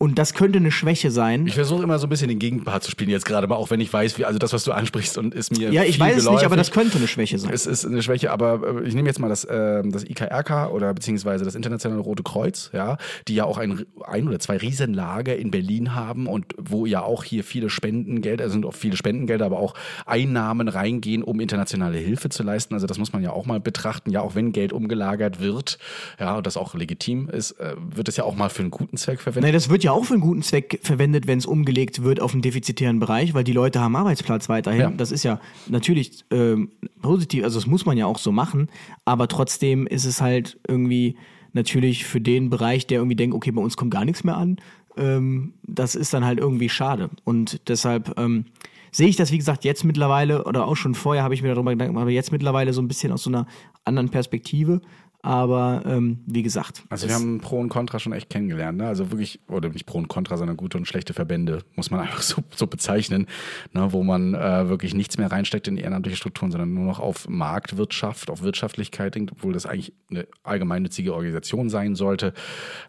Und 0.00 0.16
das 0.16 0.32
könnte 0.32 0.58
eine 0.58 0.70
Schwäche 0.70 1.10
sein. 1.10 1.44
Ich 1.48 1.54
versuche 1.54 1.82
immer 1.82 1.98
so 1.98 2.06
ein 2.06 2.10
bisschen 2.10 2.28
den 2.28 2.38
Gegenpart 2.38 2.84
zu 2.84 2.90
spielen 2.92 3.10
jetzt 3.10 3.26
gerade 3.26 3.48
mal, 3.48 3.56
auch 3.56 3.70
wenn 3.70 3.80
ich 3.80 3.92
weiß, 3.92 4.16
wie, 4.16 4.24
also 4.24 4.38
das, 4.38 4.52
was 4.52 4.62
du 4.62 4.70
ansprichst 4.70 5.18
und 5.18 5.34
ist 5.34 5.50
mir 5.50 5.72
ja, 5.72 5.82
ich 5.82 5.98
weiß 5.98 6.18
es 6.18 6.30
nicht, 6.30 6.44
aber 6.44 6.54
das 6.54 6.70
könnte 6.70 6.98
eine 6.98 7.08
Schwäche 7.08 7.36
sein. 7.36 7.52
Es 7.52 7.66
ist 7.66 7.84
eine 7.84 8.00
Schwäche, 8.00 8.30
aber 8.30 8.82
äh, 8.82 8.86
ich 8.86 8.94
nehme 8.94 9.08
jetzt 9.08 9.18
mal 9.18 9.28
das, 9.28 9.42
äh, 9.42 9.82
das 9.84 10.04
IKRK 10.04 10.70
oder 10.70 10.94
beziehungsweise 10.94 11.44
das 11.44 11.56
Internationale 11.56 12.00
Rote 12.00 12.22
Kreuz, 12.22 12.70
ja, 12.72 12.96
die 13.26 13.34
ja 13.34 13.44
auch 13.44 13.58
ein, 13.58 13.86
ein 14.06 14.28
oder 14.28 14.38
zwei 14.38 14.58
Riesenlager 14.58 15.34
in 15.34 15.50
Berlin 15.50 15.96
haben 15.96 16.28
und 16.28 16.54
wo 16.56 16.86
ja 16.86 17.02
auch 17.02 17.24
hier 17.24 17.42
viele 17.42 17.68
Spendengelder, 17.68 18.44
also 18.44 18.52
sind 18.52 18.66
auch 18.66 18.74
viele 18.74 18.96
Spendengelder, 18.96 19.46
aber 19.46 19.58
auch 19.58 19.74
Einnahmen 20.06 20.68
reingehen, 20.68 21.24
um 21.24 21.40
internationale 21.40 21.98
Hilfe 21.98 22.28
zu 22.28 22.44
leisten. 22.44 22.72
Also 22.72 22.86
das 22.86 22.98
muss 22.98 23.12
man 23.12 23.24
ja 23.24 23.32
auch 23.32 23.46
mal 23.46 23.58
betrachten. 23.58 24.12
Ja, 24.12 24.20
auch 24.20 24.36
wenn 24.36 24.52
Geld 24.52 24.72
umgelagert 24.72 25.40
wird, 25.40 25.78
ja, 26.20 26.36
und 26.36 26.46
das 26.46 26.56
auch 26.56 26.76
legitim 26.76 27.28
ist, 27.28 27.58
äh, 27.58 27.74
wird 27.76 28.06
es 28.06 28.16
ja 28.16 28.22
auch 28.22 28.36
mal 28.36 28.48
für 28.48 28.62
einen 28.62 28.70
guten 28.70 28.96
Zweck 28.96 29.20
verwendet. 29.20 29.48
Nein, 29.48 29.54
das 29.54 29.68
wird 29.68 29.82
ja 29.82 29.87
auch 29.92 30.04
für 30.04 30.14
einen 30.14 30.22
guten 30.22 30.42
Zweck 30.42 30.80
verwendet, 30.82 31.26
wenn 31.26 31.38
es 31.38 31.46
umgelegt 31.46 32.02
wird 32.02 32.20
auf 32.20 32.32
einen 32.32 32.42
defizitären 32.42 32.98
Bereich, 32.98 33.34
weil 33.34 33.44
die 33.44 33.52
Leute 33.52 33.80
haben 33.80 33.96
Arbeitsplatz 33.96 34.48
weiterhin. 34.48 34.80
Ja. 34.80 34.90
Das 34.90 35.12
ist 35.12 35.24
ja 35.24 35.40
natürlich 35.68 36.24
ähm, 36.30 36.70
positiv, 37.02 37.44
also 37.44 37.58
das 37.58 37.66
muss 37.66 37.86
man 37.86 37.96
ja 37.96 38.06
auch 38.06 38.18
so 38.18 38.32
machen, 38.32 38.68
aber 39.04 39.28
trotzdem 39.28 39.86
ist 39.86 40.04
es 40.04 40.20
halt 40.20 40.58
irgendwie 40.66 41.16
natürlich 41.52 42.04
für 42.04 42.20
den 42.20 42.50
Bereich, 42.50 42.86
der 42.86 42.98
irgendwie 42.98 43.16
denkt, 43.16 43.34
okay, 43.34 43.50
bei 43.50 43.62
uns 43.62 43.76
kommt 43.76 43.90
gar 43.90 44.04
nichts 44.04 44.24
mehr 44.24 44.36
an, 44.36 44.58
ähm, 44.96 45.54
das 45.62 45.94
ist 45.94 46.12
dann 46.12 46.24
halt 46.24 46.38
irgendwie 46.38 46.68
schade. 46.68 47.10
Und 47.24 47.68
deshalb 47.68 48.18
ähm, 48.18 48.46
sehe 48.90 49.08
ich 49.08 49.16
das, 49.16 49.32
wie 49.32 49.38
gesagt, 49.38 49.64
jetzt 49.64 49.84
mittlerweile 49.84 50.44
oder 50.44 50.66
auch 50.66 50.76
schon 50.76 50.94
vorher 50.94 51.22
habe 51.22 51.34
ich 51.34 51.42
mir 51.42 51.48
darüber 51.48 51.70
Gedanken 51.70 51.94
gemacht, 51.94 52.02
aber 52.02 52.10
jetzt 52.10 52.32
mittlerweile 52.32 52.72
so 52.72 52.82
ein 52.82 52.88
bisschen 52.88 53.12
aus 53.12 53.22
so 53.22 53.30
einer 53.30 53.46
anderen 53.84 54.10
Perspektive. 54.10 54.80
Aber 55.20 55.82
ähm, 55.84 56.20
wie 56.26 56.44
gesagt, 56.44 56.84
Also 56.90 57.08
wir 57.08 57.14
haben 57.14 57.40
Pro 57.40 57.58
und 57.58 57.68
Contra 57.68 57.98
schon 57.98 58.12
echt 58.12 58.30
kennengelernt, 58.30 58.78
ne? 58.78 58.86
Also 58.86 59.10
wirklich, 59.10 59.40
oder 59.48 59.68
nicht 59.68 59.84
Pro 59.84 59.98
und 59.98 60.06
Contra, 60.06 60.36
sondern 60.36 60.56
gute 60.56 60.78
und 60.78 60.86
schlechte 60.86 61.12
Verbände, 61.12 61.64
muss 61.74 61.90
man 61.90 62.00
einfach 62.02 62.22
so, 62.22 62.44
so 62.54 62.68
bezeichnen, 62.68 63.26
ne? 63.72 63.88
wo 63.90 64.04
man 64.04 64.34
äh, 64.34 64.68
wirklich 64.68 64.94
nichts 64.94 65.18
mehr 65.18 65.30
reinsteckt 65.30 65.66
in 65.66 65.76
ehrenamtliche 65.76 66.16
Strukturen, 66.16 66.52
sondern 66.52 66.72
nur 66.72 66.84
noch 66.84 67.00
auf 67.00 67.28
Marktwirtschaft, 67.28 68.30
auf 68.30 68.42
Wirtschaftlichkeit 68.42 69.16
denkt, 69.16 69.32
obwohl 69.32 69.52
das 69.52 69.66
eigentlich 69.66 69.92
eine 70.08 70.28
allgemeinnützige 70.44 71.12
Organisation 71.12 71.68
sein 71.68 71.96
sollte. 71.96 72.32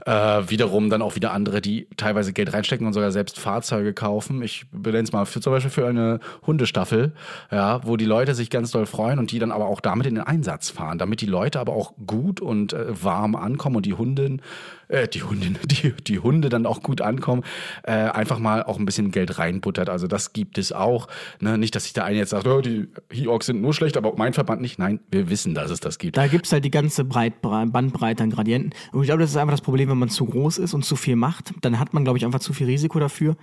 Äh, 0.05 0.11
wiederum 0.49 0.91
dann 0.91 1.01
auch 1.01 1.15
wieder 1.15 1.33
andere, 1.33 1.61
die 1.61 1.87
teilweise 1.97 2.31
Geld 2.31 2.53
reinstecken 2.53 2.85
und 2.85 2.93
sogar 2.93 3.11
selbst 3.11 3.39
Fahrzeuge 3.39 3.93
kaufen. 3.93 4.43
Ich 4.43 4.67
benenne 4.71 5.03
es 5.03 5.11
mal 5.11 5.25
für, 5.25 5.41
zum 5.41 5.51
Beispiel 5.51 5.71
für 5.71 5.87
eine 5.87 6.19
Hundestaffel, 6.45 7.13
ja, 7.51 7.81
wo 7.87 7.97
die 7.97 8.05
Leute 8.05 8.35
sich 8.35 8.51
ganz 8.51 8.69
doll 8.69 8.85
freuen 8.85 9.17
und 9.17 9.31
die 9.31 9.39
dann 9.39 9.51
aber 9.51 9.65
auch 9.65 9.81
damit 9.81 10.05
in 10.05 10.13
den 10.13 10.23
Einsatz 10.23 10.69
fahren, 10.69 10.99
damit 10.99 11.21
die 11.21 11.25
Leute 11.25 11.59
aber 11.59 11.73
auch 11.73 11.93
gut 12.05 12.18
und 12.41 12.73
äh, 12.73 13.03
warm 13.03 13.35
ankommen 13.35 13.77
und 13.77 13.85
die 13.85 13.93
Hunden, 13.93 14.41
äh, 14.89 15.07
die 15.07 15.23
Hundin, 15.23 15.57
die, 15.65 15.93
die 15.93 16.19
Hunde 16.19 16.49
dann 16.49 16.65
auch 16.65 16.83
gut 16.83 17.01
ankommen, 17.01 17.43
äh, 17.83 17.91
einfach 17.91 18.39
mal 18.39 18.63
auch 18.63 18.77
ein 18.77 18.85
bisschen 18.85 19.11
Geld 19.11 19.37
reinbuttert. 19.37 19.89
Also 19.89 20.07
das 20.07 20.33
gibt 20.33 20.57
es 20.57 20.71
auch. 20.71 21.07
Ne? 21.39 21.57
Nicht, 21.57 21.75
dass 21.75 21.83
sich 21.83 21.93
der 21.93 22.05
eine 22.05 22.17
jetzt 22.17 22.31
sagt, 22.31 22.47
oh, 22.47 22.61
die 22.61 22.87
He-Orgs 23.11 23.45
sind 23.45 23.61
nur 23.61 23.73
schlecht, 23.73 23.97
aber 23.97 24.13
mein 24.17 24.33
Verband 24.33 24.61
nicht. 24.61 24.79
Nein, 24.79 24.99
wir 25.11 25.29
wissen, 25.29 25.53
dass 25.53 25.71
es 25.71 25.79
das 25.79 25.97
gibt. 25.97 26.17
Da 26.17 26.27
gibt's 26.27 26.51
halt 26.51 26.65
die 26.65 26.71
ganze 26.71 27.05
Breit, 27.05 27.41
Bandbreite 27.41 28.23
an 28.23 28.31
Gradienten. 28.31 28.73
Und 28.91 29.01
ich 29.01 29.07
glaube, 29.07 29.21
das 29.21 29.31
ist 29.31 29.37
einfach 29.37 29.53
das 29.53 29.61
Problem, 29.61 29.89
wenn 29.89 29.97
man 29.97 30.09
zu 30.09 30.25
groß 30.25 30.57
ist 30.57 30.73
und 30.73 30.83
zu 30.83 30.95
viel 30.95 31.15
macht, 31.15 31.53
dann 31.61 31.79
hat 31.79 31.93
man, 31.93 32.03
glaube 32.03 32.17
ich, 32.17 32.25
einfach 32.25 32.39
zu 32.39 32.53
viel 32.53 32.67
Risiko 32.67 32.99
dafür. 32.99 33.35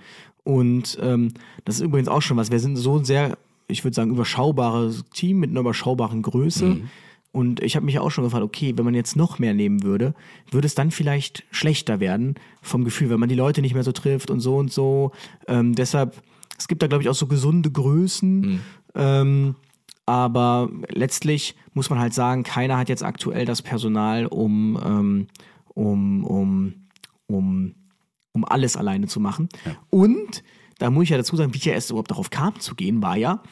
Und 0.43 0.97
ähm, 1.01 1.33
das 1.65 1.75
ist 1.75 1.81
übrigens 1.81 2.07
auch 2.07 2.21
schon 2.21 2.37
was. 2.37 2.51
Wir 2.51 2.59
sind 2.59 2.75
so 2.75 2.97
ein 2.97 3.05
sehr, 3.05 3.37
ich 3.67 3.83
würde 3.83 3.95
sagen, 3.95 4.11
überschaubares 4.11 5.03
Team 5.13 5.39
mit 5.39 5.49
einer 5.49 5.61
überschaubaren 5.61 6.21
Größe. 6.21 6.77
Und 7.37 7.61
ich 7.61 7.75
habe 7.75 7.85
mich 7.85 7.99
auch 7.99 8.09
schon 8.09 8.23
gefragt, 8.23 8.43
okay, 8.43 8.73
wenn 8.77 8.83
man 8.83 8.95
jetzt 8.95 9.15
noch 9.15 9.37
mehr 9.37 9.53
nehmen 9.53 9.83
würde, 9.83 10.15
würde 10.49 10.65
es 10.65 10.73
dann 10.73 10.89
vielleicht 10.89 11.43
schlechter 11.51 11.99
werden 11.99 12.33
vom 12.63 12.83
Gefühl, 12.83 13.11
wenn 13.11 13.19
man 13.19 13.29
die 13.29 13.35
Leute 13.35 13.61
nicht 13.61 13.75
mehr 13.75 13.83
so 13.83 13.91
trifft 13.91 14.31
und 14.31 14.39
so 14.39 14.57
und 14.57 14.73
so. 14.73 15.11
Ähm, 15.47 15.75
deshalb, 15.75 16.19
es 16.57 16.67
gibt 16.67 16.81
da, 16.81 16.87
glaube 16.87 17.03
ich, 17.03 17.09
auch 17.09 17.13
so 17.13 17.27
gesunde 17.27 17.69
Größen. 17.69 18.41
Ähm, 18.95 19.55
aber 20.07 20.71
letztlich 20.89 21.55
muss 21.75 21.91
man 21.91 21.99
halt 21.99 22.15
sagen, 22.15 22.41
keiner 22.41 22.75
hat 22.75 22.89
jetzt 22.89 23.03
aktuell 23.03 23.45
das 23.45 23.61
Personal, 23.61 24.25
um, 24.25 24.79
ähm, 24.83 25.27
um, 25.75 26.23
um, 26.23 26.73
um, 27.27 27.75
um 28.31 28.45
alles 28.45 28.75
alleine 28.75 29.05
zu 29.05 29.19
machen. 29.19 29.47
Und 29.91 30.43
da 30.79 30.89
muss 30.89 31.03
ich 31.03 31.09
ja 31.11 31.17
dazu 31.17 31.35
sagen, 31.35 31.53
wie 31.53 31.57
ich 31.59 31.65
ja 31.65 31.73
erst 31.73 31.91
überhaupt 31.91 32.09
darauf 32.09 32.31
kam 32.31 32.59
zu 32.59 32.73
gehen, 32.73 33.03
war 33.03 33.15
ja, 33.15 33.43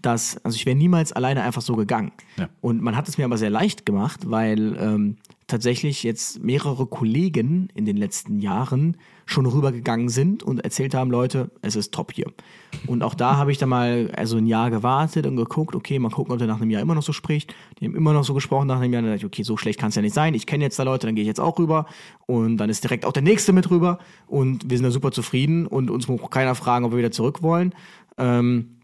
dass, 0.00 0.38
also 0.44 0.56
ich 0.56 0.66
wäre 0.66 0.76
niemals 0.76 1.12
alleine 1.12 1.42
einfach 1.42 1.62
so 1.62 1.76
gegangen. 1.76 2.12
Ja. 2.36 2.48
Und 2.60 2.82
man 2.82 2.96
hat 2.96 3.08
es 3.08 3.18
mir 3.18 3.24
aber 3.24 3.38
sehr 3.38 3.50
leicht 3.50 3.86
gemacht, 3.86 4.30
weil 4.30 4.76
ähm, 4.78 5.16
tatsächlich 5.46 6.02
jetzt 6.02 6.42
mehrere 6.42 6.86
Kollegen 6.86 7.68
in 7.74 7.84
den 7.84 7.96
letzten 7.96 8.38
Jahren 8.38 8.96
schon 9.26 9.46
rübergegangen 9.46 10.08
sind 10.08 10.42
und 10.42 10.64
erzählt 10.64 10.94
haben, 10.94 11.10
Leute, 11.10 11.50
es 11.60 11.76
ist 11.76 11.92
top 11.92 12.12
hier. 12.12 12.32
Und 12.86 13.02
auch 13.02 13.14
da 13.14 13.36
habe 13.36 13.52
ich 13.52 13.58
dann 13.58 13.68
mal 13.68 14.10
also 14.16 14.38
ein 14.38 14.46
Jahr 14.46 14.70
gewartet 14.70 15.26
und 15.26 15.36
geguckt, 15.36 15.74
okay, 15.74 15.98
mal 15.98 16.10
gucken, 16.10 16.32
ob 16.32 16.38
der 16.38 16.48
nach 16.48 16.60
einem 16.60 16.70
Jahr 16.70 16.82
immer 16.82 16.94
noch 16.94 17.02
so 17.02 17.12
spricht. 17.12 17.54
Die 17.78 17.84
haben 17.84 17.94
immer 17.94 18.12
noch 18.12 18.24
so 18.24 18.34
gesprochen 18.34 18.66
nach 18.66 18.80
einem 18.80 18.92
Jahr. 18.92 19.02
Dann 19.02 19.10
dachte 19.10 19.18
ich, 19.18 19.26
okay, 19.26 19.42
so 19.42 19.56
schlecht 19.56 19.78
kann 19.78 19.90
es 19.90 19.94
ja 19.94 20.02
nicht 20.02 20.14
sein. 20.14 20.34
Ich 20.34 20.46
kenne 20.46 20.64
jetzt 20.64 20.78
da 20.78 20.82
Leute, 20.84 21.06
dann 21.06 21.14
gehe 21.14 21.22
ich 21.22 21.28
jetzt 21.28 21.40
auch 21.40 21.58
rüber. 21.58 21.86
Und 22.26 22.56
dann 22.56 22.70
ist 22.70 22.82
direkt 22.82 23.04
auch 23.04 23.12
der 23.12 23.22
nächste 23.22 23.52
mit 23.52 23.70
rüber. 23.70 23.98
Und 24.26 24.70
wir 24.70 24.76
sind 24.78 24.84
da 24.84 24.90
super 24.90 25.12
zufrieden 25.12 25.66
und 25.66 25.90
uns 25.90 26.08
muss 26.08 26.20
keiner 26.30 26.54
fragen, 26.54 26.84
ob 26.84 26.92
wir 26.92 26.98
wieder 26.98 27.12
zurück 27.12 27.42
wollen. 27.42 27.74
Ähm, 28.16 28.78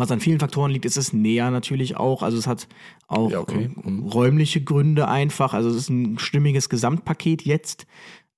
was 0.00 0.10
an 0.10 0.20
vielen 0.20 0.40
Faktoren 0.40 0.70
liegt, 0.72 0.84
ist 0.84 0.96
es 0.96 1.12
näher 1.12 1.50
natürlich 1.50 1.96
auch. 1.96 2.22
Also 2.22 2.36
es 2.38 2.46
hat 2.46 2.66
auch 3.06 3.30
Ja, 3.30 3.38
okay. 3.40 3.70
äh, 3.84 3.90
räumliche 4.10 4.62
Gründe 4.62 5.06
einfach. 5.08 5.54
Also 5.54 5.68
es 5.70 5.76
ist 5.76 5.88
ein 5.90 6.18
stimmiges 6.18 6.68
Gesamtpaket 6.68 7.42
jetzt. 7.42 7.86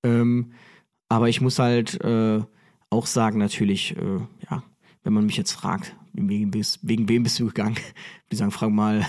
Ähm, 0.03 0.51
aber 1.09 1.29
ich 1.29 1.41
muss 1.41 1.59
halt 1.59 1.99
äh, 2.03 2.41
auch 2.89 3.05
sagen, 3.07 3.39
natürlich, 3.39 3.95
äh, 3.97 4.19
ja, 4.49 4.63
wenn 5.03 5.13
man 5.13 5.25
mich 5.25 5.37
jetzt 5.37 5.51
fragt, 5.53 5.95
wegen, 6.13 6.53
wegen 6.53 7.09
wem 7.09 7.23
bist 7.23 7.39
du 7.39 7.47
gegangen? 7.47 7.75
Die 8.31 8.35
sagen, 8.35 8.51
frag 8.51 8.69
mal. 8.71 9.05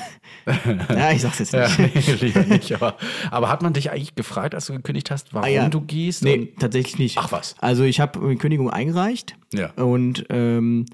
ja, 0.89 1.13
ich 1.13 1.23
sag's 1.23 1.39
jetzt 1.39 1.53
Ja, 1.53 1.69
nicht. 1.69 1.95
nee, 1.95 2.13
lieber 2.27 2.43
nicht. 2.45 2.73
Aber, 2.73 2.97
aber 3.31 3.49
hat 3.49 3.63
man 3.63 3.73
dich 3.73 3.91
eigentlich 3.91 4.15
gefragt, 4.15 4.55
als 4.55 4.67
du 4.67 4.75
gekündigt 4.75 5.11
hast, 5.11 5.33
warum 5.35 5.47
Ah, 5.47 5.51
ja. 5.51 5.69
du 5.69 5.81
gehst? 5.81 6.23
Nee, 6.25 6.53
tatsächlich 6.59 6.99
nicht. 6.99 7.19
Ach 7.19 7.31
was. 7.33 7.57
Also 7.61 7.85
ich 7.85 8.01
habe 8.01 8.27
die 8.29 8.37
Kündigung 8.37 8.71
eingereicht 8.71 9.37
Ja. 9.55 9.71
und 9.73 10.27
ähm, 10.31 10.87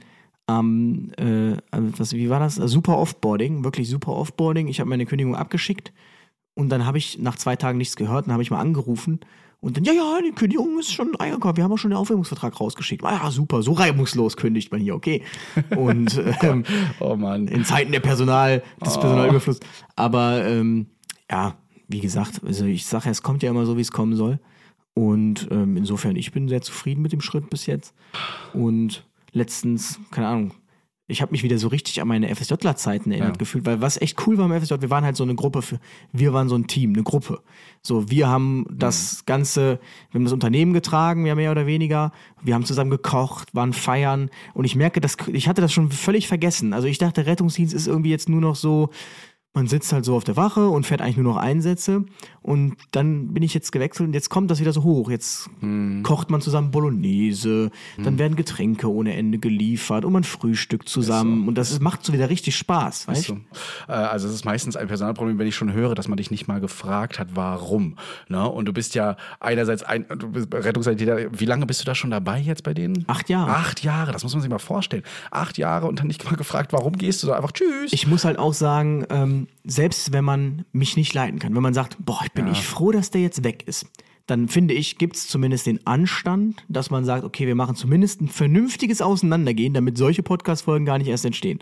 am, 0.59 1.11
äh, 1.17 1.57
was, 1.73 2.13
wie 2.13 2.31
war 2.31 2.41
das? 2.41 2.57
Super 2.57 2.99
Offboarding, 2.99 3.65
wirklich 3.65 3.89
super 3.89 4.13
Offboarding. 4.13 4.69
Ich 4.69 4.81
habe 4.81 4.91
meine 4.91 5.07
Kündigung 5.07 5.35
abgeschickt 5.35 5.93
und 6.55 6.69
dann 6.71 6.87
habe 6.87 6.99
ich 6.99 7.19
nach 7.19 7.37
zwei 7.37 7.57
Tagen 7.57 7.79
nichts 7.79 7.97
gehört. 7.97 8.27
Dann 8.27 8.33
habe 8.33 8.43
ich 8.43 8.51
mal 8.51 8.61
angerufen 8.61 9.21
und 9.63 9.77
dann, 9.77 9.85
ja, 9.85 9.93
ja, 9.93 10.19
die 10.25 10.33
Kündigung 10.33 10.79
ist 10.79 10.91
schon 10.91 11.15
eingekommen. 11.17 11.57
Wir 11.59 11.65
haben 11.65 11.73
auch 11.73 11.79
schon 11.79 11.91
den 11.91 11.99
Aufhebungsvertrag 11.99 12.59
rausgeschickt. 12.59 13.05
Ah 13.05 13.21
ja, 13.25 13.31
super, 13.31 13.63
so 13.63 13.73
reibungslos 13.73 14.37
kündigt 14.39 14.73
man 14.73 14.81
hier, 14.81 14.95
okay. 14.95 15.23
Und 15.77 16.19
ähm, 16.43 16.65
Oh 16.99 17.15
Mann. 17.15 17.47
in 17.47 17.65
Zeiten 17.65 17.93
der 17.93 18.01
Personal, 18.01 18.63
des 18.85 18.99
Personalüberflusses. 18.99 19.61
Aber 19.97 20.47
ähm, 20.47 20.87
ja, 21.31 21.57
wie 21.89 22.01
gesagt, 22.01 22.41
also 22.45 22.65
ich 22.65 22.87
sage 22.87 23.07
ja, 23.07 23.11
es 23.11 23.23
kommt 23.23 23.43
ja 23.43 23.51
immer 23.51 23.67
so, 23.67 23.77
wie 23.77 23.83
es 23.83 23.93
kommen 23.93 24.17
soll. 24.17 24.41
Und 24.95 25.49
ähm, 25.51 25.77
insofern, 25.77 26.17
ich 26.17 26.33
bin 26.33 26.49
sehr 26.49 26.63
zufrieden 26.63 27.03
mit 27.03 27.13
dem 27.13 27.21
Schritt 27.21 27.51
bis 27.51 27.67
jetzt. 27.67 27.95
Und 28.55 29.05
letztens, 29.33 30.01
keine 30.11 30.29
Ahnung, 30.29 30.55
ich 31.07 31.21
habe 31.23 31.33
mich 31.33 31.43
wieder 31.43 31.59
so 31.59 31.67
richtig 31.67 32.01
an 32.01 32.07
meine 32.07 32.33
FSJ-Zeiten 32.33 33.11
erinnert 33.11 33.35
Ja. 33.35 33.39
gefühlt, 33.39 33.67
weil 33.67 33.81
was 33.81 34.01
echt 34.01 34.25
cool 34.27 34.39
war 34.39 34.47
im 34.47 34.63
FSJ, 34.63 34.75
wir 34.81 34.91
waren 34.91 35.05
halt 35.05 35.17
so 35.17 35.25
eine 35.25 35.35
Gruppe 35.35 35.61
für, 35.61 35.81
wir 36.13 36.33
waren 36.33 36.49
so 36.49 36.55
ein 36.55 36.69
Team, 36.69 36.93
eine 36.93 37.03
Gruppe. 37.03 37.41
So, 37.83 38.11
wir 38.11 38.29
haben 38.29 38.65
das 38.71 39.25
Ganze, 39.27 39.81
wir 40.11 40.19
haben 40.19 40.25
das 40.25 40.33
Unternehmen 40.33 40.73
getragen, 40.73 41.27
ja 41.27 41.35
mehr 41.35 41.51
oder 41.51 41.67
weniger. 41.67 42.13
Wir 42.43 42.55
haben 42.55 42.65
zusammen 42.65 42.91
gekocht, 42.91 43.53
waren 43.57 43.73
feiern 43.73 44.31
und 44.55 44.65
ich 44.67 44.77
merke, 44.77 45.01
dass 45.01 45.17
ich 45.33 45.49
hatte 45.49 45.61
das 45.61 45.73
schon 45.73 45.91
völlig 45.91 46.29
vergessen. 46.29 46.73
Also 46.73 46.87
ich 46.87 46.99
dachte, 46.99 47.27
Rettungsdienst 47.27 47.75
ist 47.75 47.89
irgendwie 47.89 48.11
jetzt 48.11 48.29
nur 48.29 48.41
noch 48.41 48.55
so, 48.55 48.91
man 49.53 49.67
sitzt 49.67 49.93
halt 49.93 50.05
so 50.05 50.15
auf 50.15 50.23
der 50.23 50.37
Wache 50.37 50.69
und 50.69 50.87
fährt 50.87 51.01
eigentlich 51.01 51.17
nur 51.17 51.35
noch 51.35 51.37
Einsätze. 51.37 52.05
Und 52.41 52.77
dann 52.93 53.35
bin 53.35 53.43
ich 53.43 53.53
jetzt 53.53 53.73
gewechselt 53.73 54.07
und 54.07 54.15
jetzt 54.15 54.31
kommt 54.31 54.51
das 54.51 54.61
wieder 54.61 54.73
so 54.73 54.85
hoch. 54.85 55.11
Jetzt 55.11 55.51
kocht 56.05 56.31
man 56.31 56.41
zusammen 56.41 56.71
Bolognese, 56.71 57.71
dann 58.03 58.19
werden 58.19 58.37
Getränke 58.37 58.91
ohne 58.91 59.15
Ende 59.17 59.39
geliefert 59.39 60.05
und 60.05 60.13
man 60.13 60.25
frühstückt 60.25 60.89
zusammen. 60.89 61.49
Und 61.49 61.59
das 61.59 61.71
ist, 61.73 61.83
macht 61.83 62.05
so 62.05 62.13
wieder 62.13 62.31
richtig 62.31 62.57
Spaß, 62.57 63.09
weißt 63.09 63.25
So. 63.25 63.35
Äh, 63.89 63.93
Also 63.93 64.29
es 64.29 64.35
ist 64.35 64.45
meistens 64.45 64.77
ein 64.77 64.87
Personalproblem, 64.87 65.39
wenn 65.39 65.47
ich 65.49 65.57
schon 65.57 65.73
höre, 65.73 65.95
dass 65.95 66.07
man 66.09 66.17
dich 66.17 66.31
nicht 66.31 66.47
mal 66.47 66.61
gefragt 66.61 67.19
hat, 67.19 67.31
warum. 67.35 67.97
Ne? 68.29 68.49
Und 68.49 68.67
du 68.67 68.73
bist 68.73 68.95
ja 68.95 69.17
einerseits 69.41 69.83
ein 69.83 70.07
du 70.09 70.29
Rettungssanitäter. 70.57 71.29
Wie 71.39 71.45
lange 71.45 71.67
bist 71.67 71.81
du 71.81 71.85
da 71.85 71.95
schon 71.95 72.11
dabei 72.11 72.39
jetzt 72.39 72.63
bei 72.63 72.73
denen? 72.73 73.05
Acht 73.09 73.29
Jahre. 73.29 73.51
Acht 73.51 73.83
Jahre, 73.83 74.13
das 74.13 74.23
muss 74.23 74.33
man 74.33 74.43
sich 74.43 74.51
mal 74.51 74.59
vorstellen. 74.59 75.03
Acht 75.33 75.59
Jahre 75.59 75.89
und 75.89 75.99
dann 75.99 76.07
nicht 76.07 76.25
mal 76.25 76.37
gefragt, 76.37 76.73
warum 76.73 76.93
gehst 76.95 77.23
du, 77.23 77.27
sondern 77.27 77.43
einfach 77.43 77.53
Tschüss. 77.53 77.93
Ich 77.93 78.07
muss 78.07 78.25
halt 78.25 78.39
auch 78.39 78.55
sagen, 78.55 79.05
ähm, 79.11 79.40
selbst 79.65 80.13
wenn 80.13 80.25
man 80.25 80.65
mich 80.73 80.97
nicht 80.97 81.15
leiten 81.15 81.39
kann, 81.39 81.55
wenn 81.55 81.63
man 81.63 81.75
sagt, 81.75 81.97
boah, 82.01 82.21
ich 82.25 82.33
bin 82.33 82.49
ich 82.49 82.65
froh, 82.65 82.93
dass 82.93 83.11
der 83.11 83.23
jetzt 83.23 83.45
weg 83.45 83.65
ist, 83.67 83.87
dann 84.27 84.49
finde 84.49 84.75
ich, 84.75 84.97
gibt 84.97 85.17
es 85.17 85.27
zumindest 85.27 85.67
den 85.67 85.85
Anstand, 85.87 86.65
dass 86.69 86.91
man 86.91 87.05
sagt, 87.05 87.25
okay, 87.25 87.47
wir 87.47 87.57
machen 87.57 87.75
zumindest 87.75 88.21
ein 88.21 88.29
vernünftiges 88.29 89.03
Auseinandergehen, 89.03 89.75
damit 89.75 89.99
solche 89.99 90.23
Podcast-Folgen 90.23 90.87
gar 90.87 90.99
nicht 90.99 91.09
erst 91.09 91.25
entstehen. 91.25 91.59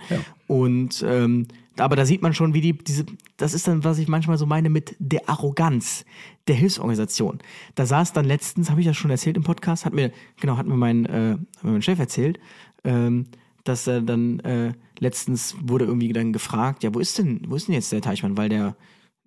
Und 0.46 1.02
ähm, 1.06 1.46
aber 1.78 1.96
da 1.96 2.04
sieht 2.04 2.22
man 2.22 2.34
schon, 2.34 2.54
wie 2.54 2.60
die, 2.60 2.76
diese, 2.76 3.06
das 3.36 3.54
ist 3.54 3.68
dann, 3.68 3.84
was 3.84 3.98
ich 3.98 4.08
manchmal 4.08 4.36
so 4.36 4.46
meine 4.46 4.68
mit 4.68 4.96
der 4.98 5.28
Arroganz 5.28 6.04
der 6.48 6.56
Hilfsorganisation. 6.56 7.38
Da 7.74 7.86
saß 7.86 8.12
dann 8.12 8.24
letztens, 8.24 8.70
habe 8.70 8.80
ich 8.80 8.86
das 8.86 8.96
schon 8.96 9.10
erzählt 9.10 9.36
im 9.36 9.44
Podcast, 9.44 9.84
hat 9.84 9.94
mir, 9.94 10.12
genau, 10.40 10.56
hat 10.56 10.66
mir 10.66 10.76
mein, 10.76 11.06
äh, 11.06 11.36
hat 11.56 11.64
mir 11.64 11.72
mein 11.72 11.82
Chef 11.82 11.98
erzählt, 11.98 12.38
ähm, 12.84 13.26
dass 13.64 13.86
er 13.86 14.00
dann 14.00 14.40
äh, 14.40 14.72
letztens 14.98 15.56
wurde 15.62 15.84
irgendwie 15.84 16.12
dann 16.12 16.32
gefragt, 16.32 16.82
ja, 16.82 16.94
wo 16.94 16.98
ist 16.98 17.18
denn, 17.18 17.42
wo 17.48 17.56
ist 17.56 17.68
denn 17.68 17.74
jetzt 17.74 17.92
der 17.92 18.00
Teichmann? 18.00 18.36
Weil 18.36 18.48
der, 18.48 18.76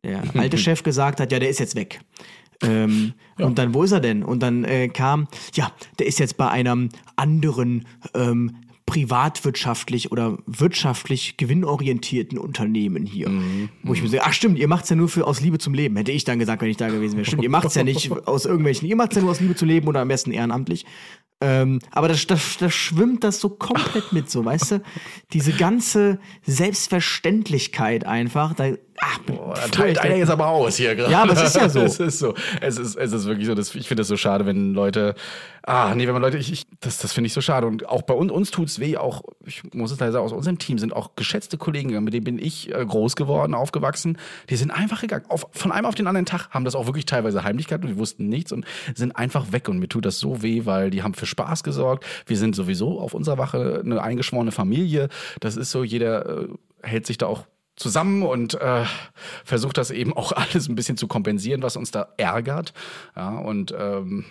der 0.03 0.23
alte 0.35 0.57
Chef 0.57 0.83
gesagt 0.83 1.19
hat, 1.19 1.31
ja, 1.31 1.39
der 1.39 1.49
ist 1.49 1.59
jetzt 1.59 1.75
weg. 1.75 2.01
Ähm, 2.63 3.13
Und 3.37 3.57
dann, 3.57 3.73
wo 3.73 3.83
ist 3.83 3.91
er 3.91 3.99
denn? 3.99 4.23
Und 4.23 4.41
dann 4.43 4.63
äh, 4.63 4.87
kam, 4.87 5.27
ja, 5.53 5.71
der 5.99 6.05
ist 6.05 6.19
jetzt 6.19 6.37
bei 6.37 6.49
einem 6.49 6.89
anderen 7.15 7.87
ähm, 8.13 8.55
privatwirtschaftlich 8.85 10.11
oder 10.11 10.37
wirtschaftlich 10.45 11.37
gewinnorientierten 11.37 12.37
Unternehmen 12.37 13.05
hier. 13.05 13.31
Wo 13.83 13.93
ich 13.93 14.01
mir 14.01 14.09
so, 14.09 14.17
ach 14.19 14.33
stimmt, 14.33 14.59
ihr 14.59 14.67
macht's 14.67 14.89
ja 14.89 14.97
nur 14.97 15.07
für 15.07 15.25
aus 15.25 15.39
Liebe 15.39 15.59
zum 15.59 15.73
Leben, 15.73 15.95
hätte 15.95 16.11
ich 16.11 16.25
dann 16.25 16.39
gesagt, 16.39 16.61
wenn 16.61 16.69
ich 16.69 16.75
da 16.75 16.89
gewesen 16.89 17.15
wäre. 17.15 17.25
Stimmt, 17.25 17.43
ihr 17.43 17.49
macht's 17.49 17.75
ja 17.75 17.83
nicht 17.83 18.11
aus 18.27 18.45
irgendwelchen, 18.45 18.87
ihr 18.89 18.97
macht's 18.97 19.15
ja 19.15 19.21
nur 19.21 19.31
aus 19.31 19.39
Liebe 19.39 19.55
zu 19.55 19.65
leben 19.65 19.87
oder 19.87 20.01
am 20.01 20.09
besten 20.09 20.31
ehrenamtlich. 20.31 20.85
Ähm, 21.41 21.79
aber 21.89 22.07
da, 22.07 22.13
da, 22.27 22.37
da 22.59 22.69
schwimmt 22.69 23.23
das 23.23 23.39
so 23.39 23.49
komplett 23.49 24.13
mit, 24.13 24.29
so, 24.29 24.45
weißt 24.45 24.71
du? 24.71 24.83
Diese 25.33 25.53
ganze 25.53 26.19
Selbstverständlichkeit 26.43 28.05
einfach, 28.05 28.53
da, 28.53 28.73
ach, 29.01 29.19
Boah, 29.25 29.55
da 29.55 29.67
teilt 29.67 29.97
einer 29.97 30.15
jetzt 30.15 30.29
aber 30.29 30.47
aus 30.47 30.77
hier 30.77 30.95
gerade. 30.95 31.11
Ja, 31.11 31.23
aber 31.23 31.33
es 31.33 31.41
ist 31.41 31.55
ja 31.55 31.67
so. 31.67 31.81
es 31.83 31.99
ist 31.99 32.19
so. 32.19 32.35
Es 32.61 32.77
ist, 32.77 32.95
es 32.95 33.11
ist 33.11 33.25
wirklich 33.25 33.47
so. 33.47 33.55
Das, 33.55 33.73
ich 33.75 33.87
finde 33.87 34.01
das 34.01 34.07
so 34.07 34.15
schade, 34.15 34.45
wenn 34.45 34.73
Leute. 34.73 35.15
Ah, 35.63 35.93
nee, 35.95 36.05
wenn 36.05 36.13
man 36.13 36.21
Leute. 36.21 36.37
Ich, 36.37 36.51
ich, 36.51 36.65
das 36.79 36.99
das 36.99 37.11
finde 37.11 37.27
ich 37.27 37.33
so 37.33 37.41
schade. 37.41 37.67
Und 37.67 37.89
auch 37.89 38.03
bei 38.03 38.13
uns, 38.13 38.31
uns 38.31 38.51
tut's 38.51 38.79
weh. 38.79 38.97
Auch, 38.97 39.23
ich 39.45 39.63
muss 39.73 39.91
es 39.91 39.99
leider 39.99 40.11
sagen, 40.11 40.25
aus 40.25 40.31
unserem 40.31 40.59
Team 40.59 40.77
sind 40.77 40.93
auch 40.93 41.15
geschätzte 41.15 41.57
Kollegen 41.57 41.89
gegangen, 41.89 42.05
mit 42.05 42.13
denen 42.13 42.23
bin 42.23 42.39
ich 42.39 42.73
äh, 42.73 42.85
groß 42.85 43.15
geworden, 43.15 43.55
aufgewachsen. 43.55 44.17
Die 44.49 44.55
sind 44.55 44.71
einfach 44.71 45.01
gegangen. 45.01 45.25
Auf, 45.29 45.47
von 45.51 45.71
einem 45.71 45.85
auf 45.85 45.95
den 45.95 46.07
anderen 46.07 46.25
Tag 46.27 46.49
haben 46.51 46.63
das 46.63 46.75
auch 46.75 46.85
wirklich 46.85 47.05
teilweise 47.05 47.43
heimlich 47.43 47.67
gehabt 47.67 47.83
und 47.83 47.89
wir 47.89 47.97
wussten 47.97 48.29
nichts 48.29 48.51
und 48.51 48.65
sind 48.93 49.15
einfach 49.15 49.51
weg. 49.51 49.67
Und 49.67 49.79
mir 49.79 49.89
tut 49.89 50.05
das 50.05 50.19
so 50.19 50.43
weh, 50.43 50.65
weil 50.65 50.91
die 50.91 51.01
haben 51.01 51.15
für 51.15 51.25
Spaß 51.25 51.63
gesorgt. 51.63 52.05
Wir 52.27 52.37
sind 52.37 52.55
sowieso 52.55 52.99
auf 52.99 53.13
unserer 53.15 53.39
Wache 53.39 53.81
eine 53.83 54.01
eingeschworene 54.01 54.51
Familie. 54.51 55.09
Das 55.39 55.57
ist 55.57 55.71
so, 55.71 55.83
jeder 55.83 56.43
äh, 56.43 56.47
hält 56.83 57.07
sich 57.07 57.17
da 57.17 57.25
auch 57.25 57.45
zusammen 57.75 58.23
und 58.23 58.55
äh, 58.55 58.85
versucht 59.43 59.77
das 59.77 59.91
eben 59.91 60.13
auch 60.13 60.31
alles 60.33 60.69
ein 60.69 60.75
bisschen 60.75 60.97
zu 60.97 61.07
kompensieren, 61.07 61.61
was 61.63 61.77
uns 61.77 61.91
da 61.91 62.09
ärgert. 62.17 62.73
Ja, 63.15 63.37
und 63.37 63.73
ähm, 63.77 64.25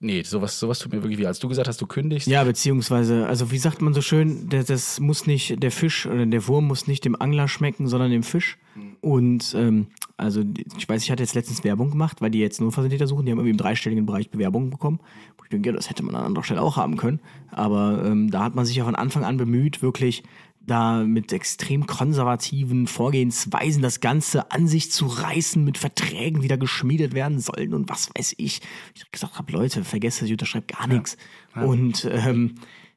nee, 0.00 0.22
sowas, 0.22 0.58
sowas 0.58 0.78
tut 0.78 0.92
mir 0.92 1.02
wirklich 1.02 1.18
weh. 1.18 1.26
Als 1.26 1.38
du 1.38 1.48
gesagt 1.48 1.68
hast, 1.68 1.80
du 1.80 1.86
kündigst, 1.86 2.28
Ja, 2.28 2.44
beziehungsweise, 2.44 3.26
also 3.26 3.50
wie 3.50 3.58
sagt 3.58 3.82
man 3.82 3.94
so 3.94 4.00
schön, 4.00 4.48
der, 4.48 4.64
das 4.64 5.00
muss 5.00 5.26
nicht, 5.26 5.62
der 5.62 5.70
Fisch 5.70 6.06
oder 6.06 6.26
der 6.26 6.46
Wurm 6.46 6.66
muss 6.66 6.86
nicht 6.86 7.04
dem 7.04 7.20
Angler 7.20 7.48
schmecken, 7.48 7.88
sondern 7.88 8.10
dem 8.10 8.22
Fisch. 8.22 8.58
Und 9.00 9.54
ähm, 9.56 9.88
also 10.16 10.42
ich 10.76 10.88
weiß, 10.88 11.02
ich 11.02 11.10
hatte 11.10 11.22
jetzt 11.22 11.34
letztens 11.34 11.62
Werbung 11.62 11.90
gemacht, 11.90 12.20
weil 12.20 12.30
die 12.30 12.38
jetzt 12.38 12.60
nur 12.60 12.72
Facilitator 12.72 13.06
suchen, 13.06 13.26
die 13.26 13.32
haben 13.32 13.38
irgendwie 13.38 13.50
im 13.50 13.56
dreistelligen 13.56 14.06
Bereich 14.06 14.30
Bewerbungen 14.30 14.70
bekommen. 14.70 15.00
Wo 15.36 15.44
ich 15.44 15.50
denke, 15.50 15.68
ja, 15.68 15.76
das 15.76 15.90
hätte 15.90 16.02
man 16.02 16.14
an 16.14 16.24
anderer 16.24 16.44
Stelle 16.44 16.62
auch 16.62 16.76
haben 16.76 16.96
können. 16.96 17.20
Aber 17.50 18.02
ähm, 18.04 18.30
da 18.30 18.42
hat 18.44 18.54
man 18.54 18.64
sich 18.64 18.76
ja 18.76 18.84
von 18.84 18.94
Anfang 18.94 19.24
an 19.24 19.36
bemüht, 19.36 19.82
wirklich 19.82 20.22
da 20.66 21.04
mit 21.04 21.32
extrem 21.32 21.86
konservativen 21.86 22.86
Vorgehensweisen 22.86 23.82
das 23.82 24.00
Ganze 24.00 24.50
an 24.50 24.66
sich 24.66 24.90
zu 24.90 25.06
reißen, 25.06 25.62
mit 25.62 25.78
Verträgen, 25.78 26.40
die 26.40 26.48
da 26.48 26.56
geschmiedet 26.56 27.14
werden 27.14 27.38
sollen 27.40 27.74
und 27.74 27.88
was 27.88 28.10
weiß 28.14 28.34
ich. 28.38 28.60
Ich 28.94 29.10
gesagt 29.10 29.38
habe, 29.38 29.52
Leute, 29.52 29.84
vergesst 29.84 30.20
das, 30.20 30.26
ich 30.26 30.32
unterschreibe 30.32 30.66
gar 30.66 30.86
nichts. 30.86 31.16
Und 31.54 32.08
ähm, 32.10 32.54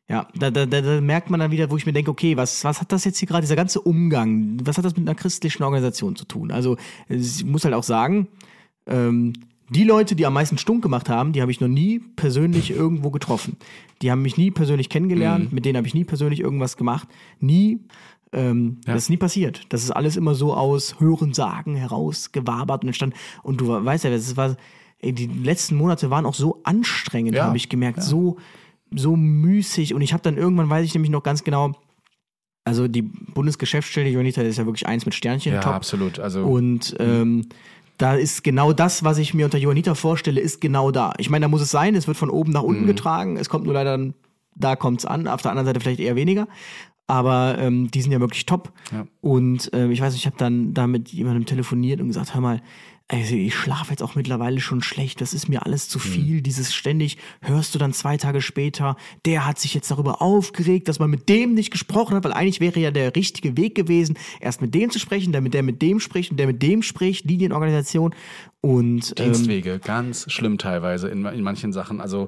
ja, 0.09 0.28
da, 0.36 0.51
da, 0.51 0.65
da, 0.65 0.82
da 0.82 1.01
merkt 1.01 1.30
man 1.30 1.39
dann 1.39 1.51
wieder, 1.51 1.70
wo 1.70 1.76
ich 1.76 1.86
mir 1.86 1.93
denke, 1.93 2.11
okay, 2.11 2.38
was, 2.38 2.63
was 2.63 2.80
hat 2.80 2.91
das 2.91 3.03
jetzt 3.03 3.20
hier 3.20 3.28
gerade, 3.28 3.41
dieser 3.41 3.57
ganze 3.57 3.82
Umgang, 3.82 4.57
was 4.63 4.78
hat 4.78 4.86
das 4.86 4.95
mit 4.95 5.07
einer 5.07 5.15
christlichen 5.15 5.63
Organisation 5.63 6.15
zu 6.15 6.26
tun? 6.26 6.51
Also 6.51 6.78
ich 7.09 7.43
muss 7.43 7.65
halt 7.65 7.74
auch 7.74 7.84
sagen, 7.84 8.30
ähm, 8.86 9.34
die 9.70 9.84
Leute, 9.84 10.15
die 10.15 10.26
am 10.26 10.34
meisten 10.34 10.57
Stunk 10.57 10.82
gemacht 10.82 11.09
haben, 11.09 11.34
die 11.34 11.41
habe 11.41 11.51
ich 11.51 11.59
noch 11.59 11.68
nie 11.68 11.99
persönlich 11.99 12.72
irgendwo 12.72 13.11
getroffen. 13.11 13.57
Die 14.01 14.11
haben 14.11 14.22
mich 14.22 14.38
nie 14.38 14.51
persönlich 14.51 14.89
kennengelernt, 14.89 15.51
mit 15.51 15.65
denen 15.65 15.78
habe 15.78 15.88
ich 15.88 15.93
nie 15.93 16.05
persönlich 16.05 16.39
irgendwas 16.39 16.78
gemacht. 16.78 17.07
Nie. 17.39 17.80
Ähm, 18.32 18.78
Das 18.86 19.03
ist 19.03 19.09
nie 19.09 19.18
passiert. 19.18 19.65
Das 19.70 19.84
ist 19.84 19.91
alles 19.91 20.15
immer 20.18 20.36
so 20.36 20.53
aus 20.53 20.99
Hören, 20.99 21.34
Sagen 21.34 21.76
heraus 21.76 22.32
gewabert 22.32 22.84
und 22.84 22.89
entstanden. 22.89 23.15
Und 23.43 23.59
du 23.61 23.68
weißt 23.68 24.03
ja, 24.05 24.09
das 24.09 24.38
war, 24.38 24.55
ey, 24.99 25.13
die 25.13 25.28
letzten 25.28 25.76
Monate 25.76 26.09
waren 26.09 26.26
auch 26.26 26.34
so 26.34 26.61
anstrengend, 26.63 27.36
Ja, 27.36 27.45
habe 27.45 27.57
ich 27.57 27.70
gemerkt. 27.70 28.01
So, 28.03 28.38
so 28.93 29.15
müßig. 29.15 29.93
Und 29.93 30.01
ich 30.01 30.13
habe 30.13 30.24
dann 30.24 30.38
irgendwann, 30.38 30.70
weiß 30.70 30.86
ich 30.86 30.93
nämlich 30.93 31.11
noch 31.11 31.24
ganz 31.24 31.43
genau, 31.43 31.74
also 32.63 32.89
die 32.89 33.01
Bundesgeschäftsstelle 33.01 34.09
Jonita 34.09 34.41
ist 34.41 34.57
ja 34.57 34.65
wirklich 34.65 34.88
eins 34.88 35.05
mit 35.05 35.15
Sternchen 35.15 35.53
ja, 35.53 35.61
top. 35.61 35.74
absolut. 35.74 36.20
Also 36.20 36.43
Und 36.43 36.95
ähm, 36.99 37.47
da 37.98 38.14
ist 38.14 38.43
genau 38.43 38.74
das, 38.74 39.04
was 39.04 39.18
ich 39.18 39.34
mir 39.34 39.45
unter 39.45 39.58
Johanniter 39.58 39.95
vorstelle, 39.95 40.39
ist 40.39 40.62
genau 40.62 40.91
da. 40.91 41.14
Ich 41.18 41.30
meine, 41.30 41.45
da 41.45 41.50
muss 41.50 41.62
es 41.62 41.72
sein, 41.72 41.95
es 41.95 42.08
wird 42.08 42.18
von 42.18 42.30
oben 42.30 42.52
nach 42.52 42.64
unten 42.64 42.86
getragen, 42.86 43.38
es 43.38 43.50
kommt 43.50 43.66
nur 43.66 43.74
leider, 43.74 44.14
da 44.56 44.76
kommt's 44.76 45.06
an, 45.06 45.28
auf 45.28 45.41
der 45.41 45.52
anderen 45.52 45.66
Seite 45.66 45.80
vielleicht 45.80 46.00
eher 46.00 46.16
weniger. 46.16 46.48
Aber 47.08 47.58
ähm, 47.58 47.89
die 47.89 48.02
sind 48.02 48.12
ja 48.12 48.20
wirklich 48.20 48.45
top. 48.45 48.74
Ja. 48.91 49.08
Und 49.22 49.70
ähm, 49.74 49.91
ich 49.91 50.02
weiß 50.02 50.12
nicht, 50.14 50.24
ich 50.24 50.28
habe 50.28 50.38
dann 50.38 50.74
da 50.74 50.88
mit 50.88 51.10
jemandem 51.10 51.45
telefoniert 51.45 52.02
und 52.02 52.08
gesagt, 52.08 52.34
hör 52.34 52.41
mal, 52.41 52.62
also 53.10 53.36
ich 53.36 53.55
schlafe 53.55 53.91
jetzt 53.91 54.03
auch 54.03 54.16
mittlerweile 54.16 54.60
schon 54.60 54.82
schlecht, 54.82 55.22
das 55.22 55.34
ist 55.34 55.47
mir 55.47 55.66
alles 55.66 55.88
zu 55.88 55.97
viel, 55.97 56.41
dieses 56.41 56.76
ständig, 56.76 57.18
hörst 57.41 57.74
du 57.74 57.80
dann 57.80 57.93
zwei 57.93 58.18
Tage 58.18 58.41
später, 58.41 58.97
der 59.26 59.47
hat 59.47 59.60
sich 59.60 59.74
jetzt 59.74 59.89
darüber 59.89 60.22
aufgeregt, 60.22 60.89
dass 60.89 60.99
man 60.99 61.10
mit 61.10 61.30
dem 61.30 61.53
nicht 61.53 61.72
gesprochen 61.72 62.16
hat, 62.16 62.26
weil 62.26 62.34
eigentlich 62.34 62.60
wäre 62.60 62.80
ja 62.82 62.91
der 62.91 63.16
richtige 63.16 63.55
Weg 63.55 63.76
gewesen, 63.76 64.18
erst 64.41 64.62
mit 64.62 64.76
dem 64.76 64.89
zu 64.89 64.99
sprechen, 64.99 65.32
damit 65.32 65.53
der 65.53 65.64
mit 65.64 65.82
dem 65.82 66.01
spricht 66.01 66.32
und 66.32 66.38
der 66.38 66.47
mit 66.47 66.62
dem 66.62 66.84
spricht, 66.84 67.24
Linienorganisation. 67.26 68.14
Und 68.60 69.14
ähm, 69.18 69.32
Dienstwege, 69.32 69.80
ganz 69.80 70.30
schlimm 70.30 70.58
teilweise 70.58 71.08
in, 71.08 71.26
in 71.26 71.43
manchen 71.43 71.72
Sachen. 71.72 72.01
Also, 72.01 72.28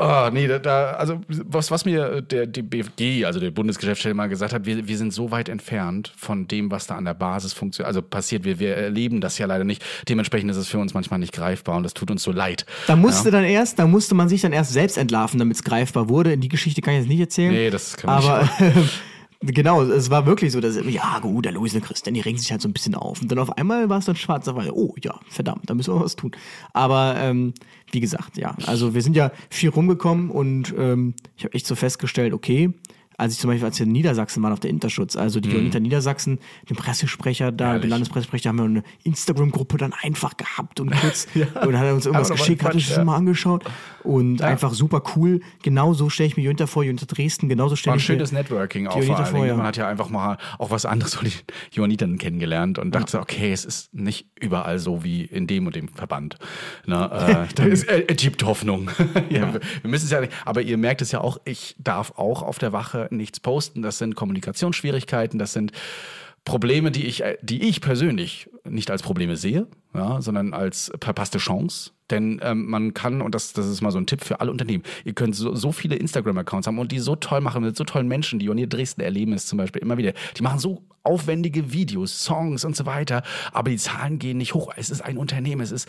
oh, 0.00 0.30
nee, 0.32 0.46
da, 0.48 0.58
da, 0.58 0.92
also 0.92 1.20
was, 1.28 1.70
was 1.70 1.84
mir 1.84 2.22
der 2.22 2.46
die 2.46 2.62
BFG, 2.62 3.24
also 3.26 3.38
der 3.38 3.50
Bundesgeschäftsstelle 3.50 4.14
mal 4.14 4.28
gesagt 4.28 4.52
hat, 4.52 4.64
wir, 4.64 4.88
wir 4.88 4.96
sind 4.96 5.12
so 5.12 5.30
weit 5.30 5.48
entfernt 5.48 6.12
von 6.16 6.48
dem, 6.48 6.70
was 6.70 6.86
da 6.86 6.96
an 6.96 7.04
der 7.04 7.14
Basis 7.14 7.52
funktioniert, 7.52 7.88
also 7.88 8.02
passiert, 8.02 8.44
wir, 8.44 8.58
wir 8.58 8.76
erleben 8.76 9.20
das 9.20 9.38
ja 9.38 9.46
leider 9.46 9.64
nicht. 9.64 9.84
Dementsprechend 10.08 10.50
ist 10.50 10.56
es 10.56 10.68
für 10.68 10.78
uns 10.78 10.94
manchmal 10.94 11.20
nicht 11.20 11.32
greifbar 11.32 11.76
und 11.76 11.82
das 11.82 11.94
tut 11.94 12.10
uns 12.10 12.22
so 12.22 12.32
leid. 12.32 12.64
da 12.86 12.96
musste 12.96 13.30
dann 13.30 13.44
erst, 13.44 13.78
da 13.78 13.86
musste 13.86 14.14
man 14.14 14.28
sich 14.28 14.40
dann 14.40 14.52
erst 14.52 14.72
selbst 14.72 14.96
entlarven, 14.96 15.38
damit 15.38 15.56
es 15.56 15.62
greifbar 15.62 16.08
wurde. 16.08 16.36
Die 16.38 16.48
Geschichte 16.48 16.80
kann 16.80 16.94
ich 16.94 17.00
jetzt 17.00 17.08
nicht 17.08 17.20
erzählen. 17.20 17.52
Nee, 17.52 17.70
das 17.70 17.96
kann 17.96 18.10
man 18.10 18.24
aber 18.24 18.48
genau, 19.40 19.82
es 19.82 20.10
war 20.10 20.26
wirklich 20.26 20.52
so, 20.52 20.60
dass 20.60 20.76
ja 20.84 21.18
gut, 21.20 21.44
der 21.44 21.52
Louis 21.52 21.74
und 21.74 21.82
Christian, 21.82 22.14
die 22.14 22.20
regen 22.20 22.38
sich 22.38 22.50
halt 22.50 22.60
so 22.60 22.68
ein 22.68 22.72
bisschen 22.72 22.94
auf. 22.94 23.22
Und 23.22 23.30
dann 23.30 23.38
auf 23.38 23.56
einmal 23.56 23.88
war 23.88 23.98
es 23.98 24.04
dann 24.04 24.16
schwarz 24.16 24.46
auf 24.48 24.56
weiß. 24.56 24.70
Oh 24.72 24.94
ja, 25.02 25.18
verdammt, 25.28 25.68
da 25.68 25.74
müssen 25.74 25.94
wir 25.94 26.00
was 26.00 26.16
tun. 26.16 26.32
Aber 26.72 27.16
ähm, 27.18 27.54
wie 27.92 28.00
gesagt, 28.00 28.36
ja, 28.36 28.54
also 28.66 28.94
wir 28.94 29.02
sind 29.02 29.16
ja 29.16 29.32
viel 29.48 29.70
rumgekommen 29.70 30.30
und 30.30 30.74
ähm, 30.76 31.14
ich 31.36 31.44
habe 31.44 31.54
echt 31.54 31.66
so 31.66 31.74
festgestellt, 31.74 32.32
okay, 32.32 32.72
als 33.20 33.34
ich 33.34 33.38
zum 33.38 33.50
Beispiel, 33.50 33.66
als 33.66 33.78
wir 33.78 33.86
in 33.86 33.92
Niedersachsen 33.92 34.42
waren 34.42 34.52
auf 34.52 34.60
der 34.60 34.70
Interschutz, 34.70 35.14
also 35.14 35.40
die 35.40 35.50
Jonita 35.50 35.78
Niedersachsen, 35.78 36.38
den 36.70 36.76
Pressesprecher 36.76 37.52
da, 37.52 37.66
Herrlich. 37.66 37.82
den 37.82 37.90
Landespressesprecher, 37.90 38.48
haben 38.48 38.56
wir 38.56 38.64
eine 38.64 38.82
Instagram-Gruppe 39.04 39.76
dann 39.76 39.92
einfach 39.92 40.38
gehabt 40.38 40.80
und 40.80 40.90
kurz, 40.90 41.28
und 41.34 41.44
dann 41.54 41.78
hat 41.78 41.86
er 41.86 41.94
uns 41.94 42.06
irgendwas 42.06 42.30
geschickt, 42.30 42.62
mal 42.62 42.68
hat 42.68 42.74
uns 42.76 42.84
Quatsch, 42.84 42.90
das 42.92 42.96
ja. 42.96 43.04
mal 43.04 43.16
angeschaut 43.16 43.64
und 44.04 44.42
einfach 44.42 44.72
super 44.72 45.02
cool. 45.16 45.40
Genau 45.62 45.92
so 45.94 46.08
stelle 46.10 46.28
ich 46.28 46.36
mir 46.36 46.42
Jonita 46.44 46.66
vor, 46.66 46.84
Jonita 46.84 47.06
Dresden, 47.06 47.48
genauso 47.48 47.76
stelle 47.76 47.94
ein 47.94 47.98
ich 47.98 48.08
mir 48.08 48.14
schönes 48.14 48.32
Networking 48.32 48.86
auch 48.86 49.00
vor 49.02 49.26
vor, 49.26 49.46
ja. 49.46 49.56
Man 49.56 49.66
hat 49.66 49.76
ja 49.76 49.88
einfach 49.88 50.08
mal 50.08 50.38
auch 50.58 50.70
was 50.70 50.86
anderes 50.86 51.14
von 51.14 51.24
den 51.24 51.32
Johannitern 51.72 52.18
kennengelernt 52.18 52.78
und 52.78 52.94
dachte, 52.94 53.20
okay, 53.20 53.52
es 53.52 53.64
ist 53.64 53.94
nicht 53.94 54.28
überall 54.40 54.78
so 54.78 55.04
wie 55.04 55.24
in 55.24 55.46
dem 55.46 55.66
und 55.66 55.76
dem 55.76 55.88
Verband. 55.88 56.36
Na, 56.86 57.44
äh, 57.44 57.46
da 57.54 57.64
ist, 57.64 57.84
äh, 57.84 58.04
es 58.08 58.16
gibt 58.16 58.44
Hoffnung. 58.44 58.90
ja, 59.30 59.52
wir, 59.52 59.60
wir 59.82 59.90
müssen 59.90 60.04
es 60.04 60.10
ja 60.10 60.20
nicht, 60.20 60.32
aber 60.44 60.62
ihr 60.62 60.76
merkt 60.76 61.02
es 61.02 61.12
ja 61.12 61.20
auch, 61.20 61.38
ich 61.44 61.76
darf 61.78 62.12
auch 62.16 62.42
auf 62.42 62.58
der 62.58 62.72
Wache 62.72 63.08
nichts 63.10 63.40
posten. 63.40 63.82
Das 63.82 63.98
sind 63.98 64.14
Kommunikationsschwierigkeiten, 64.14 65.38
das 65.38 65.52
sind 65.52 65.72
Probleme, 66.44 66.90
die 66.90 67.06
ich, 67.06 67.22
äh, 67.22 67.36
die 67.42 67.68
ich 67.68 67.80
persönlich 67.80 68.50
nicht 68.64 68.90
als 68.90 69.02
Probleme 69.02 69.36
sehe, 69.36 69.66
ja, 69.94 70.20
sondern 70.20 70.54
als 70.54 70.92
verpasste 71.00 71.38
Chance. 71.38 71.92
Denn 72.10 72.40
ähm, 72.42 72.66
man 72.66 72.92
kann, 72.92 73.22
und 73.22 73.34
das, 73.34 73.52
das 73.52 73.66
ist 73.66 73.80
mal 73.82 73.92
so 73.92 73.98
ein 73.98 74.06
Tipp 74.06 74.24
für 74.24 74.40
alle 74.40 74.50
Unternehmen, 74.50 74.82
ihr 75.04 75.12
könnt 75.12 75.36
so, 75.36 75.54
so 75.54 75.70
viele 75.70 75.96
Instagram-Accounts 75.96 76.66
haben 76.66 76.78
und 76.78 76.92
die 76.92 76.98
so 76.98 77.14
toll 77.14 77.40
machen 77.40 77.62
mit 77.62 77.76
so 77.76 77.84
tollen 77.84 78.08
Menschen, 78.08 78.38
die 78.38 78.46
Pionier 78.50 78.66
Dresden 78.66 79.00
erleben 79.00 79.32
es 79.32 79.46
zum 79.46 79.58
Beispiel 79.58 79.80
immer 79.80 79.96
wieder. 79.96 80.12
Die 80.36 80.42
machen 80.42 80.58
so 80.58 80.82
aufwendige 81.04 81.72
Videos, 81.72 82.24
Songs 82.24 82.64
und 82.64 82.74
so 82.74 82.84
weiter, 82.84 83.22
aber 83.52 83.70
die 83.70 83.76
Zahlen 83.76 84.18
gehen 84.18 84.38
nicht 84.38 84.54
hoch. 84.54 84.72
Es 84.76 84.90
ist 84.90 85.02
ein 85.02 85.18
Unternehmen, 85.18 85.60
es 85.60 85.70
ist 85.70 85.88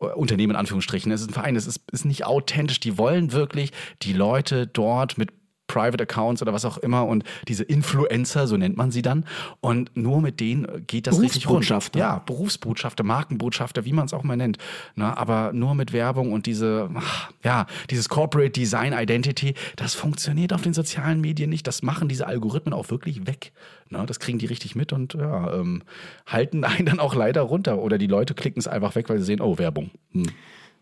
äh, 0.00 0.06
Unternehmen 0.06 0.50
in 0.50 0.56
Anführungsstrichen, 0.56 1.12
es 1.12 1.20
ist 1.20 1.28
ein 1.28 1.34
Verein, 1.34 1.54
es 1.54 1.66
ist, 1.66 1.80
ist 1.92 2.04
nicht 2.04 2.26
authentisch. 2.26 2.80
Die 2.80 2.98
wollen 2.98 3.32
wirklich 3.32 3.70
die 4.02 4.14
Leute 4.14 4.66
dort 4.66 5.16
mit 5.16 5.30
Private 5.72 6.02
Accounts 6.02 6.42
oder 6.42 6.52
was 6.52 6.64
auch 6.66 6.76
immer 6.78 7.06
und 7.06 7.24
diese 7.48 7.64
Influencer, 7.64 8.46
so 8.46 8.58
nennt 8.58 8.76
man 8.76 8.90
sie 8.90 9.00
dann. 9.00 9.24
Und 9.60 9.90
nur 9.96 10.20
mit 10.20 10.38
denen 10.38 10.86
geht 10.86 11.06
das 11.06 11.20
richtig 11.20 11.46
rund. 11.46 11.66
Berufsbotschafter. 11.66 11.98
Ja, 11.98 12.18
Berufsbotschafter, 12.18 13.04
Markenbotschafter, 13.04 13.84
wie 13.86 13.94
man 13.94 14.04
es 14.04 14.12
auch 14.12 14.22
mal 14.22 14.36
nennt. 14.36 14.58
Na, 14.96 15.16
aber 15.16 15.52
nur 15.54 15.74
mit 15.74 15.94
Werbung 15.94 16.32
und 16.32 16.44
diese, 16.44 16.90
ach, 16.94 17.30
ja, 17.42 17.66
dieses 17.88 18.10
Corporate 18.10 18.50
Design 18.50 18.92
Identity, 18.92 19.54
das 19.76 19.94
funktioniert 19.94 20.52
auf 20.52 20.60
den 20.60 20.74
sozialen 20.74 21.22
Medien 21.22 21.48
nicht. 21.48 21.66
Das 21.66 21.82
machen 21.82 22.08
diese 22.08 22.26
Algorithmen 22.26 22.74
auch 22.74 22.90
wirklich 22.90 23.26
weg. 23.26 23.52
Na, 23.88 24.04
das 24.04 24.20
kriegen 24.20 24.38
die 24.38 24.46
richtig 24.46 24.74
mit 24.74 24.92
und 24.92 25.14
ja, 25.14 25.54
ähm, 25.54 25.82
halten 26.26 26.64
einen 26.64 26.84
dann 26.84 27.00
auch 27.00 27.14
leider 27.14 27.40
runter. 27.42 27.78
Oder 27.78 27.96
die 27.96 28.06
Leute 28.06 28.34
klicken 28.34 28.60
es 28.60 28.68
einfach 28.68 28.94
weg, 28.94 29.08
weil 29.08 29.18
sie 29.18 29.24
sehen, 29.24 29.40
oh, 29.40 29.56
Werbung. 29.56 29.90
Hm. 30.12 30.26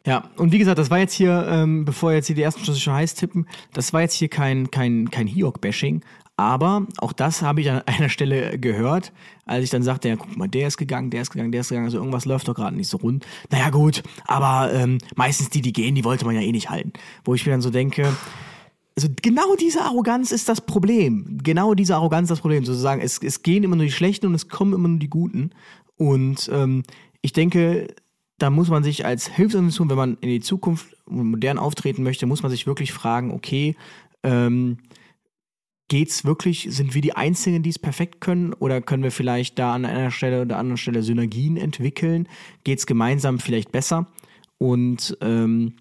Ja, 0.07 0.31
und 0.37 0.53
wie 0.53 0.59
gesagt, 0.59 0.79
das 0.79 0.91
war 0.91 0.99
jetzt 0.99 1.13
hier, 1.13 1.47
ähm, 1.49 1.85
bevor 1.85 2.13
jetzt 2.13 2.27
hier 2.27 2.37
die 2.37 2.43
ersten 2.43 2.65
Schüsse 2.65 2.81
schon 2.81 2.95
heiß 2.95 3.15
tippen, 3.15 3.47
das 3.75 3.93
war 3.93 4.01
jetzt 4.01 4.15
hier 4.15 4.29
kein, 4.29 4.71
kein, 4.71 5.11
kein 5.11 5.27
Hiok-Bashing, 5.27 6.03
aber 6.37 6.87
auch 6.97 7.13
das 7.13 7.43
habe 7.43 7.61
ich 7.61 7.71
an 7.71 7.83
einer 7.87 8.09
Stelle 8.09 8.59
gehört, 8.59 9.13
als 9.45 9.65
ich 9.65 9.71
dann 9.71 9.83
sagte, 9.83 10.09
ja, 10.09 10.17
guck 10.17 10.37
mal, 10.39 10.49
der 10.49 10.69
ist 10.69 10.79
gegangen, 10.79 11.11
der 11.11 11.21
ist 11.21 11.31
gegangen, 11.31 11.53
der 11.53 11.61
ist 11.61 11.69
gegangen, 11.69 11.85
also 11.85 11.99
irgendwas 11.99 12.25
läuft 12.25 12.49
doch 12.49 12.55
gerade 12.55 12.75
nicht 12.75 12.89
so 12.89 12.97
rund. 12.97 13.27
Naja, 13.51 13.69
gut, 13.69 14.03
aber 14.27 14.73
ähm, 14.73 14.99
meistens 15.17 15.51
die, 15.51 15.61
die 15.61 15.75
gehen, 15.75 15.95
die 15.95 16.05
wollte 16.05 16.25
man 16.25 16.35
ja 16.35 16.41
eh 16.41 16.53
nicht 16.53 16.71
halten. 16.71 16.95
Wo 17.25 17.35
ich 17.35 17.45
mir 17.45 17.53
dann 17.53 17.61
so 17.61 17.69
denke, 17.69 18.09
also 18.97 19.09
genau 19.21 19.55
diese 19.55 19.83
Arroganz 19.83 20.33
ist 20.33 20.49
das 20.49 20.63
Problem. 20.63 21.39
Genau 21.43 21.75
diese 21.75 21.95
Arroganz 21.95 22.25
ist 22.25 22.31
das 22.31 22.41
Problem. 22.41 22.65
Sozusagen, 22.65 23.03
es, 23.03 23.19
es 23.23 23.43
gehen 23.43 23.63
immer 23.63 23.77
nur 23.77 23.85
die 23.85 23.93
Schlechten 23.93 24.27
und 24.27 24.35
es 24.35 24.49
kommen 24.49 24.73
immer 24.73 24.89
nur 24.89 24.99
die 24.99 25.11
Guten. 25.11 25.51
Und 25.97 26.51
ähm, 26.53 26.83
ich 27.21 27.33
denke, 27.33 27.89
da 28.41 28.49
muss 28.49 28.71
man 28.71 28.83
sich 28.83 29.05
als 29.05 29.29
Hilfsorganisation, 29.29 29.91
wenn 29.91 29.97
man 29.97 30.19
in 30.23 30.31
die 30.31 30.41
Zukunft 30.41 30.97
modern 31.07 31.59
auftreten 31.59 32.03
möchte, 32.03 32.27
muss 32.27 32.43
man 32.43 32.51
sich 32.51 32.67
wirklich 32.67 32.93
fragen, 32.93 33.33
okay, 33.33 33.77
ähm, 34.23 34.79
geht's 35.89 36.25
wirklich, 36.25 36.69
sind 36.71 36.95
wir 36.95 37.03
die 37.03 37.15
Einzigen, 37.15 37.63
die 37.63 37.69
es 37.69 37.79
perfekt 37.79 38.21
können 38.21 38.55
oder 38.55 38.81
können 38.81 39.03
wir 39.03 39.11
vielleicht 39.11 39.59
da 39.59 39.75
an 39.75 39.85
einer 39.85 40.11
Stelle 40.11 40.43
oder 40.43 40.57
anderen 40.57 40.79
Stelle 40.79 41.03
Synergien 41.03 41.59
entwickeln? 41.59 42.29
Geht's 42.65 42.87
gemeinsam 42.87 43.41
vielleicht 43.41 43.73
besser? 43.73 44.07
Und 44.57 45.19
ähm, 45.21 45.75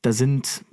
da 0.00 0.12
sind 0.12 0.64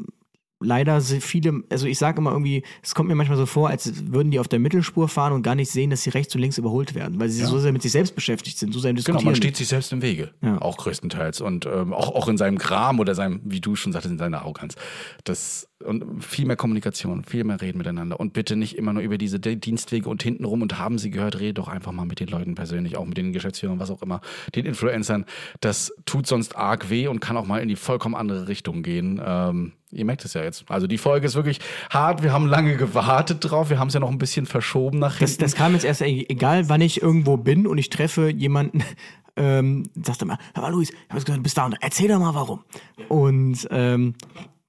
leider 0.61 1.01
sehr 1.01 1.19
viele, 1.21 1.63
also 1.69 1.85
ich 1.85 1.97
sage 1.97 2.19
immer 2.19 2.31
irgendwie, 2.31 2.63
es 2.81 2.95
kommt 2.95 3.09
mir 3.09 3.15
manchmal 3.15 3.37
so 3.37 3.45
vor, 3.45 3.69
als 3.69 4.11
würden 4.11 4.31
die 4.31 4.39
auf 4.39 4.47
der 4.47 4.59
Mittelspur 4.59 5.09
fahren 5.09 5.33
und 5.33 5.43
gar 5.43 5.55
nicht 5.55 5.69
sehen, 5.69 5.89
dass 5.89 6.03
sie 6.03 6.09
rechts 6.11 6.33
und 6.33 6.41
links 6.41 6.57
überholt 6.57 6.95
werden, 6.95 7.19
weil 7.19 7.29
sie 7.29 7.43
so 7.43 7.59
sehr 7.59 7.73
mit 7.73 7.81
sich 7.81 7.91
selbst 7.91 8.15
beschäftigt 8.15 8.57
sind, 8.57 8.73
so 8.73 8.79
sehr 8.79 8.91
im 8.91 8.95
Genau, 8.95 9.05
Diskutieren. 9.05 9.25
man 9.25 9.35
steht 9.35 9.57
sich 9.57 9.67
selbst 9.67 9.91
im 9.91 10.01
Wege. 10.01 10.31
Ja. 10.41 10.61
Auch 10.61 10.77
größtenteils. 10.77 11.41
Und 11.41 11.65
ähm, 11.65 11.93
auch, 11.93 12.09
auch 12.15 12.27
in 12.29 12.37
seinem 12.37 12.57
Kram 12.57 12.99
oder 12.99 13.15
seinem, 13.15 13.41
wie 13.43 13.59
du 13.59 13.75
schon 13.75 13.91
sagtest, 13.91 14.13
in 14.13 14.17
seiner 14.17 14.39
Arroganz. 14.43 14.75
Das, 15.25 15.67
und 15.83 16.23
viel 16.23 16.45
mehr 16.45 16.55
Kommunikation, 16.55 17.25
viel 17.25 17.43
mehr 17.43 17.59
reden 17.59 17.77
miteinander. 17.77 18.17
Und 18.19 18.31
bitte 18.33 18.55
nicht 18.55 18.77
immer 18.77 18.93
nur 18.93 19.03
über 19.03 19.17
diese 19.17 19.39
Di- 19.41 19.57
Dienstwege 19.57 20.09
und 20.09 20.23
hintenrum 20.23 20.61
und 20.61 20.79
haben 20.79 20.97
sie 20.97 21.11
gehört, 21.11 21.37
redet 21.39 21.57
doch 21.57 21.67
einfach 21.67 21.91
mal 21.91 22.05
mit 22.05 22.21
den 22.21 22.29
Leuten 22.29 22.55
persönlich, 22.55 22.95
auch 22.95 23.05
mit 23.05 23.17
den 23.17 23.33
Geschäftsführern, 23.33 23.79
was 23.79 23.91
auch 23.91 24.01
immer, 24.01 24.21
den 24.55 24.65
Influencern. 24.65 25.25
Das 25.59 25.93
tut 26.05 26.27
sonst 26.27 26.55
arg 26.55 26.89
weh 26.89 27.07
und 27.07 27.19
kann 27.19 27.35
auch 27.35 27.45
mal 27.45 27.59
in 27.61 27.67
die 27.67 27.75
vollkommen 27.75 28.15
andere 28.15 28.47
Richtung 28.47 28.83
gehen. 28.83 29.21
Ähm, 29.23 29.73
ihr 29.91 30.05
merkt 30.05 30.25
es 30.25 30.33
ja 30.33 30.43
jetzt. 30.43 30.65
Also 30.69 30.87
die 30.87 30.97
Folge 30.97 31.25
ist 31.27 31.35
wirklich 31.35 31.59
hart. 31.89 32.23
Wir 32.23 32.33
haben 32.33 32.47
lange 32.47 32.75
gewartet 32.77 33.37
drauf. 33.41 33.69
Wir 33.69 33.79
haben 33.79 33.87
es 33.89 33.93
ja 33.93 33.99
noch 33.99 34.09
ein 34.11 34.17
bisschen 34.17 34.45
verschoben 34.45 34.99
nach 34.99 35.19
Das, 35.19 35.31
hinten. 35.31 35.43
das 35.43 35.55
kam 35.55 35.73
jetzt 35.73 35.85
erst, 35.85 36.01
egal 36.01 36.69
wann 36.69 36.81
ich 36.81 37.01
irgendwo 37.01 37.37
bin 37.37 37.67
und 37.67 37.77
ich 37.77 37.89
treffe 37.89 38.29
jemanden, 38.29 38.83
ähm, 39.37 39.83
sagt 40.03 40.21
er 40.21 40.27
mal, 40.27 40.37
hör 40.53 40.63
mal 40.63 40.71
Luis, 40.71 40.89
ich 40.89 40.95
hab 41.09 41.15
jetzt 41.17 41.25
gehört, 41.25 41.39
du 41.39 41.43
bist 41.43 41.57
da 41.57 41.65
und 41.65 41.77
erzähl 41.81 42.07
doch 42.07 42.19
mal 42.19 42.33
warum. 42.35 42.63
Und 43.09 43.67
ähm, 43.71 44.15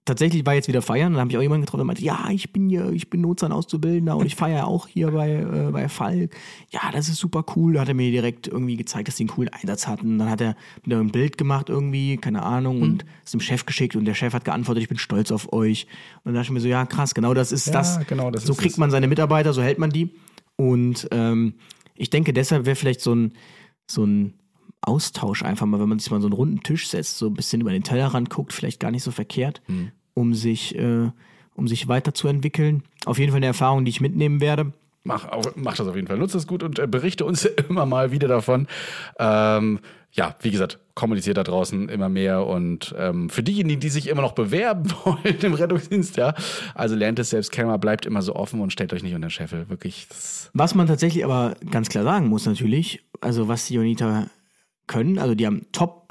tatsächlich 0.06 0.46
war 0.46 0.54
jetzt 0.54 0.68
wieder 0.68 0.80
feiern, 0.80 1.12
dann 1.12 1.20
habe 1.20 1.30
ich 1.30 1.36
auch 1.36 1.42
jemanden 1.42 1.66
getroffen, 1.66 1.80
der 1.80 1.84
meinte, 1.84 2.02
ja, 2.02 2.28
ich 2.30 2.52
bin 2.52 2.70
hier, 2.70 2.90
ich 2.92 3.10
bin 3.10 3.20
Notsan 3.20 3.52
Auszubildender 3.52 4.16
und 4.16 4.24
ich 4.24 4.34
feiere 4.36 4.66
auch 4.66 4.86
hier 4.88 5.10
bei, 5.10 5.32
äh, 5.32 5.70
bei 5.70 5.88
Falk. 5.90 6.34
Ja, 6.70 6.80
das 6.92 7.08
ist 7.10 7.18
super 7.18 7.44
cool. 7.54 7.74
Da 7.74 7.80
hat 7.82 7.88
er 7.88 7.94
mir 7.94 8.10
direkt 8.10 8.46
irgendwie 8.48 8.76
gezeigt, 8.76 9.08
dass 9.08 9.16
die 9.16 9.24
einen 9.24 9.28
coolen 9.30 9.50
Einsatz 9.52 9.86
hatten. 9.86 10.18
Dann 10.18 10.30
hat 10.30 10.40
er 10.40 10.56
wieder 10.82 10.98
ein 10.98 11.12
Bild 11.12 11.36
gemacht 11.36 11.68
irgendwie, 11.68 12.16
keine 12.16 12.42
Ahnung, 12.42 12.80
und 12.80 13.04
es 13.24 13.32
dem 13.32 13.40
Chef 13.40 13.66
geschickt 13.66 13.96
und 13.96 14.06
der 14.06 14.14
Chef 14.14 14.32
hat 14.32 14.44
geantwortet, 14.46 14.82
ich 14.84 14.88
bin 14.88 14.96
stolz 14.98 15.30
auf 15.30 15.52
euch. 15.52 15.86
Und 16.24 16.26
dann 16.26 16.34
dachte 16.34 16.46
ich 16.46 16.50
mir 16.52 16.60
so, 16.60 16.68
ja, 16.68 16.86
krass, 16.86 17.14
genau 17.14 17.34
das 17.34 17.52
ist 17.52 17.66
Ja, 17.66 17.72
das. 17.74 17.98
genau, 18.06 18.30
das 18.30 18.44
so 18.44 18.52
ist 18.52 18.58
kriegt 18.58 18.72
es. 18.72 18.78
man 18.78 18.90
seine 18.90 19.08
Mitarbeiter, 19.08 19.52
so 19.52 19.62
hält 19.62 19.78
man 19.78 19.90
die. 19.90 20.14
Und 20.56 21.08
ähm, 21.10 21.54
ich 21.96 22.08
denke, 22.10 22.32
deshalb 22.32 22.64
wäre 22.64 22.76
vielleicht 22.76 23.00
so 23.02 23.14
ein, 23.14 23.32
so 23.90 24.04
ein 24.04 24.34
Austausch 24.82 25.42
einfach 25.42 25.66
mal, 25.66 25.80
wenn 25.80 25.88
man 25.88 25.98
sich 25.98 26.10
mal 26.10 26.20
so 26.20 26.28
einen 26.28 26.34
runden 26.34 26.62
Tisch 26.62 26.88
setzt, 26.88 27.18
so 27.18 27.26
ein 27.26 27.34
bisschen 27.34 27.60
über 27.60 27.72
den 27.72 27.82
Tellerrand 27.82 28.30
guckt, 28.30 28.52
vielleicht 28.52 28.78
gar 28.78 28.90
nicht 28.92 29.02
so 29.02 29.10
verkehrt, 29.10 29.60
Hm. 29.66 29.90
Um 30.16 30.34
sich, 30.34 30.74
äh, 30.76 31.10
um 31.54 31.68
sich 31.68 31.88
weiterzuentwickeln. 31.88 32.82
Auf 33.04 33.18
jeden 33.18 33.30
Fall 33.30 33.38
eine 33.38 33.46
Erfahrung, 33.46 33.84
die 33.84 33.90
ich 33.90 34.00
mitnehmen 34.00 34.40
werde. 34.40 34.72
Mach, 35.04 35.28
mach 35.54 35.76
das 35.76 35.86
auf 35.86 35.94
jeden 35.94 36.08
Fall. 36.08 36.18
Nutzt 36.18 36.34
das 36.34 36.48
gut 36.48 36.64
und 36.64 36.80
äh, 36.80 36.86
berichte 36.88 37.24
uns 37.24 37.44
immer 37.68 37.86
mal 37.86 38.10
wieder 38.10 38.26
davon. 38.26 38.66
Ähm, 39.18 39.78
ja, 40.10 40.34
wie 40.40 40.50
gesagt, 40.50 40.78
kommuniziert 40.94 41.36
da 41.36 41.42
draußen 41.42 41.90
immer 41.90 42.08
mehr 42.08 42.46
und 42.46 42.94
ähm, 42.98 43.28
für 43.28 43.42
diejenigen, 43.42 43.80
die 43.80 43.90
sich 43.90 44.08
immer 44.08 44.22
noch 44.22 44.32
bewerben 44.32 44.90
wollen 45.04 45.36
im 45.42 45.52
Rettungsdienst, 45.52 46.16
ja, 46.16 46.34
also 46.74 46.96
lernt 46.96 47.18
es 47.18 47.30
selbst 47.30 47.52
kennen, 47.52 47.78
bleibt 47.78 48.06
immer 48.06 48.22
so 48.22 48.34
offen 48.34 48.60
und 48.60 48.72
stellt 48.72 48.94
euch 48.94 49.02
nicht 49.02 49.14
unter 49.14 49.26
den 49.26 49.30
Scheffel. 49.30 49.68
Wirklich, 49.68 50.08
Was 50.54 50.74
man 50.74 50.86
tatsächlich 50.86 51.24
aber 51.24 51.54
ganz 51.70 51.90
klar 51.90 52.04
sagen 52.04 52.28
muss 52.28 52.46
natürlich, 52.46 53.04
also 53.20 53.46
was 53.46 53.66
die 53.66 53.74
Jonita 53.74 54.28
können. 54.86 55.18
Also 55.18 55.34
die 55.34 55.46
haben 55.46 55.66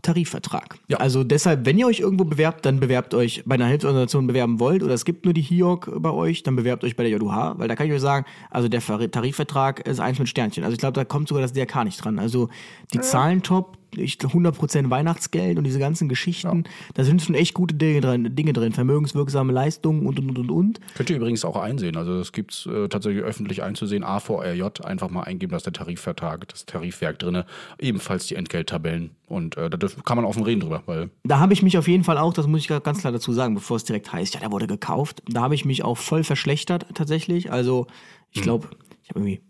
Top-Tarifvertrag. 0.05 0.77
Ja. 0.87 0.97
Also 0.97 1.23
deshalb, 1.23 1.65
wenn 1.65 1.77
ihr 1.77 1.87
euch 1.87 1.99
irgendwo 1.99 2.23
bewerbt, 2.25 2.65
dann 2.65 2.79
bewerbt 2.79 3.13
euch 3.13 3.43
bei 3.45 3.55
einer 3.55 3.67
Hilfsorganisation 3.67 4.27
bewerben 4.27 4.59
wollt 4.59 4.83
oder 4.83 4.93
es 4.93 5.05
gibt 5.05 5.25
nur 5.25 5.33
die 5.33 5.41
HIOC 5.41 6.01
bei 6.01 6.11
euch, 6.11 6.43
dann 6.43 6.55
bewerbt 6.55 6.83
euch 6.83 6.95
bei 6.95 7.03
der 7.03 7.11
JUH, 7.17 7.55
weil 7.57 7.67
da 7.67 7.75
kann 7.75 7.87
ich 7.87 7.93
euch 7.93 8.01
sagen, 8.01 8.25
also 8.49 8.67
der 8.67 8.81
Ver- 8.81 9.09
Tarifvertrag 9.09 9.85
ist 9.87 9.99
eins 9.99 10.19
mit 10.19 10.29
Sternchen. 10.29 10.63
Also 10.63 10.73
ich 10.73 10.79
glaube, 10.79 10.93
da 10.93 11.05
kommt 11.05 11.27
sogar 11.27 11.41
das 11.41 11.53
DRK 11.53 11.83
nicht 11.85 12.03
dran. 12.03 12.19
Also 12.19 12.49
die 12.93 13.01
Zahlen 13.01 13.41
top, 13.41 13.77
ich, 13.95 14.17
100% 14.17 14.89
Weihnachtsgeld 14.89 15.57
und 15.57 15.63
diese 15.63 15.79
ganzen 15.79 16.09
Geschichten, 16.09 16.63
da 16.93 17.03
sind 17.03 17.21
schon 17.21 17.36
echt 17.36 17.53
gute 17.53 17.75
Dinge 17.75 18.01
drin, 18.01 18.36
Dinge 18.36 18.53
drin, 18.53 18.73
vermögenswirksame 18.73 19.53
Leistungen 19.53 20.05
und 20.05 20.19
und 20.19 20.29
und 20.29 20.38
und 20.39 20.51
und. 20.51 20.79
Könnt 20.95 21.09
ihr 21.09 21.15
übrigens 21.17 21.45
auch 21.45 21.55
einsehen. 21.57 21.95
Also 21.97 22.19
es 22.19 22.31
gibt 22.31 22.67
äh, 22.71 22.88
tatsächlich 22.88 23.23
öffentlich 23.23 23.63
einzusehen. 23.63 24.03
AVRJ 24.03 24.81
einfach 24.83 25.09
mal 25.09 25.23
eingeben, 25.23 25.51
dass 25.51 25.63
der 25.63 25.73
Tarifvertrag, 25.73 26.47
das 26.47 26.65
Tarifwerk 26.65 27.19
drinne, 27.19 27.45
ebenfalls 27.79 28.27
die 28.27 28.36
Entgelttabellen. 28.36 29.11
Und 29.27 29.57
äh, 29.57 29.69
da 29.69 29.77
dürf, 29.77 30.03
kann 30.03 30.17
man 30.17 30.25
offen 30.25 30.43
reden 30.43 30.61
drüber, 30.61 30.83
weil 30.86 31.09
Da 31.23 31.39
habe 31.39 31.53
ich 31.53 31.63
mich 31.63 31.77
auf 31.77 31.88
jeden 31.88 32.03
Fall 32.03 32.17
auch, 32.17 32.33
das 32.33 32.47
muss 32.47 32.61
ich 32.61 32.67
ganz 32.67 32.99
klar 32.99 33.11
dazu 33.11 33.33
sagen, 33.33 33.55
bevor 33.55 33.77
es 33.77 33.83
direkt 33.83 34.11
heißt, 34.13 34.36
ja, 34.36 34.39
der 34.39 34.51
wurde 34.51 34.67
gekauft. 34.67 35.23
Da 35.27 35.41
habe 35.41 35.55
ich 35.55 35.65
mich 35.65 35.83
auch 35.83 35.97
voll 35.97 36.23
verschlechtert 36.23 36.86
tatsächlich. 36.93 37.51
Also 37.51 37.88
Hm. 37.88 37.91
ich 38.31 38.41
glaube, 38.41 38.67
ich 39.03 39.09
habe 39.09 39.19
irgendwie, 39.19 39.41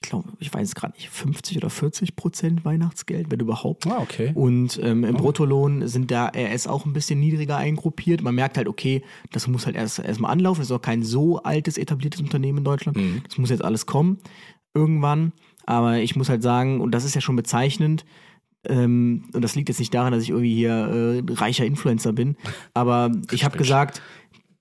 ich 0.00 0.10
glaube, 0.10 0.28
ich 0.38 0.52
weiß 0.52 0.68
es 0.68 0.74
gerade 0.74 0.94
nicht, 0.94 1.08
50 1.10 1.56
oder 1.56 1.70
40 1.70 2.14
Prozent 2.14 2.64
Weihnachtsgeld, 2.64 3.30
wenn 3.30 3.40
überhaupt. 3.40 3.86
Ah, 3.86 3.98
okay. 3.98 4.30
Und 4.34 4.78
ähm, 4.82 5.04
im 5.04 5.16
Bruttolohn 5.16 5.88
sind 5.88 6.10
da 6.10 6.28
RS 6.28 6.68
auch 6.68 6.86
ein 6.86 6.92
bisschen 6.92 7.18
niedriger 7.18 7.56
eingruppiert. 7.56 8.22
Man 8.22 8.36
merkt 8.36 8.56
halt, 8.56 8.68
okay, 8.68 9.02
das 9.32 9.48
muss 9.48 9.66
halt 9.66 9.74
erst 9.74 9.98
erstmal 9.98 10.30
anlaufen. 10.30 10.60
Das 10.60 10.70
ist 10.70 10.76
auch 10.76 10.82
kein 10.82 11.02
so 11.02 11.42
altes, 11.42 11.78
etabliertes 11.78 12.20
Unternehmen 12.20 12.58
in 12.58 12.64
Deutschland. 12.64 12.96
Mhm. 12.96 13.22
Das 13.26 13.38
muss 13.38 13.50
jetzt 13.50 13.64
alles 13.64 13.86
kommen 13.86 14.18
irgendwann. 14.74 15.32
Aber 15.66 15.98
ich 15.98 16.16
muss 16.16 16.28
halt 16.28 16.42
sagen, 16.42 16.80
und 16.80 16.92
das 16.92 17.04
ist 17.04 17.14
ja 17.14 17.20
schon 17.20 17.36
bezeichnend, 17.36 18.04
ähm, 18.64 19.24
und 19.32 19.42
das 19.42 19.54
liegt 19.54 19.68
jetzt 19.68 19.78
nicht 19.78 19.94
daran, 19.94 20.12
dass 20.12 20.22
ich 20.22 20.30
irgendwie 20.30 20.54
hier 20.54 20.72
äh, 20.72 21.32
reicher 21.34 21.64
Influencer 21.64 22.12
bin, 22.12 22.36
aber 22.74 23.12
ich 23.30 23.44
habe 23.44 23.56
gesagt, 23.56 24.02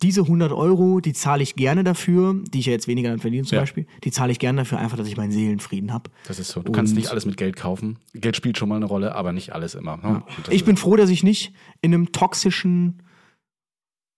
diese 0.04 0.22
100 0.22 0.52
Euro, 0.52 1.00
die 1.00 1.14
zahle 1.14 1.42
ich 1.42 1.56
gerne 1.56 1.84
dafür, 1.84 2.36
die 2.54 2.60
ich 2.60 2.68
ja 2.68 2.72
jetzt 2.72 2.88
weniger 2.88 3.10
dann 3.10 3.18
verdiene 3.20 3.44
zum 3.46 3.56
Ja. 3.56 3.62
Beispiel, 3.62 3.88
die 4.04 4.12
zahle 4.12 4.32
ich 4.32 4.38
gerne 4.40 4.62
dafür, 4.62 4.78
einfach, 4.78 4.96
dass 4.98 5.08
ich 5.08 5.18
meinen 5.18 5.32
Seelenfrieden 5.32 5.92
habe. 5.92 6.12
das 6.28 6.38
ist 6.38 6.50
so. 6.50 6.62
Du 6.62 6.72
kannst 6.72 6.92
Und- 6.94 6.98
nicht 7.00 7.10
alles 7.10 7.26
mit 7.26 7.36
Geld 7.38 7.56
kaufen. 7.56 7.98
Geld 8.14 8.36
spielt 8.36 8.58
schon 8.60 8.70
mal 8.70 8.76
eine 8.76 8.86
Rolle, 8.86 9.16
aber 9.16 9.32
nicht 9.34 9.54
alles 9.54 9.74
immer. 9.76 9.98
ne? 9.98 10.24
Das 10.46 10.54
Ich 10.54 10.64
bin 10.66 10.78
froh, 10.78 10.96
dass 10.98 11.10
ich 11.10 11.24
nicht 11.24 11.52
in 11.82 11.94
einem 11.94 12.12
toxischen, 12.12 13.02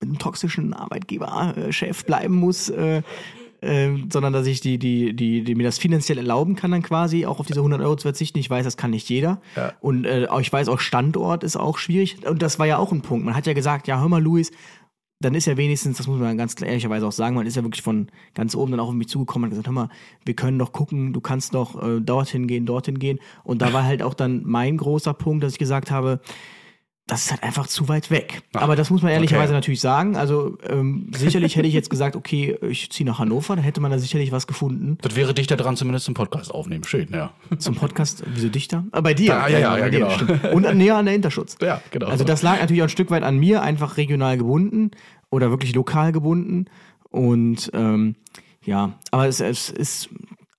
in 0.02 0.10
einem 0.10 0.20
toxischen 0.20 0.74
Arbeitgeber-Chef 0.74 2.06
bleiben 2.06 2.36
muss, 2.36 2.70
äh, 2.70 3.02
äh, 3.62 3.90
sondern 4.10 4.32
dass 4.32 4.48
ich 4.48 4.62
die, 4.62 4.78
die, 4.80 5.14
die, 5.14 5.44
die, 5.44 5.56
mir 5.56 5.64
das 5.64 5.78
finanziell 5.78 6.18
erlauben 6.18 6.56
kann, 6.56 6.72
dann 6.72 6.82
quasi 6.82 7.26
auch 7.26 7.40
auf 7.42 7.46
diese 7.48 7.60
100 7.60 7.82
Euro 7.82 7.96
zu 7.98 8.04
verzichten. 8.04 8.40
Ich 8.40 8.50
weiß, 8.50 8.64
das 8.64 8.78
kann 8.78 8.92
nicht 8.92 9.10
jeder. 9.10 9.42
Ja. 9.58 9.74
Und 9.82 10.06
äh, 10.06 10.28
ich 10.40 10.52
weiß 10.52 10.70
auch, 10.70 10.80
Standort 10.80 11.44
ist 11.44 11.58
auch 11.58 11.78
schwierig. 11.78 12.26
Und 12.26 12.42
das 12.42 12.58
war 12.60 12.68
ja 12.68 12.78
auch 12.78 12.94
ein 12.94 13.02
Punkt. 13.02 13.26
Man 13.26 13.36
hat 13.36 13.48
ja 13.48 13.54
gesagt, 13.54 13.88
ja, 13.88 14.00
hör 14.00 14.08
mal, 14.08 14.22
Luis, 14.24 14.52
dann 15.22 15.36
ist 15.36 15.48
ja 15.48 15.58
wenigstens, 15.58 15.98
das 15.98 16.08
muss 16.08 16.20
man 16.20 16.38
ganz 16.38 16.60
ehrlicherweise 16.62 17.06
auch 17.06 17.12
sagen, 17.12 17.36
man 17.36 17.46
ist 17.46 17.58
ja 17.58 17.64
wirklich 17.64 17.82
von 17.82 18.08
ganz 18.36 18.56
oben 18.56 18.72
dann 18.72 18.80
auch 18.80 18.88
auf 18.88 18.94
mich 18.94 19.10
zugekommen 19.10 19.46
und 19.46 19.50
gesagt, 19.50 19.68
hör 19.68 19.74
mal, 19.74 19.90
wir 20.24 20.34
können 20.34 20.58
doch 20.58 20.72
gucken, 20.72 21.12
du 21.12 21.20
kannst 21.20 21.54
doch 21.54 21.82
äh, 21.82 22.00
dorthin 22.00 22.48
gehen, 22.48 22.66
dorthin 22.66 23.00
gehen. 23.00 23.20
Und 23.44 23.62
da 23.62 23.74
war 23.74 23.84
halt 23.84 24.02
auch 24.02 24.14
dann 24.14 24.44
mein 24.46 24.78
großer 24.78 25.14
Punkt, 25.14 25.44
dass 25.44 25.54
ich 25.54 25.60
gesagt 25.60 25.92
habe, 25.92 26.22
das 27.10 27.26
ist 27.26 27.32
halt 27.32 27.44
einfach 27.44 27.66
zu 27.66 27.90
weit 27.90 28.12
weg. 28.12 28.44
Aber 28.54 28.76
das 28.76 28.92
muss 28.92 29.02
man 29.02 29.12
ehrlicherweise 29.12 29.48
okay. 29.48 29.54
natürlich 29.54 29.82
sagen. 29.82 30.16
Also 30.16 30.58
ähm, 30.68 31.12
sicherlich 31.16 31.56
hätte 31.56 31.68
ich 31.68 31.74
jetzt 31.74 31.90
gesagt, 31.90 32.16
okay, 32.16 32.58
ich 32.62 32.92
ziehe 32.92 33.08
nach 33.08 33.18
Hannover, 33.18 33.56
dann 33.56 33.66
hätte 33.66 33.82
man 33.82 33.90
da 33.90 33.98
sicherlich 33.98 34.32
was 34.32 34.46
gefunden. 34.46 35.00
das 35.02 35.16
wäre 35.16 35.34
dichter 35.34 35.58
dran, 35.58 35.76
zumindest 35.76 36.06
zum 36.06 36.14
Podcast 36.14 36.54
aufnehmen. 36.54 36.84
Schön, 36.84 37.10
ja. 37.12 37.32
Zum 37.58 37.76
Podcast, 37.76 38.24
wieso 38.28 38.50
Dichter? 38.50 38.86
Ah, 38.92 39.02
bei 39.02 39.16
dir. 39.16 39.42
Ah, 39.42 39.50
ja, 39.50 39.60
ja, 39.60 39.72
bei 39.72 39.80
ja, 39.80 39.90
dir, 39.90 40.00
genau. 40.00 40.12
stimmt. 40.12 40.54
Und 40.54 40.76
näher 40.76 40.98
an 40.98 41.06
der 41.06 41.14
Hinterschutz. 41.14 41.58
Ja, 41.62 41.82
genau. 41.90 42.08
Also 42.08 42.24
das 42.24 42.44
lag 42.44 42.60
natürlich 42.60 42.84
auch 42.84 42.88
ein 42.88 42.90
Stück 42.90 43.10
weit 43.10 43.24
an 43.24 43.38
mir, 43.38 43.64
einfach 43.64 43.98
regional 43.98 44.38
gebunden 44.38 44.92
oder 45.32 45.50
wirklich 45.50 45.74
lokal 45.74 46.12
gebunden. 46.12 46.66
Und 47.10 47.72
ähm, 47.74 48.16
ja, 48.64 48.94
aber 49.10 49.28
es, 49.28 49.40
es 49.40 49.70
ist 49.72 50.10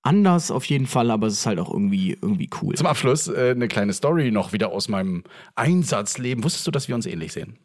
anders 0.03 0.51
auf 0.51 0.65
jeden 0.65 0.87
Fall, 0.87 1.11
aber 1.11 1.27
es 1.27 1.33
ist 1.33 1.45
halt 1.45 1.59
auch 1.59 1.71
irgendwie, 1.71 2.17
irgendwie 2.21 2.49
cool. 2.61 2.75
Zum 2.75 2.87
Abschluss 2.87 3.27
äh, 3.27 3.51
eine 3.51 3.67
kleine 3.67 3.93
Story 3.93 4.31
noch 4.31 4.53
wieder 4.53 4.71
aus 4.71 4.89
meinem 4.89 5.23
Einsatzleben. 5.55 6.43
Wusstest 6.43 6.67
du, 6.67 6.71
dass 6.71 6.87
wir 6.87 6.95
uns 6.95 7.05
ähnlich 7.05 7.33
sehen? 7.33 7.57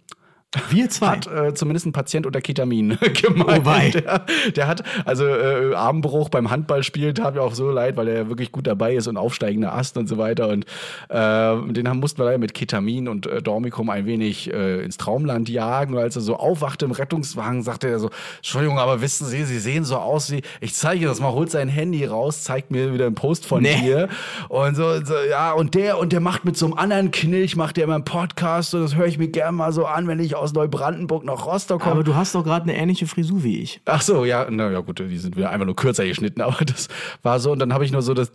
Wir 0.70 0.88
zwei. 0.90 1.07
Hat 1.09 1.26
äh, 1.26 1.54
zumindest 1.54 1.86
ein 1.86 1.92
Patient 1.92 2.26
unter 2.26 2.40
Ketamin 2.40 2.98
gemeint. 3.22 3.96
Oh 3.96 4.00
der, 4.00 4.24
der 4.54 4.66
hat, 4.66 4.82
also 5.04 5.26
äh, 5.26 5.74
Armbruch 5.74 6.28
beim 6.28 6.50
Handballspiel 6.50 7.14
tat 7.14 7.34
mir 7.34 7.42
auch 7.42 7.54
so 7.54 7.70
leid, 7.70 7.96
weil 7.96 8.09
er 8.09 8.14
ja 8.14 8.28
wirklich 8.28 8.52
gut 8.52 8.66
dabei 8.66 8.94
ist 8.94 9.07
und 9.07 9.16
aufsteigender 9.16 9.74
Ast 9.74 9.96
und 9.96 10.09
so 10.09 10.18
weiter. 10.18 10.48
Und 10.48 10.64
äh, 11.09 11.72
den 11.72 11.88
haben, 11.88 12.00
mussten 12.00 12.18
wir 12.18 12.24
leider 12.26 12.38
mit 12.38 12.54
Ketamin 12.54 13.09
und 13.09 13.26
äh, 13.26 13.42
Dormicum 13.42 13.90
ein 13.90 14.07
wenig 14.07 14.52
äh, 14.52 14.84
ins 14.84 14.96
Traumland 14.96 15.48
jagen. 15.48 15.94
Und 15.94 16.00
als 16.00 16.16
er 16.16 16.22
so 16.22 16.36
aufwachte 16.36 16.84
im 16.84 16.90
Rettungswagen, 16.92 17.62
sagte 17.62 17.88
er 17.88 17.98
so, 17.98 18.11
Entschuldigung, 18.38 18.78
aber 18.78 19.00
wissen 19.00 19.26
Sie, 19.26 19.44
Sie 19.44 19.59
sehen 19.59 19.84
so 19.84 19.96
aus 19.96 20.30
wie, 20.30 20.42
ich 20.61 20.74
zeige 20.74 21.00
Ihnen 21.00 21.09
das 21.09 21.20
mal, 21.20 21.32
holt 21.32 21.50
sein 21.50 21.68
Handy 21.68 22.04
raus, 22.04 22.42
zeigt 22.44 22.70
mir 22.70 22.92
wieder 22.92 23.07
einen 23.07 23.14
Post 23.14 23.46
von 23.46 23.62
Nee. 23.62 23.76
dir. 23.80 24.09
Und 24.48 24.74
so, 24.76 25.04
so, 25.04 25.14
ja, 25.28 25.52
und 25.52 25.74
der, 25.74 25.98
und 25.98 26.12
der 26.12 26.20
macht 26.20 26.44
mit 26.44 26.57
so 26.57 26.66
einem 26.66 26.74
anderen 26.74 27.11
Knilch, 27.11 27.57
macht 27.57 27.76
der 27.76 27.84
immer 27.84 27.94
einen 27.94 28.04
Podcast 28.04 28.74
und 28.74 28.82
das 28.82 28.94
höre 28.96 29.07
ich 29.07 29.18
mir 29.18 29.28
gerne 29.28 29.52
mal 29.57 29.72
so 29.72 29.86
an, 29.86 30.07
wenn 30.09 30.18
ich 30.20 30.36
aus 30.36 30.45
Neubrandenburg 30.53 31.24
nach 31.24 31.47
Rostock 31.47 31.82
komme. 31.82 31.97
aber 31.97 32.05
du 32.05 32.14
hast 32.14 32.34
doch 32.34 32.44
gerade 32.44 32.64
eine 32.64 32.76
ähnliche 32.76 33.07
Frisur 33.07 33.42
wie 33.42 33.61
ich. 33.61 33.80
Ach 33.84 34.03
so, 34.03 34.24
ja, 34.24 34.47
na 34.51 34.70
ja 34.70 34.80
gut, 34.80 34.99
die 34.99 35.18
sind 35.18 35.36
wieder 35.36 35.51
einfach 35.51 35.66
nur 35.66 35.76
kürzer 35.76 36.05
geschnitten, 36.07 36.40
aber 36.42 36.64
das 36.64 36.88
war 37.22 37.40
so 37.40 37.53
und 37.53 37.59
dann 37.59 37.72
habe 37.72 37.84
ich 37.84 37.92
nur 37.92 38.03
so 38.03 38.14
das, 38.14 38.32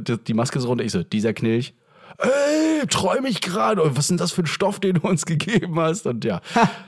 das, 0.00 0.22
die 0.22 0.34
Maske 0.34 0.60
so 0.60 0.68
runter, 0.68 0.84
ich 0.84 0.92
so, 0.92 1.02
dieser 1.02 1.32
Knilch, 1.32 1.74
ey, 2.18 2.86
träume 2.88 3.28
ich 3.28 3.40
gerade, 3.40 3.82
was 3.84 3.98
ist 3.98 4.10
denn 4.10 4.16
das 4.16 4.32
für 4.32 4.42
ein 4.42 4.46
Stoff, 4.46 4.80
den 4.80 4.94
du 4.94 5.08
uns 5.08 5.26
gegeben 5.26 5.78
hast 5.80 6.06
und 6.06 6.24
ja, 6.24 6.40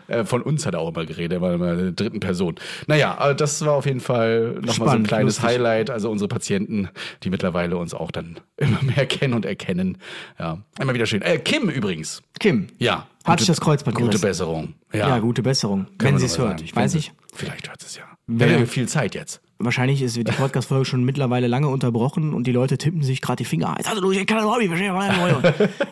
äh, 0.09 0.25
von 0.25 0.43
uns 0.43 0.67
hat 0.67 0.75
er 0.75 0.81
auch 0.81 0.89
immer 0.89 1.07
geredet, 1.07 1.43
er 1.43 1.53
immer 1.53 1.73
in 1.73 1.79
der 1.79 1.93
dritten 1.93 2.21
Person. 2.21 2.57
Naja, 2.87 3.17
aber 3.19 3.35
das 3.35 3.65
war 3.65 3.75
auf 3.75 3.87
jeden 3.87 4.01
Fall 4.01 4.59
nochmal 4.61 4.89
so 4.89 4.95
ein 4.97 5.03
kleines 5.05 5.37
lustig. 5.37 5.45
Highlight, 5.45 5.91
also 5.91 6.11
unsere 6.11 6.29
Patienten, 6.29 6.89
die 7.23 7.31
mittlerweile 7.31 7.77
uns 7.77 7.95
auch 7.95 8.11
dann 8.11 8.41
immer 8.57 8.83
mehr 8.83 9.07
kennen 9.07 9.35
und 9.35 9.45
erkennen, 9.45 9.99
ja, 10.39 10.59
immer 10.81 10.95
wieder 10.95 11.07
schön. 11.07 11.23
Äh, 11.23 11.39
Kim 11.39 11.69
übrigens, 11.69 12.23
Kim. 12.39 12.69
ja. 12.79 13.07
Hat 13.25 13.41
sich 13.41 13.49
das 13.49 13.61
Kreuzband 13.61 13.97
Gute. 13.97 14.21
Besserung. 14.21 14.75
Ja, 14.93 15.19
gute 15.19 15.43
Besserung. 15.43 15.89
Wenn 15.99 16.17
sie 16.17 16.27
es 16.27 16.39
hört. 16.39 16.51
sagen. 16.51 16.65
Ich 16.65 16.77
weiß 16.77 16.95
nicht. 16.95 17.13
Vielleicht 17.35 17.69
hört 17.69 17.81
sie 17.81 17.87
es 17.89 17.97
ja. 17.97 18.05
Wir 18.29 18.55
haben 18.55 18.67
viel 18.69 18.89
Zeit 18.89 19.17
jetzt. 19.17 19.41
Wahrscheinlich 19.59 20.03
ist 20.03 20.17
die 20.17 20.23
Podcast-Folge 20.25 20.85
schon 20.85 21.03
mittlerweile 21.05 21.47
lange 21.47 21.69
unterbrochen 21.69 22.35
und 22.35 22.47
die 22.47 22.53
Leute 22.53 22.77
tippen 22.77 23.03
sich 23.03 23.23
gerade 23.23 23.39
die 23.39 23.47
Finger. 23.47 23.75
Jetzt 23.79 23.89
hast 23.89 23.97
du 24.03 24.11
ich 24.11 24.27
Hobby. 24.51 24.69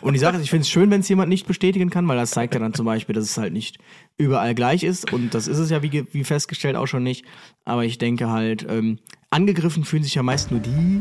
Und 0.02 0.12
Sache 0.18 0.36
ist, 0.36 0.42
ich 0.42 0.50
finde 0.50 0.62
es 0.62 0.68
schön, 0.68 0.90
wenn 0.90 1.00
es 1.00 1.08
jemand 1.08 1.30
nicht 1.30 1.46
bestätigen 1.46 1.88
kann, 1.88 2.06
weil 2.06 2.18
das 2.18 2.32
zeigt 2.32 2.52
ja 2.52 2.60
dann 2.60 2.74
zum 2.74 2.84
Beispiel, 2.84 3.14
dass 3.14 3.24
es 3.24 3.38
halt 3.38 3.54
nicht 3.54 3.78
überall 4.18 4.54
gleich 4.54 4.82
ist. 4.82 5.10
Und 5.12 5.32
das 5.32 5.48
ist 5.48 5.58
es 5.58 5.70
ja, 5.70 5.82
wie, 5.82 6.04
wie 6.12 6.24
festgestellt, 6.24 6.76
auch 6.76 6.86
schon 6.86 7.02
nicht. 7.02 7.24
Aber 7.64 7.86
ich 7.86 7.96
denke 7.96 8.28
halt, 8.28 8.66
ähm, 8.68 8.98
angegriffen 9.30 9.84
fühlen 9.84 10.02
sich 10.02 10.14
ja 10.14 10.22
meist 10.22 10.50
nur 10.50 10.60
die, 10.60 11.00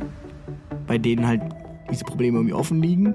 bei 0.88 0.98
denen 0.98 1.28
halt 1.28 1.42
diese 1.92 2.06
Probleme 2.06 2.38
irgendwie 2.38 2.56
offen 2.56 2.82
liegen. 2.82 3.14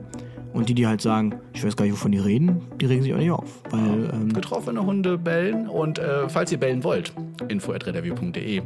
Und 0.59 0.69
die, 0.69 0.75
die 0.75 0.89
halt 0.89 1.01
sagen, 1.01 1.37
ich 1.53 1.65
weiß 1.65 1.77
gar 1.77 1.85
nicht, 1.85 1.95
wovon 1.95 2.11
die 2.11 2.19
reden, 2.19 2.63
die 2.81 2.87
regen 2.87 3.05
sich 3.05 3.15
auch 3.15 3.19
nicht 3.19 3.31
auf. 3.31 3.63
Weil, 3.71 4.11
ähm, 4.13 4.33
Getroffene 4.33 4.85
Hunde 4.85 5.17
bellen 5.17 5.69
und 5.69 6.01
äh, 6.01 6.29
falls 6.29 6.51
ihr 6.51 6.59
bellen 6.59 6.83
wollt, 6.83 7.13
info.redaview.de. 7.47 8.63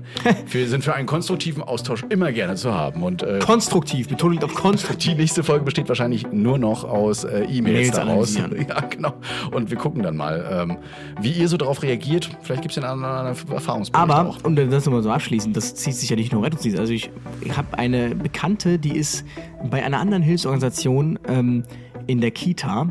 Wir 0.50 0.68
sind 0.68 0.84
für 0.84 0.94
einen 0.94 1.06
konstruktiven 1.06 1.62
Austausch 1.62 2.02
immer 2.08 2.32
gerne 2.32 2.54
zu 2.54 2.72
haben 2.72 3.02
und 3.02 3.22
äh, 3.22 3.40
konstruktiv, 3.40 4.08
Betonung 4.08 4.42
auf 4.42 4.54
konstruktiv. 4.54 5.12
die 5.12 5.18
nächste 5.18 5.44
Folge 5.44 5.66
besteht 5.66 5.86
wahrscheinlich 5.90 6.26
nur 6.32 6.56
noch 6.56 6.84
aus 6.84 7.24
äh, 7.24 7.44
E-Mails 7.44 7.62
Mails 7.62 7.90
daraus. 7.90 8.38
Ja, 8.68 8.80
genau. 8.80 9.12
Und 9.50 9.70
wir 9.70 9.76
gucken 9.76 10.02
dann 10.02 10.16
mal, 10.16 10.46
ähm, 10.50 10.78
wie 11.20 11.32
ihr 11.32 11.48
so 11.48 11.58
darauf 11.58 11.82
reagiert. 11.82 12.30
Vielleicht 12.40 12.62
gibt 12.62 12.72
es 12.72 12.82
einen 12.82 13.04
anderen 13.04 13.26
Erfahrungsbericht 13.26 14.10
Aber, 14.10 14.30
auch. 14.30 14.44
und 14.44 14.56
das 14.56 14.86
nochmal 14.86 15.02
so 15.02 15.10
abschließend, 15.10 15.54
das 15.54 15.74
zieht 15.74 15.94
sich 15.94 16.08
ja 16.08 16.16
nicht 16.16 16.32
nur 16.32 16.42
Rettungsdienst. 16.42 16.78
Also 16.78 16.92
ich, 16.92 17.10
ich 17.42 17.54
habe 17.54 17.76
eine 17.76 18.14
Bekannte, 18.14 18.78
die 18.78 18.96
ist 18.96 19.24
bei 19.70 19.84
einer 19.84 20.00
anderen 20.00 20.22
Hilfsorganisation 20.22 21.18
ähm, 21.28 21.62
in 22.06 22.20
der 22.20 22.30
Kita 22.30 22.90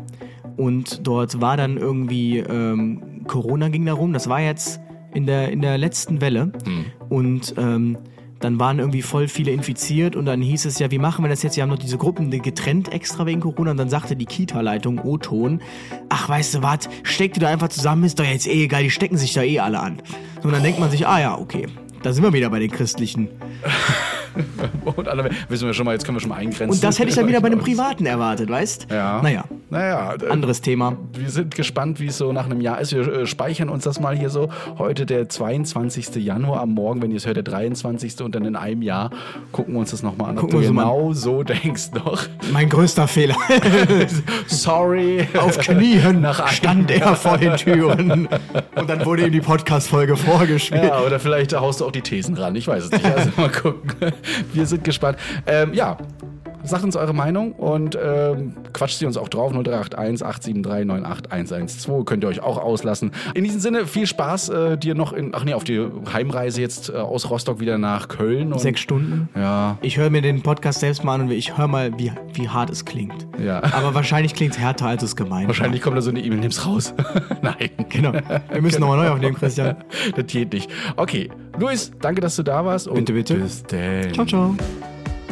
und 0.58 1.08
dort 1.08 1.42
war 1.42 1.58
dann 1.58 1.78
irgendwie 1.78 2.40
ähm, 2.40 3.24
Corona 3.28 3.70
ging 3.70 3.86
darum. 3.86 4.14
Das 4.14 4.30
war 4.30 4.42
jetzt 4.42 4.80
in 5.14 5.26
der, 5.26 5.52
in 5.52 5.62
der 5.62 5.78
letzten 5.78 6.22
Welle 6.22 6.52
und 7.10 7.54
ähm, 7.58 7.98
dann 8.40 8.60
waren 8.60 8.80
irgendwie 8.80 9.04
voll 9.04 9.28
viele 9.28 9.52
infiziert 9.52 10.16
und 10.16 10.26
dann 10.26 10.42
hieß 10.42 10.66
es 10.66 10.80
ja, 10.80 10.90
wie 10.90 10.98
machen 10.98 11.24
wir 11.24 11.30
das 11.30 11.44
jetzt? 11.44 11.56
Wir 11.56 11.64
haben 11.64 11.70
noch 11.70 11.78
diese 11.78 11.98
Gruppen 11.98 12.32
getrennt 12.32 12.92
extra 12.92 13.26
wegen 13.26 13.40
Corona 13.40 13.72
und 13.72 13.78
dann 13.78 13.90
sagte 13.90 14.16
die 14.16 14.26
Kita-Leitung 14.26 15.00
O-Ton, 15.00 15.62
ach 16.10 16.28
weißt 16.28 16.56
du 16.56 16.64
was, 16.64 16.90
steck 17.04 17.34
die 17.34 17.40
da 17.40 17.50
einfach 17.50 17.70
zusammen, 17.70 18.04
ist 18.04 18.20
doch 18.20 18.26
jetzt 18.26 18.48
eh 18.48 18.64
egal, 18.64 18.84
die 18.84 18.90
stecken 18.90 19.18
sich 19.18 19.34
da 19.34 19.44
eh 19.44 19.60
alle 19.60 19.80
an. 19.80 20.02
So, 20.42 20.48
und 20.48 20.54
dann 20.54 20.64
denkt 20.64 20.80
man 20.80 20.90
sich, 20.90 21.08
ah 21.08 21.20
ja, 21.20 21.38
okay, 21.38 21.68
da 22.02 22.14
sind 22.14 22.24
wir 22.24 22.34
wieder 22.34 22.50
bei 22.50 22.60
den 22.60 22.72
Christlichen. 22.72 23.30
Und 24.86 25.08
alle 25.08 25.30
wissen 25.50 25.68
wir 25.68 25.74
schon 25.74 25.86
mal, 25.86 25.94
jetzt 25.94 26.06
können 26.06 26.16
wir 26.16 26.22
schon 26.22 26.30
mal 26.30 26.38
eingrenzen. 26.38 26.70
Und 26.70 26.84
das 26.84 27.00
hätte 27.00 27.10
ich 27.10 27.16
dann 27.16 27.28
wieder 27.28 27.42
bei 27.42 27.48
einem 27.48 27.60
Privaten 27.64 28.06
erwartet, 28.06 28.50
weißt? 28.50 28.88
Ja. 28.90 29.22
Naja, 29.22 29.46
Naja, 29.72 30.16
äh, 30.22 30.30
Anderes 30.30 30.60
Thema. 30.60 30.98
wir 31.14 31.30
sind 31.30 31.56
gespannt, 31.56 32.02
wie 32.02 32.08
es 32.08 32.18
so 32.18 32.34
nach 32.34 32.46
einem 32.46 32.60
Jahr 32.60 32.82
ist. 32.82 32.92
Wir 32.92 33.08
äh, 33.08 33.26
speichern 33.26 33.70
uns 33.70 33.86
das 33.86 34.02
mal 34.02 34.18
hier 34.18 34.30
so. 34.30 34.50
Heute 34.78 35.06
der 35.06 35.30
22. 35.30 36.14
Januar 36.16 36.60
am 36.60 36.74
Morgen, 36.74 37.02
wenn 37.02 37.10
ihr 37.10 37.18
es 37.18 37.26
hört, 37.26 37.38
der 37.38 37.44
23. 37.44 38.20
und 38.22 38.36
dann 38.36 38.44
in 38.44 38.58
einem 38.58 38.82
Jahr 38.82 39.12
gucken 39.54 39.76
wir 39.76 39.80
uns 39.80 39.92
das 39.92 40.04
nochmal 40.04 40.32
an, 40.32 40.36
ob 40.36 40.42
Gucken 40.42 40.58
du 40.58 40.62
wir 40.62 40.68
so 40.68 40.74
mal 40.74 40.84
genau 40.84 41.14
so 41.14 41.44
denkst 41.44 41.92
noch. 41.94 42.28
Mein 42.52 42.68
größter 42.68 43.08
Fehler. 43.08 43.38
Sorry. 44.48 45.26
Auf 45.40 45.58
Knien 45.60 46.20
Nach 46.20 46.50
stand 46.50 46.92
er 46.92 47.16
vor 47.16 47.38
den 47.38 47.56
Türen. 47.56 48.28
Und 48.76 48.90
dann 48.90 49.06
wurde 49.06 49.26
ihm 49.26 49.32
die 49.32 49.40
Podcast-Folge 49.40 50.18
vorgespielt. 50.18 50.84
Ja, 50.84 51.00
oder 51.00 51.18
vielleicht 51.18 51.58
haust 51.58 51.80
du 51.80 51.86
auch 51.86 51.94
die 51.94 52.02
Thesen 52.02 52.36
ran. 52.36 52.58
Ich 52.58 52.68
weiß 52.68 52.84
es 52.86 52.92
nicht. 52.92 53.06
Also 53.06 53.30
mal 53.38 53.50
gucken. 53.50 54.12
Wir 54.52 54.66
sind 54.66 54.84
gespannt. 54.84 55.18
Ähm, 55.48 55.74
ja. 55.74 55.98
Sagt 56.64 56.84
uns 56.84 56.96
eure 56.96 57.14
Meinung 57.14 57.54
und 57.54 57.98
ähm, 58.02 58.54
quatscht 58.74 58.98
sie 58.98 59.06
uns 59.06 59.18
auch 59.18 59.30
drauf. 59.30 59.52
0381 59.52 60.26
873 60.26 60.86
98112. 60.88 62.06
Könnt 62.06 62.24
ihr 62.24 62.28
euch 62.28 62.42
auch 62.42 62.58
auslassen. 62.58 63.12
In 63.34 63.44
diesem 63.44 63.60
Sinne, 63.60 63.86
viel 63.86 64.08
Spaß 64.08 64.50
äh, 64.50 64.78
dir 64.78 64.96
noch 64.96 65.14
in, 65.14 65.32
ach 65.34 65.44
nee, 65.44 65.54
auf 65.54 65.64
die 65.64 65.86
Heimreise 66.12 66.62
jetzt 66.62 66.90
äh, 66.90 66.94
aus 66.94 67.30
Rostock 67.30 67.60
wieder 67.60 67.78
nach 67.78 68.08
Köln. 68.08 68.54
Und, 68.54 68.60
Sechs 68.60 68.82
Stunden. 68.82 69.30
Ja, 69.36 69.78
Ich 69.82 69.98
höre 69.98 70.10
mir 70.10 70.22
den 70.22 70.42
Podcast 70.42 70.80
selbst 70.80 71.04
mal 71.04 71.16
an 71.16 71.22
und 71.22 71.32
ich 71.32 71.58
höre 71.58 71.68
mal, 71.68 71.98
wie, 71.98 72.12
wie 72.34 72.50
hart 72.50 72.70
es 72.70 72.86
klingt. 72.86 73.28
Ja. 73.44 73.62
Aber 73.74 73.94
wahrscheinlich 73.94 74.34
klingt 74.34 74.54
es 74.54 74.60
härter, 74.60 74.88
als 74.88 75.04
es 75.04 75.16
gemeint 75.16 75.48
wahrscheinlich 75.48 75.82
kommt 75.82 75.98
da 75.98 76.02
so 76.02 76.10
eine 76.10 76.22
E-Mail, 76.22 76.40
nimm's 76.40 76.66
raus. 76.66 76.94
Nein. 77.42 77.70
Genau. 77.90 78.14
Wir 78.14 78.62
müssen 78.62 78.80
nochmal 78.82 78.98
neu 78.98 79.10
aufnehmen, 79.10 79.36
Christian. 79.36 79.76
Das 80.16 80.26
geht 80.28 80.54
nicht. 80.54 80.70
Okay, 80.96 81.30
Luis, 81.60 81.92
danke, 82.02 82.22
dass 82.22 82.36
du 82.36 82.44
da 82.44 82.66
warst. 82.66 82.88
Und 82.88 82.96
Bitte, 82.96 83.14
bitte. 83.14 83.36
Bis 83.36 83.64
dann. 83.64 84.14
Ciao, 84.14 84.26
ciao. 84.26 84.56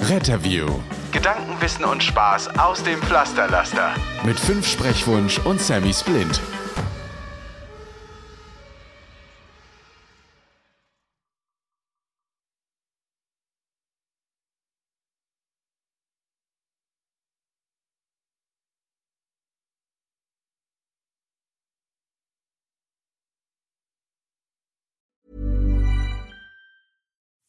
Retterview 0.09 0.67
Gedanken, 1.11 1.59
Wissen 1.61 1.85
und 1.85 2.03
Spaß 2.03 2.57
aus 2.59 2.83
dem 2.83 3.01
Pflasterlaster. 3.01 3.93
mit 4.23 4.39
fünf 4.39 4.67
Sprechwunsch 4.67 5.39
und 5.45 5.59
Sammy 5.61 5.93
Splint. 5.93 6.39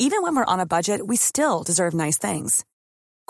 Even 0.02 0.22
when 0.22 0.34
we're 0.34 0.46
on 0.46 0.60
a 0.60 0.66
budget, 0.66 1.06
we 1.06 1.14
still 1.16 1.62
deserve 1.62 1.92
nice 1.92 2.16
things. 2.16 2.64